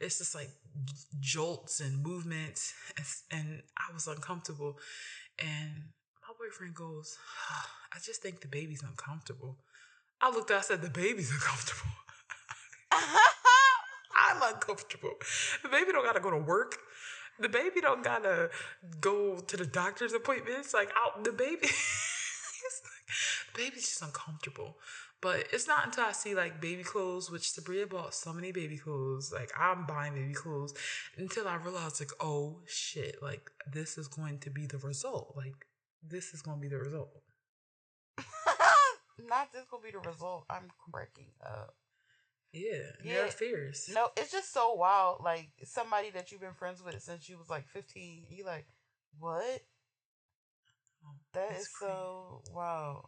It's 0.00 0.18
just 0.18 0.34
like 0.34 0.50
jolts 1.18 1.80
and 1.80 2.02
movements, 2.02 2.74
and, 3.30 3.62
I 3.76 3.92
was 3.92 4.06
uncomfortable. 4.06 4.78
And 5.38 5.90
my 6.22 6.34
boyfriend 6.38 6.74
goes, 6.74 7.18
"I 7.92 7.98
just 8.04 8.22
think 8.22 8.40
the 8.40 8.48
baby's 8.48 8.82
uncomfortable." 8.82 9.58
I 10.20 10.30
looked. 10.30 10.50
At, 10.50 10.58
I 10.58 10.60
said, 10.60 10.82
"The 10.82 10.90
baby's 10.90 11.32
uncomfortable." 11.32 11.90
I'm 12.92 14.54
uncomfortable. 14.54 15.14
The 15.62 15.68
baby 15.68 15.92
don't 15.92 16.04
gotta 16.04 16.20
go 16.20 16.30
to 16.30 16.38
work. 16.38 16.76
The 17.40 17.48
baby 17.48 17.80
don't 17.80 18.04
gotta 18.04 18.50
go 19.00 19.38
to 19.38 19.56
the 19.56 19.66
doctor's 19.66 20.12
appointments. 20.12 20.72
Like 20.72 20.92
out 20.96 21.24
the 21.24 21.32
baby 21.32 21.68
baby's 23.54 23.88
just 23.88 24.02
uncomfortable. 24.02 24.78
But 25.22 25.48
it's 25.52 25.68
not 25.68 25.84
until 25.84 26.04
I 26.04 26.12
see 26.12 26.34
like 26.34 26.60
baby 26.62 26.82
clothes, 26.82 27.30
which 27.30 27.42
Sabria 27.42 27.88
bought 27.88 28.14
so 28.14 28.32
many 28.32 28.52
baby 28.52 28.78
clothes. 28.78 29.30
Like 29.32 29.50
I'm 29.58 29.84
buying 29.86 30.14
baby 30.14 30.32
clothes 30.32 30.72
until 31.18 31.46
I 31.46 31.56
realize 31.56 32.00
like, 32.00 32.12
oh 32.20 32.60
shit, 32.66 33.22
like 33.22 33.50
this 33.70 33.98
is 33.98 34.08
going 34.08 34.38
to 34.40 34.50
be 34.50 34.66
the 34.66 34.78
result. 34.78 35.34
Like 35.36 35.66
this 36.02 36.32
is 36.32 36.40
gonna 36.40 36.60
be 36.60 36.68
the 36.68 36.78
result. 36.78 37.22
Not 39.28 39.52
this 39.52 39.64
gonna 39.70 39.82
be 39.82 39.90
the 39.90 39.98
result. 39.98 40.46
I'm 40.48 40.68
cracking 40.90 41.32
up. 41.44 41.74
Yeah, 42.52 42.90
Yeah. 43.04 43.26
fears. 43.28 43.88
No, 43.92 44.08
it's 44.16 44.32
just 44.32 44.52
so 44.52 44.74
wild. 44.74 45.22
Like 45.22 45.50
somebody 45.64 46.10
that 46.10 46.32
you've 46.32 46.40
been 46.40 46.54
friends 46.54 46.82
with 46.82 47.00
since 47.02 47.28
you 47.28 47.38
was 47.38 47.48
like 47.48 47.66
15. 47.68 48.26
You 48.30 48.44
like, 48.44 48.66
what? 49.18 49.60
That 51.34 51.52
it's 51.52 51.62
is 51.62 51.68
so 51.80 52.42
wow. 52.52 53.04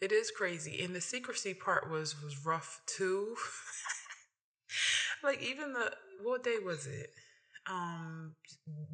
It 0.00 0.12
is 0.12 0.30
crazy, 0.30 0.82
and 0.82 0.94
the 0.94 1.00
secrecy 1.00 1.54
part 1.54 1.90
was 1.90 2.22
was 2.22 2.44
rough 2.44 2.80
too. 2.86 3.36
like 5.22 5.42
even 5.42 5.72
the 5.72 5.92
what 6.22 6.44
day 6.44 6.56
was 6.64 6.86
it? 6.86 7.10
Um, 7.68 8.34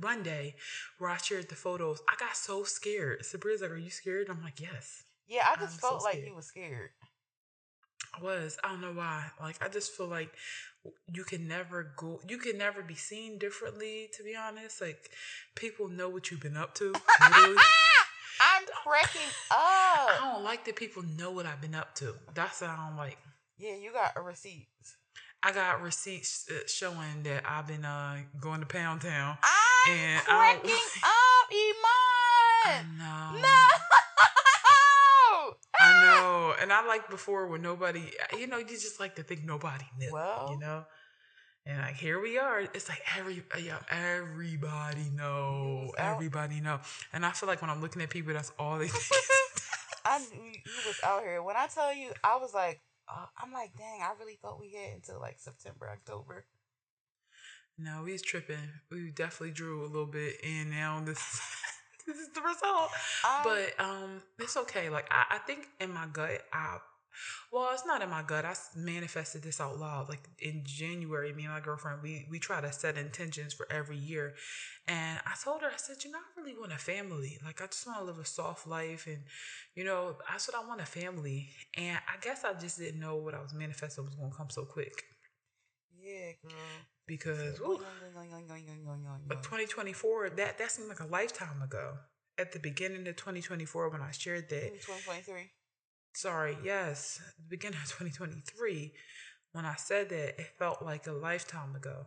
Monday, 0.01 0.55
where 0.99 1.11
I 1.11 1.19
shared 1.19 1.49
the 1.49 1.55
photos. 1.55 2.01
I 2.09 2.17
got 2.19 2.37
so 2.37 2.63
scared. 2.65 3.21
Sabria's 3.23 3.63
like, 3.63 3.71
"Are 3.71 3.77
you 3.77 3.91
scared?" 3.91 4.29
I'm 4.31 4.43
like, 4.43 4.61
"Yes." 4.61 5.05
Yeah, 5.27 5.45
I 5.49 5.57
just 5.57 5.75
I'm 5.75 5.81
so 5.81 5.89
felt 5.89 6.03
like 6.03 6.15
scared. 6.15 6.27
he 6.29 6.33
was 6.33 6.47
scared. 6.47 6.91
I 8.19 8.23
was. 8.23 8.59
I 8.63 8.69
don't 8.69 8.81
know 8.81 8.93
why. 8.93 9.31
Like 9.41 9.63
I 9.65 9.69
just 9.69 9.93
feel 9.93 10.07
like 10.09 10.31
you 11.13 11.25
can 11.25 11.47
never 11.49 11.93
go. 11.97 12.21
You 12.29 12.39
can 12.39 12.59
never 12.59 12.83
be 12.83 12.95
seen 12.95 13.39
differently. 13.39 14.09
To 14.17 14.23
be 14.23 14.35
honest, 14.37 14.81
like 14.81 15.11
people 15.55 15.89
know 15.89 16.09
what 16.09 16.31
you've 16.31 16.41
been 16.41 16.57
up 16.57 16.75
to. 16.77 16.93
I'm 18.45 18.65
cracking 18.85 19.21
up. 19.51 19.57
I 19.57 20.19
don't 20.33 20.45
like 20.45 20.65
that 20.65 20.77
people 20.77 21.03
know 21.17 21.31
what 21.31 21.47
I've 21.47 21.61
been 21.61 21.75
up 21.75 21.95
to. 21.97 22.15
That's 22.35 22.61
what 22.61 22.71
I 22.71 22.77
don't 22.89 22.97
like. 22.97 23.19
Yeah, 23.59 23.77
you 23.77 23.93
got 23.93 24.23
receipts. 24.23 24.97
I 25.45 25.53
got 25.53 25.83
receipts 25.83 26.47
uh, 26.51 26.55
showing 26.67 27.23
that 27.25 27.43
I've 27.49 27.67
been 27.67 27.85
uh 27.85 28.19
going 28.41 28.61
to 28.61 28.67
Pound 28.67 29.01
Town. 29.03 29.37
I'm 29.43 29.93
And 29.93 30.23
I- 30.29 30.55
cracking 30.55 30.71
up, 30.71 31.49
I 31.53 32.81
Iman. 32.81 32.99
know. 32.99 33.41
No. 33.41 33.49
I 35.81 36.05
know. 36.05 36.55
And 36.61 36.73
I 36.73 36.87
like 36.87 37.11
before 37.11 37.47
when 37.49 37.63
nobody, 37.63 38.11
you 38.39 38.47
know, 38.47 38.59
you 38.59 38.67
just 38.67 39.01
like 39.01 39.17
to 39.17 39.23
think 39.23 39.45
nobody 39.45 39.85
knew. 39.99 40.13
Well. 40.13 40.51
you 40.53 40.59
know. 40.61 40.85
And 41.67 41.79
like 41.79 41.95
here 41.95 42.21
we 42.21 42.39
are. 42.39 42.61
It's 42.61 42.89
like 42.89 43.03
every 43.19 43.43
yeah, 43.61 43.79
everybody 43.91 45.11
know, 45.15 45.93
everybody 45.97 46.61
know. 46.61 46.81
And 47.13 47.25
I 47.25 47.31
feel 47.33 47.49
like 47.49 47.61
when 47.63 47.71
I'm 47.71 47.81
looking 47.81 48.03
at 48.03 48.11
people, 48.11 48.33
that's 48.35 48.53
all 48.59 48.79
they 48.79 48.89
think. 48.89 49.13
I 50.05 50.19
you 50.33 50.73
was 50.87 51.01
out 51.05 51.23
here. 51.23 51.43
When 51.43 51.57
I 51.57 51.69
tell 51.69 51.95
you, 51.95 52.11
I 52.25 52.37
was 52.37 52.53
like, 52.53 52.81
uh, 53.09 53.27
I'm 53.41 53.53
like, 53.53 53.71
dang, 53.79 54.01
I 54.03 54.13
really 54.19 54.39
thought 54.43 54.61
we 54.61 54.73
had 54.73 54.95
until 54.97 55.21
like 55.21 55.39
September, 55.39 55.89
October. 55.91 56.47
no, 57.79 58.03
we 58.05 58.13
was 58.13 58.23
tripping. 58.23 58.57
We 58.91 59.11
definitely 59.11 59.53
drew 59.53 59.85
a 59.85 59.87
little 59.87 60.07
bit, 60.07 60.37
and 60.45 60.71
now 60.71 61.01
this 61.05 61.41
this 62.07 62.17
is 62.17 62.29
the 62.35 62.41
result. 62.41 62.91
Um, 63.25 63.41
but 63.45 63.75
um 63.79 64.23
it's 64.39 64.57
okay 64.57 64.91
like 64.91 65.07
I, 65.11 65.37
I 65.37 65.39
think 65.39 65.69
in 65.81 65.93
my 65.95 66.07
gut 66.13 66.43
i 66.53 66.79
well 67.53 67.71
it's 67.73 67.87
not 67.87 68.03
in 68.03 68.11
my 68.11 68.23
gut. 68.23 68.45
I 68.45 68.55
manifested 68.77 69.43
this 69.43 69.61
out 69.61 69.79
loud 69.79 70.09
like 70.09 70.29
in 70.41 70.63
january 70.65 71.33
me 71.33 71.45
and 71.45 71.53
my 71.53 71.61
girlfriend 71.61 72.03
we 72.03 72.27
we 72.31 72.39
try 72.39 72.61
to 72.61 72.73
set 72.73 72.97
intentions 72.97 73.53
for 73.53 73.67
every 73.71 73.97
year. 73.97 74.35
And 74.89 75.21
i 75.27 75.33
told 75.43 75.63
her 75.63 75.69
i 75.69 75.77
said 75.77 75.97
you 76.05 76.11
know 76.11 76.19
i 76.19 76.41
really 76.41 76.59
want 76.59 76.73
a 76.73 76.79
family. 76.79 77.39
Like 77.45 77.61
i 77.63 77.67
just 77.67 77.87
want 77.87 77.99
to 78.01 78.05
live 78.05 78.19
a 78.19 78.25
soft 78.25 78.67
life 78.67 79.07
and 79.07 79.23
you 79.75 79.85
know 79.85 80.17
I 80.29 80.39
said 80.39 80.55
i 80.55 80.67
want 80.67 80.81
a 80.81 80.87
family. 80.87 81.49
And 81.77 81.99
i 82.09 82.17
guess 82.21 82.45
i 82.45 82.53
just 82.55 82.79
didn't 82.79 83.01
know 83.01 83.17
what 83.17 83.35
i 83.35 83.41
was 83.41 83.55
manifesting 83.55 84.05
was 84.05 84.15
going 84.15 84.31
to 84.31 84.37
come 84.37 84.51
so 84.51 84.65
quick. 84.65 85.05
Yeah, 86.03 86.33
girl. 86.43 86.53
because 87.07 87.61
ooh, 87.61 87.79
yoing, 87.79 88.17
yoing, 88.17 88.49
yoing, 88.49 88.49
yoing, 88.49 88.85
yoing, 88.85 89.05
yoing, 89.07 89.29
But 89.29 89.43
2024 89.45 90.31
that 90.31 90.59
that 90.59 90.71
seemed 90.73 90.89
like 90.89 91.01
a 91.01 91.07
lifetime 91.07 91.63
ago. 91.63 91.95
At 92.39 92.53
the 92.53 92.59
beginning 92.59 93.07
of 93.07 93.17
2024 93.17 93.91
when 93.91 94.01
i 94.01 94.11
shared 94.11 94.49
that. 94.49 94.73
2023. 94.81 95.51
Sorry, 96.13 96.57
yes, 96.65 97.21
the 97.37 97.49
beginning 97.49 97.79
of 97.83 97.89
2023, 97.99 98.93
when 99.53 99.65
I 99.65 99.75
said 99.77 100.09
that, 100.11 100.41
it 100.41 100.47
felt 100.59 100.83
like 100.83 101.07
a 101.07 101.13
lifetime 101.13 101.75
ago. 101.77 102.07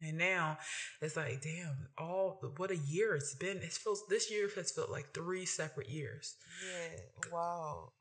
And 0.00 0.18
now 0.18 0.58
it's 1.00 1.16
like, 1.16 1.42
damn, 1.42 1.88
all 1.96 2.40
what 2.56 2.72
a 2.72 2.76
year 2.76 3.14
it's 3.14 3.36
been. 3.36 3.58
It 3.58 3.72
feels 3.72 4.02
this 4.08 4.32
year 4.32 4.48
has 4.56 4.72
felt 4.72 4.90
like 4.90 5.14
three 5.14 5.46
separate 5.46 5.88
years. 5.88 6.34
Yeah, 6.66 7.30
wow. 7.32 7.92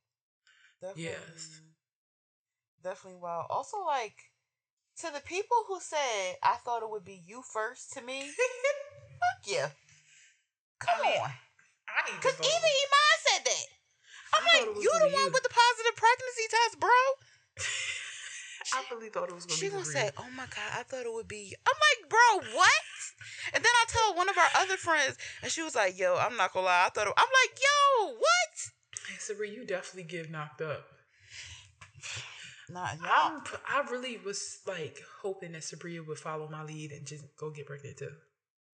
Definitely. 0.81 1.03
Yes. 1.03 1.61
Definitely 2.83 3.19
wow. 3.21 3.45
Also, 3.51 3.77
like, 3.85 4.15
to 4.97 5.11
the 5.13 5.21
people 5.21 5.57
who 5.67 5.79
said 5.79 6.37
I 6.41 6.55
thought 6.65 6.81
it 6.81 6.89
would 6.89 7.05
be 7.05 7.21
you 7.23 7.43
first 7.53 7.93
to 7.93 8.01
me, 8.01 8.21
fuck 8.31 9.45
yeah. 9.45 9.69
Come 10.79 10.95
I 11.01 11.03
mean, 11.03 11.21
on. 11.21 11.29
I 11.87 12.09
need 12.11 12.17
Because 12.17 12.33
even 12.39 12.49
Iman 12.49 13.17
said 13.27 13.45
that. 13.45 13.80
I'm 14.33 14.43
I 14.43 14.59
like, 14.65 14.75
you 14.77 14.89
the 14.89 14.99
gonna 14.99 15.11
one 15.13 15.27
you. 15.27 15.31
with 15.33 15.43
the 15.43 15.53
positive 15.53 15.95
pregnancy 15.95 16.45
test, 16.49 16.79
bro. 16.79 16.99
I 18.73 18.83
really 18.93 19.09
thought 19.09 19.27
it 19.29 19.35
was 19.35 19.45
gonna 19.45 19.57
She 19.57 19.65
be 19.67 19.71
gonna 19.71 19.85
say, 19.85 20.11
"Oh 20.17 20.29
my 20.35 20.45
god, 20.45 20.69
I 20.77 20.83
thought 20.83 21.05
it 21.05 21.11
would 21.11 21.27
be." 21.27 21.55
I'm 21.67 21.75
like, 21.75 22.09
"Bro, 22.09 22.55
what?" 22.55 22.87
And 23.53 23.63
then 23.63 23.71
I 23.81 23.85
tell 23.87 24.15
one 24.15 24.29
of 24.29 24.37
our 24.37 24.49
other 24.61 24.77
friends, 24.77 25.17
and 25.41 25.51
she 25.51 25.61
was 25.63 25.75
like, 25.75 25.97
"Yo, 25.97 26.15
I'm 26.15 26.37
not 26.37 26.53
gonna 26.53 26.67
lie, 26.67 26.85
I 26.85 26.89
thought." 26.89 27.07
It, 27.07 27.13
I'm 27.17 27.27
like, 27.27 27.59
"Yo, 27.59 28.13
what?" 28.13 28.55
Hey, 29.09 29.15
Sabria, 29.17 29.51
you 29.53 29.65
definitely 29.65 30.03
get 30.09 30.29
knocked 30.31 30.61
up. 30.61 30.85
Nah, 32.69 32.87
y'all. 33.03 33.41
I 33.67 33.81
really 33.91 34.17
was 34.23 34.59
like 34.65 35.01
hoping 35.21 35.51
that 35.51 35.61
Sabria 35.63 36.07
would 36.07 36.17
follow 36.17 36.47
my 36.49 36.63
lead 36.63 36.91
and 36.93 37.05
just 37.05 37.25
go 37.35 37.49
get 37.51 37.65
pregnant 37.65 37.97
too. 37.97 38.11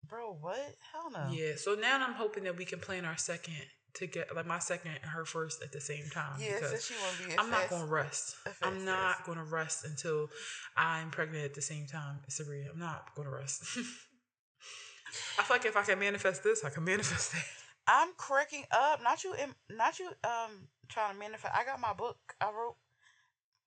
Bro, 0.08 0.38
what? 0.40 0.76
Hell 0.94 1.10
no. 1.10 1.32
Yeah, 1.32 1.54
so 1.56 1.74
now 1.74 1.96
I'm 2.06 2.14
hoping 2.14 2.44
that 2.44 2.56
we 2.56 2.64
can 2.66 2.80
plan 2.80 3.06
our 3.06 3.18
second 3.18 3.56
to 3.96 4.08
get 4.08 4.36
like 4.36 4.46
my 4.46 4.60
second 4.60 4.92
and 5.02 5.12
her 5.12 5.26
first 5.26 5.64
at 5.64 5.72
the 5.72 5.82
same 5.82 6.06
time. 6.12 6.40
Yeah, 6.40 6.56
because 6.56 6.70
since 6.72 6.86
she 6.86 6.94
want 6.96 7.18
to 7.18 7.28
be. 7.28 7.40
I'm 7.40 7.50
not 7.50 7.70
going 7.70 7.82
to 7.82 7.88
rest. 7.88 8.36
I'm 8.62 8.86
not 8.86 9.26
going 9.26 9.38
to 9.38 9.44
rest 9.44 9.86
until 9.86 10.30
I'm 10.76 11.10
pregnant 11.10 11.46
at 11.46 11.54
the 11.54 11.62
same 11.62 11.88
time 11.88 12.20
as 12.28 12.40
Sabria. 12.40 12.70
I'm 12.72 12.80
not 12.80 13.16
going 13.16 13.28
to 13.28 13.34
rest. 13.34 13.64
I 15.40 15.44
feel 15.44 15.56
like 15.56 15.66
if 15.66 15.78
I 15.78 15.84
can 15.84 16.00
manifest 16.00 16.44
this, 16.44 16.64
I 16.64 16.70
can 16.70 16.84
manifest 16.84 17.32
that. 17.34 17.44
I'm 17.88 18.10
cracking 18.18 18.66
up. 18.72 19.02
Not 19.02 19.24
you. 19.24 19.34
Not 19.72 20.00
you. 20.00 20.08
Um, 20.24 20.68
trying 20.90 21.14
to 21.14 21.20
manifest. 21.20 21.54
I 21.56 21.64
got 21.64 21.80
my 21.80 21.94
book. 21.94 22.18
I 22.42 22.52
wrote 22.52 22.76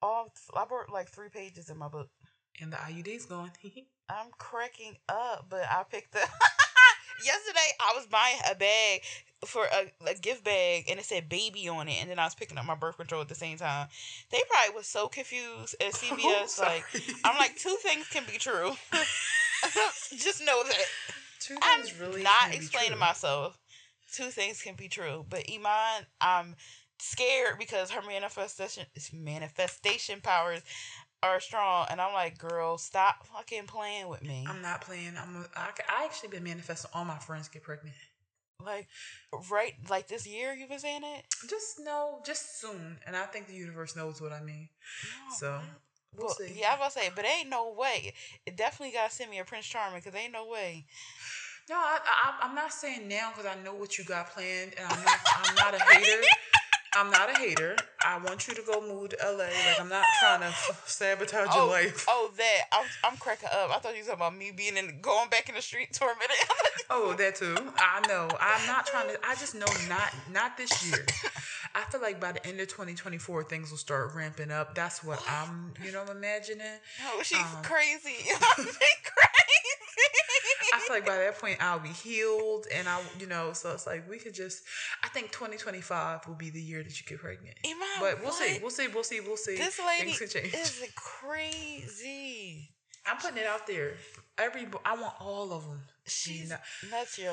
all. 0.03 0.33
I 0.55 0.65
wrote 0.71 0.91
like 0.93 1.09
three 1.09 1.31
pages 1.31 1.71
in 1.71 1.79
my 1.79 1.89
book. 1.89 2.11
And 2.61 2.73
the 2.73 2.77
IUD's 2.77 3.27
going. 3.27 3.51
I'm 4.11 4.27
cracking 4.39 4.97
up, 5.09 5.47
but 5.49 5.63
I 5.63 5.85
picked 5.89 6.17
up. 6.17 6.29
Yesterday, 7.25 7.69
I 7.81 7.93
was 7.97 8.07
buying 8.07 8.39
a 8.51 8.55
bag 8.55 9.03
for 9.45 9.65
a, 9.65 10.11
a 10.11 10.15
gift 10.15 10.45
bag, 10.45 10.85
and 10.89 10.99
it 10.99 11.05
said 11.05 11.29
"baby" 11.29 11.69
on 11.69 11.89
it, 11.89 12.01
and 12.01 12.11
then 12.11 12.19
I 12.19 12.25
was 12.25 12.35
picking 12.35 12.59
up 12.59 12.65
my 12.65 12.75
birth 12.75 12.97
control 12.97 13.21
at 13.21 13.29
the 13.29 13.35
same 13.35 13.57
time. 13.59 13.89
They 14.31 14.41
probably 14.49 14.75
was 14.75 14.87
so 14.87 15.09
confused 15.09 15.77
at 15.81 15.93
CVS. 15.95 16.59
like, 16.59 16.85
I'm 17.25 17.37
like, 17.39 17.57
two 17.57 17.77
things 17.83 18.07
can 18.09 18.25
be 18.31 18.39
true. 18.39 18.73
Just 20.17 20.41
know 20.45 20.63
that 20.65 20.77
Two 21.41 21.57
I'm 21.63 21.83
things 21.83 21.99
really 21.99 22.23
not 22.23 22.55
explaining 22.55 22.99
myself. 22.99 23.59
Two 24.13 24.27
things 24.27 24.63
can 24.63 24.75
be 24.75 24.89
true, 24.89 25.25
but 25.29 25.45
Iman, 25.51 26.07
I'm 26.21 26.57
scared 26.99 27.59
because 27.59 27.91
her 27.91 28.03
manifestation 28.07 28.85
is 28.95 29.11
manifestation 29.13 30.21
powers 30.21 30.61
are 31.23 31.41
strong, 31.41 31.87
and 31.91 32.01
I'm 32.01 32.13
like, 32.13 32.39
girl, 32.39 32.79
stop 32.79 33.27
fucking 33.27 33.67
playing 33.67 34.09
with 34.09 34.23
me. 34.23 34.47
I'm 34.49 34.63
not 34.63 34.81
playing. 34.81 35.13
I'm. 35.21 35.45
I 35.57 36.05
actually 36.05 36.31
been 36.31 36.45
manifesting 36.45 36.91
all 36.95 37.05
my 37.05 37.19
friends 37.19 37.49
get 37.49 37.63
pregnant. 37.63 37.97
Like, 38.65 38.89
right, 39.51 39.73
like 39.89 40.09
this 40.09 40.27
year 40.27 40.53
you've 40.55 40.69
been 40.69 40.79
saying 40.79 41.03
it. 41.05 41.25
Just 41.49 41.81
no, 41.81 42.21
just 42.25 42.61
soon, 42.61 42.99
and 43.07 43.17
I 43.17 43.25
think 43.25 43.47
the 43.47 43.55
universe 43.55 43.97
knows 43.97 44.21
what 44.21 44.33
I 44.33 44.41
mean. 44.43 44.69
No, 45.05 45.35
So, 45.35 45.51
man. 45.53 45.61
we'll 46.15 46.27
Well, 46.27 46.35
see. 46.37 46.59
yeah, 46.61 46.69
I 46.69 46.79
was 46.79 46.95
gonna 46.95 47.07
say, 47.07 47.13
but 47.15 47.25
ain't 47.25 47.49
no 47.49 47.73
way. 47.73 48.13
It 48.47 48.57
definitely 48.57 48.93
gotta 48.93 49.13
send 49.13 49.31
me 49.31 49.39
a 49.39 49.45
Prince 49.45 49.67
Charming, 49.67 50.03
cause 50.03 50.15
ain't 50.15 50.33
no 50.33 50.47
way. 50.47 50.87
No, 51.69 51.77
I, 51.77 51.99
I, 52.05 52.47
I'm 52.47 52.55
not 52.55 52.73
saying 52.73 53.07
now 53.09 53.31
because 53.31 53.47
I 53.47 53.63
know 53.63 53.75
what 53.75 53.97
you 53.97 54.05
got 54.05 54.31
planned, 54.31 54.73
and 54.77 54.87
I'm 54.87 55.05
not. 55.05 55.21
I'm 55.37 55.55
not 55.55 55.75
a 55.75 55.95
hater. 55.95 56.23
I'm 56.97 57.11
not 57.11 57.31
a 57.31 57.39
hater. 57.39 57.77
I 58.05 58.19
want 58.19 58.49
you 58.49 58.55
to 58.55 58.63
go 58.63 58.81
move 58.81 59.11
to 59.11 59.17
LA. 59.25 59.45
Like 59.45 59.81
I'm 59.81 59.89
not 59.89 60.05
trying 60.21 60.41
to 60.41 60.53
sabotage 60.87 61.49
oh, 61.53 61.65
your 61.65 61.71
life. 61.71 62.05
Oh, 62.09 62.31
that 62.37 62.63
I'm, 62.73 62.87
I'm 63.05 63.17
cracking 63.19 63.49
up. 63.53 63.71
I 63.71 63.79
thought 63.79 63.95
you 63.95 64.03
were 64.03 64.07
talking 64.07 64.15
about 64.15 64.37
me 64.37 64.51
being 64.51 64.77
in 64.77 65.01
going 65.01 65.29
back 65.31 65.49
in 65.49 65.55
the 65.55 65.63
streets 65.63 65.99
for 65.99 66.07
a 66.07 66.15
minute. 66.15 66.37
oh, 66.91 67.15
that 67.15 67.37
too. 67.37 67.57
I 67.79 68.07
know. 68.09 68.29
I'm 68.41 68.67
not 68.67 68.87
trying 68.87 69.09
to. 69.09 69.19
I 69.25 69.35
just 69.37 69.55
know 69.55 69.67
not 69.89 70.13
not 70.33 70.57
this 70.57 70.85
year. 70.89 71.07
I 71.75 71.83
feel 71.91 72.01
like 72.01 72.21
by 72.21 72.33
the 72.33 72.45
end 72.45 72.59
of 72.61 72.67
2024, 72.67 73.45
things 73.45 73.71
will 73.71 73.79
start 73.79 74.13
ramping 74.15 74.51
up. 74.51 74.75
That's 74.75 75.05
what 75.05 75.23
I'm, 75.29 75.73
you 75.85 75.93
know, 75.93 76.03
I'm 76.03 76.17
imagining. 76.17 76.67
Oh, 77.07 77.23
she's 77.23 77.39
um, 77.39 77.63
crazy. 77.63 78.17
she's 78.25 78.37
crazy. 78.57 78.81
I 80.81 80.87
feel 80.87 80.97
like 80.97 81.07
by 81.07 81.17
that 81.17 81.39
point 81.39 81.59
I'll 81.61 81.79
be 81.79 81.89
healed, 81.91 82.67
and 82.75 82.89
I, 82.89 83.01
you 83.19 83.27
know, 83.27 83.53
so 83.53 83.73
it's 83.73 83.87
like 83.87 84.09
we 84.09 84.19
could 84.19 84.35
just. 84.35 84.63
I 85.03 85.09
think 85.09 85.33
2025 85.33 86.27
will 86.27 86.35
be 86.35 86.51
the 86.51 86.61
year 86.61 86.83
that 86.83 87.01
you 87.01 87.07
get 87.07 87.19
pregnant. 87.19 87.57
but 88.01 88.19
we'll 88.21 88.29
what? 88.29 88.35
see, 88.35 88.59
we'll 88.61 88.71
see, 88.71 88.89
we'll 88.89 89.05
see, 89.05 89.21
we'll 89.21 89.37
see. 89.37 89.57
This 89.57 89.81
lady 89.85 90.11
is 90.11 90.83
crazy. 90.95 92.71
I'm 93.07 93.17
putting 93.17 93.39
it 93.39 93.47
out 93.47 93.67
there. 93.67 93.95
Every 94.39 94.67
I 94.85 94.95
want 94.95 95.15
all 95.21 95.53
of 95.53 95.65
them. 95.65 95.81
She's 96.07 96.53
nuts, 96.91 97.19
yo. 97.19 97.33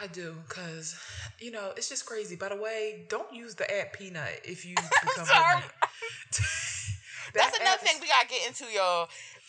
I 0.00 0.06
do, 0.08 0.34
cause 0.48 0.98
you 1.40 1.50
know 1.50 1.72
it's 1.76 1.88
just 1.88 2.06
crazy. 2.06 2.36
By 2.36 2.48
the 2.48 2.56
way, 2.56 3.06
don't 3.08 3.32
use 3.32 3.54
the 3.54 3.70
app 3.78 3.92
Peanut 3.92 4.40
if 4.44 4.64
you 4.64 4.74
become 5.02 5.26
Sorry. 5.26 5.62
That's 7.34 7.58
another 7.58 7.78
thing 7.80 7.96
we 8.00 8.08
gotta 8.08 8.28
get 8.28 8.46
into, 8.46 8.64
y'all. 8.72 9.08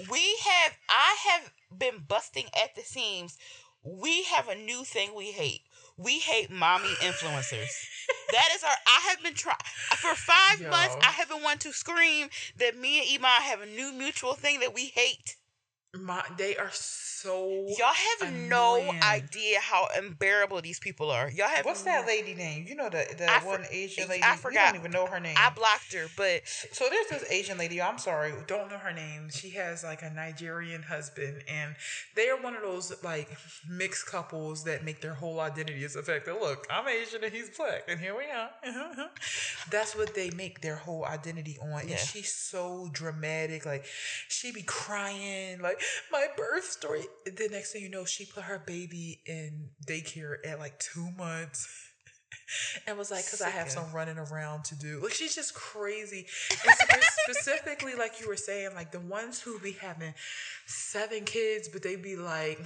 We 0.09 0.37
have 0.45 0.73
I 0.89 1.17
have 1.29 1.51
been 1.79 2.03
busting 2.07 2.45
at 2.63 2.75
the 2.75 2.81
seams. 2.81 3.37
We 3.83 4.23
have 4.23 4.47
a 4.47 4.55
new 4.55 4.83
thing 4.83 5.13
we 5.15 5.31
hate. 5.31 5.61
We 5.97 6.19
hate 6.19 6.49
mommy 6.49 6.93
influencers. 7.01 7.69
that 8.31 8.49
is 8.55 8.63
our. 8.63 8.75
I 8.87 9.09
have 9.09 9.21
been 9.21 9.33
trying 9.33 9.57
for 9.97 10.15
five 10.15 10.61
Yo. 10.61 10.69
months. 10.69 10.95
I 11.01 11.11
have 11.11 11.29
been 11.29 11.43
wanting 11.43 11.71
to 11.71 11.77
scream 11.77 12.29
that 12.57 12.77
me 12.77 12.99
and 12.99 13.19
Iman 13.19 13.41
have 13.41 13.61
a 13.61 13.65
new 13.65 13.91
mutual 13.91 14.33
thing 14.33 14.61
that 14.61 14.73
we 14.73 14.85
hate. 14.85 15.35
My, 15.95 16.23
they 16.37 16.55
are 16.57 16.71
so 17.23 17.65
y'all 17.77 17.93
have 18.19 18.33
annoying. 18.33 18.49
no 18.49 18.91
idea 19.01 19.59
how 19.61 19.87
unbearable 19.95 20.59
these 20.61 20.79
people 20.79 21.09
are. 21.09 21.29
Y'all 21.29 21.47
have 21.47 21.65
what's 21.65 21.83
that 21.83 22.07
lady 22.07 22.33
name? 22.33 22.65
You 22.67 22.75
know 22.75 22.89
the 22.89 23.05
the 23.17 23.31
I 23.31 23.45
one 23.45 23.63
for, 23.63 23.71
Asian 23.71 24.09
lady. 24.09 24.23
I 24.23 24.35
forgot. 24.35 24.59
You 24.59 24.71
don't 24.73 24.79
even 24.79 24.91
know 24.91 25.05
her 25.05 25.19
name. 25.19 25.35
I 25.37 25.51
blocked 25.51 25.93
her, 25.93 26.07
but 26.17 26.41
so 26.47 26.87
there's 26.89 27.07
this 27.07 27.31
Asian 27.31 27.57
lady. 27.57 27.81
I'm 27.81 27.97
sorry, 27.99 28.33
don't 28.47 28.69
know 28.69 28.77
her 28.77 28.91
name. 28.91 29.29
She 29.29 29.51
has 29.51 29.83
like 29.83 30.01
a 30.01 30.09
Nigerian 30.09 30.81
husband, 30.81 31.43
and 31.47 31.75
they 32.15 32.27
are 32.27 32.41
one 32.41 32.55
of 32.55 32.63
those 32.63 32.91
like 33.03 33.29
mixed 33.69 34.07
couples 34.07 34.63
that 34.63 34.83
make 34.83 34.99
their 34.99 35.13
whole 35.13 35.39
identity 35.39 35.85
as 35.85 35.95
affected. 35.95 36.33
Look, 36.33 36.67
I'm 36.69 36.87
Asian 36.87 37.23
and 37.23 37.31
he's 37.31 37.55
black, 37.55 37.83
and 37.87 37.99
here 37.99 38.17
we 38.17 38.25
are. 38.25 38.49
That's 39.71 39.95
what 39.95 40.13
they 40.15 40.31
make 40.31 40.59
their 40.61 40.75
whole 40.75 41.05
identity 41.05 41.57
on, 41.61 41.87
yeah. 41.87 41.91
and 41.91 41.99
she's 41.99 42.33
so 42.33 42.89
dramatic. 42.91 43.65
Like 43.65 43.85
she 44.27 44.51
be 44.51 44.63
crying, 44.63 45.61
like 45.61 45.79
my 46.11 46.27
birth 46.35 46.65
story 46.65 47.03
the 47.25 47.49
next 47.51 47.71
thing 47.71 47.81
you 47.81 47.89
know, 47.89 48.05
she 48.05 48.25
put 48.25 48.43
her 48.43 48.59
baby 48.65 49.21
in 49.25 49.69
daycare 49.87 50.35
at 50.45 50.59
like 50.59 50.79
two 50.79 51.09
months. 51.17 51.67
and 52.87 52.97
was 52.97 53.11
like, 53.11 53.25
because 53.25 53.41
I 53.41 53.49
have 53.49 53.69
some 53.69 53.91
running 53.93 54.17
around 54.17 54.65
to 54.65 54.75
do. 54.75 54.99
Like, 55.01 55.13
she's 55.13 55.35
just 55.35 55.53
crazy. 55.53 56.27
And 56.91 57.01
specifically, 57.01 57.95
like 57.95 58.19
you 58.19 58.27
were 58.27 58.35
saying, 58.35 58.71
like 58.75 58.91
the 58.91 58.99
ones 58.99 59.41
who 59.41 59.59
be 59.59 59.73
having 59.73 60.13
seven 60.65 61.23
kids, 61.25 61.69
but 61.69 61.83
they 61.83 61.95
be 61.95 62.15
like, 62.15 62.59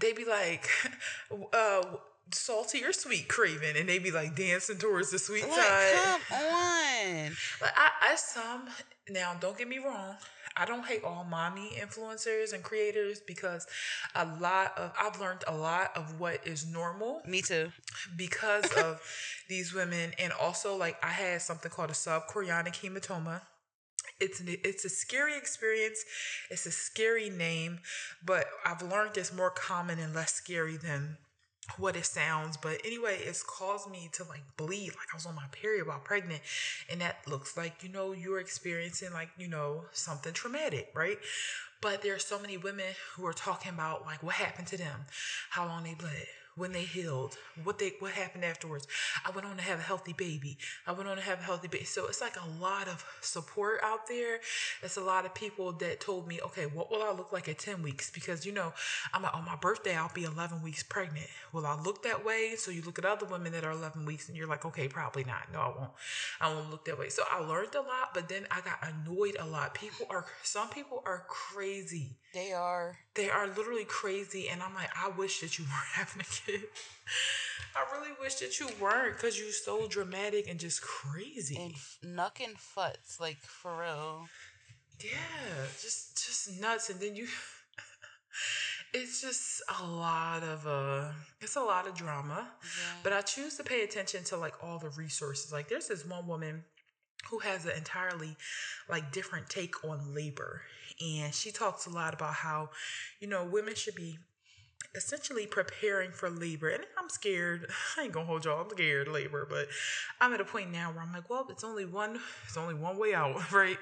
they 0.00 0.12
be 0.12 0.24
like, 0.24 0.68
uh, 1.52 1.82
salty 2.30 2.84
or 2.84 2.92
sweet 2.92 3.28
craving, 3.28 3.76
and 3.76 3.88
they 3.88 3.98
be 3.98 4.10
like 4.10 4.36
dancing 4.36 4.78
towards 4.78 5.10
the 5.10 5.18
sweet 5.18 5.48
like, 5.48 5.52
side. 5.52 5.94
Come 5.94 6.38
on. 6.38 7.36
Like 7.60 7.72
I, 7.76 7.90
I 8.02 8.14
some 8.16 8.68
now. 9.10 9.34
Don't 9.40 9.56
get 9.56 9.68
me 9.68 9.78
wrong. 9.78 10.16
I 10.56 10.64
don't 10.64 10.84
hate 10.84 11.04
all 11.04 11.24
mommy 11.24 11.70
influencers 11.80 12.52
and 12.52 12.62
creators 12.62 13.20
because 13.26 13.66
a 14.14 14.26
lot 14.40 14.76
of 14.76 14.92
I've 15.00 15.20
learned 15.20 15.44
a 15.46 15.56
lot 15.56 15.96
of 15.96 16.20
what 16.20 16.46
is 16.46 16.66
normal. 16.66 17.22
Me 17.26 17.42
too. 17.42 17.72
Because 18.16 18.64
of 18.76 19.00
these 19.48 19.74
women 19.74 20.12
and 20.18 20.32
also 20.32 20.76
like 20.76 20.96
I 21.02 21.10
had 21.10 21.42
something 21.42 21.70
called 21.70 21.90
a 21.90 21.94
subchorionic 21.94 22.74
hematoma. 22.74 23.42
It's 24.20 24.40
an, 24.40 24.46
it's 24.48 24.84
a 24.84 24.88
scary 24.88 25.36
experience. 25.36 26.04
It's 26.50 26.66
a 26.66 26.70
scary 26.70 27.28
name, 27.28 27.80
but 28.24 28.46
I've 28.64 28.82
learned 28.82 29.16
it's 29.16 29.32
more 29.32 29.50
common 29.50 29.98
and 29.98 30.14
less 30.14 30.34
scary 30.34 30.76
than 30.76 31.18
what 31.78 31.96
it 31.96 32.04
sounds 32.04 32.56
but 32.56 32.80
anyway 32.84 33.18
it's 33.22 33.42
caused 33.42 33.90
me 33.90 34.08
to 34.12 34.24
like 34.24 34.42
bleed 34.56 34.88
like 34.90 35.08
i 35.12 35.16
was 35.16 35.26
on 35.26 35.34
my 35.34 35.46
period 35.52 35.86
while 35.86 35.98
pregnant 35.98 36.40
and 36.90 37.00
that 37.00 37.16
looks 37.26 37.56
like 37.56 37.82
you 37.82 37.88
know 37.88 38.12
you're 38.12 38.40
experiencing 38.40 39.12
like 39.12 39.28
you 39.38 39.48
know 39.48 39.84
something 39.92 40.32
traumatic 40.32 40.90
right? 40.94 41.18
But 41.80 42.02
there 42.02 42.14
are 42.14 42.20
so 42.20 42.38
many 42.38 42.56
women 42.56 42.94
who 43.14 43.26
are 43.26 43.32
talking 43.32 43.72
about 43.72 44.06
like 44.06 44.22
what 44.22 44.36
happened 44.36 44.68
to 44.68 44.76
them 44.76 45.00
how 45.50 45.66
long 45.66 45.82
they 45.82 45.94
bled 45.94 46.26
when 46.56 46.72
they 46.72 46.82
healed, 46.82 47.36
what 47.64 47.78
they 47.78 47.94
what 47.98 48.12
happened 48.12 48.44
afterwards. 48.44 48.86
I 49.24 49.30
went 49.30 49.46
on 49.46 49.56
to 49.56 49.62
have 49.62 49.78
a 49.78 49.82
healthy 49.82 50.12
baby. 50.12 50.58
I 50.86 50.92
went 50.92 51.08
on 51.08 51.16
to 51.16 51.22
have 51.22 51.40
a 51.40 51.42
healthy 51.42 51.68
baby. 51.68 51.84
So 51.84 52.06
it's 52.06 52.20
like 52.20 52.36
a 52.36 52.62
lot 52.62 52.88
of 52.88 53.04
support 53.20 53.80
out 53.82 54.06
there. 54.06 54.40
It's 54.82 54.96
a 54.96 55.02
lot 55.02 55.24
of 55.24 55.34
people 55.34 55.72
that 55.72 56.00
told 56.00 56.28
me, 56.28 56.40
okay, 56.42 56.66
what 56.66 56.90
will 56.90 57.02
I 57.02 57.12
look 57.12 57.32
like 57.32 57.48
at 57.48 57.58
10 57.58 57.82
weeks? 57.82 58.10
Because 58.10 58.44
you 58.44 58.52
know, 58.52 58.72
I'm 59.12 59.22
like, 59.22 59.34
on 59.34 59.44
my 59.44 59.56
birthday, 59.56 59.96
I'll 59.96 60.12
be 60.12 60.24
11 60.24 60.62
weeks 60.62 60.82
pregnant. 60.82 61.26
Will 61.52 61.66
I 61.66 61.80
look 61.80 62.02
that 62.02 62.24
way? 62.24 62.54
So 62.56 62.70
you 62.70 62.82
look 62.82 62.98
at 62.98 63.04
other 63.04 63.26
women 63.26 63.52
that 63.52 63.64
are 63.64 63.72
11 63.72 64.04
weeks 64.04 64.28
and 64.28 64.36
you're 64.36 64.48
like, 64.48 64.64
okay, 64.64 64.88
probably 64.88 65.24
not. 65.24 65.52
No, 65.52 65.60
I 65.60 65.68
won't. 65.68 65.90
I 66.40 66.52
won't 66.52 66.70
look 66.70 66.84
that 66.86 66.98
way. 66.98 67.08
So 67.08 67.22
I 67.30 67.40
learned 67.40 67.74
a 67.74 67.80
lot, 67.80 68.12
but 68.14 68.28
then 68.28 68.46
I 68.50 68.60
got 68.60 68.78
annoyed 68.82 69.36
a 69.38 69.46
lot. 69.46 69.74
People 69.74 70.06
are, 70.10 70.26
some 70.42 70.68
people 70.68 71.02
are 71.06 71.24
crazy. 71.28 72.16
They 72.32 72.52
are. 72.52 72.96
They 73.14 73.28
are 73.28 73.46
literally 73.46 73.84
crazy. 73.84 74.48
And 74.48 74.62
I'm 74.62 74.74
like, 74.74 74.90
I 74.96 75.08
wish 75.10 75.40
that 75.40 75.58
you 75.58 75.64
weren't 75.70 76.06
having 76.06 76.22
a 76.22 76.24
kid. 76.24 76.68
I 77.74 77.96
really 77.96 78.12
wish 78.20 78.36
that 78.36 78.58
you 78.58 78.68
weren't 78.80 79.16
because 79.16 79.38
you're 79.38 79.50
so 79.50 79.86
dramatic 79.88 80.48
and 80.48 80.58
just 80.58 80.82
crazy. 80.82 81.56
And 81.56 82.14
knucking 82.14 82.54
futs, 82.56 83.18
like 83.20 83.38
for 83.38 83.80
real. 83.80 84.26
Yeah, 85.00 85.66
just 85.80 86.22
just 86.24 86.60
nuts. 86.60 86.90
And 86.90 87.00
then 87.00 87.16
you 87.16 87.26
it's 88.94 89.20
just 89.20 89.62
a 89.80 89.86
lot 89.86 90.42
of 90.42 90.66
uh 90.66 91.10
it's 91.40 91.56
a 91.56 91.60
lot 91.60 91.88
of 91.88 91.94
drama. 91.94 92.48
Yeah. 92.62 92.94
But 93.02 93.12
I 93.14 93.22
choose 93.22 93.56
to 93.56 93.64
pay 93.64 93.84
attention 93.84 94.22
to 94.24 94.36
like 94.36 94.54
all 94.62 94.78
the 94.78 94.90
resources. 94.90 95.52
Like 95.52 95.68
there's 95.68 95.88
this 95.88 96.06
one 96.06 96.26
woman 96.26 96.64
who 97.30 97.38
has 97.38 97.64
an 97.64 97.72
entirely 97.76 98.36
like 98.88 99.12
different 99.12 99.48
take 99.48 99.84
on 99.84 100.14
labor 100.14 100.62
and 101.00 101.34
she 101.34 101.50
talks 101.50 101.86
a 101.86 101.90
lot 101.90 102.14
about 102.14 102.34
how 102.34 102.70
you 103.20 103.28
know 103.28 103.44
women 103.44 103.74
should 103.74 103.94
be 103.94 104.18
essentially 104.94 105.46
preparing 105.46 106.10
for 106.10 106.28
labor. 106.28 106.68
And 106.68 106.84
I'm 106.98 107.08
scared. 107.08 107.70
I 107.98 108.02
ain't 108.02 108.12
gonna 108.12 108.26
hold 108.26 108.44
y'all. 108.44 108.60
I'm 108.60 108.70
scared 108.70 109.08
labor, 109.08 109.46
but 109.48 109.68
I'm 110.20 110.32
at 110.34 110.40
a 110.40 110.44
point 110.44 110.70
now 110.70 110.92
where 110.92 111.02
I'm 111.02 111.12
like, 111.12 111.30
well, 111.30 111.46
it's 111.50 111.64
only 111.64 111.84
one. 111.84 112.20
It's 112.46 112.56
only 112.56 112.74
one 112.74 112.98
way 112.98 113.14
out, 113.14 113.52
right? 113.52 113.78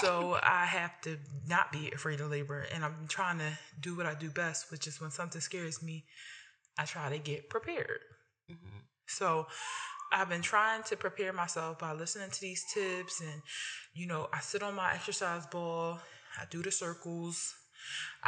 so 0.00 0.38
I 0.42 0.64
have 0.64 1.00
to 1.02 1.18
not 1.46 1.72
be 1.72 1.90
afraid 1.92 2.20
of 2.20 2.30
labor, 2.30 2.66
and 2.74 2.84
I'm 2.84 3.06
trying 3.08 3.38
to 3.38 3.58
do 3.80 3.96
what 3.96 4.06
I 4.06 4.14
do 4.14 4.30
best, 4.30 4.70
which 4.70 4.86
is 4.86 5.00
when 5.00 5.10
something 5.10 5.40
scares 5.40 5.82
me, 5.82 6.04
I 6.78 6.84
try 6.84 7.10
to 7.10 7.18
get 7.18 7.50
prepared. 7.50 8.00
Mm-hmm. 8.50 8.78
So 9.06 9.46
I've 10.12 10.28
been 10.28 10.42
trying 10.42 10.82
to 10.84 10.96
prepare 10.96 11.32
myself 11.32 11.78
by 11.78 11.92
listening 11.92 12.30
to 12.30 12.40
these 12.40 12.64
tips, 12.72 13.20
and 13.20 13.42
you 13.94 14.06
know, 14.06 14.28
I 14.32 14.40
sit 14.40 14.62
on 14.62 14.74
my 14.74 14.94
exercise 14.94 15.46
ball. 15.46 15.98
I 16.40 16.44
do 16.50 16.62
the 16.62 16.70
circles. 16.70 17.54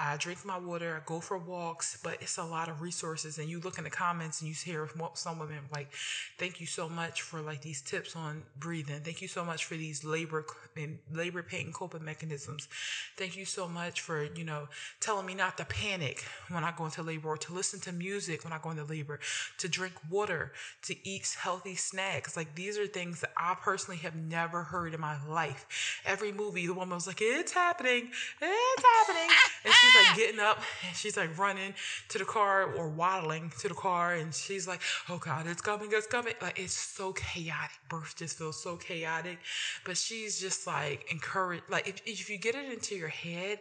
I 0.00 0.16
drink 0.16 0.44
my 0.44 0.58
water, 0.58 0.96
I 0.96 1.04
go 1.04 1.18
for 1.18 1.36
walks, 1.36 1.98
but 2.04 2.18
it's 2.20 2.38
a 2.38 2.44
lot 2.44 2.68
of 2.68 2.80
resources. 2.80 3.38
And 3.38 3.50
you 3.50 3.58
look 3.58 3.78
in 3.78 3.84
the 3.84 3.90
comments 3.90 4.40
and 4.40 4.48
you 4.48 4.54
hear 4.54 4.88
some 5.14 5.38
women 5.40 5.58
like, 5.72 5.92
"Thank 6.38 6.60
you 6.60 6.66
so 6.66 6.88
much 6.88 7.22
for 7.22 7.40
like 7.40 7.62
these 7.62 7.80
tips 7.82 8.14
on 8.14 8.44
breathing. 8.56 9.00
Thank 9.00 9.20
you 9.22 9.28
so 9.28 9.44
much 9.44 9.64
for 9.64 9.74
these 9.74 10.04
labor 10.04 10.46
and 10.76 10.98
labor 11.12 11.42
pain 11.42 11.72
coping 11.72 12.04
mechanisms. 12.04 12.68
Thank 13.16 13.36
you 13.36 13.44
so 13.44 13.66
much 13.68 14.00
for 14.00 14.22
you 14.22 14.44
know 14.44 14.68
telling 15.00 15.26
me 15.26 15.34
not 15.34 15.56
to 15.58 15.64
panic 15.64 16.24
when 16.48 16.62
I 16.62 16.72
go 16.76 16.84
into 16.84 17.02
labor, 17.02 17.30
or 17.30 17.36
to 17.38 17.52
listen 17.52 17.80
to 17.80 17.92
music 17.92 18.44
when 18.44 18.52
I 18.52 18.58
go 18.58 18.70
into 18.70 18.84
labor, 18.84 19.18
to 19.58 19.68
drink 19.68 19.94
water, 20.08 20.52
to 20.82 20.94
eat 21.08 21.36
healthy 21.40 21.74
snacks. 21.74 22.36
Like 22.36 22.54
these 22.54 22.78
are 22.78 22.86
things 22.86 23.20
that 23.22 23.32
I 23.36 23.56
personally 23.60 23.98
have 23.98 24.14
never 24.14 24.62
heard 24.62 24.94
in 24.94 25.00
my 25.00 25.16
life. 25.26 25.66
Every 26.06 26.30
movie, 26.32 26.66
the 26.68 26.74
woman 26.74 26.94
was 26.94 27.08
like, 27.08 27.20
"It's 27.20 27.52
happening, 27.52 28.12
it's 28.40 28.84
happening," 28.94 29.30
and 29.64 29.74
she 29.74 29.87
she's 29.88 30.06
like 30.06 30.16
getting 30.16 30.40
up 30.40 30.58
and 30.86 30.96
she's 30.96 31.16
like 31.16 31.38
running 31.38 31.74
to 32.08 32.18
the 32.18 32.24
car 32.24 32.72
or 32.74 32.88
waddling 32.88 33.52
to 33.60 33.68
the 33.68 33.74
car 33.74 34.14
and 34.14 34.34
she's 34.34 34.66
like, 34.68 34.80
oh 35.08 35.18
God, 35.18 35.46
it's 35.46 35.60
coming, 35.60 35.88
it's 35.92 36.06
coming. 36.06 36.34
Like 36.40 36.58
it's 36.58 36.72
so 36.72 37.12
chaotic. 37.12 37.78
Birth 37.88 38.14
just 38.16 38.38
feels 38.38 38.62
so 38.62 38.76
chaotic. 38.76 39.38
But 39.84 39.96
she's 39.96 40.40
just 40.40 40.66
like 40.66 41.10
encouraged. 41.10 41.64
Like 41.68 41.88
if, 41.88 42.02
if 42.06 42.30
you 42.30 42.38
get 42.38 42.54
it 42.54 42.72
into 42.72 42.94
your 42.94 43.08
head, 43.08 43.58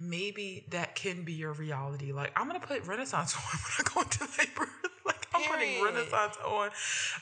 maybe 0.00 0.66
that 0.70 0.94
can 0.94 1.24
be 1.24 1.32
your 1.32 1.52
reality. 1.52 2.12
Like 2.12 2.32
I'm 2.36 2.46
gonna 2.46 2.60
put 2.60 2.86
Renaissance 2.86 3.34
on 3.36 3.42
when 3.42 3.60
I 3.78 3.94
go 3.94 4.00
into 4.02 4.24
labor. 4.38 4.70
like 5.06 5.26
I'm 5.34 5.42
putting 5.50 5.82
Renaissance 5.82 6.36
on. 6.44 6.70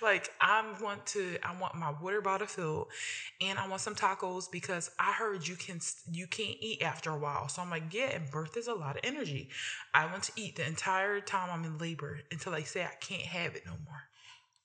Like 0.00 0.30
I 0.40 0.64
want 0.80 1.06
to, 1.06 1.38
I 1.42 1.58
want 1.60 1.74
my 1.74 1.92
water 2.00 2.20
bottle 2.20 2.46
filled, 2.46 2.88
and 3.40 3.58
I 3.58 3.68
want 3.68 3.80
some 3.80 3.94
tacos 3.94 4.50
because 4.50 4.90
I 4.98 5.12
heard 5.12 5.46
you 5.46 5.56
can 5.56 5.80
you 6.10 6.26
can't 6.26 6.56
eat 6.60 6.82
after 6.82 7.10
a 7.10 7.18
while. 7.18 7.48
So 7.48 7.62
I'm 7.62 7.70
like, 7.70 7.92
yeah, 7.92 8.10
and 8.10 8.30
birth 8.30 8.56
is 8.56 8.68
a 8.68 8.74
lot 8.74 8.96
of 8.96 9.00
energy. 9.04 9.50
I 9.94 10.06
want 10.06 10.24
to 10.24 10.32
eat 10.36 10.56
the 10.56 10.66
entire 10.66 11.20
time 11.20 11.50
I'm 11.52 11.64
in 11.64 11.78
labor 11.78 12.20
until 12.30 12.52
they 12.52 12.64
say 12.64 12.84
I 12.84 12.94
can't 13.00 13.22
have 13.22 13.54
it 13.54 13.64
no 13.66 13.72
more. 13.84 14.02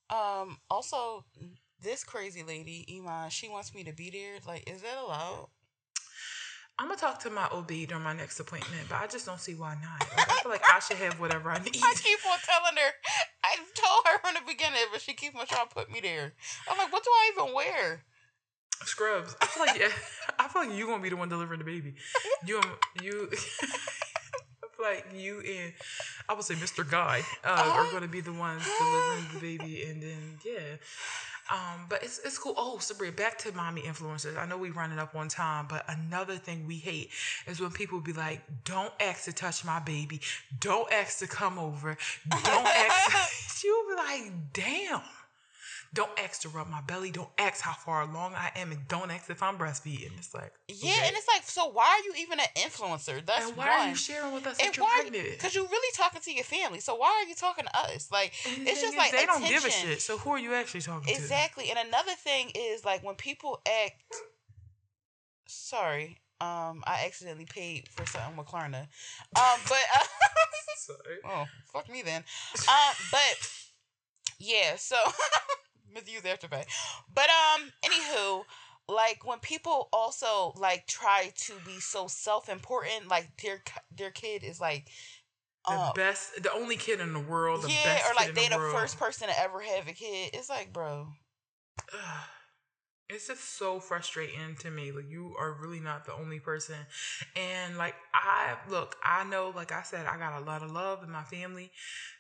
Um. 0.10 0.58
Also, 0.70 1.26
this 1.82 2.04
crazy 2.04 2.44
lady, 2.44 2.86
Iman, 2.98 3.30
she 3.30 3.50
wants 3.50 3.74
me 3.76 3.84
to 3.84 3.94
be 3.94 4.10
there. 4.10 4.38
Like, 4.48 4.70
is 4.70 4.82
that 4.82 4.98
allowed? 4.98 5.50
I'm 6.80 6.88
gonna 6.88 7.00
talk 7.00 7.20
to 7.22 7.32
my 7.32 7.48
OB 7.52 7.68
during 7.88 8.04
my 8.04 8.14
next 8.14 8.40
appointment, 8.40 8.84
but 8.88 8.98
I 9.02 9.08
just 9.08 9.26
don't 9.26 9.40
see 9.40 9.56
why 9.56 9.76
not. 9.82 10.08
Like, 10.16 10.30
I 10.30 10.42
feel 10.42 10.52
like 10.52 10.64
I 10.72 10.80
should 10.80 10.98
have 10.98 11.20
whatever 11.20 11.50
I 11.50 11.58
need. 11.58 11.76
I 11.84 11.94
keep 11.96 12.20
on 12.30 12.38
telling 12.44 12.78
her. 12.78 12.92
I 13.44 13.56
told 13.74 14.06
her 14.06 14.20
from 14.20 14.36
the 14.36 14.52
beginning, 14.52 14.82
but 14.92 15.02
she 15.02 15.14
keeps 15.14 15.36
on 15.36 15.48
trying 15.48 15.68
to 15.68 15.74
put 15.74 15.92
me 15.92 16.02
there. 16.02 16.34
I'm 16.70 16.78
like, 16.78 16.94
what 16.94 17.04
do 17.04 17.10
I 17.10 17.32
even 17.34 17.56
wear? 17.56 18.04
Scrubs. 18.84 19.36
I 19.42 19.48
feel 19.48 19.66
like 19.66 19.80
yeah, 19.80 19.88
I 20.40 20.48
feel 20.48 20.68
like 20.68 20.78
you 20.78 20.86
gonna 20.86 21.02
be 21.02 21.10
the 21.10 21.16
one 21.16 21.30
delivering 21.30 21.60
the 21.60 21.66
baby. 21.66 21.96
You 22.46 22.62
you. 23.02 23.32
Like 24.88 25.06
you 25.16 25.40
and 25.42 25.74
I 26.30 26.34
would 26.34 26.44
say 26.46 26.56
Mr. 26.56 26.90
Guy 26.90 27.22
uh, 27.44 27.48
Uh-huh. 27.50 27.80
are 27.88 27.92
gonna 27.92 28.08
be 28.08 28.22
the 28.22 28.34
ones 28.34 28.64
delivering 28.80 29.26
the 29.34 29.40
baby, 29.40 29.84
and 29.84 30.02
then 30.02 30.40
yeah. 30.46 30.78
Um, 31.50 31.86
but 31.88 32.04
it's 32.04 32.20
it's 32.26 32.38
cool. 32.38 32.54
Oh, 32.58 32.78
Sabria, 32.80 33.16
back 33.16 33.38
to 33.40 33.52
mommy 33.56 33.82
influencers. 33.82 34.38
I 34.38 34.46
know 34.46 34.58
we 34.58 34.70
running 34.70 35.00
up 35.00 35.16
on 35.16 35.30
time, 35.30 35.66
but 35.70 35.86
another 35.88 36.36
thing 36.36 36.68
we 36.68 36.76
hate 36.78 37.10
is 37.48 37.60
when 37.62 37.72
people 37.72 38.02
be 38.02 38.12
like, 38.14 38.42
"Don't 38.66 38.92
ask 39.00 39.24
to 39.26 39.34
touch 39.34 39.64
my 39.64 39.80
baby. 39.80 40.20
Don't 40.60 40.92
ask 40.92 41.20
to 41.20 41.28
come 41.28 41.58
over. 41.58 41.98
Don't 42.30 42.68
ask." 42.68 43.64
you 43.64 43.86
be 43.90 43.96
like, 43.96 44.32
"Damn." 44.54 45.02
Don't 45.98 46.20
ask 46.20 46.42
to 46.42 46.50
rub 46.50 46.70
my 46.70 46.82
belly. 46.82 47.10
Don't 47.10 47.28
ask 47.40 47.60
how 47.60 47.74
far 47.74 48.04
along 48.04 48.36
I 48.36 48.52
am, 48.56 48.72
and 48.72 48.88
don't 48.88 49.10
ask 49.10 49.32
if 49.32 49.42
I'm 49.42 49.58
breastfeeding. 49.58 50.16
It's 50.20 50.32
like, 50.32 50.54
Yeah, 50.68 50.92
okay. 50.92 51.08
and 51.08 51.16
it's 51.18 51.28
like, 51.28 51.42
so 51.42 51.72
why 51.72 51.88
are 51.88 52.06
you 52.06 52.14
even 52.22 52.40
an 52.40 52.46
influencer? 52.56 53.26
That's 53.26 53.48
and 53.48 53.58
why 53.58 53.68
one. 53.68 53.80
are 53.80 53.90
you 53.90 53.96
sharing 53.96 54.32
with 54.32 54.46
us 54.46 54.60
and 54.60 54.68
that 54.70 54.78
you're 54.78 54.86
why? 54.86 55.00
pregnant? 55.02 55.32
Because 55.32 55.56
you're 55.56 55.66
really 55.66 55.92
talking 55.96 56.22
to 56.22 56.32
your 56.32 56.44
family. 56.44 56.82
So 56.82 56.94
why 56.94 57.08
are 57.24 57.28
you 57.28 57.34
talking 57.34 57.66
to 57.66 57.76
us? 57.76 58.12
Like, 58.12 58.32
And 58.48 58.68
it's 58.68 58.80
just 58.80 58.96
like 58.96 59.12
they 59.12 59.26
don't 59.26 59.42
give 59.48 59.66
a 59.66 59.72
shit. 59.72 60.00
So 60.00 60.20
who 60.20 60.30
are 60.30 60.38
you 60.38 60.54
actually 60.54 60.82
talking 60.82 61.12
to? 61.12 61.20
Exactly. 61.20 61.72
And 61.72 61.80
another 61.88 62.14
thing 62.14 62.52
is 62.54 62.86
like 62.86 63.04
when 63.04 63.16
people 63.16 63.60
act. 63.68 63.96
Sorry, 65.48 66.20
um, 66.42 66.84
I 66.86 67.06
accidentally 67.08 67.46
paid 67.46 67.88
for 67.88 68.06
something 68.06 68.38
with 68.38 68.46
Klarna. 68.46 68.82
Um, 69.36 69.60
but 69.68 69.84
uh, 69.96 70.04
Sorry. 70.78 71.18
oh, 71.26 71.46
fuck 71.74 71.90
me 71.90 72.04
then. 72.04 72.24
Um, 72.68 72.96
but 73.12 73.50
yeah, 74.38 74.76
so 74.76 74.98
misuse 75.94 76.22
afterpay. 76.22 76.66
But 77.14 77.28
um, 77.30 77.72
anywho, 77.84 78.44
like 78.90 79.26
when 79.26 79.40
people 79.40 79.90
also 79.92 80.54
like 80.58 80.88
try 80.88 81.32
to 81.36 81.54
be 81.66 81.80
so 81.80 82.08
self-important, 82.08 83.08
like 83.10 83.30
their 83.42 83.62
their 83.96 84.12
kid 84.12 84.44
is 84.44 84.60
like. 84.60 84.88
The 85.70 85.92
best, 85.96 86.42
the 86.42 86.54
only 86.54 86.78
kid 86.78 87.02
in 87.02 87.12
the 87.12 87.20
world. 87.20 87.64
The 87.64 87.70
yeah, 87.70 88.00
or 88.10 88.16
like 88.16 88.34
they 88.34 88.48
the, 88.48 88.56
the 88.56 88.72
first 88.72 88.98
person 88.98 89.28
to 89.28 89.38
ever 89.38 89.60
have 89.60 89.90
a 89.90 89.92
kid. 89.92 90.30
It's 90.34 90.50
like, 90.50 90.72
bro, 90.72 91.08
Ugh. 91.94 92.28
It's 93.10 93.28
just 93.28 93.58
so 93.58 93.80
frustrating 93.80 94.56
to 94.60 94.70
me. 94.70 94.92
Like 94.92 95.10
you 95.10 95.34
are 95.40 95.54
really 95.54 95.80
not 95.80 96.06
the 96.06 96.14
only 96.14 96.40
person. 96.40 96.76
And 97.36 97.78
like 97.78 97.96
I 98.14 98.56
look, 98.70 98.98
I 99.04 99.24
know, 99.24 99.54
like 99.56 99.72
I 99.72 99.84
said, 99.84 100.06
I 100.06 100.18
got 100.18 100.42
a 100.42 100.46
lot 100.46 100.62
of 100.62 100.72
love 100.72 101.04
in 101.04 101.12
my 101.12 101.24
family. 101.24 101.72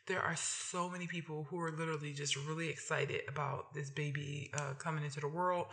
There 0.05 0.22
are 0.22 0.38
so 0.38 0.89
many 0.89 1.05
people 1.05 1.45
who 1.49 1.59
are 1.59 1.72
literally 1.72 2.14
just 2.14 2.38
really 2.38 2.69
excited 2.69 3.23
about 3.27 3.73
this 3.73 3.89
baby 3.89 4.49
uh, 4.53 4.76
coming 4.80 5.03
into 5.03 5.19
the 5.19 5.27
world. 5.27 5.65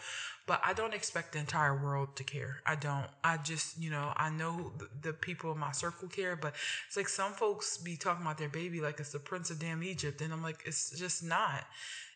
But 0.49 0.61
I 0.65 0.73
don't 0.73 0.93
expect 0.93 1.35
the 1.35 1.39
entire 1.39 1.81
world 1.81 2.17
to 2.17 2.25
care. 2.25 2.61
I 2.67 2.75
don't. 2.75 3.07
I 3.23 3.37
just, 3.37 3.81
you 3.81 3.91
know, 3.91 4.13
I 4.17 4.31
know 4.31 4.73
the, 4.77 4.89
the 5.01 5.13
people 5.13 5.53
in 5.53 5.59
my 5.59 5.71
circle 5.71 6.09
care, 6.09 6.35
but 6.35 6.55
it's 6.89 6.97
like 6.97 7.09
some 7.09 7.33
folks 7.33 7.79
be 7.79 7.97
talking 7.97 8.23
about 8.25 8.39
their 8.39 8.49
baby 8.49 8.81
like 8.81 8.99
it's 8.99 9.13
the 9.13 9.21
Prince 9.21 9.51
of 9.51 9.61
damn 9.61 9.85
Egypt. 9.85 10.21
And 10.21 10.33
I'm 10.33 10.43
like, 10.43 10.65
it's 10.67 10.91
just 10.99 11.23
not. 11.23 11.65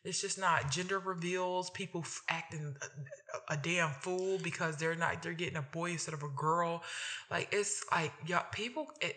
It's 0.09 0.23
just 0.23 0.39
not 0.39 0.71
gender 0.71 0.99
reveals. 0.99 1.69
People 1.69 2.01
f- 2.01 2.23
acting 2.31 2.75
a, 2.81 3.53
a, 3.53 3.57
damn 3.59 3.91
fool 3.91 4.39
because 4.43 4.79
they're 4.79 4.95
not. 4.95 5.23
They're 5.23 5.35
getting 5.35 5.59
a 5.59 5.63
boy 5.63 5.91
instead 5.91 6.15
of 6.15 6.23
a 6.23 6.29
girl. 6.29 6.83
Like 7.31 7.49
it's 7.53 7.85
like 7.93 8.13
yeah, 8.27 8.41
people. 8.51 8.87
It, 9.03 9.17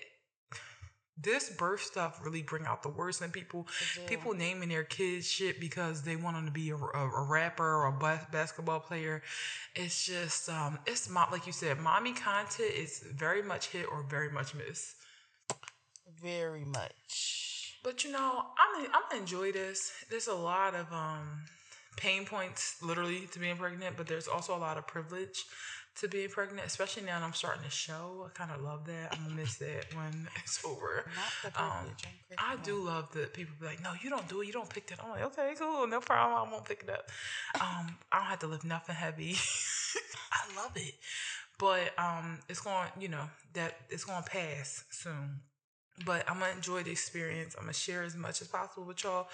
this 1.21 1.49
birth 1.51 1.81
stuff 1.81 2.19
really 2.23 2.41
bring 2.41 2.65
out 2.65 2.83
the 2.83 2.89
worst 2.89 3.21
in 3.21 3.31
people. 3.31 3.67
People 4.07 4.33
naming 4.33 4.67
their 4.67 4.83
kids 4.83 5.29
shit 5.29 5.61
because 5.61 6.01
they 6.01 6.17
want 6.17 6.35
them 6.35 6.45
to 6.45 6.51
be 6.51 6.71
a, 6.71 6.75
a, 6.75 7.09
a 7.09 7.23
rapper 7.29 7.63
or 7.63 7.87
a 7.87 7.91
bas- 7.93 8.25
basketball 8.29 8.81
player. 8.81 9.21
It's 9.75 10.05
just 10.05 10.49
um, 10.49 10.77
it's 10.85 11.09
mo- 11.09 11.27
like 11.31 11.47
you 11.47 11.53
said, 11.53 11.79
mommy 11.79 12.11
content 12.11 12.73
is 12.75 13.01
very 13.15 13.43
much 13.43 13.67
hit 13.67 13.85
or 13.89 14.03
very 14.03 14.29
much 14.29 14.53
miss. 14.55 14.95
very 16.21 16.65
much. 16.65 17.50
But 17.83 18.03
you 18.03 18.11
know, 18.11 18.45
I'm 18.57 18.85
I'm 18.93 19.01
gonna 19.09 19.21
enjoy 19.21 19.51
this. 19.51 19.91
There's 20.09 20.27
a 20.27 20.35
lot 20.35 20.75
of 20.75 20.91
um 20.91 21.43
pain 21.97 22.25
points 22.25 22.77
literally 22.81 23.27
to 23.31 23.39
being 23.39 23.57
pregnant, 23.57 23.97
but 23.97 24.07
there's 24.07 24.27
also 24.27 24.55
a 24.55 24.59
lot 24.59 24.77
of 24.77 24.87
privilege 24.87 25.45
to 25.95 26.07
being 26.07 26.29
pregnant, 26.29 26.65
especially 26.65 27.03
now 27.03 27.19
that 27.19 27.25
I'm 27.25 27.33
starting 27.33 27.63
to 27.63 27.69
show. 27.69 28.27
I 28.27 28.29
kind 28.37 28.51
of 28.51 28.61
love 28.61 28.85
that. 28.85 29.09
I'm 29.11 29.23
gonna 29.23 29.35
miss 29.35 29.57
that 29.57 29.85
when 29.95 30.27
it's 30.43 30.63
over. 30.63 31.05
Not 31.15 31.53
the 31.53 31.61
Um, 31.61 31.85
I 32.37 32.55
do 32.63 32.75
love 32.77 33.11
that 33.13 33.33
people 33.33 33.55
be 33.59 33.65
like, 33.65 33.83
no, 33.83 33.91
you 34.01 34.09
don't 34.09 34.27
do 34.29 34.41
it. 34.41 34.47
You 34.47 34.53
don't 34.53 34.69
pick 34.69 34.87
that. 34.87 35.03
I'm 35.03 35.09
like, 35.09 35.23
okay, 35.23 35.53
cool, 35.57 35.85
no 35.87 35.99
problem. 35.99 36.47
I 36.47 36.51
won't 36.51 36.65
pick 36.65 36.83
it 36.83 36.89
up. 36.89 37.09
Um, 37.59 37.97
I 38.11 38.17
don't 38.19 38.27
have 38.27 38.39
to 38.39 38.47
lift 38.47 38.63
nothing 38.63 38.95
heavy. 38.95 39.35
I 40.31 40.55
love 40.55 40.71
it, 40.75 40.93
but 41.59 41.91
um, 41.99 42.39
it's 42.47 42.61
going, 42.61 42.87
you 42.99 43.09
know, 43.09 43.25
that 43.53 43.75
it's 43.89 44.05
going 44.05 44.23
to 44.23 44.29
pass 44.29 44.85
soon. 44.89 45.41
But 46.05 46.29
I'm 46.29 46.39
gonna 46.39 46.53
enjoy 46.53 46.83
the 46.83 46.91
experience. 46.91 47.55
I'm 47.57 47.63
gonna 47.63 47.73
share 47.73 48.03
as 48.03 48.15
much 48.15 48.41
as 48.41 48.47
possible 48.47 48.85
with 48.85 49.03
y'all, 49.03 49.27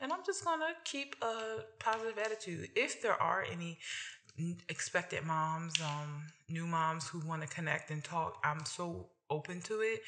and 0.00 0.12
I'm 0.12 0.24
just 0.24 0.44
gonna 0.44 0.74
keep 0.84 1.16
a 1.22 1.64
positive 1.78 2.18
attitude. 2.18 2.70
If 2.74 3.02
there 3.02 3.20
are 3.20 3.44
any 3.50 3.78
expected 4.68 5.24
moms, 5.24 5.74
um, 5.80 6.26
new 6.48 6.66
moms 6.66 7.08
who 7.08 7.20
want 7.20 7.42
to 7.42 7.48
connect 7.48 7.90
and 7.90 8.02
talk, 8.02 8.38
I'm 8.44 8.64
so 8.64 9.06
open 9.30 9.60
to 9.62 9.80
it. 9.80 10.00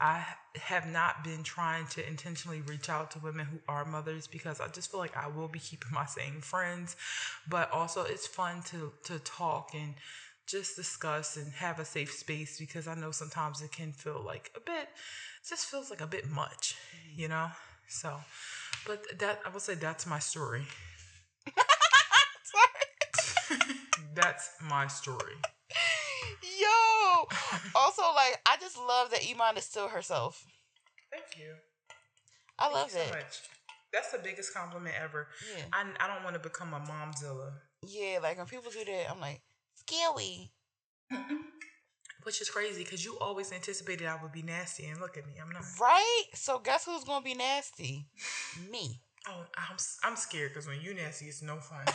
I 0.00 0.24
have 0.56 0.86
not 0.88 1.22
been 1.22 1.42
trying 1.42 1.86
to 1.88 2.06
intentionally 2.06 2.62
reach 2.62 2.88
out 2.88 3.12
to 3.12 3.18
women 3.20 3.46
who 3.46 3.58
are 3.68 3.84
mothers 3.84 4.26
because 4.26 4.60
I 4.60 4.68
just 4.68 4.90
feel 4.90 5.00
like 5.00 5.16
I 5.16 5.28
will 5.28 5.48
be 5.48 5.60
keeping 5.60 5.92
my 5.92 6.06
same 6.06 6.40
friends, 6.40 6.96
but 7.48 7.70
also 7.70 8.02
it's 8.02 8.26
fun 8.26 8.62
to 8.66 8.92
to 9.04 9.18
talk 9.20 9.70
and 9.74 9.94
just 10.46 10.74
discuss 10.74 11.36
and 11.36 11.52
have 11.52 11.78
a 11.78 11.84
safe 11.84 12.12
space 12.12 12.58
because 12.58 12.88
I 12.88 12.94
know 12.94 13.12
sometimes 13.12 13.62
it 13.62 13.70
can 13.70 13.92
feel 13.92 14.20
like 14.24 14.50
a 14.56 14.60
bit 14.60 14.74
it 14.82 14.88
just 15.48 15.66
feels 15.66 15.90
like 15.90 16.00
a 16.00 16.06
bit 16.06 16.28
much, 16.28 16.76
you 17.14 17.28
know? 17.28 17.48
So 17.88 18.16
but 18.86 19.18
that 19.18 19.40
I 19.46 19.50
will 19.50 19.60
say 19.60 19.74
that's 19.74 20.06
my 20.06 20.18
story. 20.18 20.62
That's 24.14 24.50
my 24.68 24.86
story. 24.88 25.34
Yo. 26.42 27.26
also, 27.74 28.02
like, 28.14 28.38
I 28.46 28.56
just 28.60 28.76
love 28.76 29.10
that 29.10 29.20
Iman 29.28 29.56
is 29.56 29.64
still 29.64 29.88
herself. 29.88 30.44
Thank 31.10 31.38
you. 31.38 31.54
I 32.58 32.64
Thank 32.64 32.74
love 32.74 32.86
you 32.86 32.92
so 32.92 32.98
that. 32.98 33.10
much. 33.14 33.40
That's 33.92 34.12
the 34.12 34.18
biggest 34.18 34.54
compliment 34.54 34.94
ever. 35.02 35.28
Yeah. 35.56 35.64
I, 35.72 35.84
I 35.98 36.08
don't 36.14 36.24
want 36.24 36.34
to 36.34 36.40
become 36.40 36.74
a 36.74 36.80
momzilla, 36.80 37.52
Yeah, 37.86 38.18
like 38.22 38.36
when 38.36 38.46
people 38.46 38.70
do 38.70 38.84
that, 38.84 39.10
I'm 39.10 39.20
like, 39.20 39.40
scary. 39.74 40.50
which 42.24 42.40
is 42.40 42.50
crazy 42.50 42.84
because 42.84 43.04
you 43.04 43.16
always 43.20 43.52
anticipated 43.52 44.06
I 44.06 44.20
would 44.22 44.32
be 44.32 44.42
nasty, 44.42 44.86
and 44.86 45.00
look 45.00 45.16
at 45.16 45.26
me, 45.26 45.34
I'm 45.40 45.50
not. 45.50 45.64
Right? 45.80 46.24
So 46.34 46.58
guess 46.58 46.84
who's 46.84 47.04
gonna 47.04 47.24
be 47.24 47.34
nasty? 47.34 48.06
Me. 48.70 49.00
Oh, 49.28 49.44
I'm 49.56 49.76
I'm 50.02 50.16
scared 50.16 50.50
because 50.50 50.66
when 50.66 50.80
you 50.80 50.94
nasty, 50.94 51.26
it's 51.26 51.42
no 51.42 51.56
fun. 51.56 51.84
I'm 51.86 51.92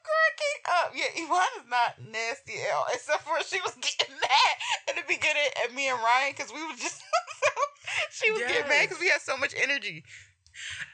cracking 0.00 0.62
up. 0.80 0.92
Yeah, 0.94 1.24
Iman 1.24 1.48
is 1.60 1.68
not 1.68 2.00
nasty 2.10 2.54
at 2.54 2.74
all, 2.74 2.86
except 2.92 3.22
for 3.22 3.42
she 3.44 3.60
was 3.60 3.74
getting 3.80 4.14
mad 4.14 4.56
in 4.88 4.96
the 4.96 5.02
beginning 5.06 5.50
at 5.64 5.74
me 5.74 5.88
and 5.88 5.98
Ryan 5.98 6.32
because 6.36 6.52
we 6.52 6.62
was 6.64 6.78
just 6.80 7.02
she 8.10 8.30
was 8.30 8.40
getting 8.40 8.68
mad 8.68 8.88
because 8.88 9.00
we 9.00 9.08
had 9.08 9.20
so 9.20 9.36
much 9.36 9.54
energy. 9.60 10.04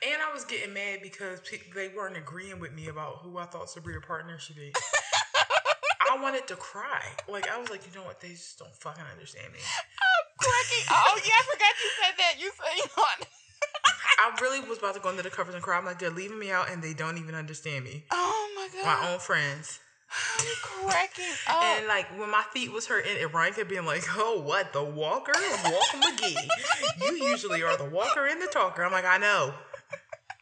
And 0.06 0.22
I 0.22 0.32
was 0.32 0.44
getting 0.44 0.72
mad 0.72 1.00
because 1.02 1.40
they 1.74 1.88
weren't 1.88 2.16
agreeing 2.16 2.60
with 2.60 2.72
me 2.72 2.88
about 2.88 3.18
who 3.22 3.38
I 3.38 3.46
thought 3.46 3.66
Sabria 3.66 4.02
partner 4.02 4.38
should 4.38 4.56
be. 4.56 4.72
I 6.10 6.20
wanted 6.22 6.46
to 6.48 6.56
cry. 6.56 7.02
Like 7.28 7.50
I 7.50 7.58
was 7.60 7.70
like, 7.70 7.82
you 7.86 7.98
know 7.98 8.06
what? 8.06 8.20
They 8.20 8.28
just 8.28 8.58
don't 8.58 8.74
fucking 8.74 9.04
understand 9.12 9.52
me. 9.52 9.58
Cracking. 10.38 10.86
Oh 10.90 11.20
yeah, 11.24 11.32
I 11.38 11.42
forgot 11.42 11.74
you 11.82 11.90
said 12.00 12.14
that. 12.18 12.34
You 12.38 12.50
said 12.56 12.90
Iman. 12.96 13.26
I 14.20 14.36
really 14.40 14.60
was 14.68 14.78
about 14.78 14.94
to 14.94 15.00
go 15.00 15.10
under 15.10 15.22
the 15.22 15.30
covers 15.30 15.54
and 15.54 15.62
cry. 15.62 15.78
I'm 15.78 15.84
like, 15.84 15.98
they're 15.98 16.10
leaving 16.10 16.38
me 16.38 16.50
out, 16.50 16.70
and 16.70 16.82
they 16.82 16.92
don't 16.92 17.18
even 17.18 17.34
understand 17.34 17.84
me. 17.84 18.04
Oh 18.10 18.48
my 18.56 18.68
god. 18.82 19.02
My 19.02 19.12
own 19.12 19.18
friends. 19.20 19.78
I'm 20.38 20.46
cracking 20.62 21.24
up. 21.48 21.62
And 21.62 21.86
like 21.86 22.06
when 22.18 22.30
my 22.30 22.42
feet 22.52 22.72
was 22.72 22.86
hurting, 22.86 23.16
and 23.20 23.32
Ryan 23.32 23.52
kept 23.52 23.68
being 23.68 23.84
like, 23.84 24.04
"Oh, 24.16 24.40
what 24.40 24.72
the 24.72 24.82
walker, 24.82 25.32
Walker 25.64 25.98
McGee? 25.98 26.48
You 27.02 27.28
usually 27.28 27.62
are 27.62 27.76
the 27.76 27.84
walker 27.84 28.26
and 28.26 28.40
the 28.40 28.46
talker." 28.46 28.84
I'm 28.84 28.92
like, 28.92 29.04
I 29.04 29.18
know. 29.18 29.54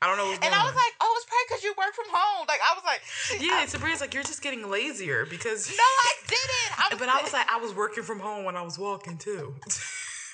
I 0.02 0.09
don't 0.09 0.18
know 0.18 0.31
and 0.31 0.40
going 0.40 0.52
I 0.52 0.64
was 0.64 0.74
like, 0.77 0.94
oh, 1.01 1.14
it's 1.16 1.24
probably 1.24 1.44
because 1.48 1.64
you 1.64 1.74
work 1.78 1.94
from 1.94 2.06
home. 2.12 2.47
Like 2.47 2.60
I 2.60 2.74
was 2.74 2.85
like, 2.85 3.01
yeah, 3.40 3.62
and 3.62 3.70
Sabria's 3.70 4.01
like, 4.01 4.12
you're 4.12 4.23
just 4.23 4.43
getting 4.43 4.68
lazier 4.68 5.24
because. 5.24 5.70
no, 5.70 5.82
I 5.82 6.12
didn't. 6.28 6.78
I 6.78 6.89
was, 6.90 6.98
But 6.98 7.09
I 7.09 7.23
was 7.23 7.32
like, 7.32 7.48
I 7.51 7.56
was 7.56 7.74
working 7.74 8.05
from 8.05 8.20
home 8.20 8.44
when 8.44 8.56
I 8.56 8.62
was 8.62 8.78
walking 8.78 9.16
too. 9.16 9.55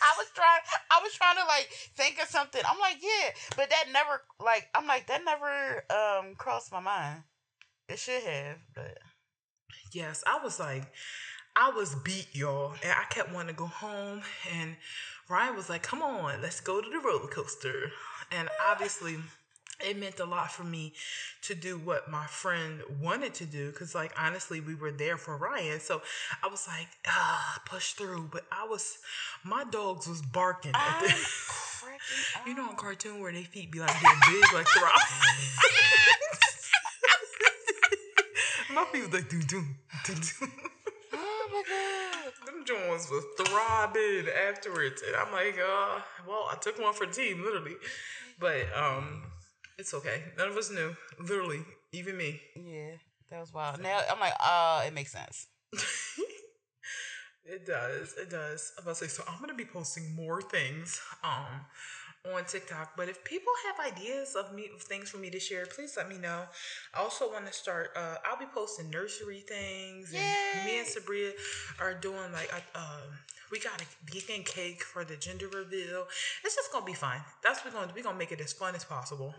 I 0.03 0.13
was 0.19 0.27
trying. 0.35 0.61
I 0.91 1.01
was 1.03 1.13
trying 1.15 1.37
to 1.37 1.45
like 1.47 1.69
think 1.97 2.21
of 2.21 2.29
something. 2.29 2.61
I'm 2.69 2.81
like, 2.81 2.97
yeah, 3.01 3.31
but 3.57 3.71
that 3.71 3.85
never 3.93 4.23
like. 4.41 4.69
I'm 4.75 4.87
like 4.87 5.07
that 5.07 5.23
never 5.25 5.85
um 5.91 6.35
crossed 6.35 6.73
my 6.73 6.81
mind. 6.81 7.23
It 7.89 7.99
should 8.01 8.23
have, 8.23 8.57
but 8.75 8.99
yes, 9.93 10.25
I 10.27 10.43
was 10.43 10.59
like, 10.59 10.91
I 11.55 11.71
was 11.71 11.95
beat, 11.97 12.29
y'all, 12.33 12.73
and 12.83 12.93
I 12.93 13.05
kept 13.11 13.33
wanting 13.33 13.55
to 13.55 13.59
go 13.59 13.67
home. 13.67 14.23
And 14.53 14.77
Ryan 15.29 15.55
was 15.55 15.69
like, 15.69 15.83
"Come 15.83 16.03
on, 16.03 16.43
let's 16.43 16.61
go 16.61 16.81
to 16.81 16.91
the 16.91 16.99
roller 16.99 17.29
coaster." 17.29 17.93
And 18.31 18.49
obviously, 18.67 19.19
it 19.83 19.99
meant 19.99 20.21
a 20.21 20.25
lot 20.25 20.53
for 20.53 20.65
me 20.65 20.93
to 21.43 21.55
do 21.55 21.79
what 21.79 22.11
my 22.11 22.27
friend 22.27 22.81
wanted 23.01 23.35
to 23.35 23.45
do 23.45 23.71
because, 23.71 23.95
like, 23.95 24.13
honestly, 24.19 24.61
we 24.61 24.75
were 24.75 24.93
there 24.93 25.17
for 25.17 25.37
Ryan. 25.37 25.81
So 25.81 26.03
I 26.43 26.49
was 26.49 26.67
like, 26.69 26.89
"Ah, 27.07 27.61
push 27.67 27.93
through." 27.93 28.29
But 28.33 28.45
I 28.53 28.67
was, 28.67 28.99
my 29.45 29.65
dogs 29.65 30.07
was 30.07 30.23
barking. 30.23 30.73
At 30.75 31.01
the, 31.01 31.07
you 32.47 32.55
know, 32.55 32.71
up. 32.71 32.77
cartoon 32.77 33.21
where 33.21 33.33
they 33.33 33.45
feet 33.45 33.71
be 33.71 33.81
like 33.81 33.93
getting 34.01 34.19
big, 34.31 34.53
like 34.53 34.67
throb. 34.69 34.93
my 38.75 38.85
feet 38.93 39.03
was 39.05 39.13
like 39.13 39.29
doo 39.29 39.43
doo 39.43 39.65
doom 40.05 40.21
doom. 40.21 40.53
Oh 41.15 41.49
my 41.53 41.63
god. 41.69 42.33
Them 42.47 42.65
joints 42.65 43.11
was 43.11 43.23
throbbing 43.37 44.25
afterwards, 44.49 45.03
and 45.07 45.15
I'm 45.15 45.31
like, 45.31 45.59
uh, 45.59 46.01
well, 46.27 46.49
I 46.51 46.57
took 46.59 46.79
one 46.81 46.95
for 46.95 47.05
team, 47.05 47.45
literally, 47.45 47.75
but 48.41 48.65
um, 48.75 49.23
it's 49.79 49.95
okay. 49.95 50.23
None 50.39 50.49
of 50.49 50.57
us 50.57 50.71
knew, 50.71 50.95
literally, 51.21 51.61
even 51.93 52.17
me. 52.17 52.41
Yeah, 52.57 52.93
that 53.31 53.41
was 53.41 53.53
wild. 53.53 53.81
Now 53.81 54.01
I'm 54.11 54.21
like, 54.21 54.35
uh, 54.41 54.85
it 54.87 54.93
makes 54.95 55.13
sense. 55.13 55.47
It 57.45 57.67
does, 57.67 58.15
it 58.21 58.31
does. 58.31 58.73
I'm 58.79 58.85
about 58.85 58.97
to 58.99 59.05
say, 59.05 59.09
so 59.09 59.25
I'm 59.29 59.41
gonna 59.41 59.55
be 59.55 59.65
posting 59.65 60.15
more 60.15 60.41
things 60.41 61.01
um 61.25 61.67
on 62.33 62.45
TikTok. 62.45 62.97
But 62.97 63.09
if 63.09 63.25
people 63.25 63.53
have 63.67 63.93
ideas 63.93 64.37
of 64.37 64.55
me 64.55 64.69
of 64.73 64.81
things 64.83 65.11
for 65.11 65.19
me 65.19 65.29
to 65.31 65.41
share, 65.41 65.67
please 65.67 65.95
let 65.97 66.09
me 66.09 66.19
know. 66.19 66.45
I 66.95 67.01
also 67.01 67.33
want 67.33 67.47
to 67.47 67.53
start. 67.53 67.91
Uh, 67.97 68.17
I'll 68.25 68.39
be 68.39 68.47
posting 68.55 68.91
nursery 68.91 69.41
things, 69.41 70.13
and 70.15 70.65
me 70.65 70.79
and 70.79 70.87
Yay. 70.87 70.95
Sabria 70.95 71.33
are 71.81 71.95
doing 71.95 72.33
like 72.33 72.53
a, 72.53 72.79
um. 72.79 73.19
We 73.51 73.59
got 73.59 73.83
a 73.83 73.87
vegan 74.11 74.45
cake 74.45 74.83
for 74.83 75.05
the 75.05 75.17
gender 75.17 75.47
reveal. 75.47 76.07
It's 76.43 76.55
just 76.55 76.73
gonna 76.73 76.87
be 76.87 76.95
fun. 76.95 77.19
That's 77.43 77.63
what 77.63 77.75
we're 77.75 77.81
gonna 77.81 77.93
do. 77.93 77.97
We're 77.97 78.05
gonna 78.05 78.19
make 78.19 78.33
it 78.33 78.41
as 78.41 78.53
fun 78.53 78.75
as 78.75 78.85
possible. 78.85 79.35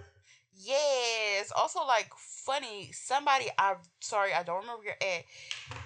Yes. 0.55 1.51
Also, 1.55 1.79
like 1.85 2.11
funny. 2.17 2.91
Somebody, 2.93 3.47
I'm 3.57 3.77
sorry, 3.99 4.33
I 4.33 4.43
don't 4.43 4.61
remember 4.61 4.83
your 4.83 4.95
ad. 5.01 5.23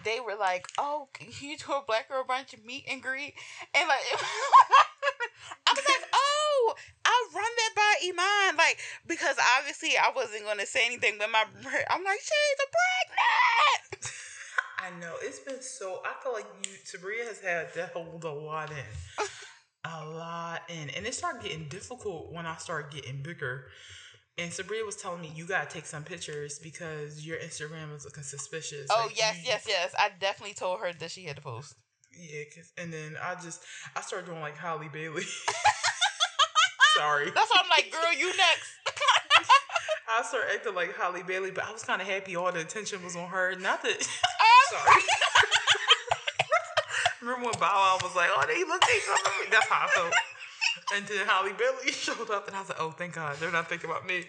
They 0.04 0.20
were 0.20 0.36
like, 0.36 0.68
"Oh, 0.78 1.10
can 1.14 1.28
you 1.40 1.58
do 1.58 1.74
a 1.74 1.84
black 1.86 2.10
girl 2.10 2.24
brunch 2.28 2.54
meet 2.66 2.86
and 2.90 3.02
greet?" 3.02 3.34
And 3.74 3.88
like, 3.88 4.00
I 5.68 5.74
was 5.74 5.86
like, 5.88 6.10
"Oh, 6.14 6.74
I'll 7.06 7.36
run 7.36 7.52
that 7.58 7.74
by 7.76 8.08
Iman." 8.08 8.58
Like, 8.58 8.80
because 9.06 9.38
obviously 9.58 9.98
I 9.98 10.12
wasn't 10.16 10.46
gonna 10.46 10.66
say 10.66 10.86
anything, 10.86 11.16
but 11.18 11.32
my, 11.32 11.44
I'm 11.90 12.04
like, 12.04 12.20
she's 12.20 12.60
a 12.60 12.70
pregnant. 12.78 14.14
I 14.80 15.00
know 15.00 15.14
it's 15.22 15.40
been 15.40 15.62
so. 15.62 16.02
I 16.06 16.22
feel 16.24 16.34
like 16.34 16.46
you, 16.64 16.72
Sabria 16.86 17.28
has 17.28 17.40
had 17.40 17.74
to 17.74 17.88
hold 17.94 18.24
a 18.24 18.32
lot 18.32 18.72
in, 18.72 19.26
a 19.86 20.06
lot 20.06 20.62
in, 20.70 20.90
and 20.92 21.06
it 21.06 21.14
started 21.14 21.42
getting 21.44 21.68
difficult 21.68 22.32
when 22.32 22.46
I 22.46 22.56
started 22.58 22.92
getting 22.94 23.22
bigger. 23.22 23.66
And 24.40 24.52
Sabria 24.52 24.86
was 24.86 24.96
telling 24.96 25.22
me 25.22 25.32
you 25.36 25.46
gotta 25.46 25.68
take 25.68 25.86
some 25.88 26.04
pictures 26.04 26.60
because 26.60 27.26
your 27.26 27.38
Instagram 27.40 27.96
is 27.96 28.06
looking 28.06 28.24
suspicious. 28.24 28.88
Oh 28.92 29.06
Like, 29.08 29.18
yes, 29.18 29.36
you- 29.38 29.44
yes, 29.48 29.66
yes. 29.68 29.96
I 29.98 30.10
definitely 30.20 30.54
told 30.54 30.80
her 30.82 30.94
that 30.94 31.10
she 31.12 31.24
had 31.26 31.38
to 31.38 31.42
post. 31.42 31.74
yeah. 32.18 32.44
and 32.78 32.94
then 32.94 33.16
I 33.22 33.36
just 33.36 33.62
I 33.96 34.02
started 34.02 34.28
doing 34.28 34.42
like 34.42 34.56
Halle 34.58 34.88
Bailey. 34.94 35.24
Sorry, 36.96 37.26
That's 37.30 37.50
why 37.52 37.62
I'm 37.64 37.70
like, 37.70 37.92
girl, 37.92 38.12
you 38.18 38.28
next. 38.28 38.70
I 40.10 40.24
started 40.24 40.50
acting 40.56 40.74
like 40.74 40.96
Halle 40.96 41.22
Bailey, 41.22 41.52
but 41.52 41.66
I 41.66 41.72
was 41.72 41.84
kind 41.84 42.02
of 42.02 42.08
happy 42.08 42.36
all 42.36 42.52
the 42.52 42.62
attention 42.62 43.04
was 43.04 43.16
on 43.16 43.28
her. 43.30 43.56
Not 43.56 43.84
that. 43.84 43.98
Um, 44.02 44.66
Sorry. 44.72 45.02
Remember 47.22 47.46
when 47.46 47.54
Bow 47.60 47.70
Wow 47.70 47.98
was 48.02 48.16
like, 48.16 48.30
"Oh, 48.34 48.44
they 48.48 48.64
look, 48.64 48.82
they 48.82 49.00
look." 49.12 49.52
That's 49.52 49.68
how 49.68 49.86
I 49.86 49.88
felt. 49.90 50.14
And 50.96 51.06
then 51.08 51.26
Halle 51.28 51.54
Bailey 51.54 51.92
showed 51.92 52.30
up, 52.30 52.48
and 52.48 52.56
I 52.56 52.60
was 52.60 52.70
like, 52.70 52.82
"Oh, 52.82 52.92
thank 52.92 53.16
God, 53.16 53.38
they're 53.40 53.52
not 53.52 53.70
thinking 53.70 53.90
about 53.90 54.06
me." 54.06 54.26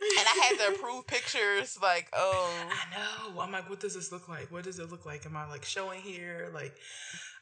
and 0.00 0.26
I 0.26 0.48
had 0.48 0.58
to 0.58 0.74
approve 0.76 1.06
pictures. 1.06 1.78
Like, 1.82 2.08
oh, 2.16 2.52
I 2.70 2.96
know. 2.96 3.40
I'm 3.40 3.52
like, 3.52 3.68
what 3.68 3.80
does 3.80 3.94
this 3.94 4.12
look 4.12 4.28
like? 4.28 4.50
What 4.50 4.64
does 4.64 4.78
it 4.78 4.90
look 4.90 5.06
like? 5.06 5.26
Am 5.26 5.36
I 5.36 5.46
like 5.48 5.64
showing 5.64 6.00
here? 6.00 6.50
Like, 6.54 6.74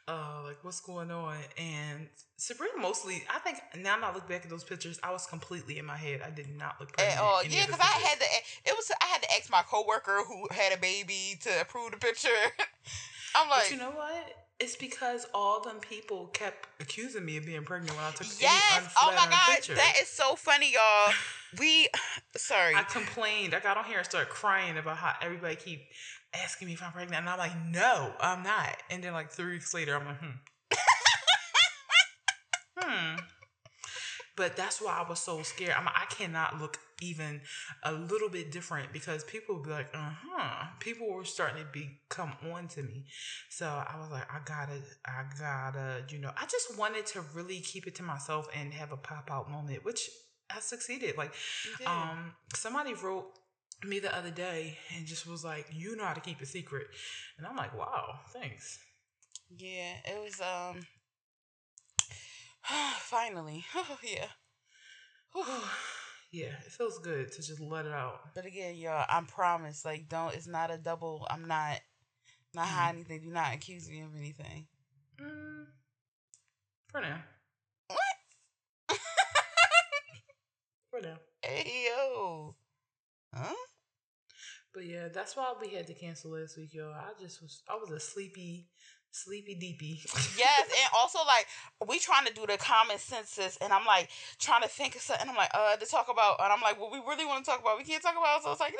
uh, 0.08 0.42
like 0.44 0.62
what's 0.62 0.80
going 0.80 1.10
on? 1.10 1.36
And 1.58 2.08
Sabria 2.38 2.80
mostly, 2.80 3.24
I 3.32 3.38
think 3.40 3.58
now 3.76 3.98
that 4.00 4.04
I 4.04 4.14
look 4.14 4.28
back 4.28 4.44
at 4.44 4.50
those 4.50 4.64
pictures, 4.64 4.98
I 5.02 5.10
was 5.10 5.26
completely 5.26 5.78
in 5.78 5.84
my 5.84 5.96
head. 5.96 6.22
I 6.24 6.30
did 6.30 6.48
not 6.56 6.76
look 6.80 6.92
in 6.98 7.04
any 7.04 7.54
yeah, 7.54 7.66
because 7.66 7.80
I 7.80 7.84
had 7.84 8.18
to. 8.20 8.26
It 8.64 8.74
was 8.76 8.90
I 9.02 9.06
had 9.06 9.22
to 9.22 9.28
ask 9.36 9.50
my 9.50 9.62
coworker 9.62 10.22
who 10.26 10.46
had 10.50 10.72
a 10.72 10.78
baby 10.78 11.38
to 11.42 11.60
approve 11.60 11.90
the 11.90 11.98
picture. 11.98 12.28
I'm 13.34 13.50
like, 13.50 13.64
But 13.64 13.70
you 13.70 13.78
know 13.78 13.90
what? 13.90 14.45
It's 14.58 14.74
because 14.74 15.26
all 15.34 15.60
them 15.60 15.80
people 15.80 16.28
kept 16.32 16.66
accusing 16.80 17.26
me 17.26 17.36
of 17.36 17.44
being 17.44 17.64
pregnant 17.64 17.94
when 17.94 18.04
I 18.04 18.10
took 18.12 18.26
yes. 18.40 18.94
Oh 19.02 19.12
my 19.14 19.28
god, 19.28 19.54
picture. 19.54 19.74
that 19.74 19.94
is 20.00 20.08
so 20.08 20.34
funny, 20.34 20.72
y'all. 20.72 21.12
We, 21.60 21.88
sorry. 22.36 22.74
I 22.74 22.82
complained. 22.82 23.54
I 23.54 23.60
got 23.60 23.78
on 23.78 23.84
here 23.84 23.96
and 23.96 24.04
started 24.04 24.28
crying 24.28 24.76
about 24.76 24.98
how 24.98 25.14
everybody 25.22 25.54
keep 25.54 25.80
asking 26.34 26.68
me 26.68 26.74
if 26.74 26.82
I'm 26.82 26.92
pregnant, 26.92 27.20
and 27.20 27.28
I'm 27.30 27.38
like, 27.38 27.52
no, 27.70 28.12
I'm 28.20 28.42
not. 28.42 28.76
And 28.90 29.02
then 29.02 29.14
like 29.14 29.30
three 29.30 29.52
weeks 29.52 29.72
later, 29.72 29.96
I'm 29.96 30.04
like, 30.04 30.18
hmm, 30.18 30.76
hmm. 32.78 33.16
But 34.36 34.56
that's 34.56 34.82
why 34.82 35.02
I 35.02 35.08
was 35.08 35.20
so 35.20 35.40
scared. 35.42 35.72
I'm 35.78 35.86
like, 35.86 35.94
I 35.96 36.04
cannot 36.12 36.60
look 36.60 36.78
even 37.00 37.40
a 37.82 37.92
little 37.92 38.28
bit 38.28 38.50
different 38.50 38.92
because 38.92 39.24
people 39.24 39.56
would 39.56 39.64
be 39.64 39.70
like, 39.70 39.88
uh 39.94 40.10
huh. 40.24 40.66
People 40.80 41.12
were 41.12 41.24
starting 41.24 41.62
to 41.62 41.68
be 41.70 42.00
come 42.08 42.32
on 42.52 42.68
to 42.68 42.82
me. 42.82 43.04
So 43.50 43.66
I 43.66 43.98
was 43.98 44.10
like, 44.10 44.30
I 44.30 44.38
gotta, 44.44 44.80
I 45.04 45.24
gotta, 45.38 46.04
you 46.08 46.18
know, 46.18 46.30
I 46.36 46.46
just 46.46 46.78
wanted 46.78 47.06
to 47.06 47.22
really 47.34 47.60
keep 47.60 47.86
it 47.86 47.94
to 47.96 48.02
myself 48.02 48.46
and 48.58 48.72
have 48.74 48.92
a 48.92 48.96
pop 48.96 49.30
out 49.30 49.50
moment, 49.50 49.84
which 49.84 50.08
I 50.54 50.60
succeeded. 50.60 51.16
Like, 51.16 51.32
um, 51.86 52.34
somebody 52.54 52.94
wrote 52.94 53.26
me 53.84 53.98
the 53.98 54.14
other 54.16 54.30
day 54.30 54.78
and 54.96 55.06
just 55.06 55.26
was 55.26 55.44
like, 55.44 55.66
"You 55.72 55.96
know 55.96 56.04
how 56.04 56.14
to 56.14 56.20
keep 56.20 56.40
a 56.40 56.46
secret," 56.46 56.86
and 57.36 57.46
I'm 57.46 57.56
like, 57.56 57.76
"Wow, 57.76 58.20
thanks." 58.32 58.78
yeah, 59.50 59.94
it 60.04 60.22
was 60.22 60.40
um. 60.40 60.86
Finally, 62.98 63.64
Oh, 63.74 63.98
yeah. 64.02 64.28
yeah, 66.32 66.52
it 66.64 66.72
feels 66.72 66.98
good 66.98 67.32
to 67.32 67.42
just 67.42 67.60
let 67.60 67.86
it 67.86 67.92
out. 67.92 68.20
But 68.34 68.44
again, 68.46 68.76
y'all, 68.76 69.04
I 69.08 69.20
promise, 69.26 69.84
like, 69.84 70.08
don't. 70.08 70.34
It's 70.34 70.46
not 70.46 70.70
a 70.70 70.78
double. 70.78 71.26
I'm 71.30 71.46
not, 71.46 71.80
not 72.54 72.66
Mm. 72.66 72.70
hiding 72.70 73.00
anything. 73.00 73.22
Do 73.22 73.30
not 73.34 73.54
accuse 73.54 73.88
me 73.88 74.00
of 74.02 74.14
anything. 74.16 74.66
Mm, 75.20 75.66
for 76.88 77.00
now, 77.00 77.22
What? 77.88 78.98
for 80.90 81.00
now. 81.00 81.16
hey 81.42 81.86
yo. 81.88 82.54
Huh? 83.34 83.54
But 84.72 84.84
yeah, 84.86 85.08
that's 85.08 85.36
why 85.36 85.54
we 85.60 85.68
had 85.70 85.86
to 85.86 85.94
cancel 85.94 86.32
last 86.32 86.56
week, 86.56 86.74
y'all. 86.74 86.92
I 86.92 87.12
just 87.20 87.40
was, 87.42 87.62
I 87.68 87.76
was 87.76 87.90
a 87.90 87.98
sleepy, 88.00 88.68
sleepy 89.16 89.54
deepy. 89.54 90.02
Yes, 90.36 90.68
and 90.68 90.90
also 90.94 91.18
like 91.26 91.46
we 91.88 91.98
trying 91.98 92.26
to 92.26 92.32
do 92.34 92.46
the 92.46 92.56
common 92.58 92.98
census, 92.98 93.56
and 93.60 93.72
I'm 93.72 93.86
like 93.86 94.10
trying 94.38 94.62
to 94.62 94.68
think 94.68 94.96
of 94.96 95.02
something. 95.02 95.28
I'm 95.28 95.36
like, 95.36 95.50
uh, 95.54 95.76
to 95.76 95.86
talk 95.86 96.08
about, 96.10 96.36
and 96.40 96.52
I'm 96.52 96.60
like, 96.60 96.80
what 96.80 96.92
we 96.92 96.98
really 96.98 97.24
want 97.24 97.44
to 97.44 97.50
talk 97.50 97.60
about, 97.60 97.78
we 97.78 97.84
can't 97.84 98.02
talk 98.02 98.14
about. 98.16 98.42
So 98.42 98.52
it's 98.52 98.60
like, 98.60 98.74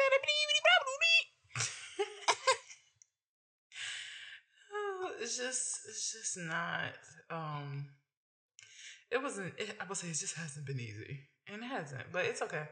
it's 5.21 5.37
just, 5.39 5.81
it's 5.89 6.13
just 6.13 6.39
not. 6.39 6.93
Um, 7.31 7.87
it 9.11 9.23
wasn't. 9.23 9.55
It, 9.59 9.77
I 9.81 9.85
would 9.89 9.97
say 9.97 10.09
it 10.09 10.17
just 10.17 10.37
hasn't 10.37 10.67
been 10.67 10.81
easy, 10.81 11.21
and 11.47 11.63
it 11.63 11.67
hasn't. 11.67 12.13
But 12.13 12.27
it's 12.27 12.43
okay. 12.43 12.65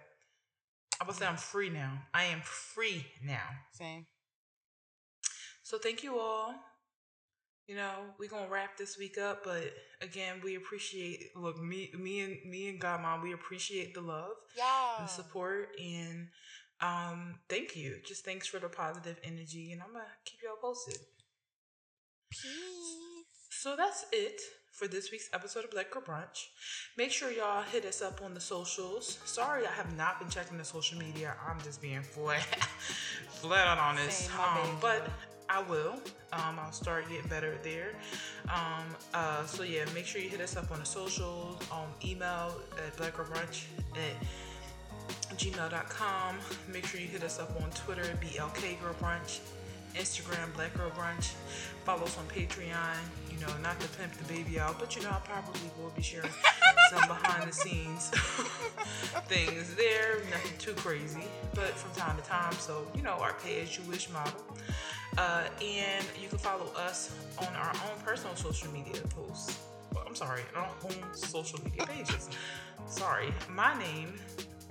I 1.00 1.04
would 1.06 1.16
say 1.16 1.26
I'm 1.26 1.36
free 1.36 1.70
now. 1.70 2.02
I 2.12 2.24
am 2.24 2.40
free 2.42 3.06
now. 3.22 3.48
same. 3.72 4.06
So 5.62 5.78
thank 5.78 6.02
you 6.02 6.18
all. 6.18 6.54
You 7.66 7.76
know, 7.76 7.92
we're 8.18 8.28
gonna 8.28 8.48
wrap 8.50 8.76
this 8.76 8.98
week 8.98 9.16
up, 9.16 9.42
but 9.44 9.72
again, 10.02 10.40
we 10.44 10.56
appreciate 10.56 11.34
look, 11.36 11.58
me 11.62 11.90
me 11.98 12.20
and 12.20 12.36
me 12.44 12.68
and 12.68 12.78
Godmom, 12.80 13.22
we 13.22 13.32
appreciate 13.32 13.94
the 13.94 14.02
love 14.02 14.32
Yeah. 14.56 15.00
and 15.00 15.08
support 15.10 15.74
and 15.80 16.28
Um, 16.80 17.38
thank 17.48 17.76
you. 17.76 18.00
Just 18.04 18.24
thanks 18.24 18.46
for 18.46 18.58
the 18.58 18.68
positive 18.68 19.18
energy, 19.22 19.72
and 19.72 19.80
I'm 19.82 19.92
gonna 19.92 20.04
keep 20.26 20.42
y'all 20.42 20.56
posted. 20.60 20.98
Peace. 22.30 22.96
So 23.50 23.76
that's 23.76 24.04
it 24.12 24.40
for 24.72 24.88
this 24.88 25.10
week's 25.12 25.30
episode 25.32 25.64
of 25.64 25.70
Black 25.70 25.90
Girl 25.90 26.02
Brunch. 26.02 26.48
Make 26.98 27.12
sure 27.12 27.30
y'all 27.30 27.62
hit 27.62 27.84
us 27.86 28.02
up 28.02 28.20
on 28.22 28.34
the 28.34 28.40
socials. 28.40 29.20
Sorry, 29.24 29.64
I 29.66 29.70
have 29.70 29.96
not 29.96 30.18
been 30.18 30.28
checking 30.28 30.58
the 30.58 30.64
social 30.64 30.98
media. 30.98 31.36
I'm 31.48 31.60
just 31.62 31.80
being 31.80 32.02
flat, 32.02 32.42
flat 33.40 33.66
out 33.68 33.78
honest. 33.78 34.26
Same, 34.26 34.38
Um, 34.40 34.78
but 34.80 35.08
I 35.48 35.62
will. 35.62 35.94
Um, 36.32 36.58
I'll 36.58 36.72
start 36.72 37.08
getting 37.08 37.28
better 37.28 37.58
there. 37.62 37.90
Um, 38.48 38.84
uh, 39.12 39.44
so 39.46 39.62
yeah, 39.62 39.84
make 39.94 40.06
sure 40.06 40.20
you 40.20 40.28
hit 40.28 40.40
us 40.40 40.56
up 40.56 40.70
on 40.70 40.80
the 40.80 40.86
socials. 40.86 41.60
Um, 41.70 41.88
email 42.04 42.52
at 42.78 42.96
blackgirlbrunch 42.96 43.64
at 43.94 45.36
gmail.com. 45.36 46.36
Make 46.72 46.86
sure 46.86 47.00
you 47.00 47.06
hit 47.06 47.22
us 47.22 47.38
up 47.38 47.50
on 47.62 47.70
Twitter, 47.70 48.02
BLK 48.20 48.80
Girl 48.80 48.94
Brunch, 48.94 49.40
Instagram, 49.94 50.52
Black 50.54 50.74
Girl 50.74 50.90
Brunch. 50.90 51.32
Follow 51.84 52.04
us 52.04 52.16
on 52.18 52.24
Patreon. 52.26 52.96
You 53.30 53.40
know, 53.40 53.52
not 53.62 53.78
to 53.80 53.88
pimp 53.88 54.12
the 54.14 54.32
baby 54.32 54.58
out, 54.58 54.78
but 54.78 54.96
you 54.96 55.02
know, 55.02 55.10
I 55.10 55.20
probably 55.24 55.60
will 55.78 55.90
be 55.90 56.02
sharing 56.02 56.30
some 56.90 57.06
behind 57.08 57.48
the 57.48 57.52
scenes 57.52 58.08
things 59.28 59.74
there. 59.74 60.18
Nothing 60.30 60.58
too 60.58 60.74
crazy, 60.74 61.24
but 61.54 61.70
from 61.70 62.00
time 62.00 62.16
to 62.16 62.22
time. 62.22 62.52
So, 62.54 62.86
you 62.96 63.02
know, 63.02 63.14
our 63.20 63.34
pay 63.34 63.60
as 63.62 63.76
you 63.76 63.84
wish 63.84 64.08
model. 64.10 64.40
Uh, 65.16 65.44
and 65.62 66.04
you 66.20 66.28
can 66.28 66.38
follow 66.38 66.66
us 66.76 67.14
on 67.38 67.54
our 67.56 67.70
own 67.70 68.00
personal 68.04 68.34
social 68.36 68.70
media 68.72 69.00
posts. 69.10 69.58
Well, 69.94 70.04
I'm 70.06 70.14
sorry, 70.14 70.42
our 70.56 70.68
own 70.84 71.14
social 71.14 71.60
media 71.64 71.86
pages. 71.86 72.28
sorry. 72.86 73.32
My 73.50 73.78
name 73.78 74.14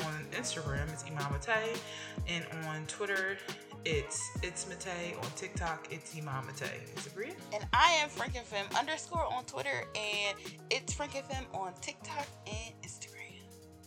on 0.02 0.26
Instagram 0.34 0.94
is 0.94 1.04
Imam 1.08 1.32
Mate, 1.32 1.80
and 2.28 2.44
on 2.68 2.86
Twitter, 2.88 3.38
it's 3.86 4.22
it's 4.42 4.68
Mate. 4.68 5.16
On 5.22 5.30
TikTok, 5.36 5.88
it's 5.92 6.16
Imam 6.18 6.46
Mate. 6.48 6.72
Is 6.98 7.08
it 7.08 7.16
Bria? 7.16 7.34
And 7.54 7.66
I 7.74 7.92
am 8.02 8.10
FrankenFem 8.10 8.78
underscore 8.78 9.26
on 9.34 9.46
Twitter, 9.46 9.86
and 9.96 10.38
it's 10.70 10.94
FrankenFem 10.94 11.46
on 11.54 11.72
TikTok 11.82 12.28
and 12.48 12.74
Instagram. 12.84 13.40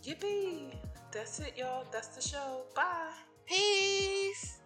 Yippee! 0.03 0.73
That's 1.11 1.39
it, 1.39 1.53
y'all. 1.57 1.85
That's 1.91 2.09
the 2.09 2.21
show. 2.21 2.63
Bye. 2.75 3.11
Peace. 3.45 4.59